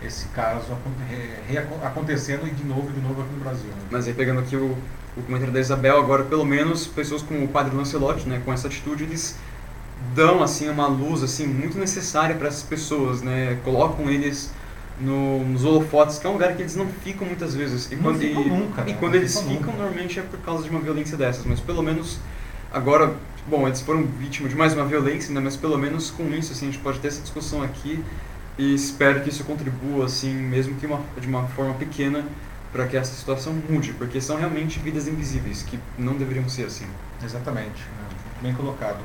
esse 0.03 0.29
caso 0.29 0.67
acontecendo 1.83 2.47
e 2.47 2.51
de 2.51 2.65
novo, 2.65 2.91
de 2.93 3.01
novo 3.01 3.23
aqui 3.23 3.33
no 3.33 3.41
Brasil. 3.41 3.69
Né? 3.69 3.83
Mas 3.91 4.07
aí 4.07 4.15
pegando 4.15 4.41
aqui 4.41 4.57
o, 4.57 4.77
o 5.17 5.23
comentário 5.23 5.53
da 5.53 5.61
Isabel, 5.61 5.99
agora 5.99 6.25
pelo 6.25 6.45
menos 6.45 6.87
pessoas 6.87 7.23
como 7.23 7.45
o 7.45 7.49
padre 7.49 7.75
Lancelotti, 7.75 8.29
né, 8.29 8.43
com 8.45 8.53
essa 8.53 8.67
atitude, 8.67 9.05
eles 9.05 9.37
dão 10.15 10.43
assim 10.43 10.69
uma 10.69 10.87
luz 10.87 11.23
assim 11.23 11.47
muito 11.47 11.79
necessária 11.79 12.37
para 12.37 12.49
essas 12.49 12.63
pessoas, 12.63 13.23
né? 13.23 13.59
Colocam 13.65 14.11
eles 14.11 14.53
no, 15.01 15.45
nos 15.45 15.65
holofotes, 15.65 16.19
que 16.19 16.27
é 16.27 16.31
um 16.31 16.35
lugar 16.35 16.55
que 16.55 16.63
eles 16.63 16.75
não 16.75 16.87
ficam 16.87 17.27
muitas 17.27 17.55
vezes. 17.55 17.91
E 17.91 17.97
quando, 17.97 18.23
e, 18.23 18.35
nunca, 18.35 18.83
e 18.83 18.93
né? 18.93 18.97
quando 18.99 19.15
eles 19.15 19.39
ficam, 19.39 19.57
ficam 19.57 19.73
normalmente 19.75 20.19
é 20.19 20.23
por 20.23 20.39
causa 20.41 20.65
de 20.65 20.71
uma 20.71 20.81
violência 20.81 21.17
dessas, 21.17 21.45
mas 21.45 21.61
pelo 21.61 21.83
menos 21.83 22.19
agora, 22.73 23.15
bom, 23.47 23.67
eles 23.67 23.81
foram 23.81 24.05
vítimas 24.05 24.51
de 24.51 24.57
mais 24.57 24.73
uma 24.73 24.85
violência, 24.85 25.33
né? 25.35 25.41
Mas 25.41 25.57
pelo 25.57 25.77
menos 25.79 26.11
com 26.11 26.25
isso 26.31 26.53
assim 26.53 26.69
a 26.69 26.73
gente 26.73 26.83
pode 26.83 26.99
ter 26.99 27.09
essa 27.09 27.21
discussão 27.21 27.63
aqui 27.63 28.03
e 28.59 28.75
espero 28.75 29.21
que 29.23 29.29
isso 29.29 29.45
contribua 29.45 30.07
assim, 30.07 30.33
mesmo 30.33 30.75
que 30.77 30.87
uma, 30.87 31.01
de 31.21 31.27
uma 31.27 31.47
forma 31.49 31.75
pequena 31.75 32.25
para 32.73 32.87
que 32.87 32.97
essa 32.97 33.15
situação 33.15 33.55
mude, 33.69 33.93
porque 33.93 34.21
são 34.21 34.37
realmente 34.37 34.79
vidas 34.79 35.07
invisíveis, 35.07 35.63
que 35.63 35.79
não 35.99 36.15
deveriam 36.15 36.49
ser 36.49 36.65
assim. 36.65 36.87
Exatamente, 37.25 37.83
né? 37.83 38.07
bem 38.43 38.55
colocado. 38.55 38.99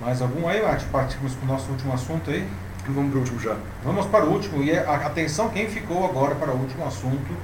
Mais 0.00 0.20
algum 0.22 0.48
aí, 0.48 0.62
Mate? 0.62 0.84
Partimos 0.86 1.34
para 1.34 1.44
o 1.44 1.48
nosso 1.48 1.70
último 1.70 1.92
assunto 1.92 2.30
aí? 2.30 2.46
Vamos 2.86 3.10
para 3.10 3.18
o 3.18 3.20
último 3.20 3.40
já. 3.40 3.56
Vamos 3.84 4.06
para 4.06 4.24
o 4.24 4.32
último, 4.32 4.62
e 4.62 4.70
é, 4.70 4.78
atenção 4.78 5.48
quem 5.48 5.68
ficou 5.68 6.04
agora 6.04 6.34
para 6.34 6.52
o 6.52 6.56
último 6.56 6.84
assunto, 6.86 7.36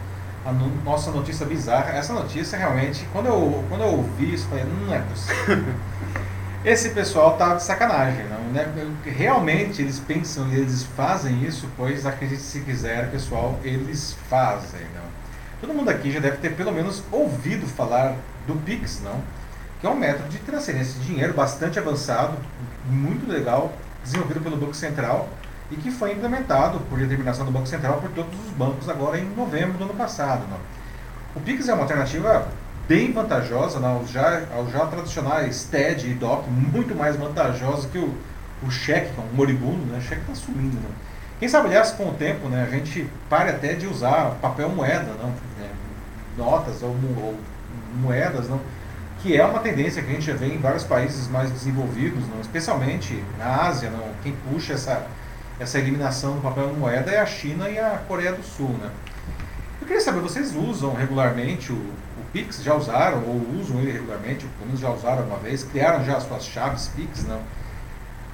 a 0.44 0.52
no, 0.52 0.68
nossa 0.84 1.10
notícia 1.10 1.44
bizarra. 1.44 1.90
Essa 1.90 2.12
notícia 2.12 2.58
realmente, 2.58 3.06
quando 3.12 3.26
eu, 3.26 3.64
quando 3.68 3.82
eu 3.82 3.88
ouvi 3.88 4.34
isso, 4.34 4.46
falei, 4.48 4.64
não 4.64 4.94
é 4.94 5.00
possível. 5.00 5.74
Esse 6.64 6.90
pessoal 6.90 7.36
tá 7.36 7.54
de 7.54 7.62
sacanagem, 7.62 8.24
não, 8.28 8.40
né? 8.52 8.66
Realmente 9.04 9.80
eles 9.80 10.00
pensam 10.00 10.48
e 10.48 10.56
eles 10.56 10.82
fazem 10.96 11.44
isso, 11.44 11.68
pois 11.76 12.04
acredite 12.04 12.42
se 12.42 12.60
quiser, 12.60 13.08
pessoal, 13.10 13.56
eles 13.62 14.16
fazem, 14.28 14.80
não. 14.92 15.06
Todo 15.60 15.72
mundo 15.72 15.88
aqui 15.90 16.10
já 16.10 16.18
deve 16.18 16.38
ter 16.38 16.56
pelo 16.56 16.72
menos 16.72 17.04
ouvido 17.12 17.66
falar 17.68 18.16
do 18.48 18.54
Pix, 18.64 19.00
não? 19.00 19.20
Que 19.80 19.86
é 19.86 19.90
um 19.90 19.94
método 19.94 20.28
de 20.28 20.38
transferência 20.38 20.98
de 20.98 21.06
dinheiro 21.06 21.34
bastante 21.34 21.78
avançado, 21.78 22.36
muito 22.90 23.30
legal, 23.30 23.72
desenvolvido 24.06 24.40
pelo 24.40 24.56
Banco 24.56 24.74
Central 24.74 25.28
e 25.70 25.76
que 25.76 25.90
foi 25.90 26.12
implementado 26.12 26.80
por 26.88 26.98
determinação 26.98 27.44
do 27.44 27.50
Banco 27.50 27.66
Central 27.66 27.98
por 28.00 28.10
todos 28.10 28.32
os 28.46 28.52
bancos 28.52 28.88
agora 28.88 29.18
em 29.18 29.24
novembro 29.24 29.76
do 29.76 29.84
ano 29.84 29.94
passado. 29.94 30.42
Não? 30.48 30.58
O 31.34 31.40
Pix 31.40 31.68
é 31.68 31.74
uma 31.74 31.82
alternativa 31.82 32.48
bem 32.88 33.12
vantajosa 33.12 33.80
não? 33.80 34.00
Né? 34.00 34.08
já, 34.08 34.42
ao 34.54 34.70
já 34.70 34.86
tradicionais 34.86 35.64
TED 35.64 36.08
e 36.08 36.14
DOC, 36.14 36.48
muito 36.48 36.94
mais 36.94 37.16
vantajosa 37.16 37.88
que 37.88 37.98
o, 37.98 38.14
o 38.62 38.70
cheque, 38.70 39.12
que 39.12 39.20
é 39.20 39.24
um 39.24 39.34
moribundo, 39.34 39.84
né? 39.86 39.98
o 39.98 40.02
cheque 40.02 40.20
está 40.22 40.34
sumindo. 40.34 40.76
Né? 40.76 40.88
Quem 41.38 41.48
sabe, 41.48 41.66
aliás, 41.66 41.90
com 41.90 42.08
o 42.08 42.14
tempo, 42.14 42.48
né, 42.48 42.64
a 42.66 42.70
gente 42.70 43.06
pare 43.28 43.50
até 43.50 43.74
de 43.74 43.86
usar 43.86 44.36
papel 44.40 44.70
moeda, 44.70 45.12
não? 45.20 45.28
É, 45.62 45.68
notas 46.38 46.82
ou, 46.82 46.96
ou 47.18 47.38
moedas, 48.00 48.48
não? 48.48 48.58
Que 49.22 49.36
é 49.36 49.44
uma 49.44 49.60
tendência 49.60 50.02
que 50.02 50.10
a 50.10 50.12
gente 50.12 50.26
já 50.26 50.34
vê 50.34 50.46
em 50.46 50.58
vários 50.58 50.84
países 50.84 51.28
mais 51.28 51.50
desenvolvidos, 51.50 52.26
não? 52.28 52.40
especialmente 52.40 53.22
na 53.38 53.62
Ásia. 53.62 53.90
Não? 53.90 54.04
Quem 54.22 54.34
puxa 54.48 54.74
essa, 54.74 55.06
essa 55.58 55.78
eliminação 55.78 56.34
do 56.36 56.40
papel 56.40 56.72
moeda 56.74 57.10
é 57.10 57.18
a 57.18 57.26
China 57.26 57.68
e 57.68 57.78
a 57.78 58.00
Coreia 58.06 58.32
do 58.32 58.42
Sul. 58.42 58.70
Né? 58.80 58.90
Eu 59.80 59.86
queria 59.86 60.02
saber, 60.02 60.20
vocês 60.20 60.54
usam 60.54 60.94
regularmente 60.94 61.72
o, 61.72 61.76
o 61.76 62.24
Pix? 62.32 62.62
Já 62.62 62.74
usaram 62.74 63.22
ou 63.24 63.60
usam 63.60 63.80
ele 63.80 63.92
regularmente? 63.92 64.44
Ou 64.44 64.50
pelo 64.52 64.66
menos 64.66 64.80
já 64.80 64.90
usaram 64.90 65.24
uma 65.24 65.38
vez? 65.38 65.64
Criaram 65.64 66.04
já 66.04 66.16
as 66.16 66.24
suas 66.24 66.44
chaves 66.44 66.88
Pix? 66.94 67.24
Não? 67.24 67.40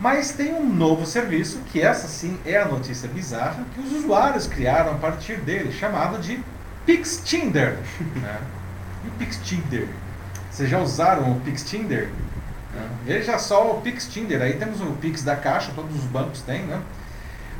Mas 0.00 0.32
tem 0.32 0.52
um 0.52 0.66
novo 0.66 1.06
serviço, 1.06 1.60
que 1.70 1.80
essa 1.80 2.08
sim 2.08 2.36
é 2.44 2.58
a 2.58 2.64
notícia 2.64 3.08
bizarra, 3.08 3.64
que 3.72 3.80
os 3.80 3.92
usuários 3.92 4.48
criaram 4.48 4.92
a 4.92 4.94
partir 4.96 5.36
dele, 5.36 5.72
chamado 5.72 6.18
de 6.18 6.42
Pixtinder. 6.84 7.78
Né? 8.16 8.40
E 9.04 9.08
o 9.08 9.10
Pixtinder 9.12 9.88
vocês 10.52 10.68
já 10.68 10.78
usaram 10.78 11.32
o 11.32 11.40
Pix 11.40 11.64
Tinder? 11.64 12.08
Né? 12.74 12.88
Veja 13.06 13.38
só 13.38 13.72
o 13.72 13.80
Pix 13.80 14.06
Tinder. 14.06 14.42
Aí 14.42 14.52
temos 14.52 14.82
o 14.82 14.92
Pix 14.92 15.22
da 15.22 15.34
Caixa, 15.34 15.72
todos 15.74 15.96
os 15.96 16.04
bancos 16.04 16.42
têm, 16.42 16.62
né? 16.64 16.78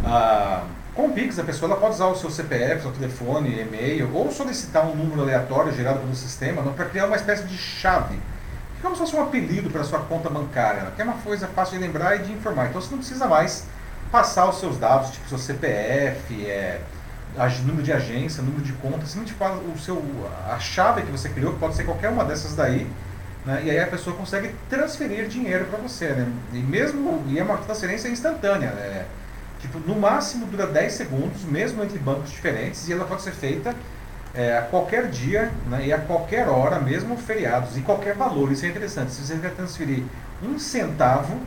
Ah, 0.05 0.65
com 0.95 1.07
o 1.07 1.13
Pix, 1.13 1.39
a 1.39 1.45
pessoa 1.45 1.75
pode 1.77 1.95
usar 1.95 2.07
o 2.09 2.15
seu 2.15 2.31
CPF, 2.31 2.83
seu 2.83 2.93
telefone, 2.93 3.59
e-mail, 3.61 4.15
ou 4.15 4.31
solicitar 4.31 4.87
um 4.87 4.95
número 4.95 5.23
aleatório 5.23 5.73
gerado 5.73 6.01
pelo 6.01 6.15
sistema 6.15 6.63
para 6.63 6.85
criar 6.85 7.07
uma 7.07 7.17
espécie 7.17 7.45
de 7.45 7.57
chave. 7.57 8.17
Que 8.75 8.81
é 8.81 8.83
como 8.83 8.95
se 8.95 9.01
fosse 9.01 9.17
um 9.17 9.23
apelido 9.23 9.71
para 9.71 9.85
sua 9.85 10.01
conta 10.01 10.29
bancária, 10.29 10.83
que 10.95 11.01
é 11.01 11.05
uma 11.05 11.15
coisa 11.15 11.47
fácil 11.49 11.79
de 11.79 11.85
lembrar 11.87 12.17
e 12.17 12.19
de 12.25 12.33
informar. 12.33 12.69
Então 12.69 12.81
você 12.81 12.91
não 12.91 12.99
precisa 12.99 13.27
mais 13.27 13.65
passar 14.11 14.51
os 14.51 14.61
seus 14.61 14.77
dados, 14.77 15.13
tipo 15.13 15.27
seu 15.31 15.39
CPF, 15.39 16.45
é, 16.45 16.83
número 17.65 17.83
de 17.83 17.93
agência, 17.93 18.43
número 18.43 18.63
de 18.63 18.73
conta, 18.75 19.07
simplesmente 19.07 19.33
fala 19.33 19.57
o 19.57 19.79
seu, 19.79 20.03
a 20.49 20.59
chave 20.59 21.03
que 21.03 21.11
você 21.11 21.29
criou, 21.29 21.55
que 21.55 21.59
pode 21.59 21.75
ser 21.75 21.85
qualquer 21.85 22.11
uma 22.11 22.25
dessas 22.25 22.55
daí, 22.55 22.87
né? 23.45 23.63
e 23.65 23.71
aí 23.71 23.81
a 23.81 23.87
pessoa 23.87 24.15
consegue 24.17 24.55
transferir 24.69 25.27
dinheiro 25.29 25.65
para 25.67 25.79
você. 25.79 26.09
Né? 26.09 26.31
E 26.53 26.59
mesmo, 26.59 27.23
e 27.29 27.39
é 27.39 27.43
uma 27.43 27.59
transferência 27.59 28.09
instantânea. 28.09 28.71
Né? 28.71 29.07
Tipo, 29.61 29.79
no 29.79 29.95
máximo 29.95 30.47
dura 30.47 30.67
10 30.67 30.93
segundos, 30.93 31.45
mesmo 31.45 31.83
entre 31.83 31.99
bancos 31.99 32.31
diferentes, 32.31 32.89
e 32.89 32.93
ela 32.93 33.05
pode 33.05 33.23
ser 33.23 33.33
feita 33.33 33.75
é, 34.35 34.59
a 34.59 34.63
qualquer 34.63 35.09
dia 35.09 35.51
né, 35.69 35.87
e 35.87 35.93
a 35.93 35.99
qualquer 35.99 36.49
hora, 36.49 36.81
mesmo 36.81 37.17
feriados, 37.17 37.77
e 37.77 37.81
qualquer 37.81 38.15
valor. 38.15 38.51
Isso 38.51 38.67
é 38.67 38.69
interessante. 38.69 39.13
Se 39.13 39.25
você 39.25 39.37
quer 39.37 39.55
transferir 39.55 40.03
um 40.43 40.59
centavo, 40.59 41.39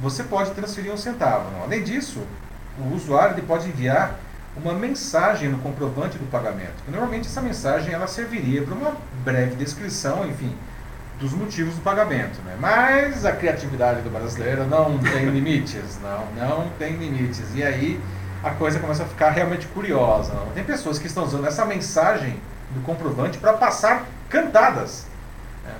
você 0.00 0.22
pode 0.22 0.52
transferir 0.52 0.92
um 0.92 0.96
centavo. 0.96 1.50
Além 1.62 1.82
disso, 1.82 2.22
o 2.78 2.94
usuário 2.94 3.34
ele 3.34 3.42
pode 3.42 3.68
enviar 3.68 4.18
uma 4.62 4.74
mensagem 4.74 5.48
no 5.48 5.58
comprovante 5.58 6.18
do 6.18 6.30
pagamento. 6.30 6.74
Normalmente 6.88 7.26
essa 7.26 7.40
mensagem 7.40 7.92
ela 7.92 8.06
serviria 8.06 8.62
para 8.62 8.74
uma 8.74 8.96
breve 9.24 9.56
descrição, 9.56 10.26
enfim, 10.26 10.54
dos 11.20 11.32
motivos 11.32 11.74
do 11.74 11.80
pagamento. 11.80 12.40
Né? 12.42 12.56
Mas 12.58 13.24
a 13.24 13.32
criatividade 13.32 14.02
do 14.02 14.10
brasileiro 14.10 14.66
não 14.66 14.98
tem 14.98 15.26
limites, 15.30 15.98
não, 16.02 16.26
não 16.34 16.70
tem 16.78 16.96
limites. 16.96 17.54
E 17.54 17.62
aí 17.62 18.00
a 18.42 18.50
coisa 18.50 18.78
começa 18.78 19.02
a 19.02 19.06
ficar 19.06 19.30
realmente 19.30 19.66
curiosa. 19.68 20.32
Não? 20.34 20.46
Tem 20.52 20.64
pessoas 20.64 20.98
que 20.98 21.06
estão 21.06 21.24
usando 21.24 21.46
essa 21.46 21.64
mensagem 21.64 22.40
do 22.70 22.80
comprovante 22.82 23.38
para 23.38 23.54
passar 23.54 24.06
cantadas. 24.28 25.06
Né? 25.64 25.74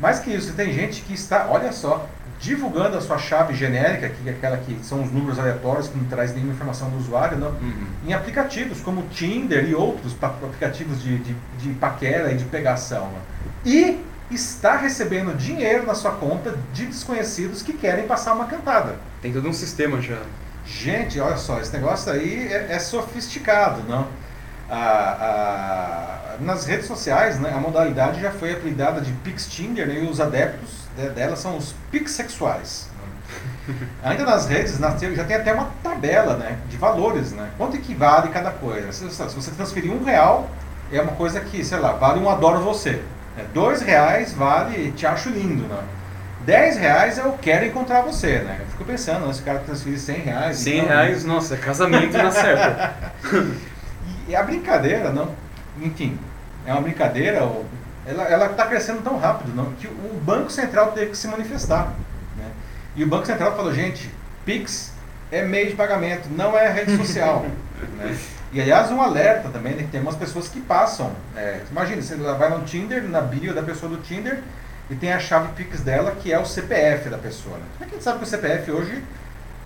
Mais 0.00 0.18
que 0.18 0.30
isso, 0.30 0.52
tem 0.54 0.72
gente 0.72 1.02
que 1.02 1.14
está, 1.14 1.46
olha 1.48 1.72
só, 1.72 2.06
divulgando 2.40 2.96
a 2.96 3.00
sua 3.00 3.18
chave 3.18 3.54
genérica, 3.54 4.08
que 4.08 4.28
é 4.28 4.32
aquela 4.32 4.58
que 4.58 4.78
são 4.82 5.02
os 5.02 5.10
números 5.10 5.38
aleatórios 5.38 5.88
que 5.88 5.96
não 5.96 6.04
traz 6.04 6.34
nenhuma 6.34 6.52
informação 6.52 6.90
do 6.90 6.98
usuário, 6.98 7.38
não, 7.38 7.48
uhum. 7.48 7.86
em 8.06 8.12
aplicativos 8.12 8.80
como 8.80 9.02
Tinder 9.08 9.68
e 9.68 9.74
outros 9.74 10.14
aplicativos 10.20 11.02
de, 11.02 11.18
de, 11.18 11.34
de 11.58 11.68
paquera 11.74 12.32
e 12.32 12.36
de 12.36 12.44
pegação. 12.44 13.06
Não? 13.06 13.20
E 13.64 14.04
está 14.30 14.76
recebendo 14.76 15.36
dinheiro 15.36 15.86
na 15.86 15.94
sua 15.94 16.12
conta 16.12 16.56
de 16.72 16.86
desconhecidos 16.86 17.62
que 17.62 17.72
querem 17.72 18.06
passar 18.06 18.34
uma 18.34 18.46
cantada. 18.46 18.96
Tem 19.22 19.32
todo 19.32 19.48
um 19.48 19.52
sistema 19.52 20.00
já. 20.00 20.18
Gente, 20.66 21.20
olha 21.20 21.36
só, 21.36 21.60
esse 21.60 21.72
negócio 21.72 22.12
aí 22.12 22.48
é, 22.52 22.72
é 22.72 22.78
sofisticado, 22.78 23.82
não? 23.88 24.08
Nas 26.40 26.66
redes 26.66 26.86
sociais, 26.86 27.38
né, 27.38 27.52
a 27.54 27.60
modalidade 27.60 28.20
já 28.20 28.32
foi 28.32 28.52
apelidada 28.52 29.00
de 29.00 29.12
Pix 29.12 29.46
Tinder 29.46 29.86
né, 29.86 30.02
e 30.02 30.08
os 30.08 30.20
adeptos 30.20 30.85
dela 30.96 31.36
são 31.36 31.56
os 31.56 31.74
Pix 31.90 32.12
sexuais. 32.12 32.88
Ainda 34.02 34.24
nas 34.24 34.46
redes, 34.46 34.78
já 34.78 35.24
tem 35.24 35.36
até 35.36 35.52
uma 35.52 35.70
tabela 35.82 36.36
né, 36.36 36.58
de 36.68 36.76
valores, 36.76 37.32
né? 37.32 37.50
Quanto 37.58 37.76
equivale 37.76 38.28
cada 38.28 38.50
coisa. 38.50 38.92
Se, 38.92 39.10
se 39.10 39.34
você 39.34 39.50
transferir 39.50 39.92
um 39.92 40.04
real, 40.04 40.48
é 40.92 41.00
uma 41.00 41.12
coisa 41.12 41.40
que, 41.40 41.64
sei 41.64 41.78
lá, 41.78 41.92
vale 41.92 42.20
um 42.20 42.30
adoro 42.30 42.60
você. 42.60 43.02
É, 43.36 43.42
dois 43.52 43.82
reais 43.82 44.32
vale 44.32 44.92
te 44.92 45.06
acho 45.06 45.28
lindo, 45.28 45.64
né? 45.64 45.82
10 46.46 46.76
reais 46.76 47.18
eu 47.18 47.32
quero 47.42 47.66
encontrar 47.66 48.02
você, 48.02 48.38
né? 48.38 48.58
Eu 48.60 48.66
fico 48.66 48.84
pensando, 48.84 49.30
se 49.34 49.42
o 49.42 49.44
cara 49.44 49.58
transferir 49.58 49.98
100 49.98 50.16
reais... 50.20 50.56
100 50.58 50.76
então, 50.76 50.88
reais, 50.88 51.24
nossa, 51.24 51.54
é 51.54 51.56
casamento 51.56 52.16
na 52.16 52.30
certa. 52.30 52.94
e 54.28 54.36
a 54.36 54.44
brincadeira, 54.44 55.10
não, 55.10 55.34
enfim, 55.82 56.16
é 56.64 56.72
uma 56.72 56.82
brincadeira, 56.82 57.40
ela 58.06 58.46
está 58.46 58.66
crescendo 58.66 59.02
tão 59.02 59.18
rápido 59.18 59.54
não, 59.54 59.72
que 59.72 59.86
o 59.86 60.20
Banco 60.22 60.50
Central 60.50 60.92
teve 60.92 61.10
que 61.10 61.18
se 61.18 61.26
manifestar. 61.26 61.92
Né? 62.36 62.50
E 62.94 63.04
o 63.04 63.06
Banco 63.06 63.26
Central 63.26 63.56
falou, 63.56 63.74
gente, 63.74 64.10
Pix 64.44 64.92
é 65.30 65.42
meio 65.42 65.70
de 65.70 65.76
pagamento, 65.76 66.28
não 66.30 66.56
é 66.56 66.70
rede 66.70 66.96
social. 66.96 67.44
né? 67.98 68.16
E 68.52 68.60
aliás, 68.60 68.90
um 68.90 69.02
alerta 69.02 69.48
também, 69.48 69.74
né, 69.74 69.82
que 69.82 69.90
tem 69.90 70.00
umas 70.00 70.14
pessoas 70.14 70.48
que 70.48 70.60
passam. 70.60 71.12
É, 71.36 71.60
imagina, 71.70 72.00
você 72.00 72.14
vai 72.16 72.48
no 72.48 72.64
Tinder, 72.64 73.02
na 73.02 73.20
bio 73.20 73.52
da 73.52 73.62
pessoa 73.62 73.90
do 73.90 73.98
Tinder, 73.98 74.40
e 74.88 74.94
tem 74.94 75.12
a 75.12 75.18
chave 75.18 75.48
Pix 75.54 75.80
dela, 75.80 76.12
que 76.12 76.32
é 76.32 76.38
o 76.38 76.46
CPF 76.46 77.10
da 77.10 77.18
pessoa. 77.18 77.56
Né? 77.56 77.64
Como 77.76 77.84
é 77.84 77.86
que 77.86 77.94
a 77.94 77.96
gente 77.96 78.04
sabe 78.04 78.18
que 78.18 78.24
o 78.24 78.26
CPF 78.26 78.70
hoje 78.70 79.02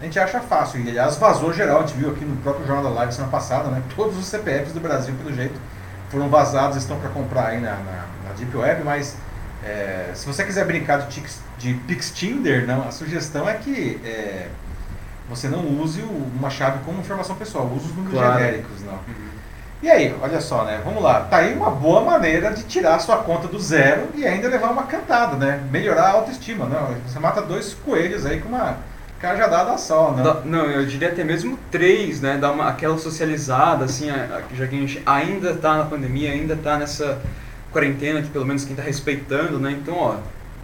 a 0.00 0.04
gente 0.04 0.18
acha 0.18 0.40
fácil? 0.40 0.80
E 0.80 0.88
aliás, 0.88 1.16
vazou 1.16 1.52
geral, 1.52 1.78
a 1.78 1.80
gente 1.82 1.98
viu 1.98 2.10
aqui 2.10 2.24
no 2.24 2.36
próprio 2.36 2.66
Jornal 2.66 2.84
da 2.84 2.90
Live 3.00 3.12
semana 3.12 3.30
passada, 3.30 3.68
né? 3.68 3.82
Todos 3.94 4.16
os 4.16 4.24
CPFs 4.24 4.72
do 4.72 4.80
Brasil, 4.80 5.14
pelo 5.22 5.34
jeito, 5.34 5.60
foram 6.08 6.28
vazados, 6.28 6.78
estão 6.78 6.98
para 6.98 7.10
comprar 7.10 7.48
aí 7.48 7.60
na, 7.60 7.72
na, 7.72 8.06
Deep 8.44 8.56
Web, 8.56 8.82
mas 8.84 9.16
é, 9.64 10.10
se 10.14 10.26
você 10.26 10.44
quiser 10.44 10.64
brincar 10.64 10.98
de, 11.08 11.22
de 11.58 11.74
Pix 11.86 12.10
Tinder, 12.10 12.66
não, 12.66 12.88
a 12.88 12.90
sugestão 12.90 13.48
é 13.48 13.54
que 13.54 14.00
é, 14.04 14.48
você 15.28 15.48
não 15.48 15.64
use 15.80 16.02
uma 16.02 16.50
chave 16.50 16.78
como 16.84 17.00
informação 17.00 17.36
pessoal, 17.36 17.66
use 17.66 17.86
os 17.86 17.94
números 17.94 18.18
claro. 18.18 18.38
genéricos, 18.38 18.82
não. 18.82 18.94
Uhum. 18.94 19.30
E 19.82 19.88
aí, 19.88 20.14
olha 20.20 20.40
só, 20.42 20.64
né? 20.64 20.80
Vamos 20.84 21.02
lá. 21.02 21.20
Tá 21.20 21.38
aí 21.38 21.54
uma 21.54 21.70
boa 21.70 22.02
maneira 22.02 22.52
de 22.52 22.64
tirar 22.64 22.96
a 22.96 22.98
sua 22.98 23.18
conta 23.18 23.48
do 23.48 23.58
zero 23.58 24.08
e 24.14 24.26
ainda 24.26 24.46
levar 24.46 24.70
uma 24.70 24.82
cantada, 24.82 25.36
né? 25.36 25.62
Melhorar 25.70 26.08
a 26.08 26.10
autoestima, 26.12 26.66
né? 26.66 27.00
Você 27.06 27.18
mata 27.18 27.40
dois 27.40 27.72
coelhos 27.72 28.26
aí 28.26 28.40
com 28.40 28.50
uma 28.50 28.76
cajadada 29.18 29.78
só, 29.78 30.12
né? 30.12 30.22
Não, 30.44 30.66
eu 30.66 30.84
diria 30.84 31.08
até 31.08 31.24
mesmo 31.24 31.58
três, 31.70 32.20
né? 32.20 32.36
Dar 32.36 32.52
uma, 32.52 32.68
aquela 32.68 32.98
socializada, 32.98 33.86
assim, 33.86 34.08
já 34.54 34.66
que 34.66 34.76
a 34.76 34.80
gente 34.80 35.02
ainda 35.06 35.54
tá 35.54 35.78
na 35.78 35.84
pandemia, 35.86 36.30
ainda 36.30 36.56
tá 36.56 36.76
nessa 36.76 37.18
quarentena, 37.72 38.22
que 38.22 38.28
pelo 38.28 38.46
menos 38.46 38.64
quem 38.64 38.76
tá 38.76 38.82
respeitando, 38.82 39.58
né? 39.58 39.72
Então, 39.72 39.94
ó, 39.94 40.16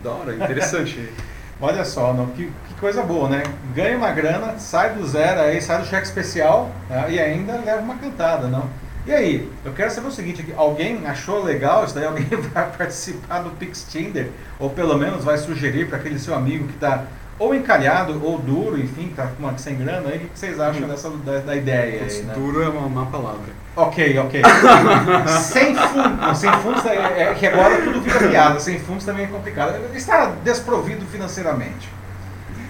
da 0.02 0.10
hora, 0.10 0.34
interessante. 0.34 1.08
Olha 1.60 1.84
só, 1.86 2.12
não, 2.12 2.26
que, 2.26 2.52
que, 2.68 2.74
coisa 2.74 3.02
boa, 3.02 3.30
né? 3.30 3.42
Ganha 3.74 3.96
uma 3.96 4.12
grana, 4.12 4.58
sai 4.58 4.92
do 4.92 5.06
zero 5.06 5.40
aí, 5.40 5.60
sai 5.62 5.80
do 5.80 5.86
cheque 5.86 6.06
especial 6.06 6.70
né? 6.90 7.06
e 7.08 7.18
ainda 7.18 7.56
leva 7.64 7.80
uma 7.80 7.96
cantada, 7.96 8.46
não? 8.46 8.68
E 9.06 9.12
aí, 9.12 9.50
eu 9.64 9.72
quero 9.72 9.90
saber 9.90 10.08
o 10.08 10.10
seguinte, 10.10 10.44
alguém 10.54 11.06
achou 11.06 11.42
legal 11.42 11.84
isso 11.84 11.94
daí? 11.94 12.04
Alguém 12.04 12.26
vai 12.52 12.70
participar 12.70 13.38
do 13.38 13.50
Pix 13.50 13.86
Tinder? 13.88 14.28
Ou 14.58 14.68
pelo 14.68 14.98
menos 14.98 15.24
vai 15.24 15.38
sugerir 15.38 15.88
para 15.88 15.96
aquele 15.96 16.18
seu 16.18 16.34
amigo 16.34 16.66
que 16.66 16.74
está 16.74 17.04
ou 17.38 17.54
encalhado 17.54 18.20
ou 18.24 18.38
duro, 18.38 18.78
enfim, 18.78 19.12
tá 19.14 19.30
uma, 19.38 19.56
sem 19.58 19.76
grana 19.76 20.08
aí, 20.08 20.24
o 20.24 20.28
que 20.28 20.38
vocês 20.38 20.58
acham 20.58 20.88
dessa 20.88 21.10
da, 21.10 21.38
da 21.38 21.56
ideia 21.56 22.04
aí, 22.04 22.22
né? 22.22 22.34
Duro 22.34 22.62
é 22.62 22.68
uma 22.68 22.88
má 22.88 23.06
palavra. 23.06 23.52
Ok, 23.76 24.18
ok. 24.18 24.42
sem 25.42 25.74
fundos, 25.74 26.38
sem 26.38 26.52
fundos 26.52 26.86
é, 26.86 27.22
é, 27.22 27.34
que 27.34 27.46
agora 27.46 27.82
tudo 27.82 28.00
fica 28.00 28.28
piada, 28.28 28.58
sem 28.58 28.78
fundos 28.78 29.04
também 29.04 29.24
é 29.26 29.28
complicado. 29.28 29.78
Está 29.94 30.32
desprovido 30.42 31.04
financeiramente. 31.06 31.96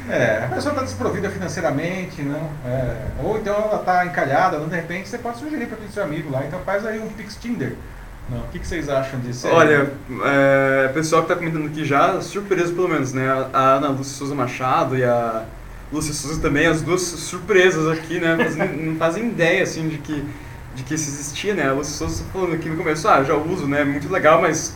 É, 0.09 0.45
a 0.45 0.55
pessoa 0.55 0.73
está 0.73 0.85
desprovida 0.85 1.29
financeiramente, 1.31 2.23
não? 2.23 2.49
É, 2.65 2.97
ou 3.23 3.39
então 3.39 3.55
ela 3.55 3.81
está 3.81 4.07
encalhada, 4.07 4.59
de 4.59 4.77
repente 4.77 5.09
você 5.09 5.19
pode 5.19 5.39
sugerir 5.39 5.67
para 5.67 5.77
aquele 5.77 5.93
seu 5.93 6.05
amigo 6.05 6.31
lá, 6.31 6.45
então 6.47 6.61
faz 6.61 6.87
aí 6.87 7.01
um 7.01 7.09
Pix 7.09 7.37
Tinder. 7.37 7.75
Não, 8.29 8.39
o 8.41 8.49
que, 8.49 8.59
que 8.59 8.67
vocês 8.67 8.89
acham 8.89 9.21
disso? 9.21 9.47
Olha, 9.47 9.93
é, 10.25 10.89
pessoal 10.89 11.23
que 11.23 11.33
está 11.33 11.37
comentando 11.37 11.67
aqui 11.67 11.85
já, 11.85 12.21
surpreso 12.21 12.75
pelo 12.75 12.89
menos, 12.89 13.13
né? 13.13 13.29
A 13.53 13.75
Ana 13.75 13.89
Lúcia 13.89 14.17
Souza 14.17 14.35
Machado 14.35 14.99
e 14.99 15.05
a 15.05 15.45
Lúcia 15.93 16.13
Souza 16.13 16.41
também, 16.41 16.67
as 16.67 16.83
duas 16.83 17.03
surpresas 17.03 17.87
aqui, 17.87 18.19
né? 18.19 18.35
Mas 18.37 18.57
não, 18.57 18.97
fazem 18.97 19.29
ideia, 19.29 19.63
assim, 19.63 19.89
de 19.89 19.99
que, 19.99 20.25
de 20.75 20.83
que 20.83 20.95
isso 20.95 21.09
existia, 21.09 21.55
né? 21.55 21.69
A 21.69 21.73
Lúcia 21.73 21.95
Souza 21.95 22.25
tá 22.25 22.31
falando 22.33 22.55
aqui 22.55 22.69
no 22.69 22.77
começo, 22.77 23.09
ah, 23.09 23.23
já 23.23 23.35
uso, 23.37 23.69
né? 23.69 23.85
Muito 23.85 24.11
legal, 24.11 24.41
mas 24.43 24.75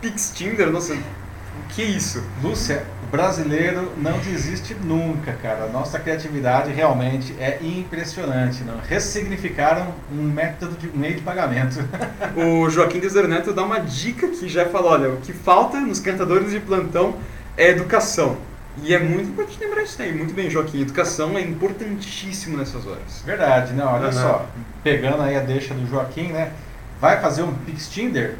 Pix 0.00 0.32
Tinder, 0.34 0.68
nossa, 0.68 0.94
o 0.94 1.68
que 1.68 1.82
é 1.82 1.86
isso? 1.86 2.24
Lúcia, 2.42 2.84
brasileiro 3.10 3.92
não 3.96 4.18
desiste 4.18 4.74
nunca, 4.74 5.32
cara. 5.32 5.66
Nossa 5.68 5.98
criatividade 5.98 6.72
realmente 6.72 7.34
é 7.38 7.58
impressionante. 7.62 8.62
Não? 8.64 8.78
Ressignificaram 8.78 9.94
um 10.12 10.22
método 10.22 10.76
de 10.76 10.96
meio 10.96 11.16
de 11.16 11.22
pagamento. 11.22 11.78
O 12.36 12.70
Joaquim 12.70 13.00
Deserneto 13.00 13.52
dá 13.52 13.64
uma 13.64 13.80
dica 13.80 14.28
que 14.28 14.48
já 14.48 14.66
fala, 14.66 14.90
olha, 14.90 15.10
o 15.10 15.16
que 15.16 15.32
falta 15.32 15.80
nos 15.80 15.98
cantadores 15.98 16.50
de 16.50 16.60
plantão 16.60 17.16
é 17.56 17.70
educação. 17.70 18.36
E 18.82 18.94
é 18.94 18.98
muito 18.98 19.30
importante 19.30 19.58
lembrar 19.60 19.82
isso 19.82 20.00
aí. 20.00 20.14
Muito 20.14 20.32
bem, 20.34 20.48
Joaquim. 20.48 20.82
Educação 20.82 21.36
é 21.36 21.40
importantíssimo 21.40 22.56
nessas 22.56 22.86
horas. 22.86 23.22
Verdade, 23.24 23.72
não, 23.72 23.92
olha 23.92 24.06
uhum. 24.06 24.12
só. 24.12 24.46
Pegando 24.84 25.22
aí 25.22 25.36
a 25.36 25.40
deixa 25.40 25.74
do 25.74 25.86
Joaquim, 25.88 26.28
né? 26.28 26.52
Vai 27.00 27.20
fazer 27.20 27.42
um 27.42 27.52
Pix 27.52 27.88
Tinder? 27.88 28.36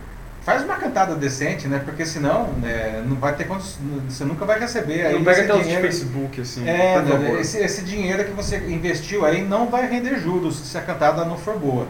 Faz 0.48 0.64
uma 0.64 0.76
cantada 0.76 1.14
decente, 1.14 1.68
né? 1.68 1.78
Porque 1.84 2.06
senão 2.06 2.46
né, 2.54 3.04
não 3.06 3.16
vai 3.16 3.34
ter 3.34 3.46
você 3.46 4.24
nunca 4.24 4.46
vai 4.46 4.58
receber 4.58 5.04
aí 5.04 5.12
não 5.12 5.22
pega 5.22 5.42
aquelas 5.42 5.62
dinheiro, 5.62 5.82
de 5.82 5.88
Facebook 5.88 6.40
assim. 6.40 6.66
É, 6.66 7.02
né, 7.02 7.36
esse, 7.38 7.58
esse 7.58 7.82
dinheiro 7.82 8.24
que 8.24 8.30
você 8.30 8.56
investiu 8.56 9.26
aí 9.26 9.42
não 9.42 9.68
vai 9.68 9.86
render 9.86 10.18
juros 10.18 10.56
se 10.56 10.78
a 10.78 10.80
cantada 10.80 11.22
não 11.26 11.36
for 11.36 11.58
boa. 11.58 11.86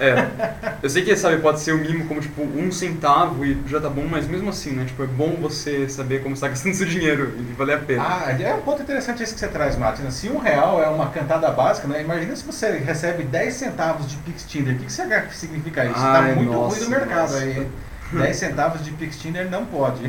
É. 0.00 0.14
Eu 0.82 0.88
sei 0.88 1.04
que, 1.04 1.14
sabe, 1.16 1.38
pode 1.38 1.60
ser 1.60 1.72
o 1.72 1.78
mínimo 1.78 2.06
como, 2.06 2.20
tipo, 2.20 2.40
um 2.40 2.70
centavo 2.70 3.44
e 3.44 3.60
já 3.66 3.80
tá 3.80 3.90
bom, 3.90 4.06
mas 4.08 4.26
mesmo 4.26 4.48
assim, 4.48 4.70
né? 4.70 4.84
Tipo, 4.86 5.02
é 5.02 5.06
bom 5.06 5.36
você 5.40 5.88
saber 5.88 6.22
como 6.22 6.34
está 6.34 6.46
gastando 6.48 6.72
seu 6.74 6.86
dinheiro 6.86 7.34
e 7.36 7.52
valer 7.54 7.76
a 7.76 7.80
pena. 7.80 8.04
Ah, 8.06 8.30
é 8.30 8.54
um 8.54 8.62
ponto 8.62 8.80
interessante 8.80 9.22
esse 9.22 9.34
que 9.34 9.40
você 9.40 9.48
traz, 9.48 9.76
Martina. 9.76 10.10
Se 10.10 10.30
um 10.30 10.38
real 10.38 10.82
é 10.82 10.88
uma 10.88 11.10
cantada 11.10 11.50
básica, 11.50 11.88
né? 11.88 12.00
Imagina 12.00 12.34
se 12.34 12.44
você 12.44 12.78
recebe 12.78 13.24
10 13.24 13.52
centavos 13.52 14.08
de 14.08 14.16
Pix 14.18 14.44
Tinder. 14.44 14.76
O 14.76 14.78
que, 14.78 14.86
que 14.86 15.36
significa 15.36 15.84
isso? 15.84 15.94
Ai, 15.98 16.30
tá 16.30 16.36
muito 16.36 16.52
nossa, 16.52 16.76
ruim 16.76 16.84
no 16.84 16.90
mercado 16.90 17.32
nossa. 17.32 17.38
aí. 17.38 17.68
10 18.12 18.36
centavos 18.36 18.84
de 18.84 18.90
Pix 18.92 19.18
Tinder 19.18 19.50
não 19.50 19.66
pode. 19.66 20.02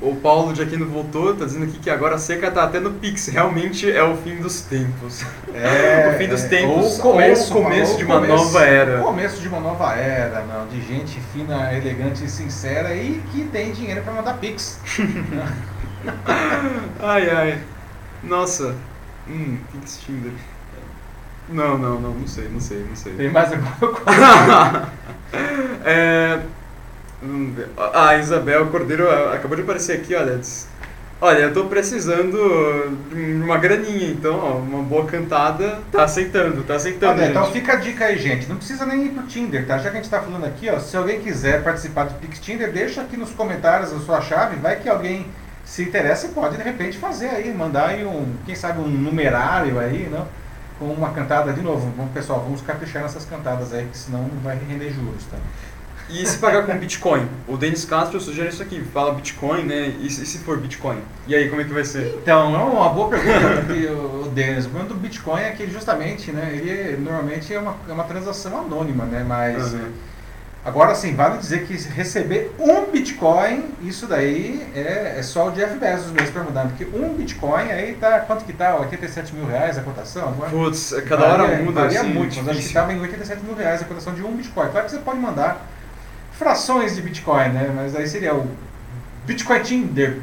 o 0.00 0.16
Paulo 0.16 0.52
de 0.52 0.62
Aquino 0.62 0.86
voltou, 0.86 1.34
tá 1.34 1.44
dizendo 1.44 1.64
aqui 1.64 1.78
que 1.78 1.88
agora 1.88 2.16
a 2.16 2.18
seca 2.18 2.50
tá 2.50 2.64
até 2.64 2.80
no 2.80 2.92
Pix. 2.94 3.28
Realmente 3.28 3.90
é 3.90 4.02
o 4.02 4.16
fim 4.16 4.36
dos 4.36 4.62
tempos. 4.62 5.24
É, 5.54 6.10
o 6.14 6.18
fim 6.18 6.28
dos 6.28 6.42
tempos 6.42 6.84
ou 6.84 6.98
o 6.98 6.98
começo, 6.98 7.54
ou 7.54 7.60
o 7.60 7.64
começo 7.64 7.96
de 7.96 8.04
uma 8.04 8.16
começo, 8.16 8.44
nova 8.44 8.64
era. 8.64 9.00
O 9.00 9.04
começo 9.04 9.40
de 9.40 9.48
uma 9.48 9.60
nova 9.60 9.94
era, 9.94 10.42
não, 10.42 10.66
de 10.66 10.82
gente 10.82 11.20
fina, 11.32 11.72
elegante 11.72 12.24
e 12.24 12.28
sincera 12.28 12.94
e 12.94 13.22
que 13.30 13.44
tem 13.44 13.72
dinheiro 13.72 14.02
para 14.02 14.12
mandar 14.12 14.34
Pix. 14.38 14.80
ai, 17.00 17.30
ai. 17.30 17.58
Nossa. 18.22 18.74
Hum, 19.28 19.58
Pix 19.72 20.00
Tinder. 20.04 20.32
Não, 21.48 21.76
não, 21.76 22.00
não, 22.00 22.10
não 22.10 22.26
sei, 22.26 22.48
não 22.48 22.60
sei, 22.60 22.84
não 22.88 22.96
sei. 22.96 23.12
Tem 23.14 23.30
mais 23.30 23.52
alguma 23.52 23.76
coisa? 23.92 24.88
É, 25.84 26.40
a 27.76 28.08
ah, 28.08 28.18
Isabel 28.18 28.66
Cordeiro 28.66 29.08
acabou 29.32 29.56
de 29.56 29.62
aparecer 29.62 29.96
aqui, 29.98 30.14
olha. 30.14 30.40
Olha, 31.20 31.38
eu 31.38 31.54
tô 31.54 31.64
precisando 31.64 32.36
de 33.08 33.42
uma 33.42 33.56
graninha, 33.56 34.10
então, 34.10 34.38
ó, 34.38 34.58
uma 34.58 34.82
boa 34.82 35.06
cantada, 35.06 35.78
tá 35.90 36.04
aceitando, 36.04 36.62
tá 36.64 36.74
aceitando. 36.74 37.20
Olha, 37.20 37.30
então 37.30 37.50
fica 37.50 37.74
a 37.74 37.76
dica 37.76 38.06
aí, 38.06 38.18
gente. 38.18 38.46
Não 38.46 38.56
precisa 38.56 38.84
nem 38.84 39.06
ir 39.06 39.10
pro 39.10 39.22
Tinder, 39.22 39.66
tá? 39.66 39.78
Já 39.78 39.90
que 39.90 39.96
a 39.96 40.02
gente 40.02 40.10
tá 40.10 40.20
falando 40.20 40.44
aqui, 40.44 40.68
ó, 40.68 40.78
se 40.78 40.94
alguém 40.96 41.20
quiser 41.20 41.62
participar 41.62 42.04
do 42.04 42.14
Pix 42.14 42.40
Tinder, 42.40 42.70
deixa 42.70 43.00
aqui 43.00 43.16
nos 43.16 43.30
comentários 43.30 43.92
a 43.92 44.00
sua 44.00 44.20
chave, 44.20 44.56
vai 44.56 44.76
que 44.76 44.88
alguém 44.88 45.26
se 45.64 45.82
interessa 45.82 46.26
e 46.26 46.30
pode 46.30 46.56
de 46.56 46.62
repente 46.62 46.98
fazer 46.98 47.28
aí, 47.28 47.54
mandar 47.54 47.88
aí 47.88 48.04
um, 48.04 48.34
quem 48.44 48.54
sabe, 48.54 48.80
um 48.80 48.86
numerário 48.86 49.78
aí, 49.78 50.08
não? 50.10 50.26
Com 50.78 50.92
uma 50.92 51.10
cantada 51.10 51.52
de 51.52 51.62
novo. 51.62 51.90
Vamos, 51.96 52.12
pessoal, 52.12 52.40
vamos 52.40 52.60
caprichar 52.60 53.02
nessas 53.02 53.24
cantadas 53.24 53.72
aí, 53.72 53.86
que 53.86 53.96
senão 53.96 54.22
não 54.22 54.40
vai 54.42 54.58
render 54.68 54.90
juros, 54.90 55.24
tá? 55.30 55.38
E 56.14 56.24
se 56.24 56.38
pagar 56.38 56.64
com 56.64 56.78
Bitcoin? 56.78 57.28
O 57.48 57.56
Denis 57.56 57.84
Castro 57.84 58.20
sugere 58.20 58.50
isso 58.50 58.62
aqui, 58.62 58.80
fala 58.92 59.14
Bitcoin, 59.14 59.64
né? 59.64 59.94
E 60.00 60.08
se 60.08 60.38
for 60.38 60.56
Bitcoin? 60.58 60.98
E 61.26 61.34
aí, 61.34 61.48
como 61.48 61.60
é 61.60 61.64
que 61.64 61.72
vai 61.72 61.84
ser? 61.84 62.16
Então, 62.22 62.54
é 62.54 62.58
uma 62.58 62.88
boa 62.88 63.08
pergunta, 63.08 63.66
o 63.92 64.28
Denis. 64.28 64.66
O 64.66 64.68
problema 64.68 64.94
do 64.94 65.00
Bitcoin 65.00 65.40
é 65.40 65.50
que 65.50 65.68
justamente, 65.68 66.30
né, 66.30 66.50
ele 66.54 66.98
normalmente 66.98 67.52
é 67.52 67.58
uma, 67.58 67.74
é 67.88 67.92
uma 67.92 68.04
transação 68.04 68.60
anônima, 68.60 69.04
né? 69.06 69.24
Mas 69.26 69.72
uhum. 69.72 69.90
agora 70.64 70.94
sim, 70.94 71.16
vale 71.16 71.38
dizer 71.38 71.66
que 71.66 71.74
receber 71.88 72.54
um 72.60 72.92
Bitcoin, 72.92 73.64
isso 73.82 74.06
daí 74.06 74.64
é, 74.72 75.16
é 75.18 75.22
só 75.22 75.48
o 75.48 75.50
Jeff 75.50 75.76
Bezos 75.78 76.12
mesmo 76.12 76.32
perguntando, 76.32 76.68
porque 76.68 76.96
um 76.96 77.12
Bitcoin 77.14 77.72
aí 77.72 77.94
tá, 77.94 78.20
quanto 78.20 78.44
que 78.44 78.52
tá? 78.52 78.76
87 78.76 79.34
mil 79.34 79.46
reais 79.46 79.76
a 79.76 79.82
cotação? 79.82 80.28
Agora, 80.28 80.50
Putz, 80.50 80.94
cada 81.08 81.26
varia, 81.26 81.44
hora 81.44 81.62
muda 81.64 81.80
varia 81.80 82.02
assim, 82.02 82.14
muito, 82.14 82.36
mas 82.36 82.50
acho 82.50 82.60
que 82.60 82.66
estava 82.66 82.92
em 82.92 83.00
87 83.00 83.42
mil 83.42 83.56
reais 83.56 83.82
a 83.82 83.84
cotação 83.84 84.14
de 84.14 84.22
um 84.22 84.36
Bitcoin. 84.36 84.68
Claro 84.70 84.86
que 84.86 84.92
você 84.92 84.98
pode 84.98 85.18
mandar 85.18 85.73
frações 86.38 86.96
de 86.96 87.02
Bitcoin, 87.02 87.48
né? 87.50 87.72
Mas 87.74 87.94
aí 87.94 88.06
seria 88.06 88.34
o 88.34 88.48
Bitcoin 89.26 89.62
Tinder, 89.62 90.20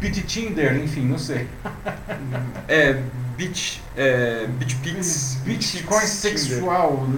Tinder, 0.00 0.76
enfim, 0.76 1.02
não 1.06 1.18
sei. 1.18 1.48
é, 2.68 3.00
Bit, 3.36 3.82
é, 3.96 4.46
BitPix. 4.46 5.38
Bitcoin 5.44 6.06
sexual. 6.06 7.06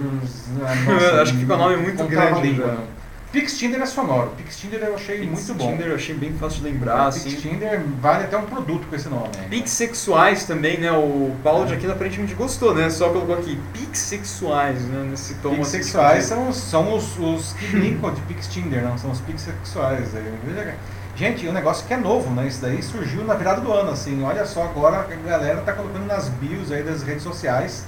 Nossa, 0.87 1.21
Acho 1.21 1.33
que 1.33 1.39
fica 1.39 1.55
um 1.55 1.57
nome 1.57 1.77
muito 1.77 2.03
grande. 2.05 2.41
Língua. 2.41 2.94
Pix 3.35 3.57
Tinder 3.57 3.81
é 3.81 3.85
sonoro. 3.85 4.31
Pix 4.37 4.57
Tinder 4.57 4.79
eu 4.81 4.95
achei 4.95 5.19
Pix 5.19 5.29
muito 5.29 5.53
bom. 5.55 5.71
Tinder 5.71 5.87
eu 5.87 5.95
achei 5.95 6.15
bem 6.15 6.31
fácil 6.35 6.59
de 6.59 6.69
lembrar. 6.69 7.11
Pix 7.11 7.25
assim. 7.25 7.35
Tinder 7.35 7.81
vale 7.99 8.23
até 8.23 8.37
um 8.37 8.45
produto 8.45 8.87
com 8.87 8.95
esse 8.95 9.09
nome. 9.09 9.27
Né? 9.35 9.47
Pix 9.49 9.71
sexuais 9.71 10.45
também, 10.45 10.79
né? 10.79 10.89
O 10.93 11.35
Paulo 11.43 11.65
de 11.65 11.73
Aquino 11.73 11.91
aparentemente 11.91 12.33
gostou, 12.33 12.73
né? 12.73 12.89
Só 12.89 13.09
colocou 13.09 13.35
aqui 13.35 13.59
Pix 13.73 13.99
sexuais, 13.99 14.81
né? 14.83 15.05
Nesse 15.09 15.35
tom. 15.35 15.53
Pix 15.55 15.67
sexuais 15.67 16.23
são, 16.23 16.53
são 16.53 16.95
os, 16.95 17.19
os 17.19 17.51
que 17.51 17.67
brincam 17.67 18.13
de 18.13 18.21
Pix 18.21 18.47
Tinder, 18.47 18.81
não? 18.81 18.97
São 18.97 19.11
os 19.11 19.19
Pix 19.19 19.41
sexuais. 19.41 20.11
Gente, 21.17 21.45
o 21.45 21.49
um 21.49 21.53
negócio 21.53 21.85
que 21.85 21.93
é 21.93 21.97
novo, 21.97 22.33
né? 22.33 22.47
Isso 22.47 22.61
daí 22.61 22.81
surgiu 22.81 23.25
na 23.25 23.33
virada 23.33 23.59
do 23.59 23.69
ano, 23.73 23.91
assim. 23.91 24.23
Olha 24.23 24.45
só, 24.45 24.63
agora 24.63 24.99
a 25.11 25.27
galera 25.27 25.59
tá 25.59 25.73
colocando 25.73 26.05
nas 26.05 26.29
bios 26.29 26.71
aí 26.71 26.83
das 26.83 27.03
redes 27.03 27.23
sociais 27.23 27.85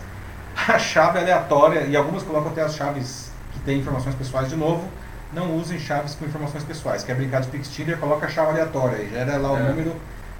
a 0.67 0.77
chave 0.77 1.19
aleatória, 1.19 1.81
e 1.81 1.95
algumas 1.95 2.23
colocam 2.23 2.51
até 2.51 2.63
as 2.63 2.75
chaves 2.75 3.31
que 3.53 3.59
têm 3.59 3.79
informações 3.79 4.13
pessoais 4.15 4.49
de 4.49 4.55
novo 4.57 4.89
não 5.33 5.55
usem 5.55 5.79
chaves 5.79 6.15
com 6.15 6.25
informações 6.25 6.63
pessoais. 6.63 7.03
Quer 7.03 7.15
brincar 7.15 7.41
de 7.41 7.47
Pix 7.47 7.69
Tinder, 7.69 7.97
coloca 7.97 8.25
a 8.25 8.29
chave 8.29 8.51
aleatória 8.51 8.97
aí, 8.97 9.09
gera 9.09 9.37
lá 9.37 9.53
o 9.53 9.57
é. 9.57 9.63
número, 9.63 9.95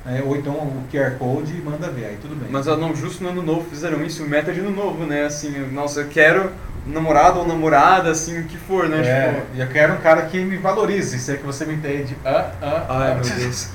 né, 0.05 0.23
ou 0.25 0.35
então 0.35 0.53
o 0.53 0.83
QR 0.91 1.17
Code 1.17 1.53
e 1.53 1.61
manda 1.61 1.89
ver, 1.89 2.05
aí 2.05 2.17
tudo 2.21 2.35
bem. 2.35 2.49
Mas 2.49 2.65
não, 2.65 2.95
justo 2.95 3.23
no 3.23 3.29
ano 3.29 3.41
novo 3.41 3.69
fizeram 3.69 4.03
isso, 4.03 4.23
meta 4.25 4.53
de 4.53 4.59
ano 4.59 4.71
novo, 4.71 5.05
né? 5.05 5.25
Assim, 5.25 5.51
nossa, 5.71 6.01
eu 6.01 6.07
quero 6.07 6.51
namorado 6.87 7.39
ou 7.39 7.47
namorada, 7.47 8.09
assim, 8.09 8.39
o 8.39 8.43
que 8.45 8.57
for, 8.57 8.87
né? 8.87 9.01
É, 9.05 9.33
tipo... 9.33 9.45
e 9.55 9.59
eu 9.59 9.67
quero 9.67 9.93
um 9.93 9.97
cara 9.97 10.21
que 10.23 10.39
me 10.39 10.57
valorize, 10.57 11.19
se 11.19 11.33
é 11.33 11.35
que 11.35 11.43
você 11.43 11.65
me 11.65 11.73
entende. 11.73 12.17
Ah, 12.23 12.51
ah, 12.61 12.85
ai, 12.89 13.11
ah. 13.11 13.15
meu 13.15 13.23
Deus. 13.35 13.69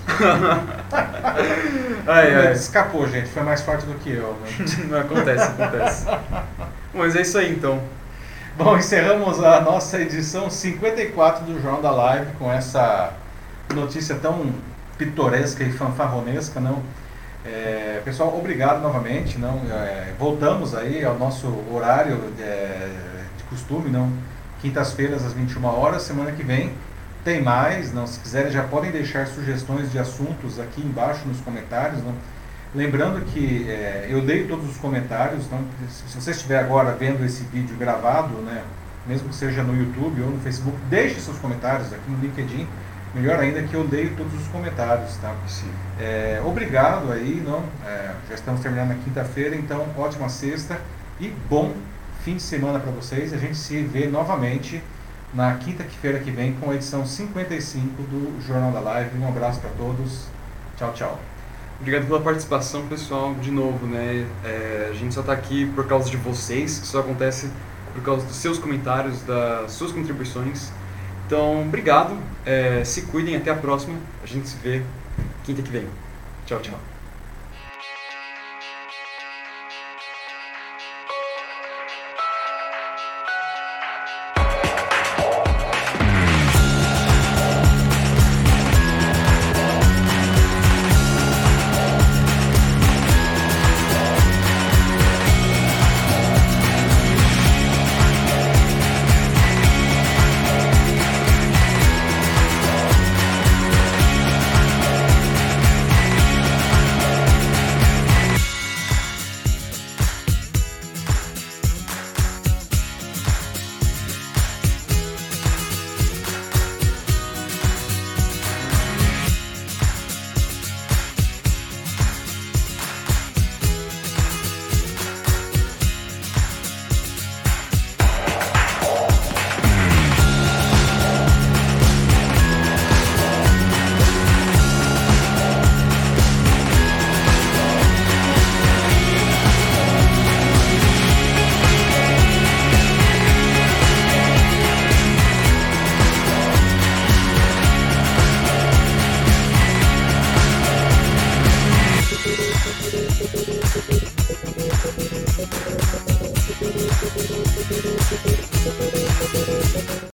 ai, 2.07 2.35
ai. 2.35 2.53
Escapou, 2.53 3.07
gente, 3.09 3.29
foi 3.29 3.43
mais 3.43 3.61
forte 3.61 3.85
do 3.85 3.95
que 3.95 4.11
eu. 4.11 4.37
Né? 4.41 4.67
Não 4.89 4.99
acontece, 5.01 5.45
acontece. 5.45 6.07
Mas 6.95 7.15
é 7.15 7.21
isso 7.21 7.37
aí, 7.39 7.53
então. 7.53 7.83
Bom, 8.55 8.77
encerramos 8.77 9.43
a 9.43 9.63
nossa 9.63 9.99
edição 9.99 10.51
54 10.51 11.47
do 11.47 11.59
Jornal 11.63 11.81
da 11.81 11.91
Live 11.91 12.33
com 12.33 12.53
essa 12.53 13.15
notícia 13.75 14.15
tão 14.17 14.53
pitoresca 14.99 15.65
e 15.65 15.73
fanfarronesca, 15.73 16.61
não? 16.61 16.83
É, 17.47 18.03
pessoal, 18.05 18.37
obrigado 18.39 18.83
novamente, 18.83 19.39
não? 19.39 19.63
É, 19.71 20.13
voltamos 20.19 20.75
aí 20.75 21.03
ao 21.03 21.19
nosso 21.19 21.47
horário 21.73 22.31
de, 22.37 22.43
é, 22.43 22.91
de 23.39 23.45
costume, 23.45 23.89
não? 23.89 24.13
Quintas-feiras 24.61 25.25
às 25.25 25.33
21 25.33 25.65
horas, 25.65 26.03
semana 26.03 26.31
que 26.33 26.43
vem 26.43 26.75
tem 27.25 27.41
mais, 27.41 27.91
não? 27.91 28.07
Se 28.07 28.21
quiserem 28.21 28.53
já 28.53 28.65
podem 28.65 28.91
deixar 28.91 29.27
sugestões 29.29 29.91
de 29.91 29.99
assuntos 29.99 30.61
aqui 30.61 30.83
embaixo 30.83 31.27
nos 31.27 31.41
comentários, 31.41 32.05
não? 32.05 32.15
Lembrando 32.75 33.25
que 33.27 33.69
é, 33.69 34.07
eu 34.09 34.23
leio 34.23 34.49
todos 34.49 34.71
os 34.71 34.79
comentários, 34.79 35.45
então 35.45 35.63
se 35.89 36.21
você 36.21 36.31
estiver 36.31 36.59
agora 36.59 36.93
vendo 36.93 37.25
esse 37.25 37.43
vídeo 37.45 37.77
gravado, 37.77 38.35
né, 38.43 38.63
mesmo 39.07 39.29
que 39.29 39.35
seja 39.35 39.63
no 39.63 39.77
YouTube 39.77 40.23
ou 40.23 40.31
no 40.31 40.41
Facebook, 40.41 40.77
deixe 40.89 41.21
seus 41.21 41.39
comentários 41.39 41.93
aqui 41.93 42.11
no 42.11 42.19
LinkedIn. 42.19 42.67
Melhor 43.15 43.39
ainda 43.39 43.63
que 43.63 43.75
eu 43.75 43.87
leio 43.87 44.17
todos 44.17 44.33
os 44.41 44.49
comentários, 44.49 45.17
tá? 45.19 45.35
É, 46.01 46.41
obrigado 46.43 47.13
aí, 47.13 47.43
não? 47.47 47.63
É, 47.85 48.13
já 48.27 48.35
estamos 48.35 48.63
terminando 48.63 48.93
a 48.93 48.95
quinta-feira, 48.95 49.55
então 49.55 49.87
ótima 49.99 50.31
sexta 50.31 50.81
e 51.21 51.29
bom 51.51 51.75
fim 52.25 52.37
de 52.37 52.43
semana 52.43 52.79
para 52.79 52.91
vocês. 52.91 53.35
A 53.35 53.37
gente 53.37 53.57
se 53.57 53.83
vê 53.83 54.07
novamente 54.07 54.83
na 55.35 55.55
quinta-feira 55.57 56.21
que 56.21 56.31
vem 56.31 56.55
com 56.55 56.71
a 56.71 56.75
edição 56.75 57.05
55 57.05 58.03
do 58.05 58.41
Jornal 58.47 58.73
da 58.73 58.81
Live. 58.81 59.19
Um 59.19 59.29
abraço 59.29 59.61
para 59.61 59.71
todos. 59.71 60.27
Tchau, 60.79 60.93
tchau. 60.95 61.32
Obrigado 61.83 62.07
pela 62.07 62.21
participação, 62.21 62.87
pessoal, 62.87 63.35
de 63.35 63.51
novo, 63.51 63.89
né? 63.89 64.25
É, 64.45 64.87
a 64.89 64.95
gente 64.95 65.13
só 65.13 65.21
está 65.21 65.33
aqui 65.33 65.67
por 65.75 65.85
causa 65.85 66.09
de 66.09 66.17
vocês, 66.17 66.79
isso 66.79 66.97
acontece 66.97 67.51
por 67.93 68.01
causa 68.05 68.25
dos 68.25 68.37
seus 68.37 68.57
comentários, 68.57 69.21
das 69.23 69.73
suas 69.73 69.91
contribuições. 69.91 70.71
Então, 71.27 71.63
obrigado, 71.63 72.17
é, 72.47 72.85
se 72.85 73.03
cuidem, 73.03 73.35
até 73.35 73.51
a 73.51 73.57
próxima. 73.57 73.99
A 74.23 74.27
gente 74.27 74.49
se 74.49 74.57
vê 74.59 74.81
quinta 75.43 75.61
que 75.61 75.73
vem. 75.73 75.89
Tchau, 76.47 76.61
tchau. 76.61 76.92